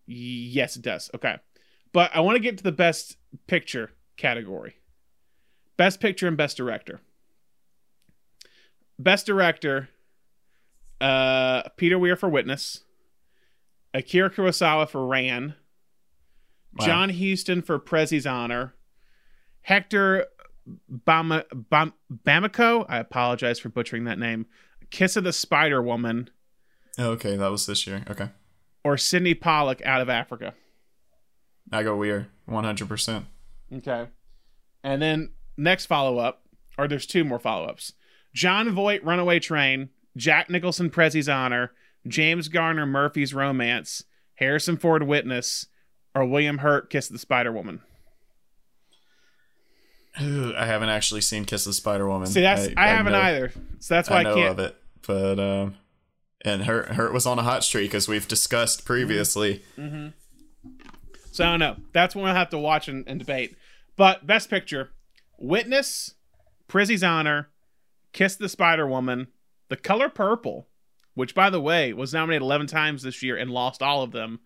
Yes, 0.06 0.76
it 0.76 0.82
does. 0.82 1.10
Okay, 1.14 1.36
but 1.92 2.10
I 2.14 2.20
want 2.20 2.36
to 2.36 2.40
get 2.40 2.58
to 2.58 2.64
the 2.64 2.72
best 2.72 3.16
picture 3.48 3.90
category. 4.16 4.76
Best 5.76 6.00
picture 6.00 6.26
and 6.28 6.36
best 6.36 6.56
director. 6.56 7.00
Best 8.98 9.26
director, 9.26 9.88
uh, 11.00 11.62
Peter 11.76 11.98
Weir 11.98 12.16
for 12.16 12.28
Witness, 12.28 12.82
Akira 13.98 14.30
Kurosawa 14.30 14.88
for 14.88 15.04
Ran, 15.06 15.54
Wow. 16.78 16.86
John 16.86 17.08
Huston 17.10 17.62
for 17.62 17.78
Prizzi's 17.78 18.26
Honor, 18.26 18.74
Hector 19.62 20.26
Bama, 21.06 21.44
Bam, 21.70 21.92
Bamako, 22.12 22.84
I 22.88 22.98
apologize 22.98 23.58
for 23.58 23.70
butchering 23.70 24.04
that 24.04 24.18
name, 24.18 24.46
Kiss 24.90 25.16
of 25.16 25.24
the 25.24 25.32
Spider 25.32 25.82
Woman, 25.82 26.30
Oh, 26.98 27.10
okay, 27.12 27.36
that 27.36 27.50
was 27.50 27.66
this 27.66 27.86
year. 27.86 28.04
Okay. 28.08 28.28
or 28.84 28.96
Sydney 28.96 29.34
Pollack 29.34 29.84
out 29.84 30.00
of 30.00 30.08
Africa. 30.08 30.54
I 31.72 31.82
go 31.82 31.96
Weir, 31.96 32.28
100%. 32.48 33.24
Okay. 33.76 34.06
And 34.84 35.02
then 35.02 35.30
next 35.56 35.86
follow 35.86 36.18
up, 36.18 36.42
or 36.76 36.86
there's 36.88 37.06
two 37.06 37.24
more 37.24 37.38
follow 37.38 37.66
ups. 37.66 37.92
Jon 38.34 38.68
Voight, 38.70 39.04
Runaway 39.04 39.38
Train, 39.40 39.88
Jack 40.16 40.48
Nicholson, 40.50 40.90
Prizzi's 40.90 41.28
Honor, 41.28 41.72
James 42.08 42.48
Garner, 42.48 42.86
Murphy's 42.86 43.34
Romance, 43.34 44.04
Harrison 44.34 44.76
Ford, 44.76 45.02
Witness, 45.04 45.66
or 46.14 46.24
William 46.24 46.58
Hurt, 46.58 46.90
Kiss 46.90 47.08
the 47.08 47.18
Spider 47.18 47.52
Woman. 47.52 47.80
I 50.16 50.66
haven't 50.66 50.88
actually 50.88 51.20
seen 51.20 51.44
Kiss 51.44 51.64
the 51.64 51.72
Spider 51.72 52.08
Woman. 52.08 52.26
See, 52.26 52.40
that's 52.40 52.68
I, 52.76 52.88
haven't 52.88 53.12
know- 53.12 53.20
either, 53.20 53.52
so 53.78 53.94
that's 53.94 54.10
why 54.10 54.16
I 54.16 54.20
I, 54.20 54.22
know 54.24 54.34
can't. 54.34 54.48
of 54.50 54.58
it, 54.58 54.76
but 55.06 55.38
um, 55.38 55.76
and 56.44 56.64
Hurt 56.64 56.88
Hurt 56.88 57.12
was 57.12 57.24
on 57.24 57.38
a 57.38 57.42
hot 57.42 57.62
streak 57.62 57.94
as 57.94 58.08
we've 58.08 58.26
discussed 58.26 58.84
previously. 58.84 59.62
Mm-hmm. 59.76 60.08
So 61.30 61.44
I 61.44 61.50
don't 61.50 61.60
know. 61.60 61.76
That's 61.92 62.16
one 62.16 62.28
I 62.28 62.34
have 62.34 62.50
to 62.50 62.58
watch 62.58 62.88
and, 62.88 63.04
and 63.06 63.20
debate. 63.20 63.56
But 63.96 64.26
best 64.26 64.50
picture, 64.50 64.90
Witness, 65.38 66.14
Prizzi's 66.68 67.04
Honor, 67.04 67.48
Kiss 68.12 68.34
the 68.34 68.48
Spider 68.48 68.88
Woman, 68.88 69.28
The 69.68 69.76
Color 69.76 70.08
Purple, 70.08 70.66
which 71.18 71.34
by 71.34 71.50
the 71.50 71.60
way 71.60 71.92
was 71.92 72.14
nominated 72.14 72.42
11 72.42 72.68
times 72.68 73.02
this 73.02 73.24
year 73.24 73.36
and 73.36 73.50
lost 73.50 73.82
all 73.82 74.04
of 74.04 74.12
them, 74.12 74.38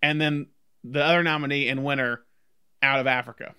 and 0.00 0.20
then 0.20 0.46
the 0.84 1.02
other 1.02 1.24
nominee 1.24 1.68
and 1.68 1.84
winner, 1.84 2.20
Out 2.80 3.00
of 3.00 3.08
Africa. 3.08 3.52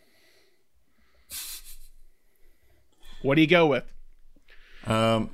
What 3.23 3.35
do 3.35 3.41
you 3.41 3.47
go 3.47 3.67
with? 3.67 3.83
Um, 4.85 5.31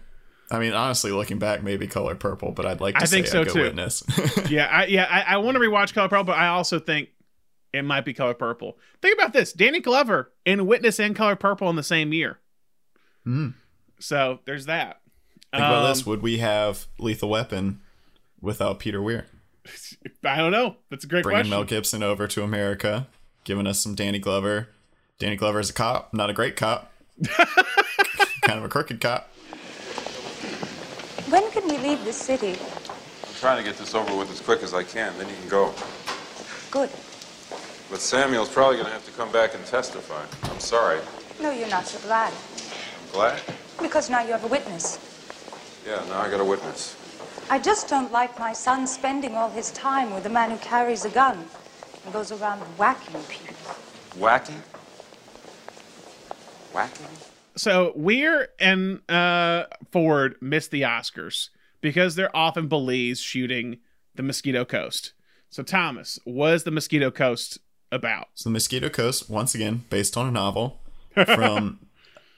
I 0.49 0.57
mean, 0.57 0.74
honestly, 0.74 1.11
looking 1.11 1.38
back, 1.38 1.61
maybe 1.61 1.86
Color 1.86 2.15
Purple, 2.15 2.53
but 2.53 2.65
I'd 2.65 2.82
like 2.82 2.95
to 2.95 3.03
I 3.03 3.05
think 3.05 3.28
so, 3.28 3.43
too. 3.43 3.61
Witness. 3.61 4.01
yeah, 4.49 4.65
I, 4.65 4.86
yeah, 4.88 5.05
I, 5.07 5.36
I 5.36 5.38
want 5.38 5.53
to 5.55 5.61
rewatch 5.61 5.93
Color 5.93 6.09
Purple, 6.09 6.24
but 6.24 6.38
I 6.39 6.47
also 6.47 6.80
think 6.80 7.09
it 7.72 7.84
might 7.84 8.03
be 8.03 8.15
Color 8.15 8.34
Purple. 8.34 8.80
Think 8.99 9.19
about 9.19 9.34
this: 9.34 9.53
Danny 9.53 9.80
Glover 9.80 10.32
in 10.43 10.65
Witness 10.65 10.99
and 10.99 11.15
Color 11.15 11.36
Purple 11.36 11.69
in 11.69 11.76
the 11.76 11.84
same 11.84 12.13
year. 12.13 12.39
Hmm. 13.26 13.49
So 13.99 14.39
there's 14.45 14.65
that. 14.65 15.00
Think 15.51 15.59
about 15.63 15.83
Um, 15.85 15.89
this: 15.91 16.05
Would 16.05 16.21
we 16.21 16.37
have 16.37 16.85
Lethal 16.97 17.29
Weapon 17.29 17.81
without 18.41 18.79
Peter 18.79 19.01
Weir? 19.01 19.25
I 20.23 20.37
don't 20.37 20.51
know. 20.51 20.77
That's 20.89 21.03
a 21.03 21.07
great 21.07 21.23
Bringing 21.23 21.41
question. 21.41 21.49
Mel 21.51 21.63
Gibson 21.65 22.01
over 22.03 22.27
to 22.27 22.43
America, 22.43 23.07
giving 23.43 23.67
us 23.67 23.79
some 23.79 23.93
Danny 23.95 24.19
Glover. 24.19 24.69
Danny 25.19 25.35
Glover 25.35 25.59
is 25.59 25.69
a 25.69 25.73
cop, 25.73 26.13
not 26.13 26.29
a 26.29 26.33
great 26.33 26.55
cop, 26.55 26.91
kind 28.41 28.57
of 28.57 28.63
a 28.63 28.69
crooked 28.69 28.99
cop. 28.99 29.27
When 31.29 31.49
can 31.51 31.67
we 31.67 31.77
leave 31.77 32.03
this 32.03 32.17
city? 32.17 32.57
I'm 33.27 33.33
trying 33.39 33.57
to 33.57 33.63
get 33.63 33.77
this 33.77 33.93
over 33.93 34.15
with 34.17 34.31
as 34.31 34.39
quick 34.41 34.63
as 34.63 34.73
I 34.73 34.83
can, 34.83 35.15
then 35.17 35.29
you 35.29 35.35
can 35.35 35.49
go. 35.49 35.73
Good. 36.71 36.89
But 37.89 37.99
Samuel's 37.99 38.49
probably 38.49 38.77
going 38.77 38.87
to 38.87 38.93
have 38.93 39.05
to 39.05 39.11
come 39.11 39.31
back 39.31 39.53
and 39.53 39.63
testify. 39.65 40.23
I'm 40.49 40.59
sorry. 40.59 40.99
No, 41.41 41.51
you're 41.51 41.69
not 41.69 41.85
so 41.85 41.99
glad. 42.07 42.31
I'm 42.33 43.11
glad. 43.13 43.41
Because 43.81 44.09
now 44.09 44.21
you 44.21 44.31
have 44.31 44.43
a 44.43 44.47
witness. 44.47 44.97
Yeah, 45.86 46.03
now 46.09 46.21
I 46.21 46.29
got 46.29 46.39
a 46.39 46.45
witness. 46.45 46.95
I 47.49 47.59
just 47.59 47.88
don't 47.88 48.11
like 48.11 48.39
my 48.39 48.53
son 48.53 48.88
spending 48.88 49.36
all 49.36 49.49
his 49.49 49.71
time 49.71 50.13
with 50.13 50.25
a 50.25 50.29
man 50.29 50.51
who 50.51 50.57
carries 50.57 51.05
a 51.05 51.09
gun 51.09 51.45
and 52.03 52.13
goes 52.13 52.32
around 52.32 52.59
whacking 52.77 53.21
people. 53.23 53.75
Whacking? 54.17 54.61
Whacking? 56.71 57.05
So 57.55 57.93
Weir 57.95 58.49
and 58.59 59.01
uh, 59.09 59.65
Ford 59.91 60.36
miss 60.39 60.67
the 60.67 60.84
Oscars 60.84 61.49
because 61.82 62.15
they're 62.15 62.36
off 62.36 62.57
in 62.57 62.67
Belize 62.67 63.19
shooting 63.19 63.79
the 64.15 64.23
Mosquito 64.23 64.63
Coast. 64.63 65.13
So 65.49 65.63
Thomas, 65.63 66.19
what 66.23 66.53
is 66.53 66.63
the 66.63 66.71
Mosquito 66.71 67.11
Coast 67.11 67.59
about? 67.91 68.29
So 68.36 68.49
the 68.49 68.53
Mosquito 68.53 68.88
Coast, 68.88 69.29
once 69.29 69.53
again, 69.53 69.84
based 69.89 70.15
on 70.15 70.27
a 70.27 70.32
novel 70.32 70.79
from 71.25 71.79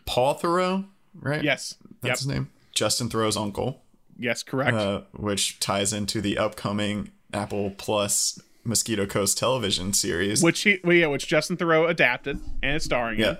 Paul 0.05 0.35
Theroux, 0.39 0.85
right? 1.19 1.43
Yes. 1.43 1.75
that's 2.01 2.09
yep. 2.09 2.17
his 2.17 2.27
name. 2.27 2.49
Justin 2.73 3.09
Theroux's 3.09 3.37
uncle, 3.37 3.83
Yes, 4.17 4.43
correct. 4.43 4.75
uh, 4.75 5.01
which 5.13 5.59
ties 5.59 5.93
into 5.93 6.21
the 6.21 6.37
upcoming 6.37 7.11
Apple 7.33 7.71
Plus 7.77 8.39
Mosquito 8.63 9.05
Coast 9.05 9.37
television 9.37 9.93
series. 9.93 10.41
which 10.43 10.61
he, 10.61 10.79
well, 10.83 10.95
yeah, 10.95 11.07
which 11.07 11.27
Justin 11.27 11.57
Theroux 11.57 11.89
adapted 11.89 12.39
and 12.61 12.75
is 12.77 12.83
starring 12.83 13.19
yeah. 13.19 13.37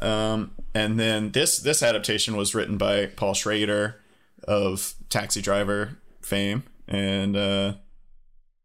in. 0.00 0.06
Um, 0.08 0.50
and 0.74 0.98
then 1.00 1.32
this 1.32 1.58
this 1.58 1.82
adaptation 1.82 2.36
was 2.36 2.54
written 2.54 2.76
by 2.76 3.06
Paul 3.06 3.34
Schrader 3.34 3.96
of 4.44 4.94
Taxi 5.08 5.40
Driver 5.40 5.98
fame 6.20 6.64
and 6.86 7.36
uh, 7.36 7.74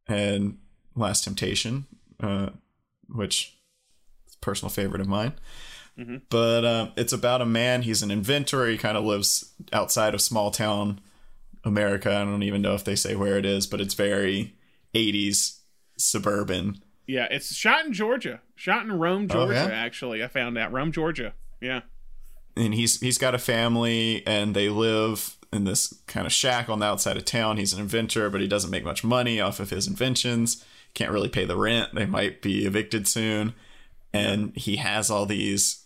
and 0.08 0.58
Last 0.96 1.24
Temptation, 1.24 1.86
uh, 2.22 2.50
which 3.08 3.58
is 4.28 4.36
a 4.36 4.40
personal 4.40 4.70
favorite 4.70 5.00
of 5.02 5.08
mine. 5.08 5.34
But 6.30 6.66
um, 6.66 6.92
it's 6.96 7.14
about 7.14 7.42
a 7.42 7.46
man. 7.46 7.84
He's 7.84 8.02
an 8.02 8.10
inventor. 8.10 8.66
He 8.68 8.78
kind 8.78 8.98
of 8.98 9.04
lives 9.04 9.54
outside 9.72 10.14
of 10.16 10.22
small 10.22 10.50
town 10.50 11.00
America. 11.64 12.10
I 12.10 12.24
don't 12.24 12.42
even 12.42 12.62
know 12.64 12.74
if 12.74 12.84
they 12.84 12.96
say 12.96 13.16
where 13.16 13.38
it 13.38 13.46
is, 13.46 13.68
but 13.68 13.80
it's 13.80 13.94
very 13.94 14.56
80s 14.96 15.60
suburban. 15.98 16.82
Yeah, 17.06 17.28
it's 17.30 17.54
shot 17.54 17.86
in 17.86 17.94
Georgia. 17.94 18.42
Shot 18.56 18.84
in 18.84 18.92
Rome, 18.94 19.28
Georgia, 19.28 19.64
Oh, 19.66 19.68
yeah? 19.68 19.74
actually. 19.74 20.24
I 20.24 20.28
found 20.28 20.58
out. 20.58 20.72
Rome, 20.72 20.92
Georgia. 20.92 21.34
Yeah. 21.60 21.82
and 22.58 22.74
he's 22.74 23.00
he's 23.00 23.18
got 23.20 23.36
a 23.36 23.40
family 23.40 24.26
and 24.26 24.56
they 24.56 24.70
live 24.70 25.38
in 25.54 25.64
this 25.66 26.02
kind 26.08 26.26
of 26.26 26.34
shack 26.34 26.68
on 26.70 26.80
the 26.80 26.86
outside 26.86 27.16
of 27.18 27.26
town. 27.26 27.58
He's 27.58 27.74
an 27.74 27.80
inventor, 27.82 28.30
but 28.32 28.42
he 28.42 28.48
doesn't 28.48 28.72
make 28.72 28.84
much 28.84 29.04
money 29.04 29.40
off 29.40 29.60
of 29.60 29.70
his 29.70 29.88
inventions. 29.88 30.66
Can't 30.96 31.12
really 31.12 31.30
pay 31.30 31.46
the 31.46 31.56
rent. 31.58 31.94
They 31.94 32.06
might 32.08 32.42
be 32.42 32.66
evicted 32.66 33.08
soon. 33.08 33.54
And 34.14 34.56
he 34.58 34.78
has 34.78 35.10
all 35.12 35.26
these 35.26 35.81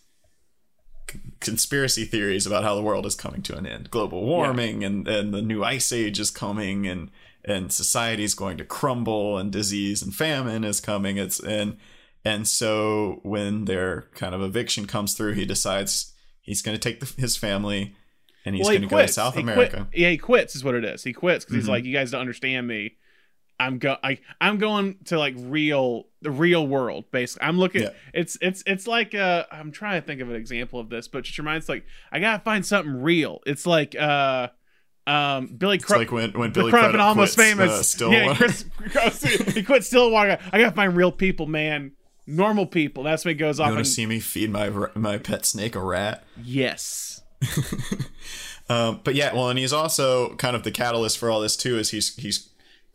c- 1.10 1.18
conspiracy 1.40 2.04
theories 2.04 2.46
about 2.46 2.64
how 2.64 2.74
the 2.74 2.82
world 2.82 3.06
is 3.06 3.14
coming 3.14 3.42
to 3.42 3.56
an 3.56 3.66
end. 3.66 3.90
Global 3.90 4.24
warming 4.24 4.84
and, 4.84 5.06
and 5.08 5.32
the 5.32 5.42
new 5.42 5.62
ice 5.64 5.92
age 5.92 6.18
is 6.20 6.30
coming 6.30 6.86
and 6.86 7.10
and 7.44 7.72
society 7.72 8.24
is 8.24 8.34
going 8.34 8.58
to 8.58 8.64
crumble 8.64 9.38
and 9.38 9.52
disease 9.52 10.02
and 10.02 10.14
famine 10.14 10.64
is 10.64 10.80
coming. 10.80 11.16
It's 11.16 11.38
and 11.40 11.76
and 12.24 12.46
so 12.48 13.20
when 13.22 13.66
their 13.66 14.08
kind 14.14 14.34
of 14.34 14.42
eviction 14.42 14.86
comes 14.86 15.14
through, 15.14 15.34
he 15.34 15.44
decides 15.46 16.12
he's 16.40 16.60
going 16.62 16.76
to 16.76 16.80
take 16.80 17.00
the, 17.00 17.20
his 17.20 17.36
family 17.36 17.94
and 18.44 18.54
he's 18.56 18.64
well, 18.64 18.72
he 18.72 18.78
going 18.78 18.88
to 18.88 18.94
go 18.96 19.06
to. 19.06 19.08
South 19.12 19.34
He 19.36 19.42
quit- 19.42 19.54
America. 19.54 19.76
Mm-hmm. 19.76 19.90
yeah, 20.00 20.10
he 20.10 20.18
quits 20.18 20.56
is 20.56 20.64
what 20.64 20.74
it 20.74 20.84
is. 20.84 21.04
He 21.04 21.12
quits 21.12 21.44
because 21.44 21.56
he's 21.56 21.68
like, 21.68 21.84
you 21.84 21.92
guys 21.92 22.10
don't 22.10 22.20
understand 22.20 22.66
me. 22.66 22.94
I'm 23.58 23.78
go 23.78 23.96
I 24.02 24.18
I'm 24.40 24.58
going 24.58 24.96
to 25.06 25.18
like 25.18 25.34
real 25.38 26.04
the 26.22 26.30
real 26.30 26.66
world 26.66 27.04
basically. 27.10 27.46
I'm 27.46 27.58
looking 27.58 27.82
Yeah. 27.82 27.90
it's 28.12 28.36
it's 28.40 28.62
it's 28.66 28.86
like 28.86 29.14
uh 29.14 29.44
I'm 29.50 29.72
trying 29.72 30.00
to 30.00 30.06
think 30.06 30.20
of 30.20 30.28
an 30.30 30.36
example 30.36 30.78
of 30.80 30.90
this, 30.90 31.08
but 31.08 31.24
just 31.24 31.38
reminds 31.38 31.68
like 31.68 31.84
I 32.12 32.20
gotta 32.20 32.42
find 32.42 32.64
something 32.66 33.02
real. 33.02 33.40
It's 33.46 33.66
like 33.66 33.94
uh 33.98 34.48
Um, 35.06 35.46
Billy 35.56 35.76
It's 35.76 35.84
Crudup. 35.84 35.98
like 36.00 36.12
when 36.12 36.32
when 36.32 36.50
Billy 36.52 36.70
Crudup 36.70 37.00
almost 37.00 37.36
quits, 37.36 37.50
famous. 37.50 37.70
uh, 37.70 37.82
Stillwater. 37.82 38.26
Yeah, 38.26 38.34
Chris, 38.34 39.54
he 39.54 39.62
quit 39.62 39.84
Stillwater. 39.84 40.38
I 40.52 40.58
gotta 40.58 40.74
find 40.74 40.96
real 40.96 41.12
people, 41.12 41.46
man. 41.46 41.92
Normal 42.26 42.66
people. 42.66 43.04
That's 43.04 43.24
when 43.24 43.36
he 43.36 43.38
goes 43.38 43.58
you 43.58 43.64
off. 43.64 43.68
want 43.68 43.76
to 43.76 43.78
And, 43.80 43.86
see 43.86 44.04
me 44.04 44.18
feed 44.20 44.50
my 44.50 44.68
my 44.96 45.16
pet 45.18 45.46
snake 45.46 45.76
a 45.76 45.80
rat? 45.80 46.24
yes. 46.42 47.22
Um, 48.68 49.00
but 49.04 49.14
yeah, 49.14 49.32
well, 49.34 49.48
and 49.48 49.58
he's 49.58 49.72
also 49.72 50.34
kind 50.36 50.56
of 50.56 50.62
the 50.64 50.70
catalyst 50.72 51.18
for 51.18 51.30
all 51.30 51.40
this 51.40 51.56
too. 51.56 51.78
Is 51.78 51.90
he's 51.90 52.16
he's 52.16 52.48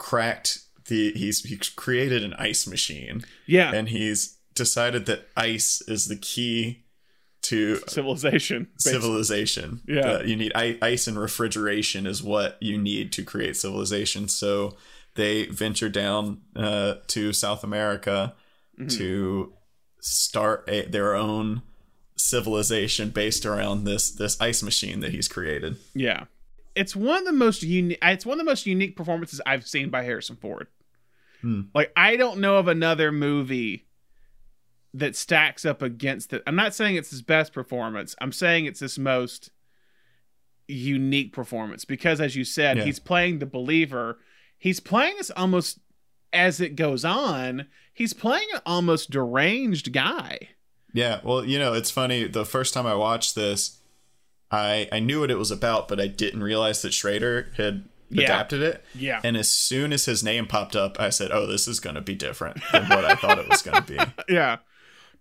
cracked 0.10 0.60
the 0.88 1.12
he's 1.14 1.42
created 1.76 2.24
an 2.24 2.34
ice 2.34 2.66
machine, 2.68 3.24
Yeah. 3.46 3.72
and 3.74 3.88
he's 3.90 4.38
decided 4.56 5.06
that 5.06 5.28
ice 5.38 5.82
is 5.88 6.08
the 6.08 6.16
key 6.16 6.84
to 7.44 7.78
Civilization. 7.88 8.68
basically. 8.74 8.92
civilization. 9.00 9.82
Yeah. 9.88 10.02
That 10.14 10.28
you 10.28 10.36
need 10.36 10.52
ice 10.56 11.08
and 11.08 11.18
refrigeration 11.20 12.06
is 12.08 12.22
what 12.24 12.58
you 12.62 12.78
need 12.78 13.12
to 13.14 13.24
create 13.24 13.56
civilization. 13.58 14.28
So 14.28 14.76
they 15.16 15.46
venture 15.48 15.90
down 15.90 16.42
uh, 16.56 16.96
to 17.08 17.32
South 17.34 17.64
America 17.64 18.34
Mm-hmm. 18.80 18.98
to 18.98 19.54
start 20.00 20.64
a, 20.68 20.86
their 20.88 21.14
own 21.14 21.62
civilization 22.18 23.10
based 23.10 23.46
around 23.46 23.84
this 23.84 24.10
this 24.12 24.40
ice 24.42 24.64
machine 24.64 25.02
that 25.02 25.12
he's 25.12 25.28
created. 25.28 25.76
Yeah. 25.94 26.26
It's 26.76 26.96
one 26.96 27.20
of 27.20 27.26
the 27.26 27.32
most 27.34 27.64
unique 27.64 28.00
it's 28.02 28.26
one 28.26 28.40
of 28.40 28.46
the 28.46 28.50
most 28.50 28.66
unique 28.66 28.96
performances 28.96 29.42
I've 29.46 29.68
seen 29.68 29.90
by 29.90 30.04
Harrison 30.04 30.36
Ford. 30.38 30.68
Hmm. 31.42 31.62
Like 31.74 31.92
I 31.96 32.16
don't 32.16 32.40
know 32.40 32.58
of 32.58 32.68
another 32.68 33.12
movie 33.12 33.88
that 34.94 35.16
stacks 35.16 35.66
up 35.66 35.82
against 35.82 36.34
it. 36.34 36.44
I'm 36.46 36.56
not 36.56 36.74
saying 36.74 36.96
it's 36.96 37.12
his 37.12 37.22
best 37.22 37.54
performance. 37.54 38.16
I'm 38.20 38.32
saying 38.32 38.66
it's 38.66 38.82
his 38.82 39.00
most 39.00 39.50
unique 40.68 41.34
performance 41.34 41.86
because 41.86 42.22
as 42.22 42.36
you 42.36 42.44
said, 42.44 42.78
Yeah. 42.78 42.84
he's 42.86 43.00
playing 43.00 43.40
the 43.40 43.46
believer. 43.46 44.20
He's 44.58 44.80
playing 44.80 45.16
this 45.18 45.32
almost 45.32 45.80
as 46.34 46.62
it 46.62 46.78
goes 46.78 47.04
on, 47.04 47.68
he's 47.94 48.14
playing 48.14 48.48
an 48.54 48.62
almost 48.66 49.10
deranged 49.12 49.92
guy. 49.92 50.40
Yeah, 50.94 51.20
well, 51.26 51.44
you 51.44 51.60
know, 51.60 51.74
it's 51.74 51.92
funny. 51.92 52.26
The 52.26 52.46
first 52.46 52.74
time 52.74 52.86
I 52.86 52.96
watched 52.96 53.36
this, 53.36 53.81
I 54.52 54.88
I 54.92 55.00
knew 55.00 55.22
what 55.22 55.32
it 55.32 55.38
was 55.38 55.52
about, 55.52 55.88
but 55.88 56.00
I 56.00 56.08
didn't 56.08 56.44
realize 56.44 56.82
that 56.82 56.94
Schrader 56.94 57.52
had 57.58 57.86
Yeah. 58.10 58.26
adapted 58.26 58.62
it. 58.62 58.84
Yeah. 58.94 59.22
And 59.24 59.38
as 59.38 59.50
soon 59.50 59.94
as 59.94 60.06
his 60.06 60.24
name 60.24 60.46
popped 60.48 60.76
up, 60.76 61.00
I 61.00 61.10
said, 61.10 61.32
"Oh, 61.32 61.48
this 61.48 61.68
is 61.68 61.80
going 61.80 61.96
to 61.96 62.02
be 62.02 62.16
different 62.16 62.58
than 62.72 62.90
what 62.90 63.06
I 63.06 63.16
thought 63.16 63.40
it 63.40 63.48
was 63.48 63.62
going 63.62 63.82
to 63.82 63.88
be." 63.94 63.98
Yeah. 64.34 64.58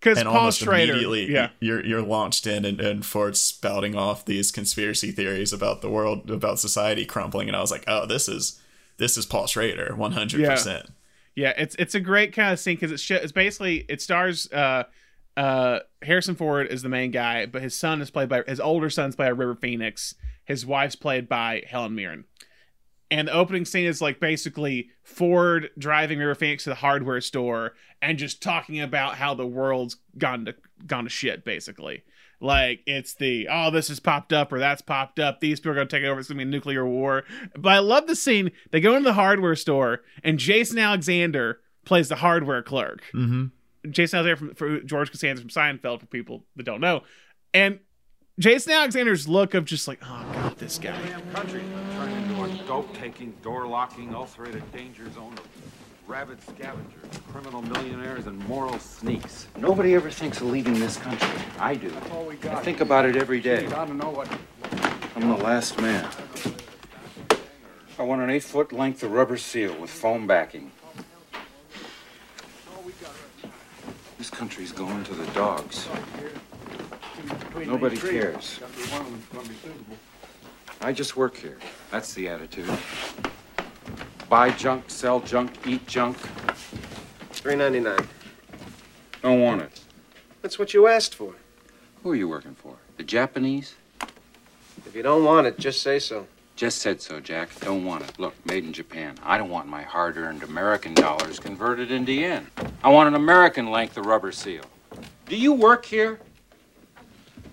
Because 0.02 0.22
Paul 0.22 0.34
almost 0.36 0.60
Schrader, 0.60 0.92
immediately, 0.92 1.30
yeah, 1.30 1.50
you're 1.60 1.84
you're 1.84 2.00
launched 2.00 2.46
in, 2.46 2.64
and, 2.64 2.80
and 2.80 3.04
Ford's 3.04 3.38
spouting 3.38 3.94
off 3.94 4.24
these 4.24 4.50
conspiracy 4.50 5.12
theories 5.12 5.52
about 5.52 5.82
the 5.82 5.90
world, 5.90 6.30
about 6.30 6.58
society 6.58 7.04
crumbling, 7.04 7.48
and 7.48 7.56
I 7.56 7.60
was 7.60 7.70
like, 7.70 7.84
"Oh, 7.86 8.06
this 8.06 8.26
is 8.26 8.58
this 8.96 9.18
is 9.18 9.26
Paul 9.26 9.46
Schrader, 9.46 9.94
one 9.94 10.12
hundred 10.12 10.42
percent." 10.46 10.86
Yeah, 11.36 11.52
it's 11.58 11.74
it's 11.78 11.94
a 11.94 12.00
great 12.00 12.32
kind 12.32 12.50
of 12.50 12.58
scene 12.58 12.76
because 12.76 12.92
it 12.92 12.98
sh- 12.98 13.10
it's 13.10 13.30
basically 13.30 13.84
it 13.90 14.00
stars 14.00 14.50
uh 14.52 14.84
uh 15.36 15.80
Harrison 16.02 16.34
Ford 16.34 16.66
is 16.68 16.82
the 16.82 16.88
main 16.88 17.10
guy, 17.10 17.46
but 17.46 17.62
his 17.62 17.78
son 17.78 18.00
is 18.00 18.10
played 18.10 18.28
by 18.28 18.42
his 18.46 18.60
older 18.60 18.90
son's 18.90 19.16
played 19.16 19.26
by 19.26 19.30
River 19.30 19.54
Phoenix. 19.54 20.14
His 20.44 20.66
wife's 20.66 20.96
played 20.96 21.28
by 21.28 21.62
Helen 21.68 21.94
Mirren. 21.94 22.24
And 23.10 23.26
the 23.28 23.32
opening 23.32 23.64
scene 23.64 23.86
is 23.86 24.00
like 24.00 24.20
basically 24.20 24.90
Ford 25.02 25.70
driving 25.76 26.18
River 26.18 26.34
Phoenix 26.34 26.64
to 26.64 26.70
the 26.70 26.76
hardware 26.76 27.20
store 27.20 27.72
and 28.00 28.18
just 28.18 28.42
talking 28.42 28.80
about 28.80 29.16
how 29.16 29.34
the 29.34 29.46
world's 29.46 29.96
gone 30.16 30.44
to 30.44 30.54
gone 30.86 31.04
to 31.04 31.10
shit, 31.10 31.44
basically. 31.44 32.04
Like 32.40 32.80
it's 32.86 33.14
the 33.14 33.48
oh 33.50 33.70
this 33.70 33.88
has 33.88 34.00
popped 34.00 34.32
up 34.32 34.52
or 34.52 34.58
that's 34.58 34.80
popped 34.80 35.18
up. 35.18 35.40
These 35.40 35.60
people 35.60 35.72
are 35.72 35.74
gonna 35.74 35.88
take 35.88 36.02
it 36.02 36.08
over. 36.08 36.20
It's 36.20 36.28
gonna 36.28 36.38
be 36.38 36.44
a 36.44 36.46
nuclear 36.46 36.86
war. 36.86 37.24
But 37.56 37.72
I 37.72 37.78
love 37.80 38.06
the 38.06 38.16
scene. 38.16 38.50
They 38.70 38.80
go 38.80 38.96
into 38.96 39.10
the 39.10 39.14
hardware 39.14 39.56
store 39.56 40.00
and 40.24 40.38
Jason 40.38 40.78
Alexander 40.78 41.60
plays 41.84 42.08
the 42.08 42.16
hardware 42.16 42.62
clerk. 42.62 43.02
Mm-hmm. 43.14 43.46
Jason 43.88 44.18
Alexander 44.18 44.36
from 44.36 44.54
for 44.54 44.80
George 44.80 45.10
Costanza 45.10 45.42
from 45.42 45.50
Seinfeld 45.50 46.00
for 46.00 46.06
people 46.06 46.44
that 46.56 46.64
don't 46.64 46.80
know, 46.80 47.02
and 47.54 47.78
Jason 48.38 48.72
Alexander's 48.72 49.28
look 49.28 49.54
of 49.54 49.64
just 49.64 49.86
like 49.88 49.98
oh 50.02 50.26
god 50.32 50.58
this 50.58 50.78
guy. 50.78 51.00
Damn 51.06 51.32
country 51.32 51.62
turned 51.94 52.30
into 52.30 52.42
a 52.42 52.66
dope-taking, 52.66 53.34
door-locking, 53.42 54.14
ulcerated 54.14 54.70
danger 54.72 55.10
zone 55.12 55.32
of 55.34 56.08
rabid 56.08 56.42
scavengers, 56.42 57.20
criminal 57.30 57.62
millionaires, 57.62 58.26
and 58.26 58.38
moral 58.48 58.78
sneaks. 58.78 59.46
Nobody 59.56 59.94
ever 59.94 60.10
thinks 60.10 60.40
of 60.40 60.48
leaving 60.48 60.74
this 60.74 60.96
country. 60.96 61.28
I 61.58 61.76
do. 61.76 61.92
all 62.10 62.24
we 62.24 62.34
I 62.48 62.62
think 62.62 62.80
about 62.80 63.06
it 63.06 63.16
every 63.16 63.40
day. 63.40 63.66
I 63.66 63.84
don't 63.84 63.96
know 63.96 64.10
what. 64.10 64.28
I'm 65.14 65.28
the 65.28 65.36
last 65.36 65.80
man. 65.80 66.08
I 67.98 68.02
want 68.02 68.22
an 68.22 68.30
eight-foot 68.30 68.72
length 68.72 69.02
of 69.02 69.12
rubber 69.12 69.36
seal 69.36 69.78
with 69.78 69.90
foam 69.90 70.26
backing. 70.26 70.72
This 74.20 74.28
country's 74.28 74.70
going 74.70 75.02
to 75.04 75.14
the 75.14 75.24
dogs. 75.32 75.88
Nobody 77.64 77.96
cares. 77.96 78.60
I 80.82 80.92
just 80.92 81.16
work 81.16 81.38
here. 81.38 81.58
That's 81.90 82.12
the 82.12 82.28
attitude. 82.28 82.70
Buy 84.28 84.50
junk, 84.50 84.84
sell 84.88 85.20
junk, 85.20 85.52
eat 85.66 85.86
junk. 85.86 86.18
Three 87.32 87.56
ninety 87.56 87.80
nine. 87.80 88.06
Don't 89.22 89.40
want 89.40 89.62
it. 89.62 89.80
That's 90.42 90.58
what 90.58 90.74
you 90.74 90.86
asked 90.86 91.14
for. 91.14 91.32
Who 92.02 92.10
are 92.10 92.14
you 92.14 92.28
working 92.28 92.56
for? 92.56 92.76
The 92.98 93.04
Japanese? 93.04 93.74
If 94.86 94.94
you 94.94 95.02
don't 95.02 95.24
want 95.24 95.46
it, 95.46 95.58
just 95.58 95.80
say 95.80 95.98
so. 95.98 96.26
Just 96.60 96.82
said 96.82 97.00
so, 97.00 97.20
Jack. 97.20 97.48
Don't 97.60 97.86
want 97.86 98.04
it. 98.04 98.18
Look, 98.18 98.34
made 98.44 98.64
in 98.64 98.72
Japan. 98.74 99.14
I 99.22 99.38
don't 99.38 99.48
want 99.48 99.66
my 99.66 99.80
hard 99.80 100.18
earned 100.18 100.42
American 100.42 100.92
dollars 100.92 101.40
converted 101.40 101.90
into 101.90 102.12
yen. 102.12 102.48
I 102.84 102.90
want 102.90 103.08
an 103.08 103.14
American 103.14 103.70
length 103.70 103.96
of 103.96 104.04
rubber 104.04 104.30
seal. 104.30 104.64
Do 105.24 105.36
you 105.36 105.54
work 105.54 105.86
here? 105.86 106.20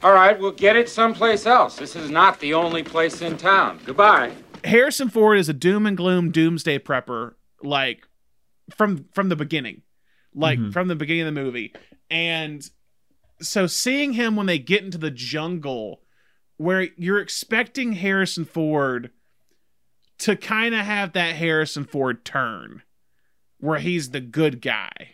All 0.03 0.11
right, 0.11 0.37
we'll 0.37 0.51
get 0.51 0.75
it 0.75 0.89
someplace 0.89 1.45
else. 1.45 1.77
This 1.77 1.95
is 1.95 2.09
not 2.09 2.41
the 2.41 2.53
only 2.53 2.83
place 2.83 3.21
in 3.21 3.37
town. 3.37 3.79
Goodbye. 3.85 4.33
Harrison 4.65 5.07
Ford 5.07 5.37
is 5.37 5.47
a 5.47 5.53
doom 5.53 5.85
and 5.85 5.95
gloom 5.95 6.29
doomsday 6.29 6.77
prepper 6.79 7.35
like 7.63 8.05
from 8.75 9.05
from 9.13 9.29
the 9.29 9.37
beginning. 9.37 9.83
Like 10.35 10.59
mm-hmm. 10.59 10.71
from 10.71 10.89
the 10.89 10.97
beginning 10.97 11.21
of 11.21 11.33
the 11.33 11.41
movie. 11.41 11.73
And 12.11 12.69
so 13.39 13.67
seeing 13.67 14.11
him 14.11 14.35
when 14.35 14.47
they 14.47 14.59
get 14.59 14.83
into 14.83 14.97
the 14.97 15.11
jungle 15.11 16.01
where 16.57 16.89
you're 16.97 17.19
expecting 17.19 17.93
Harrison 17.93 18.45
Ford 18.45 19.11
to 20.19 20.35
kind 20.35 20.73
of 20.73 20.81
have 20.81 21.13
that 21.13 21.35
Harrison 21.35 21.85
Ford 21.85 22.25
turn 22.25 22.81
where 23.59 23.79
he's 23.79 24.11
the 24.11 24.19
good 24.19 24.61
guy. 24.61 25.09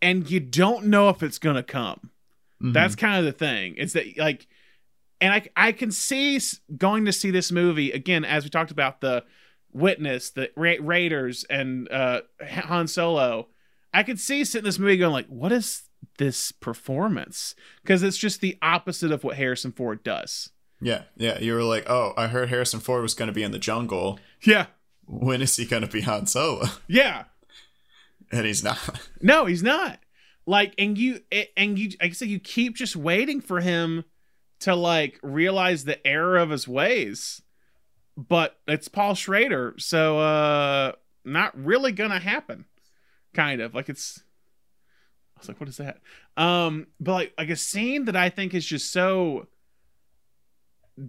And 0.00 0.28
you 0.28 0.40
don't 0.40 0.86
know 0.86 1.08
if 1.08 1.22
it's 1.22 1.38
going 1.38 1.56
to 1.56 1.62
come. 1.62 2.10
That's 2.72 2.94
kind 2.94 3.18
of 3.18 3.24
the 3.24 3.32
thing. 3.32 3.74
It's 3.76 3.92
that 3.94 4.16
like, 4.18 4.46
and 5.20 5.34
I 5.34 5.48
I 5.56 5.72
can 5.72 5.90
see 5.90 6.40
going 6.76 7.04
to 7.06 7.12
see 7.12 7.30
this 7.30 7.50
movie 7.50 7.90
again 7.90 8.24
as 8.24 8.44
we 8.44 8.50
talked 8.50 8.70
about 8.70 9.00
the 9.00 9.24
witness, 9.72 10.30
the 10.30 10.50
Ra- 10.56 10.74
Raiders, 10.80 11.44
and 11.50 11.90
uh, 11.90 12.22
Han 12.40 12.86
Solo. 12.86 13.48
I 13.92 14.04
could 14.04 14.20
see 14.20 14.44
sitting 14.44 14.60
in 14.60 14.64
this 14.64 14.78
movie 14.78 14.96
going 14.96 15.12
like, 15.12 15.26
what 15.26 15.52
is 15.52 15.82
this 16.18 16.52
performance? 16.52 17.54
Because 17.82 18.02
it's 18.02 18.18
just 18.18 18.40
the 18.40 18.58
opposite 18.62 19.10
of 19.12 19.24
what 19.24 19.36
Harrison 19.36 19.72
Ford 19.72 20.02
does. 20.02 20.50
Yeah, 20.80 21.02
yeah. 21.16 21.38
You 21.38 21.54
were 21.54 21.62
like, 21.62 21.88
"Oh, 21.88 22.12
I 22.16 22.26
heard 22.26 22.48
Harrison 22.48 22.80
Ford 22.80 23.02
was 23.02 23.14
going 23.14 23.28
to 23.28 23.32
be 23.34 23.42
in 23.44 23.52
the 23.52 23.58
jungle. 23.58 24.18
Yeah, 24.42 24.66
When 25.06 25.40
is 25.40 25.56
he 25.56 25.64
going 25.64 25.82
to 25.82 25.88
be 25.88 26.00
Han 26.02 26.26
Solo?" 26.26 26.64
yeah. 26.88 27.24
And 28.32 28.46
he's 28.46 28.64
not. 28.64 28.78
No, 29.20 29.44
he's 29.46 29.62
not. 29.62 30.00
Like, 30.46 30.74
and 30.78 30.98
you, 30.98 31.20
and 31.56 31.78
you, 31.78 31.90
like 32.00 32.10
I 32.10 32.12
said, 32.12 32.28
you 32.28 32.40
keep 32.40 32.74
just 32.74 32.96
waiting 32.96 33.40
for 33.40 33.60
him 33.60 34.04
to 34.60 34.74
like 34.74 35.20
realize 35.22 35.84
the 35.84 36.04
error 36.04 36.36
of 36.38 36.50
his 36.50 36.66
ways, 36.66 37.42
but 38.16 38.58
it's 38.66 38.88
Paul 38.88 39.14
Schrader, 39.14 39.74
so 39.78 40.18
uh, 40.18 40.92
not 41.24 41.56
really 41.56 41.92
gonna 41.92 42.18
happen. 42.18 42.64
Kind 43.34 43.60
of 43.60 43.74
like 43.74 43.88
it's. 43.88 44.24
Was 45.42 45.48
like, 45.48 45.60
what 45.60 45.68
is 45.68 45.76
that? 45.78 45.98
Um, 46.36 46.86
but 47.00 47.12
like, 47.12 47.34
like 47.36 47.50
a 47.50 47.56
scene 47.56 48.04
that 48.06 48.16
I 48.16 48.30
think 48.30 48.54
is 48.54 48.64
just 48.64 48.92
so 48.92 49.48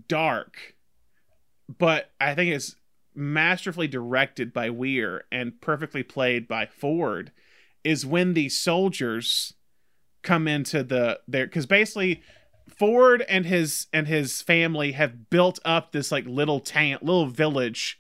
dark, 0.07 0.75
but 1.77 2.11
I 2.19 2.35
think 2.35 2.51
is 2.51 2.75
masterfully 3.15 3.87
directed 3.87 4.53
by 4.53 4.69
Weir 4.69 5.23
and 5.31 5.59
perfectly 5.61 6.03
played 6.03 6.47
by 6.47 6.65
Ford 6.65 7.31
is 7.83 8.05
when 8.05 8.33
the 8.33 8.49
soldiers 8.49 9.53
come 10.21 10.47
into 10.47 10.83
the 10.83 11.19
there 11.27 11.45
because 11.45 11.65
basically 11.65 12.21
Ford 12.67 13.23
and 13.27 13.45
his 13.45 13.87
and 13.93 14.07
his 14.07 14.41
family 14.41 14.93
have 14.93 15.29
built 15.29 15.59
up 15.65 15.91
this 15.91 16.11
like 16.11 16.25
little 16.25 16.59
town 16.59 16.99
little 17.01 17.27
village 17.27 17.99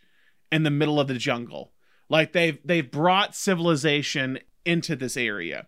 in 0.51 0.63
the 0.63 0.71
middle 0.71 0.99
of 0.99 1.07
the 1.07 1.15
jungle 1.15 1.73
like 2.09 2.31
they've 2.31 2.59
they've 2.63 2.89
brought 2.89 3.35
civilization 3.35 4.39
into 4.65 4.95
this 4.95 5.17
area 5.17 5.67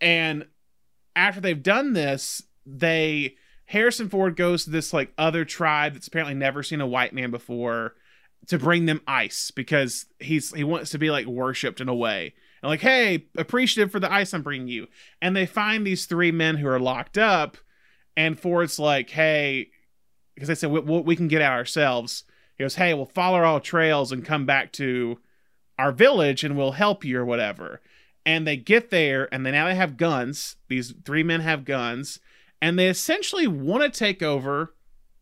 and 0.00 0.46
after 1.16 1.40
they've 1.40 1.62
done 1.62 1.92
this 1.92 2.42
they 2.64 3.34
Harrison 3.66 4.08
Ford 4.08 4.34
goes 4.36 4.64
to 4.64 4.70
this 4.70 4.92
like 4.92 5.12
other 5.18 5.44
tribe 5.44 5.92
that's 5.92 6.08
apparently 6.08 6.34
never 6.34 6.62
seen 6.62 6.80
a 6.80 6.86
white 6.86 7.12
man 7.12 7.30
before 7.30 7.94
to 8.46 8.58
bring 8.58 8.86
them 8.86 9.02
ice 9.06 9.50
because 9.50 10.06
he's 10.18 10.52
he 10.54 10.64
wants 10.64 10.90
to 10.90 10.98
be 10.98 11.10
like 11.10 11.26
worshipped 11.26 11.80
in 11.80 11.88
a 11.88 11.94
way. 11.94 12.34
And 12.62 12.70
like, 12.70 12.80
hey, 12.80 13.26
appreciative 13.36 13.92
for 13.92 14.00
the 14.00 14.12
ice 14.12 14.32
I'm 14.32 14.42
bringing 14.42 14.68
you. 14.68 14.88
And 15.22 15.36
they 15.36 15.46
find 15.46 15.86
these 15.86 16.06
three 16.06 16.32
men 16.32 16.56
who 16.56 16.66
are 16.66 16.80
locked 16.80 17.18
up, 17.18 17.56
and 18.16 18.38
Ford's 18.38 18.78
like, 18.78 19.10
hey, 19.10 19.68
because 20.34 20.48
they 20.48 20.54
said 20.54 20.70
we, 20.70 20.80
we 20.80 21.16
can 21.16 21.28
get 21.28 21.42
out 21.42 21.52
ourselves. 21.52 22.24
He 22.56 22.64
goes, 22.64 22.74
hey, 22.74 22.94
we'll 22.94 23.06
follow 23.06 23.42
all 23.42 23.60
trails 23.60 24.10
and 24.10 24.24
come 24.24 24.46
back 24.46 24.72
to 24.72 25.18
our 25.78 25.92
village, 25.92 26.42
and 26.42 26.56
we'll 26.56 26.72
help 26.72 27.04
you 27.04 27.18
or 27.18 27.24
whatever. 27.24 27.80
And 28.28 28.46
they 28.46 28.58
get 28.58 28.90
there, 28.90 29.26
and 29.32 29.46
they 29.46 29.50
now 29.50 29.66
they 29.68 29.74
have 29.74 29.96
guns. 29.96 30.56
These 30.68 30.92
three 31.06 31.22
men 31.22 31.40
have 31.40 31.64
guns, 31.64 32.20
and 32.60 32.78
they 32.78 32.88
essentially 32.88 33.46
want 33.46 33.82
to 33.82 33.98
take 33.98 34.22
over 34.22 34.74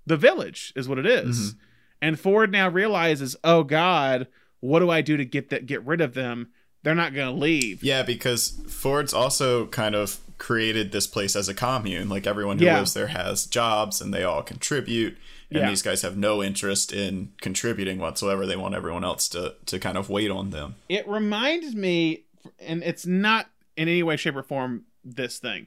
the 0.04 0.16
village, 0.16 0.72
is 0.74 0.88
what 0.88 0.98
it 0.98 1.06
is. 1.06 1.38
Mm-hmm. 1.52 1.58
And 2.02 2.18
Ford 2.20 2.50
now 2.50 2.68
realizes, 2.68 3.36
oh 3.44 3.62
God, 3.62 4.26
what 4.58 4.80
do 4.80 4.90
I 4.90 5.02
do 5.02 5.16
to 5.16 5.24
get 5.24 5.50
that 5.50 5.66
get 5.66 5.86
rid 5.86 6.00
of 6.00 6.14
them? 6.14 6.48
They're 6.82 6.96
not 6.96 7.14
going 7.14 7.28
to 7.32 7.40
leave. 7.40 7.82
Yeah, 7.84 8.02
because 8.02 8.60
Ford's 8.68 9.14
also 9.14 9.66
kind 9.68 9.94
of 9.94 10.18
created 10.38 10.90
this 10.90 11.06
place 11.06 11.36
as 11.36 11.48
a 11.48 11.54
commune. 11.54 12.08
Like 12.08 12.26
everyone 12.26 12.58
who 12.58 12.64
Yeah. 12.64 12.78
lives 12.78 12.92
there 12.92 13.06
has 13.08 13.46
jobs 13.46 14.00
and 14.00 14.12
they 14.12 14.24
all 14.24 14.42
contribute. 14.42 15.16
And 15.50 15.60
Yeah. 15.60 15.68
these 15.68 15.82
guys 15.82 16.02
have 16.02 16.16
no 16.16 16.42
interest 16.42 16.92
in 16.92 17.30
contributing 17.40 17.98
whatsoever. 17.98 18.46
They 18.46 18.56
want 18.56 18.74
everyone 18.74 19.04
else 19.04 19.28
to 19.30 19.54
to 19.66 19.78
kind 19.78 19.96
of 19.96 20.10
wait 20.10 20.30
on 20.30 20.50
them. 20.50 20.74
It 20.88 21.06
reminds 21.08 21.74
me, 21.74 22.24
and 22.58 22.82
it's 22.82 23.06
not 23.06 23.50
in 23.76 23.88
any 23.88 24.02
way, 24.02 24.16
shape, 24.16 24.36
or 24.36 24.42
form 24.42 24.84
this 25.04 25.38
thing, 25.38 25.66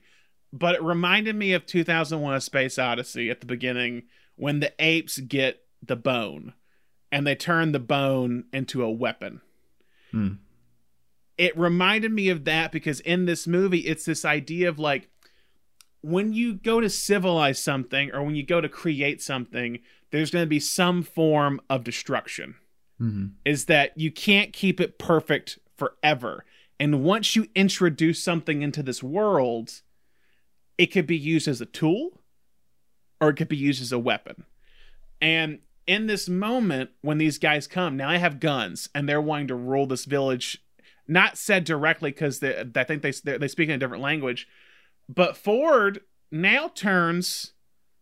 but 0.51 0.75
it 0.75 0.83
reminded 0.83 1.35
me 1.35 1.53
of 1.53 1.65
2001: 1.65 2.33
A 2.33 2.41
Space 2.41 2.79
Odyssey 2.79 3.29
at 3.29 3.39
the 3.39 3.45
beginning 3.45 4.03
when 4.35 4.59
the 4.59 4.73
apes 4.79 5.19
get 5.19 5.63
the 5.81 5.95
bone, 5.95 6.53
and 7.11 7.25
they 7.25 7.35
turn 7.35 7.71
the 7.71 7.79
bone 7.79 8.45
into 8.53 8.83
a 8.83 8.91
weapon. 8.91 9.41
Hmm. 10.11 10.33
It 11.37 11.57
reminded 11.57 12.11
me 12.11 12.29
of 12.29 12.43
that 12.45 12.71
because 12.71 12.99
in 12.99 13.25
this 13.25 13.47
movie, 13.47 13.79
it's 13.79 14.03
this 14.05 14.25
idea 14.25 14.67
of 14.67 14.77
like 14.77 15.09
when 16.01 16.33
you 16.33 16.53
go 16.53 16.81
to 16.81 16.89
civilize 16.89 17.61
something 17.61 18.11
or 18.11 18.23
when 18.23 18.35
you 18.35 18.45
go 18.45 18.59
to 18.61 18.69
create 18.69 19.21
something, 19.21 19.79
there's 20.11 20.31
going 20.31 20.43
to 20.43 20.49
be 20.49 20.59
some 20.59 21.03
form 21.03 21.61
of 21.69 21.83
destruction 21.83 22.55
is 23.45 23.65
that 23.65 23.97
you 23.97 24.11
can't 24.11 24.53
keep 24.53 24.79
it 24.81 24.99
perfect 24.99 25.59
forever. 25.77 26.45
And 26.79 27.03
once 27.03 27.35
you 27.35 27.47
introduce 27.55 28.23
something 28.23 28.61
into 28.61 28.81
this 28.81 29.03
world, 29.03 29.81
it 30.77 30.87
could 30.87 31.05
be 31.05 31.17
used 31.17 31.47
as 31.47 31.59
a 31.59 31.65
tool 31.65 32.21
or 33.19 33.29
it 33.29 33.35
could 33.35 33.49
be 33.49 33.57
used 33.57 33.81
as 33.81 33.91
a 33.91 33.99
weapon. 33.99 34.45
And 35.21 35.59
in 35.85 36.07
this 36.07 36.29
moment, 36.29 36.91
when 37.01 37.17
these 37.17 37.37
guys 37.37 37.67
come, 37.67 37.97
now 37.97 38.09
I 38.09 38.17
have 38.17 38.39
guns 38.39 38.89
and 38.95 39.09
they're 39.09 39.21
wanting 39.21 39.47
to 39.47 39.55
rule 39.55 39.87
this 39.87 40.05
village. 40.05 40.63
Not 41.07 41.37
said 41.37 41.63
directly 41.63 42.11
because 42.11 42.41
I 42.43 42.83
think 42.83 43.01
they 43.01 43.11
they 43.11 43.47
speak 43.47 43.67
in 43.67 43.75
a 43.75 43.79
different 43.79 44.03
language, 44.03 44.47
but 45.09 45.35
Ford 45.35 46.01
now 46.31 46.67
turns 46.67 47.53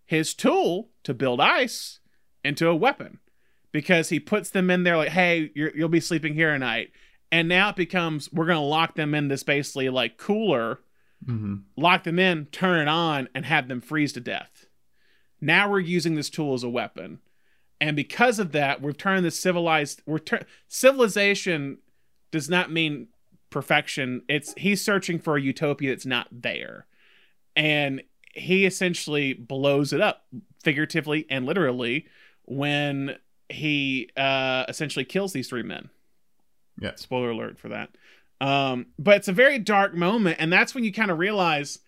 his 0.06 0.34
tool 0.34 0.90
to 1.04 1.14
build 1.14 1.40
ice 1.40 2.00
into 2.44 2.68
a 2.68 2.76
weapon 2.76 3.20
because 3.72 4.10
he 4.10 4.20
puts 4.20 4.50
them 4.50 4.70
in 4.70 4.84
there 4.84 4.98
like, 4.98 5.10
hey, 5.10 5.52
you're, 5.56 5.76
you'll 5.76 5.88
be 5.88 6.02
sleeping 6.02 6.34
here 6.34 6.52
tonight. 6.52 6.92
And 7.32 7.48
now 7.50 7.70
it 7.70 7.76
becomes 7.76 8.32
we're 8.32 8.46
going 8.46 8.58
to 8.58 8.62
lock 8.62 8.96
them 8.96 9.14
in 9.14 9.28
this 9.28 9.44
basically 9.44 9.90
like 9.90 10.18
cooler, 10.18 10.80
lock 11.76 12.04
them 12.04 12.20
in, 12.20 12.46
turn 12.48 12.80
it 12.80 12.88
on, 12.88 13.28
and 13.36 13.46
have 13.46 13.68
them 13.68 13.82
freeze 13.82 14.14
to 14.14 14.20
death. 14.20 14.66
Now 15.42 15.70
we're 15.70 15.80
using 15.80 16.16
this 16.16 16.30
tool 16.30 16.54
as 16.54 16.64
a 16.64 16.70
weapon. 16.70 17.20
And 17.80 17.96
because 17.96 18.40
of 18.40 18.54
that, 18.54 18.82
we've 18.82 18.98
turned 18.98 19.26
this 19.26 19.40
civilized. 19.40 20.02
We're 20.06 20.20
tur- 20.20 20.46
civilization 20.68 21.78
does 22.32 22.50
not 22.50 22.72
mean 22.72 23.08
perfection. 23.50 24.24
It's 24.28 24.54
he's 24.58 24.84
searching 24.84 25.20
for 25.20 25.38
a 25.38 25.42
utopia 25.42 25.92
that's 25.92 26.06
not 26.06 26.28
there, 26.32 26.88
and 27.56 28.02
he 28.34 28.66
essentially 28.66 29.34
blows 29.34 29.94
it 29.94 30.02
up, 30.02 30.26
figuratively 30.64 31.26
and 31.30 31.46
literally, 31.46 32.08
when 32.46 33.18
he 33.50 34.10
uh, 34.18 34.66
essentially 34.68 35.06
kills 35.06 35.34
these 35.34 35.50
three 35.50 35.64
men. 35.64 35.90
Yeah. 36.80 36.92
Spoiler 36.96 37.32
alert 37.32 37.58
for 37.58 37.70
that. 37.70 37.90
Um, 38.40 38.88
but 39.00 39.18
it's 39.18 39.28
a 39.28 39.34
very 39.34 39.58
dark 39.60 39.94
moment, 39.96 40.38
and 40.40 40.54
that's 40.54 40.76
when 40.76 40.84
you 40.84 40.94
kind 40.94 41.10
of 41.10 41.18
realize 41.18 41.80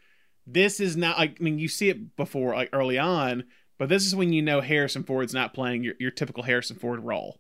this 0.48 0.80
is 0.80 0.98
not 0.98 1.18
like 1.18 1.38
I 1.40 1.44
mean 1.44 1.60
you 1.60 1.68
see 1.68 1.90
it 1.90 2.16
before 2.16 2.56
like 2.56 2.70
early 2.74 2.98
on, 2.98 3.44
but 3.78 3.88
this 3.90 4.06
is 4.06 4.16
when 4.16 4.34
you 4.34 4.42
know 4.42 4.62
Harrison 4.62 5.04
Ford's 5.04 5.34
not 5.34 5.54
playing 5.54 5.84
your, 5.84 5.94
your 6.00 6.12
typical 6.12 6.44
Harrison 6.44 6.78
Ford 6.78 7.02
role. 7.04 7.40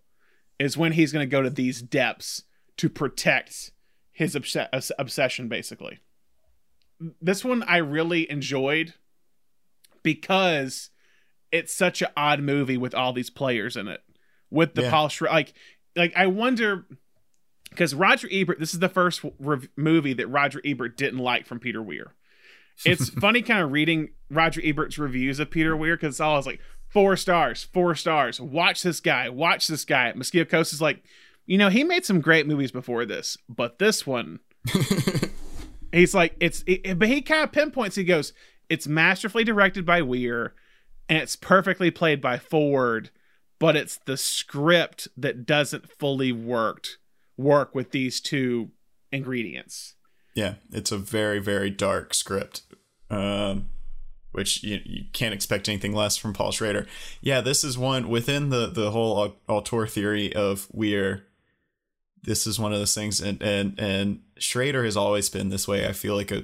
Is 0.59 0.77
when 0.77 0.91
he's 0.91 1.11
going 1.13 1.25
to 1.25 1.31
go 1.31 1.41
to 1.41 1.49
these 1.49 1.81
depths 1.81 2.43
to 2.77 2.89
protect 2.89 3.71
his 4.11 4.35
obs- 4.35 4.57
obs- 4.73 4.91
obsession, 4.99 5.47
basically. 5.47 5.99
This 7.21 7.45
one 7.45 7.63
I 7.63 7.77
really 7.77 8.29
enjoyed 8.29 8.93
because 10.03 10.89
it's 11.51 11.73
such 11.73 12.01
an 12.01 12.09
odd 12.15 12.41
movie 12.41 12.77
with 12.77 12.93
all 12.93 13.13
these 13.13 13.29
players 13.29 13.75
in 13.75 13.87
it, 13.87 14.01
with 14.49 14.75
the 14.75 14.83
Yeah. 14.83 14.91
Paul 14.91 15.11
like 15.31 15.53
like 15.95 16.13
I 16.15 16.27
wonder 16.27 16.85
because 17.79 17.95
Roger 17.95 18.27
Ebert, 18.29 18.59
this 18.59 18.73
is 18.73 18.81
the 18.81 18.89
first 18.89 19.21
rev- 19.39 19.69
movie 19.77 20.11
that 20.11 20.27
Roger 20.27 20.61
Ebert 20.65 20.97
didn't 20.97 21.19
like 21.19 21.45
from 21.45 21.61
Peter 21.61 21.81
Weir. 21.81 22.13
It's 22.83 23.07
funny 23.21 23.41
kind 23.41 23.61
of 23.61 23.71
reading 23.71 24.09
Roger 24.29 24.59
Ebert's 24.61 24.97
reviews 24.97 25.39
of 25.39 25.49
Peter 25.49 25.77
Weir 25.77 25.95
because 25.95 26.15
it's 26.15 26.19
always 26.19 26.45
like 26.45 26.59
four 26.89 27.15
stars, 27.15 27.63
four 27.63 27.95
stars. 27.95 28.41
Watch 28.41 28.83
this 28.83 28.99
guy, 28.99 29.29
watch 29.29 29.67
this 29.67 29.85
guy. 29.85 30.11
Mosquito 30.13 30.43
Coast 30.43 30.73
is 30.73 30.81
like, 30.81 31.01
you 31.45 31.57
know, 31.57 31.69
he 31.69 31.85
made 31.85 32.03
some 32.03 32.19
great 32.19 32.45
movies 32.45 32.73
before 32.73 33.05
this, 33.05 33.37
but 33.47 33.79
this 33.79 34.05
one, 34.05 34.41
he's 35.93 36.13
like, 36.13 36.35
it's, 36.41 36.65
it, 36.67 36.99
but 36.99 37.07
he 37.07 37.21
kind 37.21 37.45
of 37.45 37.53
pinpoints. 37.53 37.95
He 37.95 38.03
goes, 38.03 38.33
it's 38.67 38.89
masterfully 38.89 39.45
directed 39.45 39.85
by 39.85 40.01
Weir, 40.01 40.53
and 41.07 41.19
it's 41.19 41.37
perfectly 41.37 41.91
played 41.91 42.19
by 42.19 42.39
Ford, 42.39 43.09
but 43.57 43.77
it's 43.77 43.99
the 44.05 44.17
script 44.17 45.07
that 45.15 45.45
doesn't 45.45 45.89
fully 45.97 46.33
worked 46.33 46.97
work 47.39 47.73
with 47.73 47.91
these 47.91 48.19
two 48.19 48.69
ingredients. 49.11 49.95
Yeah, 50.35 50.55
it's 50.71 50.91
a 50.91 50.97
very 50.97 51.39
very 51.39 51.69
dark 51.69 52.13
script, 52.13 52.61
um, 53.09 53.69
which 54.31 54.61
you, 54.63 54.79
you 54.85 55.05
can't 55.13 55.33
expect 55.33 55.67
anything 55.67 55.93
less 55.93 56.17
from 56.17 56.33
Paul 56.33 56.51
Schrader. 56.51 56.85
Yeah, 57.21 57.41
this 57.41 57.63
is 57.63 57.77
one 57.77 58.09
within 58.09 58.49
the 58.49 58.67
the 58.67 58.91
whole 58.91 59.17
au- 59.17 59.35
auteur 59.47 59.87
theory 59.87 60.35
of 60.35 60.67
we're. 60.71 61.25
This 62.21 62.45
is 62.45 62.59
one 62.59 62.73
of 62.73 62.79
those 62.79 62.93
things, 62.93 63.21
and 63.21 63.41
and 63.41 63.79
and 63.79 64.21
Schrader 64.37 64.83
has 64.83 64.97
always 64.97 65.29
been 65.29 65.49
this 65.49 65.67
way. 65.67 65.87
I 65.87 65.93
feel 65.93 66.15
like 66.15 66.31
a, 66.31 66.43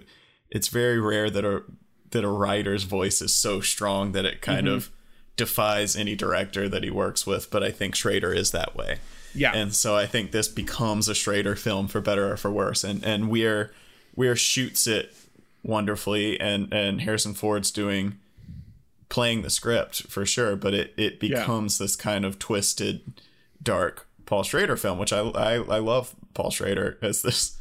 it's 0.50 0.70
very 0.70 1.00
rare 1.00 1.30
that 1.30 1.44
a 1.44 1.64
that 2.12 2.24
a 2.24 2.30
writer's 2.30 2.84
voice 2.84 3.22
is 3.22 3.36
so 3.36 3.60
strong 3.60 4.14
that 4.14 4.24
it 4.24 4.42
kind 4.42 4.70
of 4.70 4.90
defies 5.36 5.98
any 5.98 6.16
director 6.16 6.70
that 6.70 6.84
he 6.84 6.90
works 6.90 7.28
with. 7.28 7.52
But 7.52 7.62
I 7.62 7.72
think 7.72 7.94
Schrader 7.94 8.34
is 8.34 8.52
that 8.52 8.74
way. 8.74 9.00
Yeah. 9.36 9.54
And 9.54 9.76
so 9.76 9.96
I 9.96 10.06
think 10.06 10.32
this 10.32 10.48
becomes 10.48 11.08
a 11.08 11.16
Schrader 11.16 11.56
film 11.56 11.88
for 11.88 12.02
better 12.02 12.32
or 12.32 12.38
for 12.38 12.52
worse. 12.52 12.84
And 12.84 13.04
and 13.04 13.30
Weir 13.30 13.72
Weir 14.16 14.36
shoots 14.36 14.88
it 14.88 15.14
wonderfully 15.64 16.40
and 16.40 16.72
and 16.74 17.02
Harrison 17.02 17.34
Ford's 17.34 17.72
doing 17.72 18.18
playing 19.10 19.42
the 19.44 19.50
script 19.50 20.04
for 20.04 20.26
sure, 20.26 20.56
but 20.56 20.74
it 20.74 20.94
it 20.98 21.18
Yeah. 21.22 21.40
becomes 21.40 21.78
this 21.78 21.96
kind 21.96 22.26
of 22.26 22.40
twisted 22.40 23.02
dark 23.62 24.08
Paul 24.26 24.44
Schrader 24.44 24.78
film, 24.78 24.98
which 24.98 25.14
I 25.14 25.20
I, 25.20 25.54
I 25.56 25.80
love 25.80 26.16
Paul 26.34 26.52
Schrader 26.52 26.98
as 27.02 27.22
this 27.22 27.58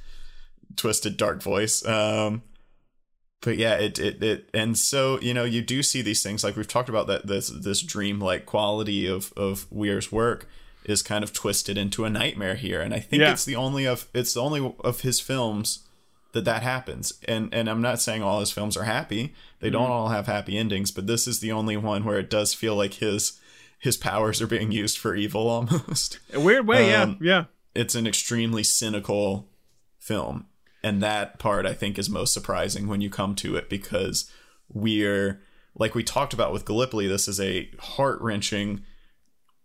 twisted 0.77 1.17
dark 1.17 1.43
voice. 1.43 1.85
Um 1.87 2.43
but 3.41 3.59
yeah, 3.59 3.75
it, 3.75 3.99
it 3.99 4.23
it 4.23 4.49
and 4.55 4.77
so 4.79 5.21
you 5.21 5.35
know 5.35 5.45
you 5.45 5.61
do 5.61 5.83
see 5.83 6.01
these 6.03 6.23
things 6.23 6.43
like 6.43 6.57
we've 6.57 6.67
talked 6.69 6.89
about 6.89 7.07
that 7.09 7.27
this 7.27 7.49
this 7.49 7.83
dreamlike 7.83 8.47
quality 8.47 9.07
of 9.07 9.33
of 9.37 9.67
Weir's 9.71 10.11
work 10.11 10.49
is 10.85 11.03
kind 11.03 11.25
of 11.25 11.33
twisted 11.33 11.77
into 11.79 12.05
a 12.05 12.11
nightmare 12.11 12.55
here, 12.57 12.81
and 12.81 12.93
I 12.95 13.01
think 13.01 13.21
Yeah. 13.23 13.33
it's 13.33 13.45
the 13.45 13.57
only 13.57 13.87
of 13.87 14.07
it's 14.15 14.35
the 14.35 14.43
only 14.43 14.75
of 14.85 15.01
his 15.01 15.21
films 15.21 15.81
that 16.33 16.45
that 16.45 16.63
happens. 16.63 17.13
And 17.27 17.53
and 17.55 17.69
I'm 17.71 17.81
not 17.83 18.01
saying 18.01 18.23
all 18.23 18.41
his 18.41 18.51
films 18.53 18.77
are 18.77 18.85
happy; 18.85 19.35
they 19.61 19.71
don't 19.71 19.91
all 19.91 20.09
have 20.09 20.27
happy 20.27 20.59
endings, 20.59 20.91
but 20.91 21.07
this 21.07 21.27
is 21.27 21.41
the 21.41 21.53
only 21.53 21.77
one 21.77 22.05
where 22.05 22.19
it 22.19 22.29
does 22.31 22.53
feel 22.55 22.77
like 22.77 22.95
his 22.95 23.41
his 23.79 23.97
powers 23.97 24.41
are 24.43 24.47
being 24.47 24.73
used 24.73 24.99
for 24.99 25.15
evil 25.15 25.49
almost. 25.57 26.19
A 26.33 26.41
weird 26.41 26.67
way, 26.67 26.95
Um, 26.95 27.19
yeah, 27.21 27.27
yeah. 27.37 27.45
it's 27.75 27.95
an 27.95 28.07
extremely 28.07 28.63
cynical 28.63 29.49
film 29.99 30.47
and 30.83 31.03
that 31.03 31.39
part 31.39 31.65
i 31.65 31.73
think 31.73 31.99
is 31.99 32.11
most 32.11 32.35
surprising 32.35 32.87
when 32.89 33.01
you 33.01 33.09
come 33.09 33.35
to 33.35 33.57
it 33.57 33.71
because 33.71 34.31
we're 34.69 35.41
like 35.75 35.95
we 35.95 36.03
talked 36.05 36.35
about 36.35 36.53
with 36.53 36.67
gallipoli 36.67 37.07
this 37.07 37.27
is 37.27 37.41
a 37.41 37.71
heart-wrenching 37.79 38.83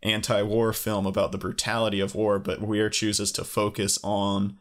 anti-war 0.04 0.72
film 0.74 1.06
about 1.06 1.32
the 1.32 1.38
brutality 1.38 2.00
of 2.00 2.16
war 2.16 2.40
but 2.40 2.62
weir 2.62 2.90
chooses 2.90 3.32
to 3.34 3.44
focus 3.44 4.00
on 4.04 4.58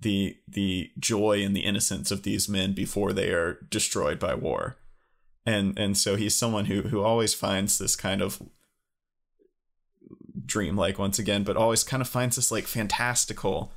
the 0.00 0.36
the 0.48 0.90
joy 0.98 1.42
and 1.44 1.54
the 1.56 1.60
innocence 1.64 2.10
of 2.10 2.24
these 2.24 2.48
men 2.48 2.72
before 2.72 3.12
they 3.12 3.30
are 3.30 3.58
destroyed 3.70 4.18
by 4.18 4.34
war. 4.34 4.76
And 5.46 5.78
and 5.78 5.96
so 5.96 6.16
he's 6.16 6.34
someone 6.34 6.64
who 6.64 6.82
who 6.82 7.00
always 7.02 7.34
finds 7.34 7.78
this 7.78 7.94
kind 7.94 8.20
of 8.20 8.42
dreamlike 10.44 10.98
once 10.98 11.18
again, 11.18 11.44
but 11.44 11.56
always 11.56 11.84
kind 11.84 12.00
of 12.00 12.08
finds 12.08 12.36
this 12.36 12.50
like 12.50 12.64
fantastical 12.66 13.72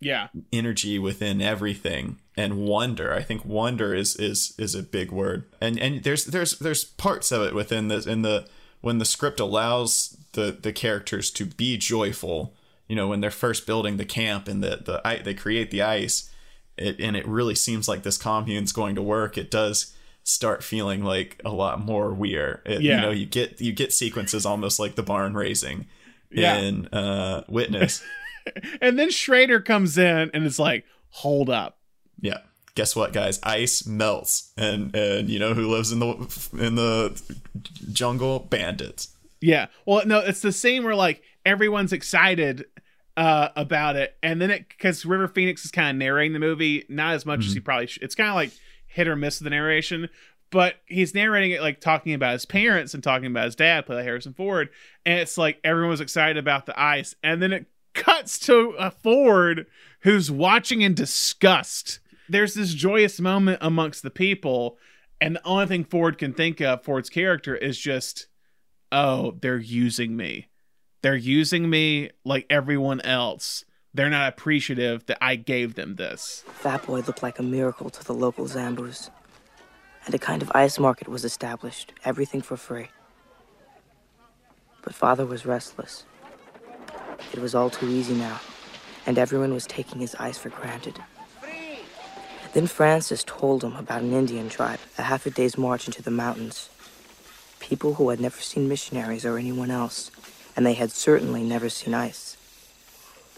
Yeah. 0.00 0.28
energy 0.52 0.98
within 0.98 1.40
everything. 1.40 2.18
And 2.36 2.66
wonder 2.66 3.12
i 3.14 3.22
think 3.22 3.44
wonder 3.44 3.94
is 3.94 4.16
is 4.16 4.54
is 4.58 4.74
a 4.74 4.82
big 4.82 5.10
word. 5.10 5.44
And 5.60 5.78
and 5.78 6.02
there's 6.02 6.26
there's 6.26 6.58
there's 6.58 6.84
parts 6.84 7.32
of 7.32 7.42
it 7.42 7.54
within 7.54 7.88
the 7.88 7.98
in 8.08 8.22
the 8.22 8.46
when 8.80 8.98
the 8.98 9.04
script 9.06 9.40
allows 9.40 10.16
the 10.34 10.56
the 10.60 10.72
characters 10.72 11.30
to 11.30 11.46
be 11.46 11.76
joyful 11.76 12.54
you 12.86 12.94
know 12.94 13.08
when 13.08 13.20
they're 13.20 13.30
first 13.30 13.66
building 13.66 13.96
the 13.96 14.04
camp 14.04 14.46
and 14.48 14.62
the 14.62 14.76
the 14.84 15.00
i- 15.06 15.22
they 15.22 15.34
create 15.34 15.70
the 15.70 15.82
ice 15.82 16.30
it 16.76 16.98
and 17.00 17.16
it 17.16 17.26
really 17.26 17.54
seems 17.54 17.88
like 17.88 18.02
this 18.02 18.18
commune's 18.18 18.72
going 18.72 18.94
to 18.94 19.02
work 19.02 19.38
it 19.38 19.50
does 19.50 19.94
start 20.22 20.62
feeling 20.62 21.02
like 21.04 21.40
a 21.44 21.50
lot 21.50 21.80
more 21.80 22.12
weird 22.12 22.60
it, 22.66 22.80
you 22.82 22.96
know 22.96 23.10
you 23.10 23.26
get 23.26 23.60
you 23.60 23.72
get 23.72 23.92
sequences 23.92 24.44
almost 24.46 24.78
like 24.78 24.94
the 24.94 25.02
barn 25.02 25.34
raising 25.34 25.86
Yeah. 26.30 26.56
in 26.58 26.86
uh 26.88 27.44
witness 27.48 28.02
And 28.82 28.98
then 28.98 29.10
Schrader 29.10 29.58
comes 29.58 29.96
in 29.96 30.30
and 30.34 30.44
it's 30.44 30.58
like, 30.58 30.84
hold 31.08 31.48
up. 31.48 31.78
Yeah. 32.20 32.40
Guess 32.74 32.94
what, 32.94 33.14
guys? 33.14 33.40
Ice 33.42 33.86
melts, 33.86 34.52
and 34.58 34.94
and 34.94 35.30
you 35.30 35.38
know 35.38 35.54
who 35.54 35.66
lives 35.70 35.92
in 35.92 36.00
the 36.00 36.50
in 36.58 36.74
the 36.74 37.18
jungle? 37.90 38.40
Bandits. 38.40 39.13
Yeah. 39.44 39.66
Well, 39.86 40.06
no, 40.06 40.20
it's 40.20 40.40
the 40.40 40.52
same 40.52 40.84
where 40.84 40.94
like 40.94 41.22
everyone's 41.44 41.92
excited 41.92 42.64
uh 43.16 43.50
about 43.54 43.94
it 43.94 44.16
and 44.22 44.40
then 44.40 44.50
it 44.50 44.68
because 44.68 45.04
River 45.04 45.28
Phoenix 45.28 45.64
is 45.64 45.70
kind 45.70 45.90
of 45.90 45.98
narrating 45.98 46.32
the 46.32 46.38
movie, 46.38 46.84
not 46.88 47.14
as 47.14 47.26
much 47.26 47.46
as 47.46 47.52
he 47.52 47.60
probably 47.60 47.86
should. 47.86 48.02
It's 48.02 48.14
kind 48.14 48.30
of 48.30 48.34
like 48.34 48.50
hit 48.86 49.06
or 49.06 49.16
miss 49.16 49.38
with 49.38 49.44
the 49.44 49.50
narration, 49.50 50.08
but 50.50 50.76
he's 50.86 51.14
narrating 51.14 51.50
it 51.50 51.60
like 51.60 51.80
talking 51.80 52.14
about 52.14 52.32
his 52.32 52.46
parents 52.46 52.94
and 52.94 53.02
talking 53.02 53.26
about 53.26 53.44
his 53.44 53.56
dad, 53.56 53.86
played 53.86 53.96
by 53.96 54.02
Harrison 54.02 54.34
Ford, 54.34 54.70
and 55.04 55.18
it's 55.18 55.36
like 55.36 55.60
everyone 55.62 55.90
was 55.90 56.00
excited 56.00 56.36
about 56.36 56.66
the 56.66 56.80
ice, 56.80 57.14
and 57.22 57.42
then 57.42 57.52
it 57.52 57.66
cuts 57.92 58.38
to 58.38 58.74
a 58.78 58.90
Ford 58.90 59.66
who's 60.00 60.30
watching 60.30 60.82
in 60.82 60.94
disgust. 60.94 62.00
There's 62.28 62.54
this 62.54 62.72
joyous 62.72 63.20
moment 63.20 63.58
amongst 63.60 64.02
the 64.02 64.10
people, 64.10 64.78
and 65.20 65.36
the 65.36 65.44
only 65.44 65.66
thing 65.66 65.84
Ford 65.84 66.18
can 66.18 66.32
think 66.32 66.60
of, 66.60 66.84
Ford's 66.84 67.10
character, 67.10 67.54
is 67.54 67.78
just, 67.78 68.28
oh, 68.94 69.34
they're 69.40 69.58
using 69.58 70.16
me. 70.16 70.46
They're 71.02 71.16
using 71.16 71.68
me 71.68 72.10
like 72.24 72.46
everyone 72.48 73.00
else. 73.02 73.64
They're 73.92 74.08
not 74.08 74.28
appreciative 74.28 75.04
that 75.06 75.18
I 75.20 75.36
gave 75.36 75.74
them 75.74 75.96
this. 75.96 76.44
Fat 76.54 76.86
Boy 76.86 77.00
looked 77.00 77.22
like 77.22 77.38
a 77.38 77.42
miracle 77.42 77.90
to 77.90 78.04
the 78.04 78.14
local 78.14 78.46
Zambus. 78.46 79.10
And 80.06 80.14
a 80.14 80.18
kind 80.18 80.42
of 80.42 80.50
ice 80.54 80.78
market 80.78 81.08
was 81.08 81.24
established, 81.24 81.92
everything 82.04 82.40
for 82.40 82.56
free. 82.56 82.88
But 84.82 84.94
father 84.94 85.26
was 85.26 85.44
restless. 85.44 86.04
It 87.32 87.40
was 87.40 87.54
all 87.54 87.70
too 87.70 87.88
easy 87.88 88.14
now, 88.14 88.40
and 89.06 89.18
everyone 89.18 89.54
was 89.54 89.66
taking 89.66 90.00
his 90.00 90.14
ice 90.16 90.38
for 90.38 90.50
granted. 90.50 91.02
Then 92.52 92.66
Francis 92.66 93.24
told 93.24 93.64
him 93.64 93.74
about 93.76 94.02
an 94.02 94.12
Indian 94.12 94.48
tribe, 94.48 94.78
a 94.98 95.02
half 95.02 95.26
a 95.26 95.30
day's 95.30 95.58
march 95.58 95.86
into 95.86 96.02
the 96.02 96.10
mountains. 96.10 96.68
People 97.68 97.94
who 97.94 98.10
had 98.10 98.20
never 98.20 98.40
seen 98.40 98.68
missionaries 98.68 99.24
or 99.24 99.38
anyone 99.38 99.70
else, 99.70 100.10
and 100.54 100.64
they 100.66 100.74
had 100.74 100.90
certainly 100.90 101.42
never 101.42 101.68
seen 101.68 101.94
ice. 101.94 102.36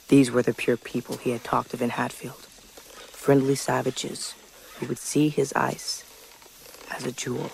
These 0.08 0.30
were 0.30 0.42
the 0.42 0.52
pure 0.54 0.76
people 0.76 1.16
he 1.16 1.30
had 1.30 1.44
talked 1.44 1.72
of 1.74 1.80
in 1.82 1.90
Hatfield. 1.90 2.40
Friendly 2.40 3.54
savages 3.54 4.34
who 4.76 4.86
would 4.86 4.98
see 4.98 5.28
his 5.28 5.52
ice 5.54 6.04
as 6.90 7.04
a 7.04 7.12
jewel 7.12 7.50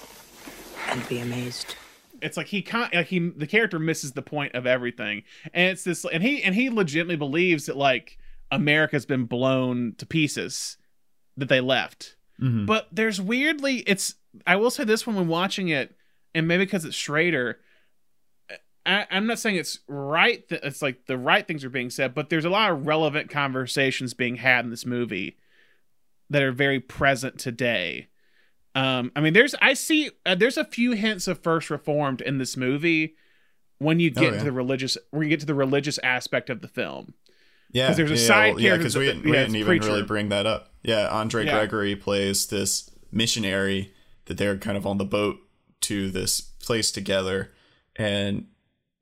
and 0.88 1.06
be 1.08 1.18
amazed. 1.20 1.76
it's 2.20 2.36
like 2.36 2.48
he 2.48 2.62
can't 2.62 2.92
like 2.94 3.06
he 3.06 3.18
the 3.30 3.46
character 3.46 3.78
misses 3.78 4.12
the 4.12 4.22
point 4.22 4.54
of 4.54 4.66
everything 4.66 5.22
and 5.54 5.70
it's 5.70 5.84
this 5.84 6.04
and 6.12 6.22
he 6.22 6.42
and 6.42 6.54
he 6.54 6.68
legitimately 6.70 7.16
believes 7.16 7.66
that 7.66 7.76
like 7.76 8.18
america's 8.50 9.06
been 9.06 9.24
blown 9.24 9.94
to 9.98 10.04
pieces 10.06 10.76
that 11.36 11.48
they 11.48 11.60
left 11.60 12.16
Mhm. 12.40 12.66
but 12.66 12.86
there's 12.92 13.20
weirdly 13.20 13.78
it's 13.86 14.14
i 14.46 14.54
will 14.56 14.70
say 14.70 14.84
this 14.84 15.06
one 15.06 15.16
when 15.16 15.26
watching 15.28 15.68
it 15.68 15.96
and 16.34 16.48
maybe 16.48 16.64
because 16.64 16.84
it's 16.84 16.96
schrader 16.96 17.58
I, 18.84 19.06
i'm 19.10 19.26
not 19.26 19.38
saying 19.38 19.56
it's 19.56 19.78
right 19.86 20.46
that 20.48 20.64
it's 20.64 20.82
like 20.82 21.06
the 21.06 21.16
right 21.16 21.46
things 21.46 21.64
are 21.64 21.70
being 21.70 21.90
said 21.90 22.14
but 22.14 22.30
there's 22.30 22.44
a 22.44 22.50
lot 22.50 22.72
of 22.72 22.86
relevant 22.86 23.30
conversations 23.30 24.12
being 24.14 24.36
had 24.36 24.64
in 24.64 24.70
this 24.70 24.84
movie 24.86 25.36
that 26.30 26.42
are 26.42 26.52
very 26.52 26.80
present 26.80 27.38
today 27.38 28.08
um, 28.74 29.12
I 29.14 29.20
mean, 29.20 29.34
there's 29.34 29.54
I 29.60 29.74
see 29.74 30.08
uh, 30.24 30.34
there's 30.34 30.56
a 30.56 30.64
few 30.64 30.92
hints 30.92 31.28
of 31.28 31.42
First 31.42 31.68
Reformed 31.68 32.22
in 32.22 32.38
this 32.38 32.56
movie 32.56 33.16
when 33.76 34.00
you 34.00 34.08
get 34.10 34.32
Oh, 34.32 34.36
yeah. 34.36 34.42
the 34.44 34.50
religious 34.50 34.96
when 35.10 35.24
you 35.24 35.28
get 35.28 35.40
to 35.40 35.46
the 35.46 35.52
religious 35.54 35.98
aspect 35.98 36.48
of 36.48 36.62
the 36.62 36.68
film. 36.68 37.12
Yeah, 37.70 37.88
'Cause 37.88 37.98
there's 37.98 38.10
a 38.12 38.14
yeah, 38.14 38.26
side 38.26 38.54
well, 38.54 38.62
yeah, 38.62 38.76
because 38.78 38.96
we 38.96 39.04
didn't, 39.04 39.24
we 39.24 39.32
yeah, 39.34 39.40
didn't 39.40 39.56
even 39.56 39.66
preacher. 39.66 39.88
really 39.88 40.04
bring 40.04 40.30
that 40.30 40.46
up. 40.46 40.72
Yeah, 40.82 41.06
Andre. 41.08 41.44
Gregory 41.44 41.94
plays 41.96 42.46
this 42.46 42.90
missionary 43.10 43.92
that 44.24 44.38
they're 44.38 44.56
kind 44.56 44.78
of 44.78 44.86
on 44.86 44.96
the 44.96 45.04
boat 45.04 45.36
to 45.82 46.10
this 46.10 46.40
place 46.40 46.90
together, 46.90 47.50
and 47.96 48.46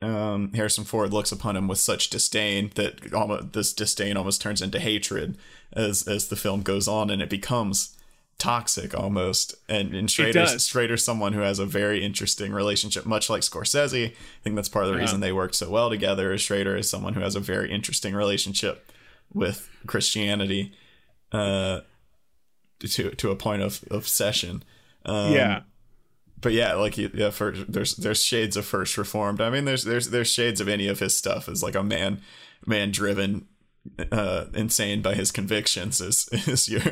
um, 0.03 0.53
Harrison 0.55 0.85
Ford 0.85 1.13
looks 1.13 1.31
upon 1.33 1.57
him 1.57 1.69
with 1.69 1.79
such 1.79 2.09
disdain 2.11 2.71
that 2.75 3.13
almost 3.13 3.53
this 3.53 3.73
disdain 3.73 4.17
almost 4.17 4.41
turns 4.41 4.63
into 4.63 4.79
hatred 4.81 5.37
as 5.73 6.07
as 6.09 6.29
the 6.29 6.37
film 6.37 6.63
goes 6.63 6.89
on, 6.89 7.11
and 7.11 7.21
it 7.21 7.29
becomes 7.31 7.97
toxic 8.39 8.99
almost. 8.99 9.55
And 9.69 9.95
and 9.95 10.11
Schrader's. 10.11 10.67
Schrader's 10.67 11.05
someone 11.05 11.35
who 11.35 11.41
has 11.41 11.59
a 11.59 11.67
very 11.67 12.03
interesting 12.03 12.53
relationship, 12.53 13.05
much 13.05 13.29
like 13.29 13.43
Scorsese. 13.43 14.13
I 14.13 14.15
think 14.43 14.57
that's 14.57 14.71
part 14.71 14.87
of 14.87 14.91
the 14.93 14.97
Yeah. 14.97 15.03
reason 15.03 15.21
they 15.21 15.33
work 15.33 15.53
so 15.53 15.69
well 15.69 15.91
together. 15.91 16.33
Is 16.33 16.41
Schrader 16.41 16.77
is 16.77 16.89
someone 16.89 17.13
who 17.13 17.21
has 17.21 17.37
a 17.37 17.41
very 17.41 17.71
interesting 17.71 18.15
relationship 18.15 18.91
with 19.35 19.69
Christianity, 19.87 20.73
uh, 21.33 21.81
to 22.81 23.11
to 23.11 23.31
a 23.31 23.37
point 23.37 23.61
of 23.63 23.85
obsession. 23.91 24.63
Um, 25.05 25.33
yeah, 25.35 25.61
but 26.41 26.53
yeah, 26.53 26.75
like 26.75 26.97
yeah, 26.97 27.31
for, 27.31 27.53
there's 27.53 27.97
there's 27.97 28.23
shades 28.23 28.57
of 28.57 28.65
first 28.67 28.97
reformed. 28.99 29.41
I 29.41 29.51
mean, 29.51 29.65
there's 29.65 29.85
there's 29.85 30.11
there's 30.11 30.31
shades 30.33 30.61
of 30.61 30.69
any 30.69 30.89
of 30.89 30.99
his 31.01 31.17
stuff 31.17 31.49
as 31.49 31.63
like 31.63 31.75
a 31.75 31.83
man 31.83 32.21
man 32.67 32.91
driven, 32.93 33.47
uh, 34.13 34.47
insane 34.55 35.03
by 35.03 35.15
his 35.15 35.31
convictions 35.31 36.01
is 36.01 36.29
is 36.47 36.69
your 36.69 36.83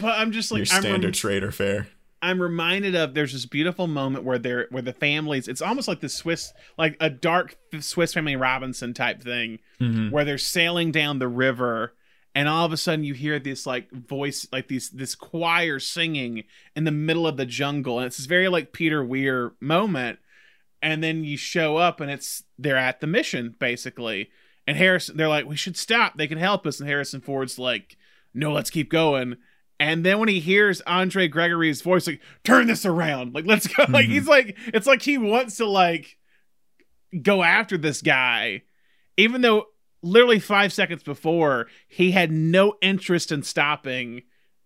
but 0.00 0.18
I'm 0.18 0.32
just 0.32 0.50
like 0.50 0.60
I'm, 0.70 0.74
rem- 0.76 0.82
standard 0.82 1.16
Schrader 1.16 1.50
fare. 1.52 1.88
I'm 2.20 2.42
reminded 2.42 2.96
of 2.96 3.14
there's 3.14 3.32
this 3.32 3.46
beautiful 3.46 3.86
moment 3.86 4.24
where 4.24 4.38
they're 4.38 4.66
where 4.70 4.82
the 4.82 4.92
families 4.92 5.46
it's 5.46 5.62
almost 5.62 5.86
like 5.86 6.00
the 6.00 6.08
Swiss 6.08 6.52
like 6.76 6.96
a 7.00 7.08
dark 7.08 7.56
Swiss 7.80 8.12
Family 8.14 8.34
Robinson 8.36 8.92
type 8.92 9.22
thing 9.22 9.60
Mhm. 9.80 10.10
where 10.10 10.24
they're 10.24 10.36
sailing 10.38 10.90
down 10.90 11.20
the 11.20 11.28
river 11.28 11.92
and 12.34 12.48
all 12.48 12.64
of 12.64 12.72
a 12.72 12.76
sudden 12.76 13.04
you 13.04 13.14
hear 13.14 13.38
this 13.38 13.66
like 13.66 13.90
voice 13.90 14.46
like 14.52 14.68
these 14.68 14.90
this 14.90 15.14
choir 15.14 15.78
singing 15.78 16.44
in 16.76 16.84
the 16.84 16.90
middle 16.90 17.26
of 17.26 17.36
the 17.36 17.46
jungle 17.46 17.98
and 17.98 18.06
it's 18.06 18.16
this 18.18 18.26
very 18.26 18.48
like 18.48 18.72
Peter 18.72 19.02
Weir 19.04 19.52
moment 19.60 20.18
and 20.80 21.02
then 21.02 21.24
you 21.24 21.36
show 21.36 21.76
up 21.76 22.00
and 22.00 22.10
it's 22.10 22.44
they're 22.58 22.76
at 22.76 23.00
the 23.00 23.06
mission 23.06 23.56
basically. 23.58 24.30
And 24.66 24.76
Harrison 24.76 25.16
they're 25.16 25.28
like 25.28 25.46
we 25.46 25.56
should 25.56 25.76
stop. 25.76 26.16
They 26.16 26.28
can 26.28 26.38
help 26.38 26.66
us. 26.66 26.78
And 26.78 26.88
Harrison 26.88 27.20
Ford's 27.20 27.58
like 27.58 27.96
no 28.34 28.52
let's 28.52 28.70
keep 28.70 28.90
going. 28.90 29.36
And 29.80 30.04
then 30.04 30.18
when 30.18 30.28
he 30.28 30.40
hears 30.40 30.80
Andre 30.82 31.26
Gregory's 31.28 31.82
voice 31.82 32.06
like 32.06 32.20
turn 32.44 32.66
this 32.66 32.84
around. 32.86 33.34
Like 33.34 33.46
let's 33.46 33.66
go. 33.66 33.84
Like 33.88 34.06
Mhm. 34.06 34.10
he's 34.10 34.28
like 34.28 34.56
it's 34.66 34.86
like 34.86 35.02
he 35.02 35.18
wants 35.18 35.56
to 35.56 35.66
like 35.66 36.16
go 37.22 37.42
after 37.42 37.78
this 37.78 38.02
guy 38.02 38.62
even 39.16 39.40
though 39.40 39.66
literally 40.02 40.38
5 40.38 40.72
seconds 40.72 41.02
before 41.02 41.66
he 41.86 42.12
had 42.12 42.30
no 42.30 42.74
interest 42.80 43.32
in 43.32 43.42
stopping 43.42 44.22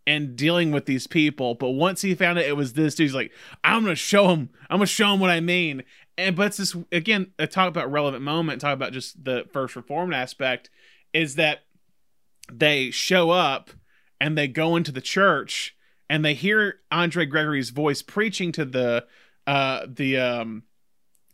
and 0.07 0.37
dealing 0.37 0.73
with 0.73 0.87
these 0.87 1.07
people. 1.07 1.55
But 1.55 1.71
once 1.71 2.03
he 2.03 2.15
found 2.15 2.39
out 2.39 2.45
it 2.45 2.57
was 2.57 2.73
this 2.73 2.95
dude 2.95 3.07
he's 3.07 3.15
like 3.15 3.33
I'm 3.65 3.85
to 3.87 3.97
show 3.97 4.29
him 4.29 4.51
I'm 4.69 4.81
to 4.81 4.87
show 4.87 5.15
him 5.15 5.21
what 5.21 5.31
I 5.31 5.41
mean. 5.41 5.85
And 6.19 6.37
but 6.37 6.49
it's 6.49 6.57
this 6.59 6.77
again 6.91 7.33
talk 7.51 7.69
about 7.69 7.91
relevant 7.91 8.23
moment 8.23 8.61
talk 8.61 8.75
about 8.75 8.93
just 8.93 9.25
the 9.25 9.45
first 9.53 9.77
reformed 9.77 10.15
aspect 10.15 10.71
is 11.13 11.37
that 11.37 11.61
they 12.51 12.91
show 12.91 13.31
up 13.31 13.71
and 14.21 14.37
they 14.37 14.49
go 14.49 14.77
into 14.77 14.93
the 14.93 15.01
church 15.01 15.77
and 16.09 16.25
they 16.25 16.35
hear 16.35 16.81
Andre 16.91 17.25
Gregory's 17.27 17.71
voice 17.71 18.03
preaching 18.03 18.53
to 18.53 18.65
the 18.65 19.07
uh 19.47 19.87
the 19.89 20.19
um 20.19 20.65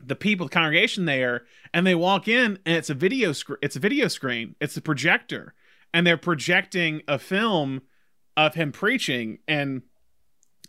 the 0.01 0.17
people 0.17 0.47
the 0.47 0.51
congregation 0.51 1.05
there 1.07 1.43
and 1.75 1.87
they 1.87 1.95
walk 1.95 2.29
in 2.29 2.59
and 2.65 2.77
it's 2.77 2.91
a 2.91 2.95
video 2.95 3.33
screen 3.33 3.59
it's 3.63 3.77
a 3.77 3.81
video 3.81 4.07
screen 4.09 4.55
it's 4.61 4.77
a 4.77 4.81
projector 4.81 5.55
and 5.93 6.07
they're 6.07 6.17
projecting 6.17 7.03
a 7.09 7.19
film 7.19 7.83
of 8.37 8.55
him 8.55 8.71
preaching 8.71 9.39
and 9.49 9.83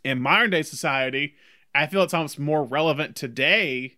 in 0.04 0.20
modern 0.22 0.50
day 0.50 0.62
society 0.64 1.36
I 1.76 1.86
feel 1.86 2.02
it's 2.02 2.16
almost 2.16 2.40
more 2.40 2.64
relevant 2.64 3.16
today 3.16 3.98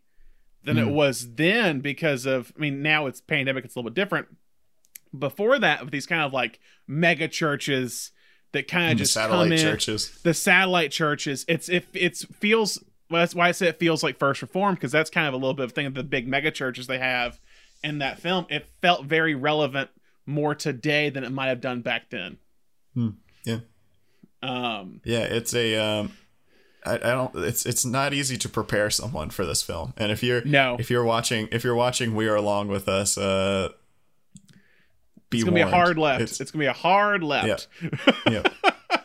than 0.63 0.77
it 0.77 0.83
Hmm. 0.83 0.91
was 0.91 1.35
then 1.35 1.79
because 1.79 2.25
of 2.25 2.51
I 2.57 2.59
mean 2.59 2.81
now 2.81 3.05
it's 3.05 3.21
pandemic 3.21 3.63
it's 3.63 3.75
a 3.75 3.79
little 3.79 3.89
bit 3.89 3.95
different 3.95 4.27
before 5.17 5.59
that 5.59 5.81
with 5.81 5.91
these 5.91 6.05
kind 6.05 6.21
of 6.23 6.33
like 6.33 6.59
mega 6.87 7.27
churches 7.27 8.11
that 8.51 8.67
kind 8.67 8.91
of 8.91 8.97
just 8.97 9.13
satellite 9.13 9.45
come 9.45 9.51
in, 9.53 9.57
churches. 9.59 10.19
the 10.23 10.33
satellite 10.33 10.91
churches 10.91 11.45
it's 11.47 11.69
if 11.69 11.87
it's 11.93 12.25
feels 12.25 12.83
well, 13.11 13.21
that's 13.21 13.35
why 13.35 13.49
I 13.49 13.51
say 13.51 13.67
it 13.67 13.79
feels 13.79 14.01
like 14.03 14.17
First 14.17 14.41
Reform 14.41 14.75
because 14.75 14.91
that's 14.91 15.09
kind 15.09 15.27
of 15.27 15.33
a 15.33 15.37
little 15.37 15.53
bit 15.53 15.65
of 15.65 15.73
thing 15.73 15.85
of 15.85 15.93
the 15.93 16.03
big 16.03 16.27
mega 16.27 16.49
churches 16.51 16.87
they 16.87 16.97
have 16.99 17.39
in 17.83 17.99
that 17.99 18.19
film. 18.19 18.45
It 18.49 18.67
felt 18.81 19.05
very 19.05 19.35
relevant 19.35 19.89
more 20.25 20.55
today 20.55 21.09
than 21.09 21.23
it 21.23 21.31
might 21.31 21.47
have 21.47 21.61
done 21.61 21.81
back 21.81 22.09
then. 22.09 22.37
Hmm. 22.93 23.09
Yeah. 23.43 23.59
Um, 24.43 25.01
yeah, 25.03 25.19
it's 25.23 25.53
a. 25.53 25.75
Um, 25.77 26.13
I, 26.85 26.95
I 26.95 26.97
don't. 26.97 27.35
It's 27.35 27.65
it's 27.67 27.85
not 27.85 28.13
easy 28.13 28.37
to 28.37 28.49
prepare 28.49 28.89
someone 28.89 29.29
for 29.29 29.45
this 29.45 29.61
film, 29.61 29.93
and 29.97 30.11
if 30.11 30.23
you're 30.23 30.43
no, 30.43 30.77
if 30.79 30.89
you're 30.89 31.03
watching, 31.03 31.47
if 31.51 31.63
you're 31.63 31.75
watching, 31.75 32.15
we 32.15 32.27
are 32.27 32.35
along 32.35 32.69
with 32.69 32.89
us. 32.89 33.19
Uh, 33.19 33.69
be 35.29 35.37
it's 35.37 35.43
gonna 35.45 35.57
warned. 35.57 35.71
be 35.71 35.73
a 35.73 35.75
hard 35.77 35.97
left. 35.99 36.21
It's, 36.23 36.41
It's, 36.41 36.51
gonna 36.51 36.63
be 36.63 36.67
a 36.67 36.73
hard 36.73 37.23
left. 37.23 37.67
yeah, 37.81 37.91
yeah, 38.27 38.43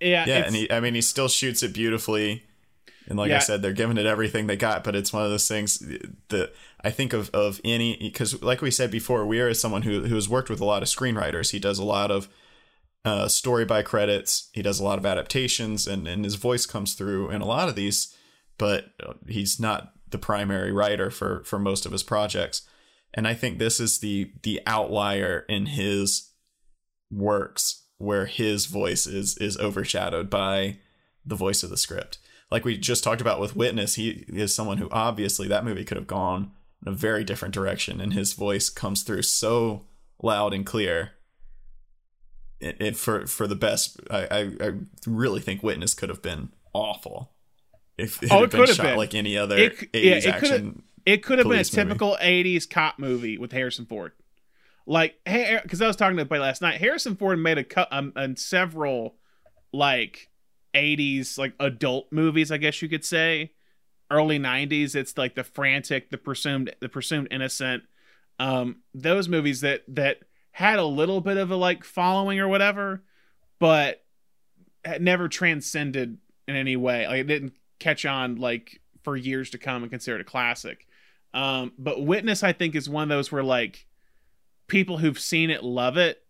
yeah, 0.00 0.22
it's- 0.22 0.46
and 0.46 0.56
he, 0.56 0.70
I 0.70 0.80
mean, 0.80 0.94
he 0.94 1.02
still 1.02 1.28
shoots 1.28 1.62
it 1.62 1.72
beautifully, 1.74 2.44
and 3.06 3.18
like 3.18 3.30
I 3.30 3.38
said, 3.38 3.60
they're 3.60 3.72
giving 3.72 3.98
it 3.98 4.06
everything 4.06 4.46
they 4.46 4.56
got. 4.56 4.84
But 4.84 4.96
it's 4.96 5.12
one 5.12 5.24
of 5.24 5.30
those 5.30 5.48
things 5.48 5.78
that 6.28 6.54
I 6.82 6.90
think 6.90 7.12
of 7.12 7.30
of 7.30 7.60
any 7.64 7.96
because, 7.98 8.42
like 8.42 8.62
we 8.62 8.70
said 8.70 8.90
before, 8.90 9.26
we 9.26 9.40
are 9.40 9.52
someone 9.54 9.82
who 9.82 10.04
who 10.04 10.14
has 10.14 10.28
worked 10.28 10.50
with 10.50 10.60
a 10.60 10.64
lot 10.64 10.82
of 10.82 10.88
screenwriters. 10.88 11.50
He 11.50 11.58
does 11.58 11.78
a 11.78 11.84
lot 11.84 12.10
of 12.10 12.28
uh, 13.04 13.28
story 13.28 13.64
by 13.64 13.82
credits. 13.82 14.48
He 14.52 14.62
does 14.62 14.80
a 14.80 14.84
lot 14.84 14.98
of 14.98 15.06
adaptations, 15.06 15.86
and 15.86 16.08
and 16.08 16.24
his 16.24 16.36
voice 16.36 16.66
comes 16.66 16.94
through 16.94 17.30
in 17.30 17.42
a 17.42 17.46
lot 17.46 17.68
of 17.68 17.74
these. 17.74 18.14
But 18.56 18.86
he's 19.26 19.60
not 19.60 19.92
the 20.10 20.18
primary 20.18 20.72
writer 20.72 21.10
for 21.10 21.42
for 21.44 21.58
most 21.58 21.84
of 21.86 21.92
his 21.92 22.02
projects. 22.02 22.62
And 23.12 23.28
I 23.28 23.34
think 23.34 23.58
this 23.58 23.80
is 23.80 23.98
the 23.98 24.32
the 24.42 24.60
outlier 24.66 25.44
in 25.48 25.66
his 25.66 26.30
works 27.10 27.82
where 27.98 28.26
his 28.26 28.66
voice 28.66 29.06
is 29.06 29.36
is 29.38 29.58
overshadowed 29.58 30.30
by 30.30 30.78
the 31.24 31.36
voice 31.36 31.62
of 31.62 31.70
the 31.70 31.76
script. 31.76 32.18
Like 32.50 32.64
we 32.64 32.76
just 32.76 33.02
talked 33.02 33.20
about 33.20 33.40
with 33.40 33.56
Witness, 33.56 33.94
he 33.94 34.24
is 34.28 34.54
someone 34.54 34.78
who 34.78 34.88
obviously 34.90 35.48
that 35.48 35.64
movie 35.64 35.84
could 35.84 35.96
have 35.96 36.06
gone 36.06 36.52
in 36.86 36.92
a 36.92 36.96
very 36.96 37.24
different 37.24 37.54
direction, 37.54 38.00
and 38.00 38.12
his 38.12 38.32
voice 38.32 38.68
comes 38.68 39.02
through 39.02 39.22
so 39.22 39.86
loud 40.22 40.54
and 40.54 40.64
clear. 40.64 41.12
It, 42.60 42.76
it 42.80 42.96
for 42.96 43.26
for 43.26 43.46
the 43.46 43.56
best. 43.56 43.98
I, 44.10 44.26
I 44.30 44.40
I 44.60 44.72
really 45.06 45.40
think 45.40 45.62
Witness 45.62 45.94
could 45.94 46.08
have 46.08 46.22
been 46.22 46.50
awful 46.72 47.32
if 47.98 48.22
it 48.22 48.30
oh, 48.32 48.40
had 48.40 48.44
it 48.44 48.50
been 48.52 48.66
shot 48.66 48.84
been 48.84 48.96
like 48.96 49.14
any 49.14 49.36
other 49.36 49.56
It 49.56 49.78
c- 49.78 49.86
80s 49.86 50.04
yeah, 50.04 50.12
it 50.14 50.22
could 50.22 50.50
have. 50.50 50.60
action. 50.60 50.82
It 51.06 51.22
could 51.22 51.38
have 51.38 51.44
been 51.44 51.52
a 51.52 51.56
police 51.56 51.76
movie. 51.76 51.88
typical 51.88 52.18
'80s 52.20 52.68
cop 52.70 52.98
movie 52.98 53.36
with 53.38 53.52
Harrison 53.52 53.86
Ford. 53.86 54.12
Like, 54.86 55.16
hey, 55.24 55.58
because 55.62 55.80
I 55.82 55.86
was 55.86 55.96
talking 55.96 56.16
to 56.16 56.20
everybody 56.22 56.40
last 56.42 56.62
night. 56.62 56.80
Harrison 56.80 57.16
Ford 57.16 57.38
made 57.38 57.58
a 57.58 57.64
cut 57.64 57.88
um, 57.90 58.12
and 58.16 58.38
several 58.38 59.16
like 59.72 60.30
'80s 60.74 61.38
like 61.38 61.54
adult 61.60 62.06
movies, 62.10 62.50
I 62.52 62.56
guess 62.56 62.82
you 62.82 62.88
could 62.88 63.04
say. 63.04 63.52
Early 64.10 64.38
'90s, 64.38 64.94
it's 64.94 65.16
like 65.16 65.34
the 65.34 65.44
frantic, 65.44 66.10
the 66.10 66.18
presumed, 66.18 66.74
the 66.80 66.88
presumed 66.88 67.28
innocent. 67.30 67.84
Um, 68.38 68.78
those 68.92 69.28
movies 69.28 69.60
that 69.62 69.82
that 69.88 70.18
had 70.52 70.78
a 70.78 70.84
little 70.84 71.20
bit 71.20 71.36
of 71.36 71.50
a 71.50 71.56
like 71.56 71.84
following 71.84 72.38
or 72.38 72.48
whatever, 72.48 73.02
but 73.58 74.04
had 74.84 75.02
never 75.02 75.28
transcended 75.28 76.18
in 76.46 76.56
any 76.56 76.76
way. 76.76 77.06
Like 77.06 77.20
it 77.20 77.26
didn't 77.26 77.54
catch 77.78 78.04
on 78.06 78.36
like 78.36 78.80
for 79.02 79.16
years 79.16 79.50
to 79.50 79.58
come 79.58 79.82
and 79.82 79.90
considered 79.90 80.20
a 80.20 80.24
classic. 80.24 80.86
Um, 81.32 81.72
but 81.78 82.04
Witness, 82.04 82.42
I 82.42 82.52
think, 82.52 82.74
is 82.74 82.88
one 82.88 83.04
of 83.04 83.08
those 83.08 83.32
where 83.32 83.42
like 83.42 83.86
people 84.68 84.98
who've 84.98 85.18
seen 85.18 85.50
it 85.50 85.64
love 85.64 85.96
it, 85.96 86.23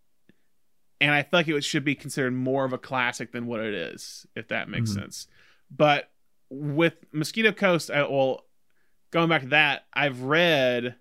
and 1.04 1.12
I 1.12 1.22
feel 1.22 1.40
like 1.40 1.48
it 1.48 1.64
should 1.64 1.84
be 1.84 1.94
considered 1.94 2.32
more 2.32 2.64
of 2.64 2.72
a 2.72 2.78
classic 2.78 3.32
than 3.32 3.46
what 3.46 3.60
it 3.60 3.74
is, 3.74 4.26
if 4.34 4.48
that 4.48 4.68
makes 4.70 4.90
Mhm. 4.90 4.94
sense. 4.94 5.28
But 5.70 6.10
with 6.48 7.04
Mosquito 7.12 7.52
Coast, 7.52 7.90
I, 7.90 8.02
well, 8.02 8.46
going 9.10 9.28
back 9.28 9.42
to 9.42 9.48
that, 9.48 9.86
I've 9.92 10.22
read 10.22 10.96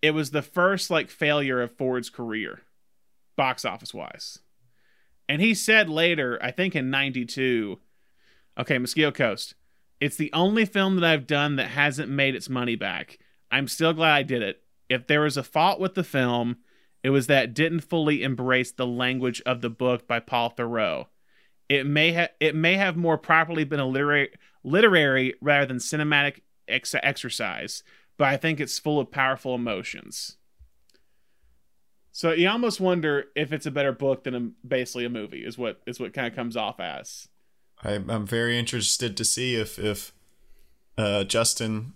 it 0.00 0.12
was 0.12 0.30
the 0.30 0.42
first 0.42 0.88
like 0.90 1.10
failure 1.10 1.60
of 1.60 1.76
Ford's 1.76 2.10
career, 2.10 2.62
box 3.36 3.64
office 3.64 3.92
wise. 3.92 4.38
And 5.28 5.40
he 5.42 5.54
said 5.54 5.88
later, 5.88 6.38
I 6.42 6.50
think 6.50 6.76
in 6.76 6.90
92, 6.90 7.80
okay, 8.58 8.78
Mosquito 8.78 9.10
Coast, 9.10 9.54
it's 10.00 10.16
the 10.16 10.32
only 10.32 10.64
film 10.64 10.96
that 10.96 11.04
I've 11.04 11.26
done 11.26 11.56
that 11.56 11.68
hasn't 11.68 12.08
made 12.08 12.34
its 12.34 12.48
money 12.48 12.76
back. 12.76 13.18
I'm 13.50 13.68
still 13.68 13.92
glad 13.92 14.14
I 14.14 14.22
did 14.22 14.42
it. 14.42 14.62
If 14.88 15.06
there 15.06 15.22
was 15.22 15.36
a 15.36 15.42
fault 15.42 15.80
with 15.80 15.94
the 15.94 16.04
film, 16.04 16.58
it 17.02 17.10
was 17.10 17.26
that 17.26 17.44
it 17.44 17.54
didn't 17.54 17.80
fully 17.80 18.22
embrace 18.22 18.72
the 18.72 18.86
language 18.86 19.42
of 19.44 19.60
the 19.60 19.70
book 19.70 20.06
by 20.06 20.20
Paul 20.20 20.54
Theroux. 20.56 21.06
It 21.68 21.86
may 21.86 22.12
have 22.12 22.30
it 22.38 22.54
may 22.54 22.74
have 22.74 22.96
more 22.96 23.18
properly 23.18 23.64
been 23.64 23.80
a 23.80 23.86
literary 23.86 24.30
literary 24.62 25.34
rather 25.40 25.66
than 25.66 25.78
cinematic 25.78 26.40
ex- 26.68 26.94
exercise, 26.94 27.82
but 28.16 28.28
I 28.28 28.36
think 28.36 28.60
it's 28.60 28.78
full 28.78 29.00
of 29.00 29.10
powerful 29.10 29.54
emotions. 29.54 30.36
So 32.12 32.32
you 32.32 32.48
almost 32.48 32.78
wonder 32.78 33.24
if 33.34 33.52
it's 33.52 33.64
a 33.64 33.70
better 33.70 33.92
book 33.92 34.24
than 34.24 34.34
a, 34.34 34.66
basically 34.66 35.06
a 35.06 35.10
movie 35.10 35.44
is 35.44 35.56
what 35.56 35.80
is 35.86 35.98
what 35.98 36.12
kind 36.12 36.26
of 36.26 36.34
comes 36.34 36.56
off 36.56 36.78
as. 36.78 37.28
I, 37.82 37.94
I'm 37.94 38.26
very 38.26 38.58
interested 38.58 39.16
to 39.16 39.24
see 39.24 39.56
if 39.56 39.78
if 39.78 40.12
uh, 40.98 41.24
Justin 41.24 41.94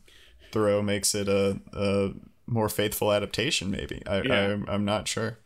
Theroux 0.53 0.83
makes 0.83 1.15
it 1.15 1.29
a, 1.29 1.61
a 1.75 2.15
more 2.47 2.69
faithful 2.69 3.13
adaptation. 3.13 3.71
Maybe 3.71 4.03
I, 4.07 4.23
Yeah. 4.23 4.35
I'm, 4.53 4.67
I'm 4.69 4.85
not 4.85 5.09
sure, 5.09 5.39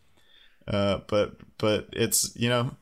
uh, 0.69 1.01
but 1.09 1.37
but 1.59 1.89
it's 1.93 2.35
you 2.37 2.49
know 2.49 2.77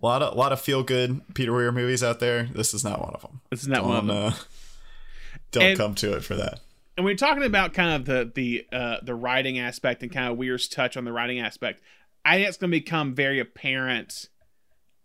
a 0.00 0.04
lot 0.06 0.22
of 0.22 0.34
a 0.34 0.36
lot 0.36 0.52
of 0.52 0.60
feel 0.60 0.82
good 0.82 1.20
Peter 1.34 1.52
Weir 1.52 1.72
movies 1.72 2.02
out 2.02 2.20
there. 2.20 2.44
This 2.44 2.72
is 2.74 2.84
not 2.84 3.00
one 3.00 3.14
of 3.14 3.22
them. 3.22 3.40
This 3.50 3.62
is 3.62 3.68
not 3.68 3.84
one 3.84 3.96
of 3.96 4.06
Don't, 4.06 4.16
them. 4.16 4.32
Uh, 4.32 4.32
don't 5.50 5.62
And- 5.64 5.78
come 5.78 5.94
to 5.96 6.12
it 6.16 6.24
for 6.24 6.34
that. 6.36 6.60
and 6.96 7.04
we're 7.04 7.14
talking 7.16 7.42
about 7.44 7.74
kind 7.74 7.94
of 7.94 8.04
the 8.06 8.30
the 8.34 8.66
uh, 8.76 8.96
the 9.02 9.14
writing 9.14 9.58
aspect 9.58 10.02
and 10.02 10.12
kind 10.12 10.30
of 10.30 10.38
Weir's 10.38 10.68
touch 10.68 10.96
on 10.96 11.04
the 11.04 11.12
writing 11.12 11.40
aspect. 11.40 11.80
I 12.24 12.36
think 12.36 12.48
it's 12.48 12.56
going 12.58 12.70
to 12.70 12.76
become 12.76 13.14
very 13.14 13.38
apparent 13.40 14.28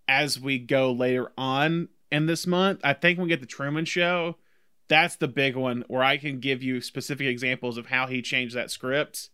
as 0.08 0.39
we 0.39 0.60
go 0.60 0.91
later 0.91 1.32
on 1.38 1.88
in 2.12 2.26
this 2.26 2.45
month. 2.45 2.82
I 2.84 2.93
think 2.93 3.18
when 3.18 3.24
we 3.26 3.30
get 3.30 3.39
the 3.39 3.45
Truman 3.45 3.86
Show, 3.86 4.36
that's 4.94 5.16
the 5.16 5.28
big 5.28 5.56
one 5.56 5.84
where 5.88 6.04
I 6.04 6.18
can 6.18 6.39
give 6.39 6.62
you 6.62 6.80
specific 6.80 7.26
examples 7.26 7.78
of 7.78 7.88
how 7.88 8.08
he 8.08 8.22
changed 8.22 8.56
that 8.56 8.70
script 8.70 9.30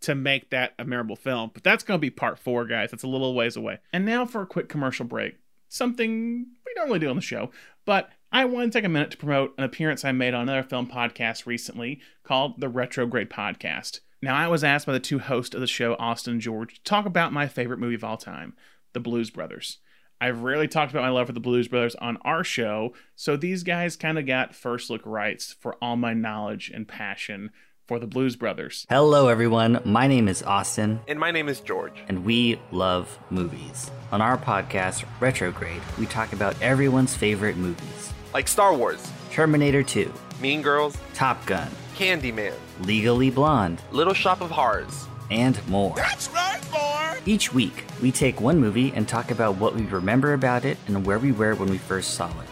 to 0.00 0.14
make 0.14 0.50
that 0.50 0.74
a 0.78 0.84
memorable 0.84 1.16
film. 1.16 1.50
But 1.54 1.62
that's 1.62 1.84
going 1.84 1.98
to 1.98 2.02
be 2.02 2.10
part 2.10 2.38
four, 2.38 2.66
guys. 2.66 2.90
That's 2.90 3.04
a 3.04 3.08
little 3.08 3.34
ways 3.34 3.56
away. 3.56 3.78
And 3.92 4.04
now 4.04 4.26
for 4.26 4.42
a 4.42 4.46
quick 4.46 4.68
commercial 4.68 5.06
break. 5.06 5.36
Something 5.68 6.46
we 6.64 6.72
don't 6.74 6.86
really 6.86 6.98
do 6.98 7.08
on 7.08 7.16
the 7.16 7.22
show, 7.22 7.50
but 7.84 8.10
I 8.32 8.44
want 8.44 8.72
to 8.72 8.78
take 8.78 8.84
a 8.84 8.88
minute 8.88 9.12
to 9.12 9.16
promote 9.16 9.54
an 9.58 9.64
appearance 9.64 10.04
I 10.04 10.12
made 10.12 10.34
on 10.34 10.42
another 10.42 10.62
film 10.62 10.86
podcast 10.86 11.46
recently 11.46 12.00
called 12.22 12.60
the 12.60 12.68
Retrograde 12.68 13.30
Podcast. 13.30 14.00
Now, 14.22 14.34
I 14.34 14.48
was 14.48 14.64
asked 14.64 14.86
by 14.86 14.92
the 14.92 15.00
two 15.00 15.18
hosts 15.18 15.54
of 15.54 15.60
the 15.60 15.66
show, 15.66 15.94
Austin 15.98 16.34
and 16.34 16.40
George, 16.42 16.74
to 16.74 16.82
talk 16.82 17.06
about 17.06 17.32
my 17.32 17.46
favorite 17.46 17.78
movie 17.78 17.94
of 17.94 18.04
all 18.04 18.16
time, 18.16 18.54
The 18.92 19.00
Blues 19.00 19.30
Brothers. 19.30 19.78
I've 20.20 20.40
rarely 20.42 20.66
talked 20.66 20.92
about 20.92 21.02
my 21.02 21.10
love 21.10 21.26
for 21.26 21.32
the 21.34 21.40
Blues 21.40 21.68
Brothers 21.68 21.94
on 21.96 22.16
our 22.22 22.42
show, 22.42 22.94
so 23.14 23.36
these 23.36 23.62
guys 23.62 23.96
kind 23.96 24.18
of 24.18 24.26
got 24.26 24.54
first 24.54 24.88
look 24.88 25.02
rights 25.04 25.54
for 25.60 25.74
all 25.82 25.96
my 25.96 26.14
knowledge 26.14 26.70
and 26.74 26.88
passion 26.88 27.50
for 27.86 27.98
the 27.98 28.06
Blues 28.06 28.34
Brothers. 28.34 28.86
Hello, 28.88 29.28
everyone. 29.28 29.80
My 29.84 30.06
name 30.06 30.26
is 30.26 30.42
Austin, 30.42 31.00
And 31.06 31.20
my 31.20 31.30
name 31.30 31.48
is 31.50 31.60
George. 31.60 32.02
and 32.08 32.24
we 32.24 32.58
love 32.72 33.18
movies. 33.30 33.90
On 34.10 34.22
our 34.22 34.38
podcast, 34.38 35.04
Retrograde, 35.20 35.82
we 35.98 36.06
talk 36.06 36.32
about 36.32 36.60
everyone's 36.62 37.14
favorite 37.14 37.56
movies 37.56 38.12
Like 38.32 38.48
Star 38.48 38.74
Wars, 38.74 39.06
Terminator 39.30 39.82
2, 39.82 40.10
Mean 40.40 40.62
Girls, 40.62 40.96
Top 41.12 41.44
Gun, 41.44 41.68
Candyman, 41.94 42.54
Legally 42.80 43.28
Blonde, 43.30 43.82
Little 43.92 44.14
Shop 44.14 44.40
of 44.40 44.50
Horrors. 44.50 45.06
and 45.30 45.60
more. 45.68 45.94
That's 45.94 46.28
right, 46.30 46.45
boy! 46.70 47.18
Each 47.26 47.52
week, 47.52 47.84
we 48.00 48.12
take 48.12 48.40
one 48.40 48.60
movie 48.60 48.92
and 48.94 49.08
talk 49.08 49.30
about 49.30 49.56
what 49.56 49.74
we 49.74 49.82
remember 49.82 50.32
about 50.32 50.64
it 50.64 50.78
and 50.86 51.04
where 51.04 51.18
we 51.18 51.32
were 51.32 51.54
when 51.54 51.68
we 51.68 51.78
first 51.78 52.14
saw 52.14 52.28
it. 52.28 52.48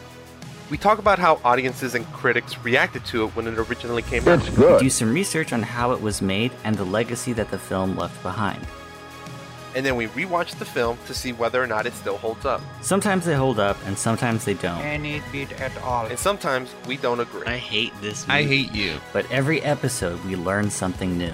We 0.70 0.78
talk 0.78 0.98
about 0.98 1.18
how 1.18 1.40
audiences 1.44 1.94
and 1.94 2.04
critics 2.12 2.58
reacted 2.64 3.04
to 3.06 3.24
it 3.24 3.36
when 3.36 3.46
it 3.46 3.58
originally 3.58 4.02
came 4.02 4.26
out. 4.26 4.48
We 4.58 4.78
do 4.78 4.90
some 4.90 5.12
research 5.12 5.52
on 5.52 5.62
how 5.62 5.92
it 5.92 6.00
was 6.00 6.22
made 6.22 6.52
and 6.64 6.74
the 6.76 6.84
legacy 6.84 7.32
that 7.34 7.50
the 7.50 7.58
film 7.58 7.96
left 7.96 8.20
behind. 8.22 8.66
And 9.74 9.84
then 9.84 9.96
we 9.96 10.06
rewatch 10.08 10.58
the 10.58 10.64
film 10.64 10.98
to 11.06 11.14
see 11.14 11.32
whether 11.32 11.62
or 11.62 11.66
not 11.66 11.86
it 11.86 11.94
still 11.94 12.16
holds 12.16 12.44
up. 12.44 12.60
Sometimes 12.80 13.24
they 13.24 13.34
hold 13.34 13.58
up 13.58 13.76
and 13.86 13.98
sometimes 13.98 14.44
they 14.44 14.54
don't. 14.54 14.80
Any 14.80 15.20
bit 15.32 15.60
at 15.60 15.76
all. 15.82 16.06
And 16.06 16.18
sometimes 16.18 16.72
we 16.86 16.96
don't 16.96 17.20
agree. 17.20 17.46
I 17.46 17.56
hate 17.56 17.92
this 18.00 18.28
I 18.28 18.42
hate 18.44 18.72
you. 18.72 18.98
But 19.12 19.30
every 19.30 19.60
episode, 19.62 20.22
we 20.24 20.36
learn 20.36 20.70
something 20.70 21.18
new. 21.18 21.32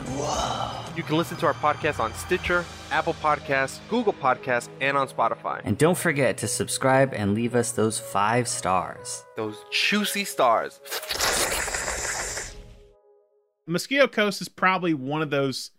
You 0.97 1.03
can 1.03 1.17
listen 1.17 1.37
to 1.39 1.47
our 1.47 1.55
podcast 1.55 2.01
on 2.01 2.13
Stitcher, 2.15 2.65
Apple 2.91 3.15
Podcasts, 3.15 3.79
Google 3.89 4.13
Podcasts, 4.13 4.69
and 4.81 4.97
on 4.97 5.09
Spotify. 5.09 5.61
And 5.65 5.79
don't 5.79 5.97
forget 5.97 6.37
to 6.39 6.49
subscribe 6.49 7.13
and 7.15 7.35
leave 7.35 7.55
us 7.55 7.73
those 7.73 7.99
five 8.01 8.49
stars. 8.49 9.25
Those 9.37 9.57
juicy 9.71 10.25
stars. 10.25 10.81
Mosquito 13.67 14.09
Coast 14.09 14.41
is 14.41 14.49
probably 14.49 14.95
one 14.95 15.23
of 15.23 15.31
those 15.31 15.71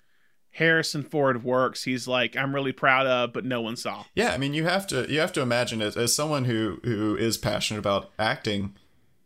Harrison 0.51 1.03
Ford 1.03 1.43
works 1.43 1.83
he's 1.83 2.07
like, 2.07 2.35
I'm 2.35 2.53
really 2.53 2.73
proud 2.73 3.07
of, 3.07 3.33
but 3.33 3.45
no 3.45 3.61
one 3.61 3.75
saw. 3.75 4.03
Yeah, 4.15 4.33
I 4.33 4.37
mean, 4.37 4.53
you 4.53 4.65
have 4.65 4.85
to 4.87 5.09
you 5.11 5.19
have 5.19 5.33
to 5.33 5.41
imagine 5.41 5.81
as, 5.81 5.95
as 5.97 6.13
someone 6.13 6.45
who 6.45 6.79
who 6.83 7.15
is 7.15 7.37
passionate 7.37 7.79
about 7.79 8.11
acting, 8.19 8.75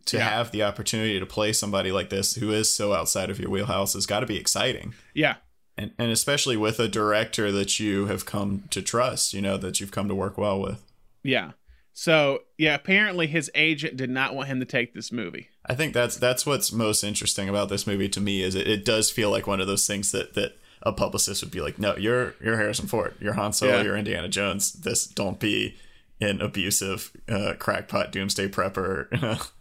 to 0.05 0.17
Yeah. 0.17 0.29
have 0.29 0.51
the 0.51 0.61
opportunity 0.61 1.19
to 1.19 1.25
play 1.25 1.51
somebody 1.51 1.91
like 1.91 2.09
this 2.09 2.35
who 2.35 2.51
is 2.51 2.69
so 2.69 2.93
outside 2.93 3.29
of 3.31 3.39
your 3.39 3.49
wheelhouse 3.49 3.93
has 3.93 4.05
got 4.05 4.19
to 4.19 4.27
be 4.27 4.37
exciting. 4.37 4.93
Yeah. 5.15 5.37
And 5.77 5.91
and 5.97 6.11
especially 6.11 6.57
with 6.57 6.79
a 6.79 6.87
director 6.87 7.51
that 7.51 7.79
you 7.79 8.05
have 8.05 8.25
come 8.25 8.63
to 8.69 8.81
trust, 8.83 9.33
you 9.33 9.41
know, 9.41 9.57
that 9.57 9.79
you've 9.79 9.91
come 9.91 10.07
to 10.07 10.15
work 10.15 10.37
well 10.37 10.61
with. 10.61 10.83
Yeah. 11.23 11.51
So 11.97 12.43
yeah, 12.57 12.75
apparently 12.75 13.25
his 13.27 13.49
agent 13.55 13.97
did 13.97 14.09
not 14.09 14.35
want 14.35 14.47
him 14.47 14.59
to 14.59 14.65
take 14.65 14.93
this 14.93 15.11
movie. 15.11 15.49
I 15.65 15.73
think 15.73 15.93
that's 15.93 16.17
that's 16.17 16.45
what's 16.45 16.71
most 16.71 17.03
interesting 17.03 17.49
about 17.49 17.69
this 17.69 17.87
movie 17.87 18.09
to 18.09 18.21
me 18.21 18.43
is 18.43 18.53
it, 18.53 18.67
it 18.67 18.85
does 18.85 19.09
feel 19.09 19.31
like 19.31 19.47
one 19.47 19.59
of 19.59 19.65
those 19.67 19.87
things 19.87 20.11
that 20.11 20.35
that 20.35 20.57
a 20.85 20.93
publicist 20.93 21.41
would 21.43 21.51
be 21.51 21.61
like, 21.61 21.79
no, 21.79 21.95
you're 21.97 22.35
you're 22.43 22.57
Harrison 22.57 22.87
Ford, 22.87 23.15
you're 23.19 23.33
Han 23.33 23.53
Solo, 23.53 23.77
Yeah. 23.77 23.83
you're 23.83 23.97
Indiana 23.97 24.27
Jones. 24.29 24.71
This 24.73 25.07
don't 25.07 25.39
be 25.39 25.75
an 26.21 26.41
abusive 26.41 27.11
uh, 27.27 27.53
crackpot 27.59 28.11
doomsday 28.11 28.47
prepper, 28.47 29.09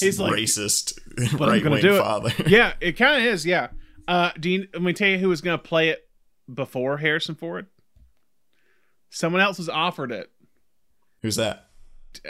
He's 0.00 0.18
racist 0.18 0.98
I'm 1.32 1.36
right 1.38 1.62
wing 1.64 1.80
do 1.80 1.94
it. 1.96 1.98
father. 2.00 2.32
yeah, 2.46 2.72
it 2.80 2.92
kind 2.92 3.20
of 3.20 3.26
is. 3.32 3.44
Yeah. 3.46 3.68
Uh, 4.08 4.30
do 4.38 4.50
you, 4.50 4.68
let 4.72 4.82
me 4.82 4.92
tell 4.92 5.08
you 5.08 5.18
who 5.18 5.28
was 5.28 5.40
going 5.40 5.56
to 5.58 5.62
play 5.62 5.90
it 5.90 6.08
before 6.52 6.96
Harrison 6.96 7.34
Ford. 7.34 7.66
Someone 9.10 9.40
else 9.42 9.58
was 9.58 9.68
offered 9.68 10.12
it. 10.12 10.30
Who's 11.22 11.36
that? 11.36 11.68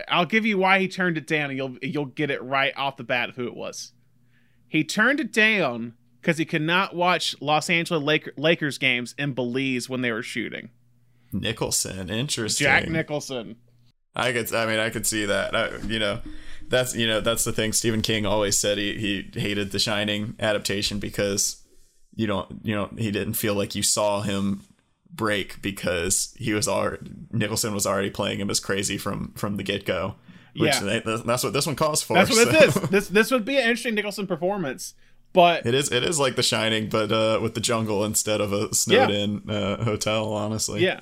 I'll 0.09 0.27
give 0.27 0.45
you 0.45 0.59
why 0.59 0.79
he 0.81 0.89
turned 0.89 1.17
it 1.17 1.27
down, 1.27 1.51
and 1.51 1.57
you'll 1.57 1.77
you'll 1.83 2.07
get 2.07 2.31
it 2.31 2.43
right 2.43 2.73
off 2.77 2.97
the 2.97 3.05
bat 3.05 3.29
of 3.29 3.37
who 3.37 3.47
it 3.47 3.55
was. 3.55 3.93
He 4.69 4.85
turned 4.85 5.21
it 5.21 5.33
down 5.33 5.95
because 6.27 6.39
he 6.39 6.44
could 6.44 6.61
not 6.62 6.93
watch 6.97 7.40
Los 7.40 7.70
Angeles 7.70 8.03
Laker, 8.03 8.32
Lakers 8.36 8.78
games 8.78 9.15
in 9.16 9.32
Belize 9.32 9.89
when 9.89 10.01
they 10.01 10.11
were 10.11 10.24
shooting. 10.24 10.70
Nicholson, 11.32 12.11
interesting. 12.11 12.65
Jack 12.65 12.89
Nicholson. 12.89 13.55
I 14.16 14.32
could, 14.32 14.53
I 14.53 14.66
mean, 14.66 14.81
I 14.81 14.90
could 14.90 15.07
see 15.07 15.24
that. 15.27 15.55
I, 15.55 15.77
you 15.86 16.01
know, 16.01 16.19
that's 16.66 16.97
you 16.97 17.07
know, 17.07 17.20
that's 17.20 17.44
the 17.44 17.53
thing. 17.53 17.73
Stephen 17.73 18.03
King 18.03 18.27
always 18.27 18.59
said 18.59 18.77
he 18.77 18.94
he 19.32 19.40
hated 19.40 19.70
the 19.70 19.78
Shining 19.78 20.35
adaptation 20.40 20.98
because 20.98 21.62
you 22.16 22.27
don't, 22.27 22.61
you 22.65 22.74
know, 22.74 22.90
he 22.98 23.12
didn't 23.12 23.35
feel 23.35 23.55
like 23.55 23.77
you 23.77 23.85
saw 23.85 24.23
him 24.23 24.62
break 25.09 25.62
because 25.62 26.35
he 26.36 26.53
was 26.55 26.66
already 26.66 27.09
Nicholson 27.31 27.73
was 27.73 27.86
already 27.86 28.11
playing 28.11 28.40
him 28.40 28.51
as 28.51 28.59
crazy 28.59 28.98
from 28.98 29.32
from 29.36 29.59
the 29.59 29.62
get 29.62 29.85
go. 29.86 30.16
Which 30.57 30.74
Yeah. 30.74 31.01
they- 31.05 31.23
that's 31.24 31.44
what 31.44 31.53
this 31.53 31.66
one 31.66 31.77
calls 31.77 32.03
for. 32.03 32.15
That's 32.15 32.31
what 32.31 32.48
so. 32.48 32.51
this 32.53 32.77
is. 32.77 32.89
This 32.89 33.09
this 33.09 33.31
would 33.31 33.44
be 33.44 33.59
an 33.59 33.62
interesting 33.62 33.94
Nicholson 33.94 34.27
performance, 34.27 34.94
but 35.32 35.66
It 35.66 35.74
is. 35.74 35.90
It 35.93 36.03
is 36.03 36.19
like 36.19 36.36
The 36.36 36.43
Shining, 36.43 36.89
but 36.89 37.12
uh, 37.12 37.39
with 37.43 37.55
the 37.55 37.61
jungle 37.61 38.05
instead 38.05 38.40
of 38.40 38.53
a 38.53 38.74
snowed 38.74 39.11
in 39.11 39.51
uh, 39.51 39.85
hotel. 39.85 40.32
Honestly, 40.32 40.82
Yeah. 40.82 41.01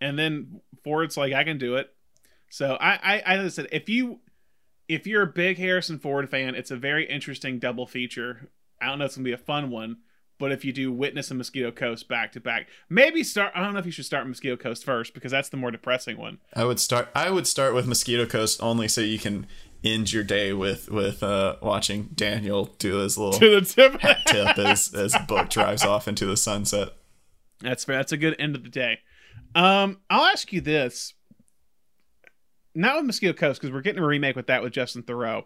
And 0.00 0.18
then 0.18 0.60
Ford's 0.82 1.16
like, 1.16 1.32
I 1.32 1.44
can 1.44 1.58
do 1.58 1.76
it. 1.76 1.92
So 2.50 2.76
I, 2.80 3.22
I, 3.24 3.38
I 3.38 3.48
said, 3.48 3.68
if 3.72 3.88
you, 3.88 4.20
if 4.88 5.06
you're 5.06 5.22
a 5.22 5.26
big 5.26 5.58
Harrison 5.58 5.98
Ford 5.98 6.28
fan, 6.28 6.54
it's 6.54 6.70
a 6.70 6.76
very 6.76 7.08
interesting 7.08 7.58
double 7.58 7.86
feature. 7.86 8.50
I 8.80 8.86
don't 8.86 8.98
know 8.98 9.04
if 9.04 9.10
it's 9.10 9.16
gonna 9.16 9.24
be 9.24 9.32
a 9.32 9.38
fun 9.38 9.70
one, 9.70 9.98
but 10.38 10.50
if 10.50 10.64
you 10.64 10.72
do 10.72 10.92
Witness 10.92 11.30
and 11.30 11.38
Mosquito 11.38 11.70
Coast 11.70 12.08
back 12.08 12.32
to 12.32 12.40
back, 12.40 12.66
maybe 12.90 13.22
start. 13.22 13.52
I 13.54 13.62
don't 13.62 13.72
know 13.72 13.78
if 13.78 13.86
you 13.86 13.92
should 13.92 14.04
start 14.04 14.26
Mosquito 14.26 14.56
Coast 14.56 14.84
first 14.84 15.14
because 15.14 15.30
that's 15.30 15.48
the 15.48 15.56
more 15.56 15.70
depressing 15.70 16.18
one. 16.18 16.38
I 16.54 16.64
would 16.64 16.80
start. 16.80 17.08
I 17.14 17.30
would 17.30 17.46
start 17.46 17.74
with 17.74 17.86
Mosquito 17.86 18.26
Coast 18.26 18.60
only 18.60 18.88
so 18.88 19.00
you 19.00 19.20
can 19.20 19.46
end 19.84 20.12
your 20.12 20.24
day 20.24 20.52
with 20.52 20.90
with 20.90 21.22
uh, 21.22 21.56
watching 21.62 22.10
Daniel 22.14 22.66
do 22.78 22.96
his 22.96 23.18
little 23.18 23.38
To 23.38 23.60
the 23.60 23.66
tip. 23.66 24.00
tip 24.26 24.58
as 24.58 24.92
as 24.94 25.14
book 25.26 25.48
drives 25.50 25.84
off 25.84 26.06
into 26.08 26.26
the 26.26 26.36
sunset. 26.36 26.90
That's 27.60 27.84
fair. 27.84 27.96
That's 27.96 28.12
a 28.12 28.16
good 28.16 28.36
end 28.38 28.56
of 28.56 28.62
the 28.64 28.68
day. 28.70 28.98
Um, 29.54 29.98
I'll 30.10 30.24
ask 30.24 30.52
you 30.52 30.60
this. 30.60 31.14
Not 32.74 32.96
with 32.96 33.04
Mosquito 33.06 33.32
Coast 33.34 33.60
because 33.60 33.72
we're 33.72 33.82
getting 33.82 34.02
a 34.02 34.06
remake 34.06 34.34
with 34.36 34.46
that 34.46 34.62
with 34.62 34.72
Justin 34.72 35.02
Theroux. 35.02 35.44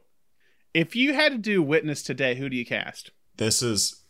If 0.73 0.95
you 0.95 1.13
had 1.15 1.33
to 1.33 1.39
do 1.39 1.63
Witness 1.63 2.03
today, 2.03 2.37
who 2.37 2.49
do 2.49 2.57
you 2.57 2.65
cast? 2.65 3.11
This 3.37 3.63
is 3.63 4.03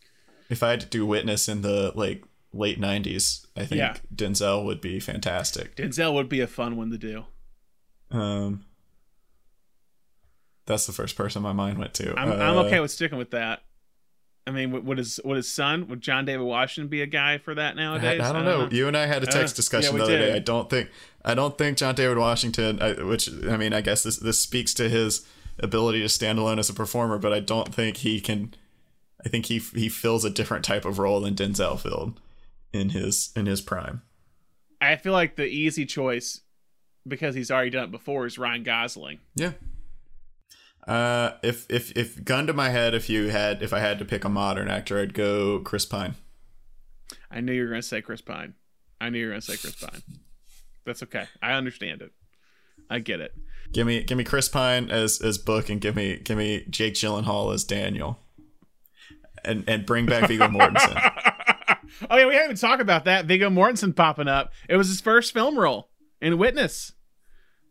if 0.51 0.63
I 0.63 0.71
had 0.71 0.81
to 0.83 0.87
do 0.87 1.07
Witness 1.07 1.49
in 1.49 1.63
the 1.63 1.93
like 1.95 2.25
late 2.53 2.81
'90s. 2.81 3.47
I 3.57 3.65
think 3.65 3.79
Yeah. 3.79 3.97
Denzel 4.15 4.65
would 4.65 4.81
be 4.81 5.01
fantastic. 5.01 5.77
Denzel 5.77 6.13
would 6.15 6.29
be 6.29 6.41
a 6.41 6.47
fun 6.47 6.77
one 6.77 6.91
to 6.91 6.99
do. 6.99 7.25
Um, 8.11 8.65
that's 10.67 10.87
the 10.87 10.93
first 10.93 11.17
person 11.17 11.43
my 11.43 11.53
mind 11.53 11.79
went 11.79 11.95
to. 11.95 12.19
I'm, 12.19 12.33
I'm 12.33 12.59
Uh, 12.59 12.63
okay 12.65 12.81
with 12.81 12.91
sticking 12.91 13.19
with 13.19 13.31
that. 13.31 13.63
I 14.49 14.53
mean, 14.53 14.71
would- 14.85 14.99
his 14.99 15.19
would 15.25 15.37
his 15.37 15.51
son 15.51 15.89
would 15.89 16.01
John 16.01 16.25
David 16.25 16.45
Washington 16.45 16.89
be 16.89 17.03
a 17.03 17.07
guy 17.07 17.39
for 17.39 17.55
that 17.55 17.73
I, 17.73 17.77
nowadays? 17.77 18.21
I 18.21 18.33
don't 18.33 18.45
know. 18.45 18.69
You 18.71 18.87
and 18.87 18.97
I 18.97 19.07
had 19.07 19.23
a 19.23 19.27
text 19.27 19.55
Uh, 19.55 19.57
discussion 19.57 19.93
yeah, 19.95 19.99
the 19.99 20.05
other 20.05 20.19
did. 20.19 20.27
day. 20.31 20.37
I 20.37 20.39
don't 20.39 20.71
think 20.71 20.91
I 21.25 21.35
don't 21.35 21.59
think 21.59 21.79
John 21.79 21.95
David 21.97 22.19
Washington, 22.19 22.81
I, 22.81 22.93
which 23.03 23.29
I 23.47 23.57
mean, 23.57 23.73
I 23.73 23.81
guess 23.81 24.03
this 24.05 24.19
this 24.19 24.41
speaks 24.41 24.73
to 24.75 24.89
his 24.89 25.27
ability 25.59 26.01
to 26.03 26.09
stand 26.09 26.39
alone 26.39 26.59
as 26.61 26.69
a 26.71 26.75
performer, 26.75 27.19
but 27.19 27.33
I 27.33 27.41
don't 27.41 27.75
think 27.75 27.99
he 27.99 28.21
can. 28.21 28.55
I 29.25 29.29
think 29.29 29.47
he 29.47 29.59
he 29.59 29.89
fills 29.89 30.25
a 30.25 30.31
different 30.31 30.65
type 30.65 30.85
of 30.85 30.99
role 31.01 31.21
than 31.21 31.35
Denzel 31.35 31.81
filled 31.81 32.21
in 32.73 32.91
his 32.91 33.31
in 33.35 33.47
his 33.47 33.61
prime. 33.61 34.03
I 34.81 34.95
feel 34.97 35.13
like 35.13 35.35
the 35.35 35.47
easy 35.47 35.87
choice 35.87 36.43
because 37.09 37.35
he's 37.35 37.51
already 37.51 37.71
done 37.71 37.85
it 37.85 37.91
before 37.91 38.27
is 38.27 38.39
Ryan 38.39 38.63
Gosling. 38.63 39.19
Yeah. 39.35 39.53
Uh, 40.87 41.33
if 41.43 41.69
if 41.69 41.91
if 41.97 42.25
gun 42.25 42.47
to 42.47 42.53
my 42.53 42.71
head, 42.71 42.95
if 42.95 43.11
you 43.11 43.29
had 43.29 43.63
if 43.63 43.73
I 43.73 43.81
had 43.81 43.99
to 43.99 44.05
pick 44.05 44.25
a 44.25 44.29
modern 44.29 44.69
actor, 44.69 45.01
I'd 45.01 45.15
go 45.15 45.59
Chris 45.61 45.85
Pine. 45.85 46.15
I 47.31 47.41
knew 47.41 47.53
you 47.53 47.63
were 47.63 47.69
going 47.69 47.83
to 47.83 47.87
say 47.87 48.01
Chris 48.01 48.21
Pine. 48.21 48.55
I 49.01 49.11
knew 49.11 49.19
you 49.19 49.27
were 49.27 49.33
going 49.33 49.41
to 49.41 49.47
say 49.47 49.57
Chris 49.57 49.75
Pine. 49.75 50.03
That's 50.85 51.03
okay. 51.03 51.27
I 51.43 51.53
understand 51.53 52.03
it. 52.03 52.13
I 52.89 53.01
get 53.01 53.21
it. 53.21 53.35
Give 53.73 53.87
me 53.87 54.05
give 54.05 54.17
me 54.17 54.23
Chris 54.23 54.49
Pine 54.49 54.91
as 54.91 55.21
as 55.21 55.39
Book, 55.39 55.69
and 55.69 55.81
give 55.81 55.97
me 55.97 56.19
give 56.19 56.39
me 56.39 56.65
Jake 56.71 56.95
Gyllenhaal 56.95 57.53
as 57.53 57.65
Daniel, 57.65 58.21
and 59.45 59.65
and 59.67 59.85
bring 59.85 60.07
back 60.07 60.29
Viggo 60.29 60.49
Mortensen. 60.49 61.13
Oh 62.11 62.17
yeah, 62.17 62.27
we 62.27 62.35
haven't 62.35 62.51
even 62.51 62.57
talked 62.57 62.83
about 62.83 63.05
that. 63.05 63.27
Viggo 63.27 63.49
Mortensen 63.49 63.95
popping 63.95 64.29
up. 64.29 64.53
It 64.69 64.77
was 64.77 64.89
his 64.89 65.01
first 65.01 65.33
film 65.33 65.59
role 65.59 65.89
in 66.21 66.37
Witness. 66.37 66.93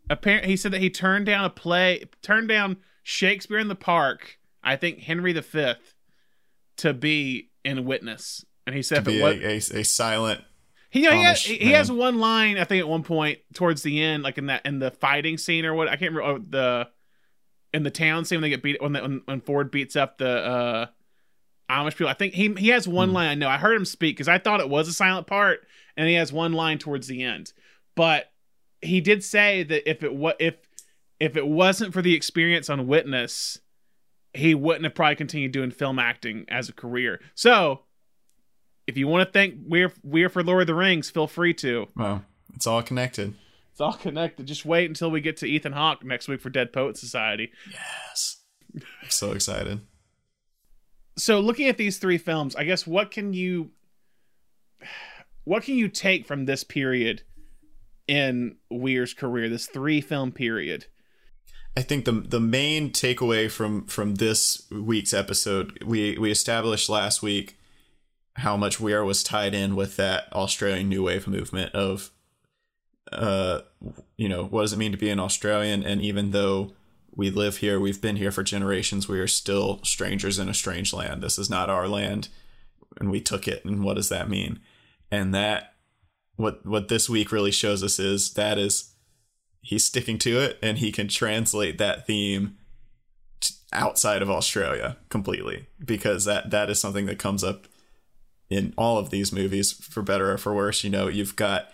Apparently, 0.09 0.49
he 0.49 0.57
said 0.57 0.71
that 0.71 0.81
he 0.81 0.89
turned 0.89 1.25
down 1.25 1.45
a 1.45 1.49
play, 1.49 2.05
turned 2.21 2.47
down 2.47 2.77
Shakespeare 3.05 3.59
in 3.59 3.67
the 3.67 3.75
Park. 3.75 4.39
I 4.63 4.77
think 4.77 4.99
Henry 4.99 5.31
V, 5.31 5.73
to 6.77 6.93
be 6.93 7.51
in 7.63 7.85
Witness, 7.85 8.43
and 8.65 8.75
he 8.75 8.81
said 8.81 8.95
to 8.95 9.01
if 9.01 9.05
be 9.05 9.19
it 9.19 9.23
was, 9.23 9.71
a, 9.71 9.77
a, 9.77 9.81
a 9.81 9.85
silent. 9.85 10.41
he, 10.89 11.03
know 11.03 11.11
he, 11.11 11.21
has, 11.21 11.43
he 11.43 11.71
has 11.73 11.91
one 11.91 12.19
line 12.19 12.57
I 12.57 12.63
think 12.63 12.79
at 12.79 12.87
one 12.87 13.03
point 13.03 13.37
towards 13.53 13.83
the 13.83 14.01
end, 14.01 14.23
like 14.23 14.39
in 14.39 14.47
that 14.47 14.65
in 14.65 14.79
the 14.79 14.89
fighting 14.89 15.37
scene 15.37 15.65
or 15.65 15.75
what 15.75 15.87
I 15.87 15.97
can't 15.97 16.15
remember 16.15 16.39
oh, 16.39 16.43
the 16.49 16.87
in 17.75 17.83
the 17.83 17.91
town 17.91 18.25
scene 18.25 18.37
when 18.37 18.41
they 18.41 18.49
get 18.49 18.63
beat 18.63 18.81
when 18.81 18.93
the, 18.93 19.01
when, 19.03 19.21
when 19.25 19.41
Ford 19.41 19.69
beats 19.69 19.95
up 19.95 20.17
the 20.17 20.29
uh 20.29 20.85
Amish 21.69 21.91
people. 21.91 22.07
I 22.07 22.13
think 22.13 22.33
he 22.33 22.51
he 22.55 22.69
has 22.69 22.87
one 22.87 23.13
line 23.13 23.29
I 23.29 23.35
know. 23.35 23.49
I 23.49 23.57
heard 23.57 23.75
him 23.75 23.85
speak 23.85 24.15
because 24.15 24.27
I 24.27 24.39
thought 24.39 24.61
it 24.61 24.69
was 24.69 24.87
a 24.87 24.93
silent 24.93 25.27
part, 25.27 25.67
and 25.95 26.07
he 26.07 26.15
has 26.15 26.33
one 26.33 26.53
line 26.53 26.79
towards 26.79 27.05
the 27.07 27.21
end. 27.21 27.53
But 27.95 28.31
he 28.81 28.99
did 28.99 29.23
say 29.23 29.61
that 29.61 29.87
if 29.87 30.01
it 30.01 30.13
was 30.13 30.33
if 30.39 30.55
if 31.19 31.37
it 31.37 31.47
wasn't 31.47 31.93
for 31.93 32.01
the 32.01 32.13
experience 32.13 32.69
on 32.69 32.87
Witness, 32.87 33.59
he 34.33 34.53
wouldn't 34.53 34.83
have 34.83 34.95
probably 34.95 35.15
continued 35.15 35.51
doing 35.51 35.71
film 35.71 35.97
acting 35.99 36.45
as 36.49 36.69
a 36.69 36.73
career. 36.73 37.21
So, 37.35 37.81
if 38.87 38.97
you 38.97 39.07
want 39.07 39.27
to 39.27 39.31
thank 39.31 39.55
Weir 39.67 39.91
Weir 40.03 40.29
for 40.29 40.43
Lord 40.43 40.61
of 40.61 40.67
the 40.67 40.75
Rings, 40.75 41.09
feel 41.09 41.27
free 41.27 41.53
to. 41.55 41.87
Well, 41.95 42.23
it's 42.53 42.67
all 42.67 42.83
connected. 42.83 43.33
It's 43.71 43.81
all 43.81 43.93
connected. 43.93 44.45
Just 44.45 44.65
wait 44.65 44.89
until 44.89 45.11
we 45.11 45.21
get 45.21 45.37
to 45.37 45.47
Ethan 45.47 45.73
Hawke 45.73 46.03
next 46.03 46.27
week 46.27 46.41
for 46.41 46.49
Dead 46.49 46.71
Poet 46.71 46.97
Society. 46.97 47.51
Yes, 47.71 48.37
I'm 48.73 49.09
so 49.09 49.31
excited. 49.31 49.81
so 51.17 51.39
looking 51.39 51.67
at 51.67 51.77
these 51.77 51.97
three 51.97 52.17
films, 52.17 52.55
I 52.55 52.63
guess 52.63 52.85
what 52.85 53.11
can 53.11 53.33
you 53.33 53.71
what 55.45 55.63
can 55.63 55.75
you 55.75 55.87
take 55.87 56.25
from 56.25 56.45
this 56.45 56.63
period 56.63 57.23
in 58.07 58.57
Weir's 58.69 59.13
career, 59.13 59.49
this 59.49 59.67
three 59.67 60.01
film 60.01 60.31
period? 60.31 60.85
I 61.77 61.81
think 61.81 62.05
the 62.05 62.13
the 62.13 62.39
main 62.39 62.91
takeaway 62.91 63.51
from 63.51 63.85
from 63.87 64.15
this 64.15 64.63
week's 64.71 65.13
episode, 65.13 65.83
we 65.83 66.17
we 66.17 66.31
established 66.31 66.89
last 66.89 67.21
week 67.21 67.57
how 68.35 68.57
much 68.57 68.79
Weir 68.79 69.03
was 69.03 69.23
tied 69.23 69.53
in 69.53 69.75
with 69.75 69.95
that 69.97 70.31
Australian 70.33 70.89
New 70.89 71.03
Wave 71.03 71.27
movement 71.27 71.73
of, 71.73 72.11
uh, 73.11 73.61
you 74.17 74.27
know, 74.27 74.45
what 74.45 74.61
does 74.61 74.73
it 74.73 74.77
mean 74.77 74.91
to 74.91 74.97
be 74.97 75.09
an 75.09 75.19
Australian? 75.19 75.83
And 75.83 76.01
even 76.01 76.31
though 76.31 76.73
we 77.15 77.29
live 77.29 77.57
here, 77.57 77.79
we've 77.79 78.01
been 78.01 78.17
here 78.17 78.31
for 78.31 78.43
generations, 78.43 79.07
we 79.07 79.19
are 79.21 79.27
still 79.27 79.81
strangers 79.83 80.37
in 80.37 80.49
a 80.49 80.53
strange 80.53 80.93
land. 80.93 81.23
This 81.23 81.39
is 81.39 81.49
not 81.49 81.69
our 81.69 81.87
land, 81.87 82.27
and 82.99 83.09
we 83.09 83.21
took 83.21 83.47
it. 83.47 83.63
And 83.63 83.83
what 83.83 83.95
does 83.95 84.09
that 84.09 84.29
mean? 84.29 84.59
And 85.11 85.33
that 85.33 85.75
what 86.35 86.65
what 86.65 86.87
this 86.87 87.09
week 87.09 87.31
really 87.31 87.51
shows 87.51 87.83
us 87.83 87.99
is 87.99 88.33
that 88.33 88.57
is 88.57 88.94
he's 89.65 89.83
sticking 89.85 90.17
to 90.19 90.39
it 90.39 90.57
and 90.61 90.77
he 90.77 90.91
can 90.91 91.07
translate 91.07 91.77
that 91.79 92.05
theme 92.05 92.55
t- 93.39 93.55
outside 93.73 94.21
of 94.21 94.29
Australia 94.29 94.97
completely 95.09 95.65
because 95.83 96.25
that 96.25 96.51
that 96.51 96.69
is 96.69 96.79
something 96.79 97.05
that 97.07 97.17
comes 97.19 97.43
up 97.43 97.67
in 98.49 98.73
all 98.77 98.97
of 98.99 99.09
these 99.09 99.31
movies 99.33 99.71
for 99.71 100.03
better 100.03 100.31
or 100.31 100.37
for 100.37 100.53
worse 100.53 100.83
you 100.83 100.89
know 100.89 101.07
you've 101.07 101.35
got 101.35 101.71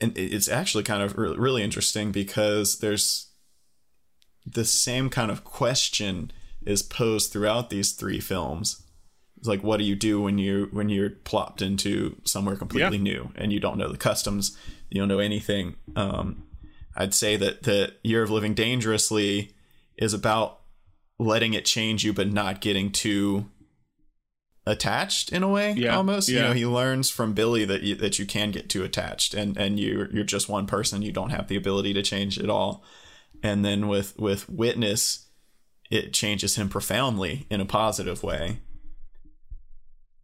and 0.00 0.16
it's 0.16 0.48
actually 0.48 0.82
kind 0.84 1.02
of 1.02 1.18
re- 1.18 1.36
really 1.36 1.62
interesting 1.62 2.10
because 2.10 2.78
there's 2.78 3.26
the 4.46 4.64
same 4.64 5.10
kind 5.10 5.30
of 5.30 5.44
question 5.44 6.30
is 6.64 6.82
posed 6.82 7.32
throughout 7.32 7.68
these 7.68 7.92
three 7.92 8.20
films. 8.20 8.82
It's 9.36 9.46
like, 9.48 9.62
what 9.62 9.78
do 9.78 9.84
you 9.84 9.94
do 9.96 10.20
when 10.22 10.38
you 10.38 10.68
when 10.72 10.88
you're 10.88 11.10
plopped 11.10 11.60
into 11.62 12.16
somewhere 12.24 12.56
completely 12.56 12.96
Yeah. 12.98 13.02
new 13.02 13.32
and 13.36 13.52
you 13.52 13.60
don't 13.60 13.76
know 13.76 13.88
the 13.90 13.98
customs, 13.98 14.56
you 14.90 15.00
don't 15.00 15.08
know 15.08 15.18
anything. 15.18 15.76
Um, 15.96 16.44
I'd 16.98 17.14
say 17.14 17.36
that 17.36 17.62
the 17.62 17.94
Year 18.02 18.24
of 18.24 18.30
Living 18.30 18.54
Dangerously 18.54 19.54
is 19.96 20.12
about 20.12 20.58
letting 21.18 21.54
it 21.54 21.64
change 21.64 22.04
you, 22.04 22.12
but 22.12 22.30
not 22.30 22.60
getting 22.60 22.90
too 22.90 23.46
attached 24.66 25.32
in 25.32 25.44
a 25.44 25.48
way. 25.48 25.72
Yeah, 25.72 25.96
almost. 25.96 26.28
You 26.28 26.40
know, 26.40 26.52
he 26.52 26.66
learns 26.66 27.08
from 27.08 27.34
Billy 27.34 27.64
that 27.64 27.82
you, 27.82 27.94
that 27.94 28.18
you 28.18 28.26
can 28.26 28.50
get 28.50 28.68
too 28.68 28.82
attached, 28.82 29.32
and 29.32 29.56
and 29.56 29.78
you 29.78 30.08
you're 30.12 30.24
just 30.24 30.48
one 30.48 30.66
person. 30.66 31.00
You 31.02 31.12
don't 31.12 31.30
have 31.30 31.46
the 31.46 31.56
ability 31.56 31.94
to 31.94 32.02
change 32.02 32.36
at 32.36 32.50
all. 32.50 32.84
And 33.44 33.64
then 33.64 33.86
with 33.86 34.18
with 34.18 34.48
Witness, 34.48 35.28
it 35.92 36.12
changes 36.12 36.56
him 36.56 36.68
profoundly 36.68 37.46
in 37.48 37.60
a 37.60 37.64
positive 37.64 38.24
way. 38.24 38.58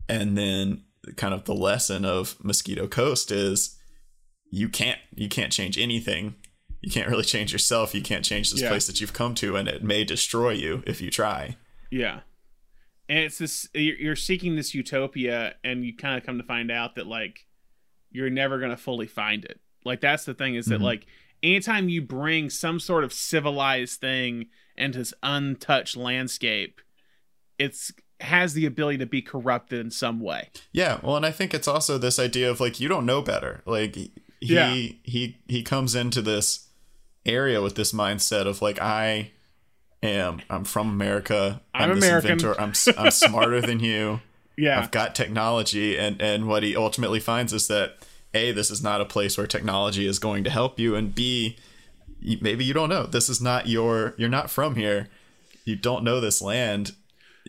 And 0.09 0.37
then 0.37 0.83
kind 1.17 1.33
of 1.33 1.45
the 1.45 1.55
lesson 1.55 2.05
of 2.05 2.37
Mosquito 2.43 2.89
Coast 2.89 3.31
is 3.31 3.79
you 4.51 4.69
can't 4.69 4.99
you 5.15 5.29
can't 5.29 5.53
change 5.53 5.79
anything. 5.79 6.35
You 6.85 6.91
can't 6.91 7.09
really 7.09 7.25
change 7.25 7.51
yourself. 7.51 7.95
You 7.95 8.03
can't 8.03 8.25
change 8.25 8.51
this 8.51 8.61
Yeah. 8.61 8.69
place 8.69 8.87
that 8.87 9.01
you've 9.01 9.15
come 9.15 9.35
to, 9.37 9.57
and 9.57 9.67
it 9.69 9.83
may 9.83 10.05
destroy 10.05 10.51
you 10.53 10.83
if 10.87 11.01
you 11.01 11.11
try. 11.11 11.57
Yeah. 11.91 12.21
And 13.09 13.21
it's 13.21 13.39
this 13.39 13.69
you're 13.75 14.17
seeking 14.17 14.55
this 14.57 14.75
utopia 14.75 15.55
and 15.65 15.85
you 15.85 15.97
kind 15.97 16.19
of 16.19 16.27
come 16.27 16.37
to 16.39 16.45
find 16.45 16.71
out 16.71 16.95
that 16.97 17.07
like 17.07 17.47
you're 18.11 18.29
never 18.31 18.59
going 18.59 18.71
to 18.71 18.77
fully 18.77 19.07
find 19.07 19.45
it. 19.47 19.61
Like 19.85 20.01
that's 20.03 20.25
the 20.25 20.35
thing 20.35 20.57
is 20.57 20.67
that 20.67 20.81
Mhm. 20.81 20.85
like 20.85 21.07
anytime 21.43 21.89
you 21.89 22.03
bring 22.03 22.51
some 22.51 22.79
sort 22.79 23.03
of 23.05 23.13
civilized 23.13 24.01
thing 24.01 24.47
into 24.77 24.99
this 24.99 25.15
untouched 25.23 25.97
landscape, 25.97 26.81
it's 27.59 27.93
has 28.21 28.55
the 28.55 28.67
ability 28.67 28.99
to 28.99 29.07
be 29.07 29.23
corrupted 29.23 29.81
in 29.81 29.91
some 29.91 30.21
way. 30.21 30.51
Yeah, 30.73 31.01
well, 31.03 31.17
and 31.17 31.25
I 31.27 31.31
think 31.31 31.53
it's 31.55 31.69
also 31.69 31.97
this 31.99 32.19
idea 32.19 32.51
of 32.51 32.61
like 32.61 32.79
you 32.79 32.89
don't 32.89 33.07
know 33.07 33.23
better. 33.23 33.63
Like 33.67 33.95
he 33.95 34.13
Yeah. 34.41 34.73
he 34.75 35.37
he 35.49 35.63
comes 35.63 35.95
into 35.95 36.23
this 36.23 36.69
area 37.27 37.61
with 37.63 37.75
this 37.75 37.93
mindset 37.93 38.47
of 38.47 38.61
like 38.63 38.81
I 38.81 39.31
am 40.03 40.43
I'm 40.51 40.65
from 40.65 40.89
America. 40.91 41.61
I'm 41.75 41.95
this 41.95 42.05
American. 42.05 42.31
inventor. 42.33 42.61
I'm 42.61 42.73
I'm 42.99 43.11
smarter 43.11 43.61
than 43.61 43.81
you. 43.81 44.21
Yeah. 44.57 44.79
I've 44.81 44.91
got 44.91 45.15
technology, 45.15 45.99
and 45.99 46.21
and 46.21 46.47
what 46.47 46.63
he 46.63 46.77
ultimately 46.77 47.21
finds 47.21 47.53
is 47.53 47.67
that 47.69 47.97
a 48.35 48.53
this 48.53 48.71
is 48.71 48.83
not 48.83 49.01
a 49.01 49.05
place 49.05 49.37
where 49.39 49.47
technology 49.47 50.07
is 50.07 50.19
going 50.19 50.45
to 50.45 50.51
help 50.51 50.79
you, 50.79 50.95
and 50.95 51.15
b 51.15 51.57
maybe 52.41 52.65
you 52.65 52.73
don't 52.75 52.89
know. 52.89 53.05
This 53.07 53.29
is 53.29 53.41
not 53.41 53.67
your. 53.69 54.15
You're 54.17 54.29
not 54.29 54.51
from 54.51 54.77
here. 54.77 55.09
You 55.65 55.77
don't 55.77 56.05
know 56.05 56.21
this 56.21 56.41
land. 56.43 56.93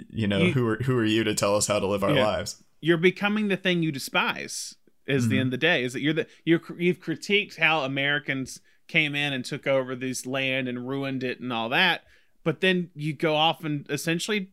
You 0.09 0.27
know 0.27 0.39
You- 0.39 0.53
who 0.53 0.67
are 0.67 0.77
who 0.77 0.97
are 0.97 1.05
you 1.05 1.23
to 1.23 1.33
tell 1.35 1.55
us 1.55 1.67
how 1.67 1.79
to 1.79 1.85
live 1.87 2.03
our 2.03 2.13
Yeah. 2.13 2.25
lives? 2.25 2.63
You're 2.81 2.97
becoming 2.97 3.47
the 3.49 3.57
thing 3.57 3.83
you 3.83 3.91
despise. 3.91 4.75
Is 5.07 5.27
the 5.29 5.35
Mhm. 5.35 5.39
end 5.41 5.47
of 5.47 5.51
the 5.51 5.57
day 5.57 5.83
is 5.83 5.93
that 5.93 6.01
you're 6.01 6.13
the 6.13 6.27
you're 6.45 6.61
you've 6.79 6.99
critiqued 6.99 7.57
how 7.59 7.81
Americans 7.83 8.59
came 8.87 9.15
in 9.15 9.33
and 9.33 9.43
took 9.43 9.67
over 9.67 9.95
this 9.95 10.25
land 10.25 10.67
and 10.67 10.87
ruined 10.87 11.23
it 11.23 11.39
and 11.39 11.51
all 11.51 11.69
that, 11.69 12.03
but 12.43 12.61
then 12.61 12.89
you 12.95 13.13
go 13.13 13.35
off 13.35 13.63
and 13.63 13.85
essentially 13.89 14.49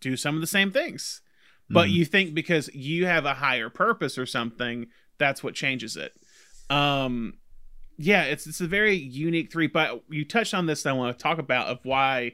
do 0.00 0.16
some 0.16 0.34
of 0.34 0.40
the 0.40 0.46
same 0.46 0.70
things. 0.70 1.20
But 1.70 1.88
Mhm. 1.88 1.92
you 1.92 2.04
think 2.04 2.34
because 2.34 2.68
you 2.74 3.06
have 3.06 3.24
a 3.24 3.34
higher 3.34 3.70
purpose 3.70 4.18
or 4.18 4.26
something, 4.26 4.86
that's 5.18 5.42
what 5.42 5.54
changes 5.54 5.96
it. 5.96 6.12
Um 6.70 7.38
yeah, 7.96 8.24
it's 8.24 8.46
it's 8.46 8.60
a 8.60 8.66
very 8.66 8.94
unique 8.96 9.52
three, 9.52 9.68
but 9.68 10.02
you 10.10 10.24
touched 10.24 10.52
on 10.52 10.66
this 10.66 10.82
that 10.82 10.90
I 10.90 10.94
want 10.94 11.16
to 11.16 11.22
talk 11.22 11.38
about 11.38 11.68
of 11.68 11.78
why 11.84 12.32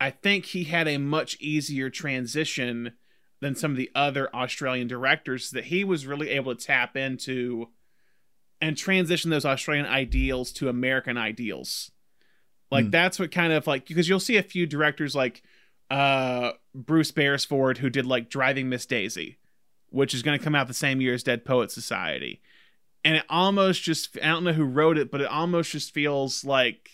I 0.00 0.10
think 0.10 0.44
he 0.46 0.64
had 0.64 0.86
a 0.86 0.98
much 0.98 1.36
easier 1.40 1.90
transition 1.90 2.92
than 3.40 3.54
some 3.54 3.70
of 3.72 3.76
the 3.76 3.90
other 3.94 4.34
Australian 4.34 4.86
directors 4.88 5.50
that 5.50 5.64
he 5.66 5.84
was 5.84 6.06
really 6.06 6.30
able 6.30 6.54
to 6.54 6.66
tap 6.66 6.96
into 6.96 7.68
and 8.60 8.76
transition 8.76 9.30
those 9.30 9.44
Australian 9.44 9.86
ideals 9.86 10.52
to 10.52 10.68
American 10.68 11.16
ideals. 11.18 11.90
Like 12.70 12.86
Hmm. 12.86 12.90
that's 12.90 13.18
what 13.18 13.30
kind 13.30 13.52
of 13.52 13.66
like 13.66 13.86
because 13.86 14.08
you'll 14.08 14.20
see 14.20 14.36
a 14.36 14.42
few 14.42 14.66
directors 14.66 15.14
like 15.14 15.42
uh 15.90 16.52
Bruce 16.74 17.12
Beresford 17.12 17.78
who 17.78 17.90
did 17.90 18.06
like 18.06 18.28
Driving 18.28 18.68
Miss 18.68 18.86
Daisy, 18.86 19.38
which 19.90 20.14
is 20.14 20.22
going 20.22 20.38
to 20.38 20.44
come 20.44 20.54
out 20.54 20.66
the 20.66 20.74
same 20.74 21.00
year 21.00 21.14
as 21.14 21.22
Dead 21.22 21.44
Poet 21.44 21.70
Society. 21.70 22.40
And 23.04 23.16
it 23.16 23.24
almost 23.28 23.82
just 23.82 24.16
I 24.20 24.26
don't 24.28 24.42
know 24.44 24.52
who 24.52 24.64
wrote 24.64 24.98
it, 24.98 25.10
but 25.12 25.20
it 25.20 25.28
almost 25.28 25.70
just 25.70 25.94
feels 25.94 26.44
like 26.44 26.90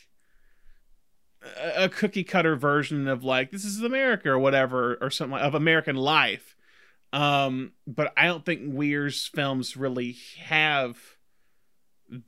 a 1.42 1.84
a 1.84 1.88
cookie 1.88 2.24
cutter 2.24 2.54
version 2.54 3.08
of 3.08 3.24
like 3.24 3.50
this 3.50 3.64
is 3.64 3.80
America 3.82 4.28
or 4.28 4.38
whatever 4.38 4.98
or 5.00 5.10
something 5.10 5.32
like, 5.32 5.42
of 5.42 5.54
American 5.54 5.96
life. 5.96 6.54
Um, 7.14 7.72
but 7.86 8.12
I 8.16 8.26
don't 8.26 8.44
think 8.44 8.62
Weir's 8.64 9.26
films 9.26 9.76
really 9.76 10.16
have 10.44 10.98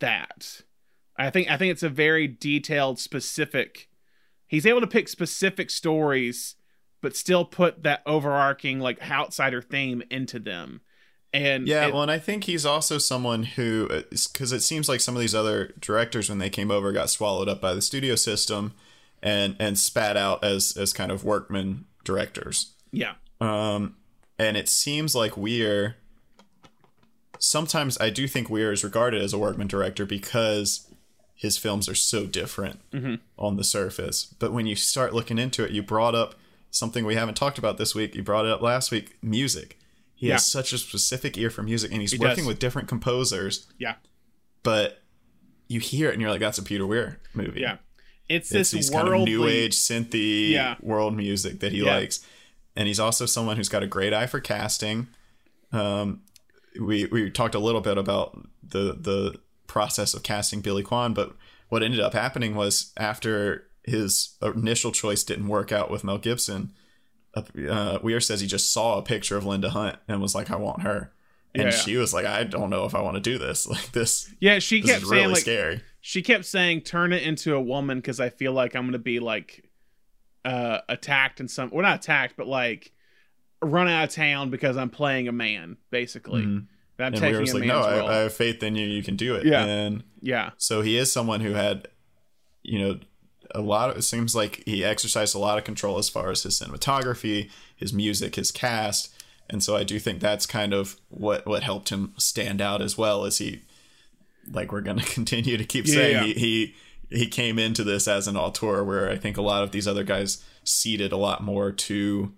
that. 0.01 0.63
I 1.17 1.31
think 1.31 1.51
I 1.51 1.57
think 1.57 1.71
it's 1.73 1.83
a 1.83 1.89
very 1.89 2.27
detailed, 2.27 2.99
specific. 2.99 3.89
He's 4.47 4.67
able 4.67 4.81
to 4.81 4.87
pick 4.87 5.09
specific 5.09 5.71
stories, 5.71 6.57
but 7.01 7.17
still 7.17 7.45
put 7.45 7.83
that 7.83 8.03
overarching 8.07 8.81
like 8.81 9.11
outsider 9.11 9.63
theme 9.63 10.03
into 10.11 10.39
them. 10.39 10.81
And 11.33 11.67
Yeah, 11.67 11.87
it- 11.89 11.93
well, 11.93 12.03
and 12.03 12.11
I 12.11 12.19
think 12.21 12.45
he's 12.45 12.65
also 12.65 12.99
someone 12.99 13.43
who, 13.43 13.89
because 14.11 14.53
it 14.53 14.61
seems 14.61 14.89
like 14.89 15.01
some 15.01 15.17
of 15.17 15.21
these 15.21 15.35
other 15.35 15.73
directors, 15.81 16.29
when 16.29 16.39
they 16.39 16.51
came 16.51 16.71
over, 16.71 16.93
got 16.93 17.11
swallowed 17.11 17.49
up 17.49 17.61
by 17.61 17.75
the 17.75 17.83
studio 17.83 18.15
system, 18.15 18.73
and 19.23 19.57
and 19.59 19.79
spat 19.79 20.17
out 20.17 20.45
as 20.45 20.77
as 20.77 20.93
kind 20.93 21.11
of 21.11 21.25
workman 21.25 21.87
directors. 22.05 22.73
yeah, 22.93 23.15
Um, 23.41 23.97
and 24.39 24.57
it 24.57 24.69
seems 24.69 25.15
like 25.15 25.37
Weir. 25.37 25.97
Sometimes 27.39 27.99
I 28.01 28.11
do 28.11 28.27
think 28.29 28.49
Weir 28.49 28.73
is 28.73 28.85
regarded 28.85 29.23
as 29.23 29.33
a 29.33 29.39
workman 29.39 29.67
director 29.69 30.07
because 30.07 30.89
his 31.35 31.59
films 31.59 31.89
are 31.89 31.95
so 31.95 32.27
different 32.27 32.81
Mhm. 32.93 33.21
on 33.39 33.57
the 33.57 33.65
surface. 33.65 34.25
But 34.39 34.53
when 34.53 34.67
you 34.67 34.77
start 34.77 35.13
looking 35.15 35.39
into 35.39 35.65
it, 35.65 35.73
you 35.73 35.83
brought 35.83 36.15
up 36.15 36.37
something 36.71 37.05
we 37.05 37.15
haven't 37.17 37.35
talked 37.35 37.59
about 37.59 37.77
this 37.77 37.95
week. 37.95 38.15
You 38.15 38.23
brought 38.23 38.47
it 38.47 38.51
up 38.53 38.63
last 38.63 38.91
week 38.91 39.17
music. 39.23 39.79
He 40.15 40.29
Yeah. 40.29 40.35
has 40.35 40.47
such 40.47 40.73
a 40.73 40.79
specific 40.79 41.37
ear 41.37 41.51
for 41.51 41.63
music 41.63 41.93
and 41.93 42.01
he's 42.01 42.13
He 42.13 42.19
working 42.19 42.45
does. 42.45 42.47
with 42.47 42.59
different 42.59 42.89
composers, 42.89 43.67
yeah, 43.79 43.97
but 44.63 45.03
you 45.69 45.81
hear 45.81 46.09
it 46.09 46.13
and 46.15 46.23
you're 46.23 46.31
like, 46.31 46.41
that's 46.41 46.59
a 46.59 46.63
Peter 46.63 46.87
Weir 46.87 47.21
movie. 47.35 47.61
yeah. 47.61 47.79
It's, 48.29 48.51
It's 48.53 48.71
this 48.71 48.91
worldly, 48.91 49.11
kind 49.11 49.23
of 49.23 49.29
new 49.29 49.47
age 49.47 49.75
synthy 49.75 50.51
Yeah. 50.51 50.77
world 50.81 51.15
music 51.15 51.61
that 51.61 51.73
he 51.73 51.83
Yeah. 51.85 51.97
likes, 51.97 52.21
and 52.75 52.89
he's 52.89 52.99
also 53.01 53.27
someone 53.27 53.57
who's 53.59 53.69
got 53.69 53.83
a 53.83 53.87
great 53.87 54.15
eye 54.15 54.27
for 54.27 54.41
casting. 54.41 55.09
Um, 55.73 56.23
we 56.81 57.07
we 57.07 57.31
talked 57.31 57.55
a 57.55 57.59
little 57.59 57.81
bit 57.81 57.99
about 57.99 58.39
the 58.63 58.97
the 58.99 59.39
process 59.67 60.15
of 60.15 60.23
casting 60.23 60.61
Billy 60.61 60.83
Kwan, 60.83 61.15
but 61.15 61.35
what 61.69 61.83
ended 61.83 62.01
up 62.01 62.13
happening 62.13 62.55
was 62.55 62.93
after 62.97 63.67
his 63.85 64.37
initial 64.43 64.93
choice 64.93 65.25
didn't 65.25 65.49
work 65.49 65.73
out 65.73 65.91
with 65.91 66.05
Mel 66.05 66.19
Gibson, 66.19 66.73
uh, 67.35 67.99
Weir 68.03 68.21
says 68.21 68.41
he 68.41 68.47
just 68.47 68.73
saw 68.73 68.99
a 68.99 69.03
picture 69.03 69.37
of 69.37 69.45
Linda 69.45 69.71
Hunt 69.71 69.97
and 70.09 70.21
was 70.23 70.35
like, 70.35 70.51
"I 70.51 70.57
want 70.57 70.83
her," 70.83 71.13
and 71.55 71.65
Yeah, 71.65 71.71
she 71.71 71.97
was 71.97 72.15
like, 72.15 72.27
"I 72.27 72.45
don't 72.45 72.71
know 72.71 72.85
if 72.85 72.95
I 72.95 73.01
want 73.01 73.17
to 73.17 73.21
do 73.21 73.39
this. 73.39 73.67
Like 73.71 73.93
this, 73.93 74.33
Yeah, 74.41 74.59
she 74.59 74.81
this 74.81 74.91
kept 74.91 75.03
is 75.03 75.09
saying 75.09 75.21
really 75.23 75.33
like 75.35 75.43
scary." 75.43 75.83
she 76.01 76.23
kept 76.23 76.45
saying 76.45 76.83
turn 76.83 77.13
it 77.13 77.23
into 77.23 77.55
a 77.55 77.61
woman 77.61 77.99
because 77.99 78.21
I 78.21 78.29
feel 78.29 78.53
like 78.53 78.77
I'm 78.77 78.87
gonna 78.87 78.99
be 78.99 79.21
like 79.21 79.69
uh 80.45 80.81
attacked 80.89 81.41
in 81.41 81.49
some 81.49 81.71
well 81.71 81.83
not 81.83 81.97
attacked 82.01 82.37
but 82.37 82.47
like 82.47 82.93
run 83.65 83.89
out 83.89 84.05
of 84.09 84.15
town 84.15 84.51
because 84.51 84.77
I'm 84.77 84.91
playing 84.91 85.29
a 85.29 85.33
man 85.33 85.77
basically. 85.91 86.43
Mhm. 86.43 86.67
I'm 86.99 87.07
and 87.07 87.17
taking 87.17 87.49
a 87.49 87.55
like, 87.55 87.65
"No. 87.65 87.81
I, 87.81 88.07
I 88.07 88.17
have 88.19 88.35
faith 88.35 88.63
in 88.63 88.77
you. 88.77 88.87
You 88.87 89.03
can 89.03 89.17
do 89.17 89.35
it." 89.35 89.45
Yeah. 89.45 89.65
and 89.65 90.05
yeah, 90.21 90.51
So 90.59 90.81
he 90.81 90.97
is 90.97 91.13
someone 91.13 91.41
who 91.41 91.53
had, 91.53 91.89
you 92.63 92.79
know, 92.79 93.01
a 93.55 93.61
lot 93.61 93.91
of, 93.91 93.97
it 93.97 94.03
seems 94.03 94.35
like 94.35 94.63
he 94.65 94.85
exercised 94.85 95.35
a 95.35 95.39
lot 95.39 95.59
of 95.59 95.65
control 95.65 95.99
as 95.99 96.09
far 96.09 96.31
as 96.31 96.45
his 96.45 96.59
cinematography, 96.59 97.51
his 97.77 97.93
music, 97.93 98.37
his 98.37 98.51
cast. 98.51 99.13
And 99.51 99.63
so 99.63 99.77
I 99.77 99.85
do 99.85 99.99
think 99.99 100.21
that's 100.21 100.47
kind 100.47 100.73
of 100.73 100.97
what, 101.09 101.47
what 101.47 101.63
helped 101.63 101.91
him 101.91 102.15
stand 102.17 102.61
out 102.63 102.81
as 102.81 102.97
well 102.97 103.25
as 103.25 103.39
he, 103.39 103.63
like 104.51 104.73
we're 104.73 104.81
going 104.81 104.99
to 105.05 105.05
continue 105.05 105.57
to 105.57 105.65
keep 105.65 105.87
Yeah, 105.87 105.95
saying, 105.95 106.29
yeah. 106.29 106.35
He, 106.35 106.75
he, 107.11 107.17
he 107.19 107.27
came 107.27 107.59
into 107.59 107.85
this 107.85 108.09
as 108.09 108.27
an 108.27 108.37
auteur 108.37 108.83
where 108.83 109.11
I 109.11 109.17
think 109.17 109.37
a 109.37 109.43
lot 109.43 109.63
of 109.63 109.73
these 109.73 109.87
other 109.87 110.05
guys 110.05 110.43
ceded 110.65 111.13
a 111.13 111.17
lot 111.19 111.43
more 111.43 111.71
to 111.71 112.33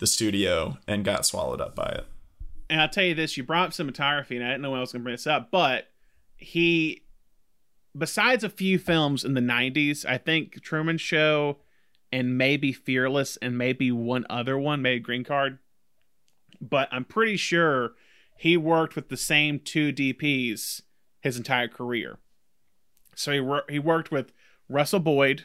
the 0.00 0.06
studio 0.06 0.78
and 0.88 1.04
got 1.04 1.24
swallowed 1.24 1.60
up 1.60 1.74
by 1.76 1.86
it. 1.86 2.06
and 2.68 2.80
I'll 2.80 2.88
tell 2.88 3.04
you 3.04 3.14
this: 3.14 3.36
you 3.36 3.42
brought 3.44 3.68
up 3.68 3.72
cinematography, 3.72 4.36
and 4.36 4.44
I 4.44 4.48
didn't 4.48 4.62
know 4.62 4.70
when 4.70 4.78
I 4.78 4.80
was 4.80 4.92
gonna 4.92 5.04
bring 5.04 5.14
this 5.14 5.26
up, 5.26 5.50
but 5.50 5.88
he, 6.36 7.02
besides 7.96 8.42
a 8.42 8.48
few 8.48 8.78
films 8.78 9.24
in 9.24 9.34
the 9.34 9.40
'90s, 9.40 10.04
I 10.04 10.18
think 10.18 10.62
Truman 10.62 10.98
Show, 10.98 11.58
and 12.10 12.36
maybe 12.38 12.72
Fearless, 12.72 13.36
and 13.38 13.56
maybe 13.58 13.92
one 13.92 14.26
other 14.30 14.58
one, 14.58 14.82
maybe 14.82 15.00
Green 15.00 15.24
Card, 15.24 15.58
but 16.60 16.88
I'm 16.90 17.04
pretty 17.04 17.36
sure 17.36 17.92
he 18.36 18.56
worked 18.56 18.96
with 18.96 19.08
the 19.10 19.16
same 19.16 19.58
two 19.58 19.92
DPs 19.92 20.82
his 21.20 21.36
entire 21.36 21.68
career. 21.68 22.18
So 23.14 23.32
he 23.32 23.40
wor- 23.40 23.64
he 23.68 23.78
worked 23.78 24.10
with 24.10 24.32
Russell 24.68 25.00
Boyd 25.00 25.44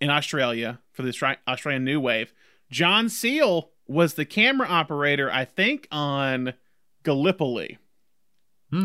in 0.00 0.10
Australia 0.10 0.80
for 0.92 1.02
the 1.02 1.38
Australian 1.48 1.84
New 1.84 2.00
Wave. 2.00 2.34
John 2.70 3.08
Seale 3.08 3.70
was 3.86 4.14
the 4.14 4.24
camera 4.24 4.66
operator, 4.66 5.30
I 5.30 5.44
think, 5.44 5.86
on 5.90 6.54
Gallipoli, 7.02 7.78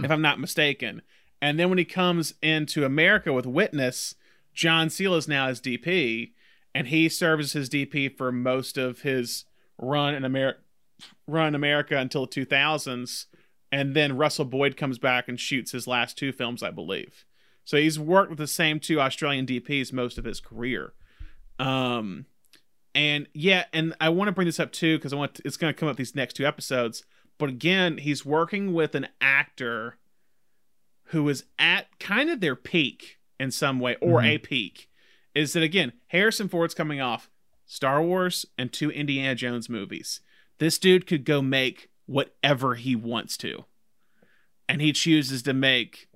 if 0.03 0.11
I'm 0.11 0.21
not 0.21 0.39
mistaken. 0.39 1.01
And 1.41 1.57
then 1.57 1.69
when 1.69 1.77
he 1.77 1.85
comes 1.85 2.33
into 2.41 2.85
America 2.85 3.31
with 3.31 3.45
Witness, 3.45 4.15
John 4.53 4.89
Seale 4.89 5.15
is 5.15 5.27
now 5.27 5.47
his 5.47 5.61
DP, 5.61 6.33
and 6.75 6.87
he 6.89 7.07
serves 7.09 7.45
as 7.45 7.53
his 7.53 7.69
DP 7.69 8.15
for 8.15 8.31
most 8.31 8.77
of 8.77 9.01
his 9.01 9.45
run 9.77 10.13
in 10.13 10.25
America, 10.25 10.59
run 11.27 11.47
in 11.47 11.55
America 11.55 11.97
until 11.97 12.25
the 12.25 12.45
2000s, 12.45 13.25
and 13.71 13.95
then 13.95 14.17
Russell 14.17 14.45
Boyd 14.45 14.75
comes 14.75 14.99
back 14.99 15.27
and 15.27 15.39
shoots 15.39 15.71
his 15.71 15.87
last 15.87 16.17
two 16.17 16.31
films, 16.31 16.61
I 16.61 16.71
believe. 16.71 17.25
So 17.63 17.77
he's 17.77 17.99
worked 17.99 18.31
with 18.31 18.39
the 18.39 18.47
same 18.47 18.79
two 18.79 18.99
Australian 18.99 19.45
DPs 19.45 19.93
most 19.93 20.17
of 20.17 20.25
his 20.25 20.39
career. 20.39 20.93
Um, 21.59 22.25
and 22.95 23.27
yeah, 23.33 23.65
and 23.73 23.95
I 24.01 24.09
want 24.09 24.27
to 24.27 24.31
bring 24.31 24.47
this 24.47 24.59
up 24.59 24.71
too 24.71 24.97
because 24.97 25.13
I 25.13 25.15
want 25.15 25.35
to, 25.35 25.43
it's 25.45 25.57
going 25.57 25.73
to 25.73 25.79
come 25.79 25.89
up 25.89 25.97
these 25.97 26.15
next 26.15 26.33
two 26.33 26.45
episodes. 26.45 27.03
But 27.37 27.49
again, 27.49 27.97
he's 27.97 28.25
working 28.25 28.73
with 28.73 28.95
an 28.95 29.07
actor 29.21 29.97
who 31.05 31.27
is 31.29 31.45
at 31.57 31.87
kind 31.99 32.29
of 32.29 32.41
their 32.41 32.55
peak 32.55 33.17
in 33.39 33.51
some 33.51 33.79
way 33.79 33.95
or 34.01 34.19
mm-hmm. 34.19 34.27
a 34.27 34.37
peak. 34.37 34.89
Is 35.33 35.53
that 35.53 35.63
again? 35.63 35.93
Harrison 36.07 36.49
Ford's 36.49 36.73
coming 36.73 36.99
off 36.99 37.29
Star 37.65 38.01
Wars 38.01 38.45
and 38.57 38.71
two 38.73 38.91
Indiana 38.91 39.35
Jones 39.35 39.69
movies. 39.69 40.21
This 40.57 40.77
dude 40.77 41.07
could 41.07 41.23
go 41.23 41.41
make 41.41 41.89
whatever 42.05 42.75
he 42.75 42.95
wants 42.95 43.37
to, 43.37 43.65
and 44.67 44.81
he 44.81 44.91
chooses 44.91 45.43
to 45.43 45.53
make 45.53 46.08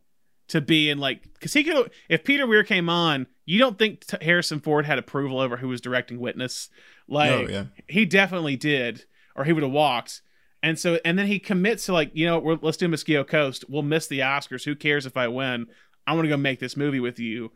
to 0.49 0.61
be 0.61 0.89
in 0.89 0.97
like 0.97 1.23
because 1.33 1.53
he 1.53 1.63
could 1.63 1.91
if 2.09 2.23
Peter 2.23 2.45
Weir 2.45 2.63
came 2.63 2.89
on, 2.89 3.27
you 3.45 3.59
don't 3.59 3.77
think 3.79 4.05
t- 4.05 4.17
Harrison 4.21 4.59
Ford 4.59 4.85
had 4.85 4.99
approval 4.99 5.39
over 5.39 5.57
who 5.57 5.67
was 5.69 5.81
directing 5.81 6.19
Witness? 6.19 6.69
Oh, 7.09 7.13
like 7.13 7.31
Oh, 7.31 7.47
yeah. 7.49 7.65
he 7.87 8.05
definitely 8.05 8.55
did, 8.55 9.05
or 9.35 9.43
he 9.45 9.53
would 9.53 9.63
have 9.63 9.71
walked. 9.71 10.21
And 10.61 10.79
so, 10.79 10.97
and 11.03 11.19
then 11.19 11.27
he 11.27 11.39
commits 11.39 11.85
to 11.87 11.93
like, 11.93 12.11
you 12.13 12.25
know, 12.25 12.39
we're, 12.39 12.57
let's 12.61 12.77
do 12.77 12.87
Mosquito 12.87 13.25
Coast. 13.25 13.65
We'll 13.67 13.81
miss 13.81 14.07
the 14.07 14.19
Oscars. 14.19 14.63
Who 14.63 14.75
cares 14.75 15.05
if 15.05 15.17
I 15.17 15.27
win? 15.27 15.67
I 16.07 16.13
want 16.13 16.23
to 16.23 16.29
go 16.29 16.37
make 16.37 16.59
this 16.59 16.77
movie 16.77 17.01
with 17.01 17.19
you. 17.19 17.51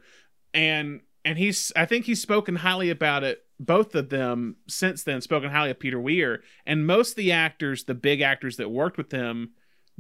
And 0.53 1.01
and 1.23 1.37
he's, 1.37 1.71
I 1.75 1.85
think 1.85 2.05
he's 2.05 2.21
spoken 2.21 2.55
highly 2.57 2.89
about 2.89 3.23
it. 3.23 3.43
Both 3.59 3.95
of 3.95 4.09
them 4.09 4.57
since 4.67 5.03
then 5.03 5.19
spoken 5.21 5.49
highly 5.49 5.71
of 5.71 5.79
Peter 5.79 5.99
Weir. 5.99 6.41
And 6.65 6.87
most 6.87 7.11
of 7.11 7.15
the 7.17 7.31
actors, 7.33 7.83
the 7.83 7.93
big 7.95 8.21
actors 8.21 8.55
that 8.57 8.69
worked 8.71 8.97
with 8.97 9.11
him, 9.11 9.51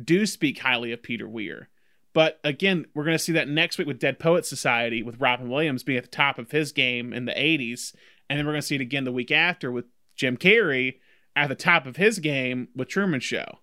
do 0.01 0.25
speak 0.25 0.59
highly 0.59 0.91
of 0.93 1.03
Peter 1.03 1.27
Weir. 1.27 1.69
But 2.17 2.39
again, 2.43 2.87
we're 2.95 3.03
going 3.03 3.13
to 3.15 3.23
see 3.23 3.33
that 3.33 3.47
next 3.47 3.77
week 3.77 3.85
with 3.85 3.99
Dead 3.99 4.17
Poets 4.17 4.49
Society 4.49 5.03
with 5.03 5.21
Robin 5.21 5.49
Williams 5.51 5.83
being 5.83 5.99
at 5.99 6.03
the 6.05 6.09
top 6.09 6.39
of 6.39 6.49
his 6.49 6.71
game 6.71 7.13
in 7.13 7.25
the 7.25 7.31
80s. 7.33 7.93
And 8.27 8.39
then 8.39 8.47
we're 8.47 8.53
going 8.53 8.61
to 8.61 8.67
see 8.67 8.73
it 8.73 8.81
again 8.81 9.03
the 9.03 9.11
week 9.11 9.29
after 9.29 9.71
with 9.71 9.85
Jim 10.15 10.35
Carrey 10.35 10.95
at 11.35 11.47
the 11.47 11.53
top 11.53 11.85
of 11.85 11.97
his 11.97 12.17
game 12.17 12.69
with 12.75 12.87
Truman 12.87 13.19
Show. 13.19 13.59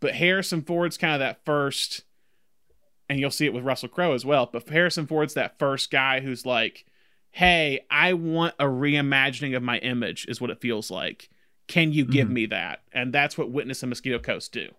But 0.00 0.16
Harrison 0.16 0.60
Ford's 0.60 0.98
kind 0.98 1.14
of 1.14 1.20
that 1.20 1.46
first, 1.46 2.02
and 3.08 3.18
you'll 3.18 3.30
see 3.30 3.46
it 3.46 3.54
with 3.54 3.64
Russell 3.64 3.88
Crowe 3.88 4.12
as 4.12 4.26
well. 4.26 4.50
But 4.52 4.68
Harrison 4.68 5.06
Ford's 5.06 5.32
that 5.32 5.58
first 5.58 5.90
guy 5.90 6.20
who's 6.20 6.44
like, 6.44 6.84
hey, 7.30 7.86
I 7.90 8.12
want 8.12 8.54
a 8.58 8.66
reimagining 8.66 9.56
of 9.56 9.62
my 9.62 9.78
image, 9.78 10.26
is 10.28 10.42
what 10.42 10.50
it 10.50 10.60
feels 10.60 10.90
like. 10.90 11.30
Can 11.68 11.90
you 11.90 12.04
give 12.04 12.28
Mhm. 12.28 12.32
me 12.32 12.46
that? 12.48 12.82
And 12.92 13.14
that's 13.14 13.38
what 13.38 13.50
Witness 13.50 13.82
and 13.82 13.88
Mosquito 13.88 14.18
Coast 14.18 14.52
do. 14.52 14.74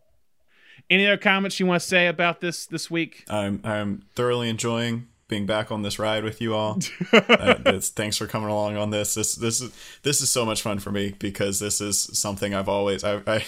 Any 0.89 1.07
other 1.07 1.17
comments 1.17 1.59
you 1.59 1.65
want 1.65 1.81
to 1.81 1.87
say 1.87 2.07
about 2.07 2.41
this 2.41 2.65
this 2.67 2.91
week? 2.91 3.25
I'm 3.29 3.59
I'm 3.63 4.03
thoroughly 4.13 4.49
enjoying 4.49 5.07
being 5.27 5.45
back 5.45 5.71
on 5.71 5.81
this 5.81 5.97
ride 5.97 6.23
with 6.23 6.39
you 6.41 6.53
all. 6.53 6.79
uh, 7.11 7.55
this, 7.55 7.89
thanks 7.89 8.17
for 8.17 8.27
coming 8.27 8.49
along 8.49 8.77
on 8.77 8.91
this. 8.91 9.15
This 9.15 9.35
this 9.35 9.61
is 9.61 9.71
this 10.03 10.21
is 10.21 10.29
so 10.29 10.45
much 10.45 10.61
fun 10.61 10.79
for 10.79 10.91
me 10.91 11.15
because 11.17 11.59
this 11.59 11.81
is 11.81 12.09
something 12.13 12.53
I've 12.53 12.69
always 12.69 13.03
I 13.03 13.21
I, 13.25 13.45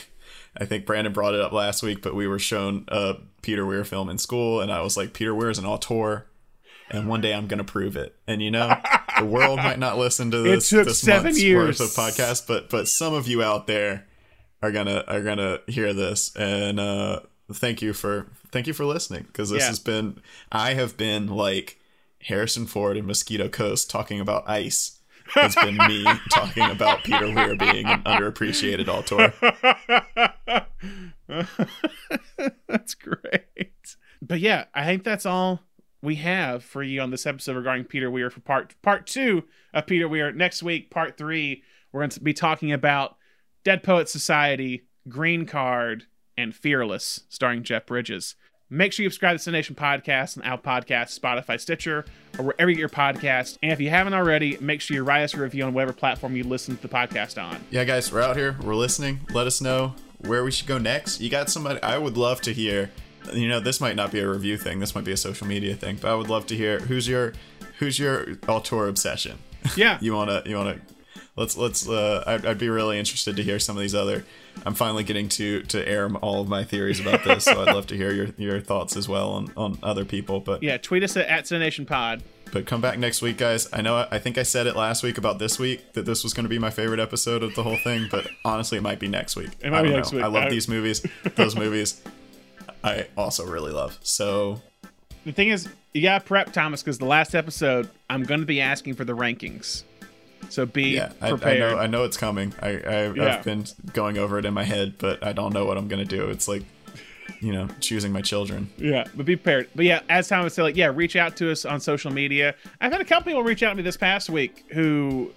I 0.58 0.66
think 0.66 0.86
Brandon 0.86 1.14
brought 1.14 1.36
it 1.36 1.42
up 1.42 1.52
last 1.52 1.84
week, 1.84 2.02
but 2.02 2.16
we 2.16 2.28
were 2.28 2.40
shown 2.40 2.86
a 2.88 3.16
Peter 3.42 3.66
Weir 3.66 3.84
film 3.84 4.10
in 4.10 4.18
school, 4.18 4.60
and 4.60 4.72
I 4.72 4.82
was 4.82 4.98
like, 4.98 5.14
Peter 5.14 5.36
Weir 5.36 5.52
is 5.52 5.60
an 5.60 5.66
auteur, 5.66 6.26
and 6.90 7.08
one 7.08 7.22
day 7.22 7.34
I'm 7.34 7.48
gonna 7.48 7.64
prove 7.64 7.96
it. 7.96 8.16
And 8.26 8.42
you 8.42 8.50
know, 8.50 8.76
the 9.20 9.26
world 9.26 9.58
might 9.58 9.80
not 9.80 10.00
listen 10.00 10.32
to 10.32 10.38
this. 10.44 10.72
It 10.74 10.78
took 10.78 10.88
this 10.88 11.02
seven 11.02 11.36
years. 11.36 11.80
of 11.80 11.90
podcast, 11.90 12.48
but 12.48 12.72
but 12.72 12.88
some 12.88 13.14
of 13.14 13.28
you 13.28 13.44
out 13.44 13.68
there 13.68 14.08
are 14.62 14.72
gonna 14.72 15.04
are 15.08 15.22
gonna 15.22 15.60
hear 15.68 15.94
this 15.94 16.36
and 16.36 16.80
uh 16.80 17.20
thank 17.54 17.82
you 17.82 17.94
for 17.94 18.28
thank 18.52 18.68
you 18.68 18.74
for 18.74 18.86
listening 18.86 19.24
because 19.28 19.50
this 19.50 19.62
Yeah. 19.62 19.68
has 19.70 19.80
been 19.80 20.20
i 20.52 20.74
have 20.74 20.98
been 20.98 21.28
like 21.28 21.80
harrison 22.22 22.66
ford 22.66 22.98
and 22.98 23.06
mosquito 23.08 23.48
coast 23.50 23.90
talking 23.90 24.20
about 24.20 24.44
ice 24.50 25.00
has 25.36 25.56
been 25.56 25.78
me 25.78 26.04
talking 26.32 26.70
about 26.70 27.04
peter 27.04 27.32
weir 27.34 27.56
being 27.56 27.86
an 27.86 28.02
underappreciated 28.04 28.88
auteur 28.88 29.34
that's 32.68 32.96
great. 32.96 33.96
But 34.22 34.40
yeah, 34.40 34.66
I 34.74 34.86
think 34.86 35.04
that's 35.04 35.26
all 35.26 35.62
we 36.02 36.16
have 36.16 36.64
for 36.64 36.82
you 36.84 37.02
on 37.02 37.12
this 37.12 37.26
episode 37.26 37.56
regarding 37.56 37.86
Peter 37.86 38.10
Weir 38.10 38.30
for 38.30 38.40
part 38.40 38.76
part 38.82 39.08
two 39.08 39.44
of 39.74 39.86
Peter 39.86 40.08
Weir. 40.08 40.32
Next 40.32 40.64
week, 40.64 40.90
part 40.90 41.18
three, 41.18 41.64
we're 41.92 42.02
going 42.02 42.10
to 42.12 42.20
be 42.22 42.34
talking 42.34 42.72
about 42.72 43.17
Dead 43.68 43.84
Poet 43.84 44.08
Society, 44.08 44.84
Green 45.10 45.46
Card, 45.46 46.06
and 46.38 46.56
Fearless, 46.56 47.26
starring 47.28 47.64
Jeff 47.64 47.86
Bridges. 47.86 48.36
Make 48.70 48.94
sure 48.94 49.04
you 49.04 49.10
subscribe 49.10 49.38
to 49.40 49.44
the 49.44 49.52
Nation 49.52 49.76
Podcast 49.76 50.38
and 50.38 50.46
Apple 50.46 50.72
Podcasts, 50.72 51.20
Spotify, 51.20 51.60
Stitcher, 51.60 52.06
or 52.40 52.46
wherever 52.46 52.70
you 52.70 52.78
get 52.78 52.80
your 52.80 52.88
podcast. 52.88 53.58
And 53.62 53.74
if 53.74 53.82
you 53.82 53.90
haven't 53.90 54.14
already, 54.14 54.58
make 54.62 54.80
sure 54.80 54.96
you 54.96 55.04
write 55.04 55.24
us 55.24 55.34
a 55.34 55.42
review 55.42 55.66
on 55.66 55.74
whatever 55.74 55.92
platform 55.92 56.38
you 56.38 56.46
listen 56.46 56.78
to 56.78 56.82
the 56.82 56.88
podcast 56.88 57.44
on. 57.44 57.62
yeah 57.70 57.84
guys 57.84 58.10
we're 58.10 58.22
out 58.22 58.38
here 58.38 58.56
we're 58.64 58.74
listening 58.74 59.20
let 59.34 59.48
us 59.48 59.60
know 59.60 59.94
where 60.20 60.46
we 60.46 60.52
should 60.52 60.66
go 60.68 60.78
next 60.78 61.20
you 61.20 61.30
got 61.30 61.50
somebody 61.50 61.84
i 61.84 61.98
would 61.98 62.16
love 62.16 62.40
to 62.40 62.54
hear 62.54 62.90
you 63.34 63.50
know 63.50 63.60
this 63.60 63.82
might 63.82 63.98
not 63.98 64.14
be 64.14 64.22
a 64.22 64.30
review 64.30 64.58
thing 64.58 64.80
this 64.80 64.96
might 64.96 65.04
be 65.04 65.12
a 65.12 65.18
social 65.18 65.46
media 65.46 65.76
thing 65.76 65.98
but 66.02 66.10
i 66.10 66.16
would 66.16 66.30
love 66.30 66.46
to 66.48 66.56
hear 66.56 66.80
who's 66.80 67.06
your 67.06 67.34
who's 67.80 68.00
your 68.00 68.28
auteur 68.48 68.88
obsession 68.88 69.38
Yeah. 69.76 69.98
you 70.02 70.14
want 70.14 70.30
to 70.30 70.50
you 70.50 70.56
want 70.56 70.78
to 70.88 70.94
let's 71.38 71.56
let's 71.56 71.88
uh 71.88 72.24
I'd, 72.28 72.46
I'd 72.46 72.58
be 72.58 72.68
really 72.70 73.00
interested 73.00 73.36
to 73.38 73.44
hear 73.44 73.60
some 73.60 73.78
of 73.78 73.82
these 73.82 73.96
other 73.96 74.26
i'm 74.66 74.74
finally 74.74 75.04
getting 75.04 75.30
to 75.30 75.62
to 75.64 75.88
air 75.88 76.10
all 76.18 76.42
of 76.42 76.48
my 76.50 76.64
theories 76.64 77.00
about 77.00 77.24
this 77.24 77.46
so 77.46 77.62
i'd 77.64 77.74
love 77.74 77.88
to 77.88 77.96
hear 77.96 78.12
your 78.12 78.28
your 78.38 78.60
thoughts 78.60 78.98
as 78.98 79.08
well 79.08 79.32
on 79.32 79.52
on 79.56 79.78
other 79.84 80.04
people 80.04 80.40
but 80.40 80.62
Yeah, 80.64 80.78
tweet 80.78 81.04
us 81.04 81.16
at, 81.16 81.28
at 81.28 81.60
Nation 81.60 81.86
Pod. 81.86 82.24
but 82.52 82.66
come 82.66 82.82
back 82.82 82.98
next 83.00 83.22
week 83.22 83.38
guys 83.38 83.68
i 83.72 83.82
know 83.82 84.08
i 84.12 84.20
think 84.20 84.38
i 84.38 84.44
said 84.44 84.68
it 84.68 84.76
last 84.76 85.04
week 85.04 85.18
about 85.18 85.38
this 85.40 85.58
week 85.60 85.94
that 85.94 86.06
this 86.06 86.24
was 86.24 86.34
going 86.34 86.44
to 86.46 86.50
be 86.50 86.60
my 86.60 86.72
favorite 86.72 87.00
episode 87.00 87.44
of 87.44 87.54
the 87.56 87.64
whole 87.64 87.78
thing 87.78 88.08
but 88.12 88.28
honestly 88.44 88.78
it 88.78 88.82
might 88.82 89.00
be 89.00 89.08
next 89.08 89.36
week 89.36 89.52
It 89.62 89.70
might 89.72 89.80
I 89.80 89.84
be 89.84 89.90
next 89.92 90.12
know. 90.12 90.18
week. 90.18 90.26
i 90.26 90.28
love 90.28 90.46
I- 90.46 90.50
these 90.50 90.68
movies 90.68 91.06
those 91.36 91.56
movies 91.56 92.02
i 92.84 93.08
also 93.16 93.46
really 93.46 93.72
love 93.72 93.98
so 94.02 94.62
The 95.26 95.32
thing 95.34 95.50
is, 95.50 95.68
you 95.94 96.02
gotta 96.02 96.24
prep 96.24 96.54
Thomas 96.54 96.82
because 96.82 97.00
the 97.00 97.06
last 97.06 97.36
episode, 97.36 97.90
I'm 98.10 98.24
gonna 98.24 98.46
be 98.46 98.62
asking 98.62 98.94
for 98.96 99.04
the 99.04 99.14
rankings. 99.16 99.84
So 100.50 100.66
be 100.66 100.90
yeah 100.96 101.12
I, 101.22 101.32
I 101.32 101.58
know 101.60 101.78
i 101.78 101.88
know 101.88 102.04
it's 102.06 102.16
coming 102.18 102.54
i, 102.62 102.70
I 102.70 103.12
Yeah. 103.12 103.38
i've 103.38 103.44
been 103.44 103.66
going 103.94 104.18
over 104.18 104.40
it 104.40 104.46
in 104.46 104.54
my 104.54 104.64
head 104.64 104.94
but 104.98 105.22
i 105.22 105.34
don't 105.34 105.54
know 105.54 105.66
what 105.66 105.78
i'm 105.78 105.90
going 105.90 106.00
to 106.06 106.18
do 106.18 106.30
it's 106.30 106.48
like 106.48 106.64
you 107.42 107.52
know 107.52 107.68
choosing 107.82 108.12
my 108.14 108.22
children 108.22 108.70
Yeah, 108.78 109.04
but 109.14 109.26
be 109.26 109.36
prepared. 109.36 109.70
But 109.76 109.86
yeah, 109.86 110.00
as 110.10 110.28
Thomas 110.28 110.54
said, 110.54 110.64
like, 110.64 110.76
yeah, 110.78 110.92
reach 110.94 111.16
out 111.16 111.36
to 111.38 111.52
us 111.52 111.66
on 111.66 111.80
social 111.82 112.12
media. 112.12 112.56
I've 112.82 112.92
had 112.92 113.02
a 113.02 113.06
couple 113.06 113.26
people 113.26 113.44
reach 113.44 113.62
out 113.62 113.72
to 113.72 113.76
me 113.76 113.84
this 113.84 113.98
past 113.98 114.30
week 114.30 114.64
who 114.70 115.32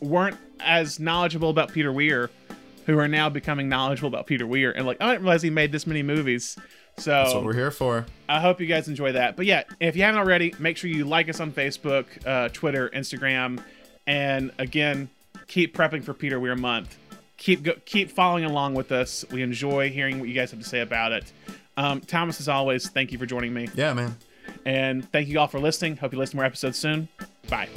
weren't 0.00 0.36
as 0.60 0.98
knowledgeable 0.98 1.50
about 1.50 1.72
Peter 1.72 1.92
Weir, 1.92 2.30
who 2.86 2.98
are 2.98 3.08
now 3.08 3.28
becoming 3.28 3.68
knowledgeable 3.68 4.08
about 4.08 4.26
Peter 4.26 4.46
Weir, 4.46 4.72
and 4.72 4.86
like, 4.86 5.00
I 5.00 5.08
didn't 5.12 5.22
realize 5.22 5.42
he 5.42 5.50
made 5.50 5.70
this 5.72 5.86
many 5.86 6.02
movies. 6.02 6.56
So 6.98 7.10
that's 7.10 7.34
what 7.34 7.44
we're 7.44 7.54
here 7.54 7.70
for 7.70 8.04
I 8.28 8.40
hope 8.40 8.60
you 8.60 8.66
guys 8.66 8.88
enjoy 8.88 9.12
that. 9.12 9.36
But 9.36 9.46
yeah, 9.46 9.62
if 9.80 9.96
you 9.96 10.02
haven't 10.02 10.18
already, 10.20 10.54
make 10.58 10.76
sure 10.76 10.90
you 10.90 11.04
like 11.04 11.28
us 11.28 11.40
on 11.40 11.52
Facebook, 11.52 12.06
uh, 12.26 12.48
Twitter, 12.52 12.88
Instagram, 12.90 13.62
and 14.06 14.52
again, 14.58 15.08
keep 15.46 15.76
prepping 15.76 16.04
for 16.04 16.14
Peter 16.14 16.38
Weir 16.40 16.56
month. 16.56 16.96
Keep 17.36 17.62
go- 17.62 17.80
keep 17.84 18.10
following 18.10 18.44
along 18.44 18.74
with 18.74 18.92
us. 18.92 19.24
We 19.30 19.42
enjoy 19.42 19.90
hearing 19.90 20.20
what 20.20 20.28
you 20.28 20.34
guys 20.34 20.50
have 20.50 20.60
to 20.60 20.68
say 20.68 20.80
about 20.80 21.12
it. 21.12 21.32
Um, 21.76 22.00
Thomas, 22.00 22.40
as 22.40 22.48
always, 22.48 22.88
thank 22.88 23.12
you 23.12 23.18
for 23.18 23.26
joining 23.26 23.52
me, 23.54 23.68
yeah 23.74 23.94
man 23.94 24.16
and 24.64 25.10
thank 25.12 25.28
you 25.28 25.38
all 25.38 25.48
for 25.48 25.60
listening. 25.60 25.96
Hope 25.96 26.12
you 26.12 26.18
listen 26.18 26.32
to 26.32 26.36
more 26.36 26.44
episodes 26.44 26.78
soon. 26.78 27.08
Bye. 27.48 27.68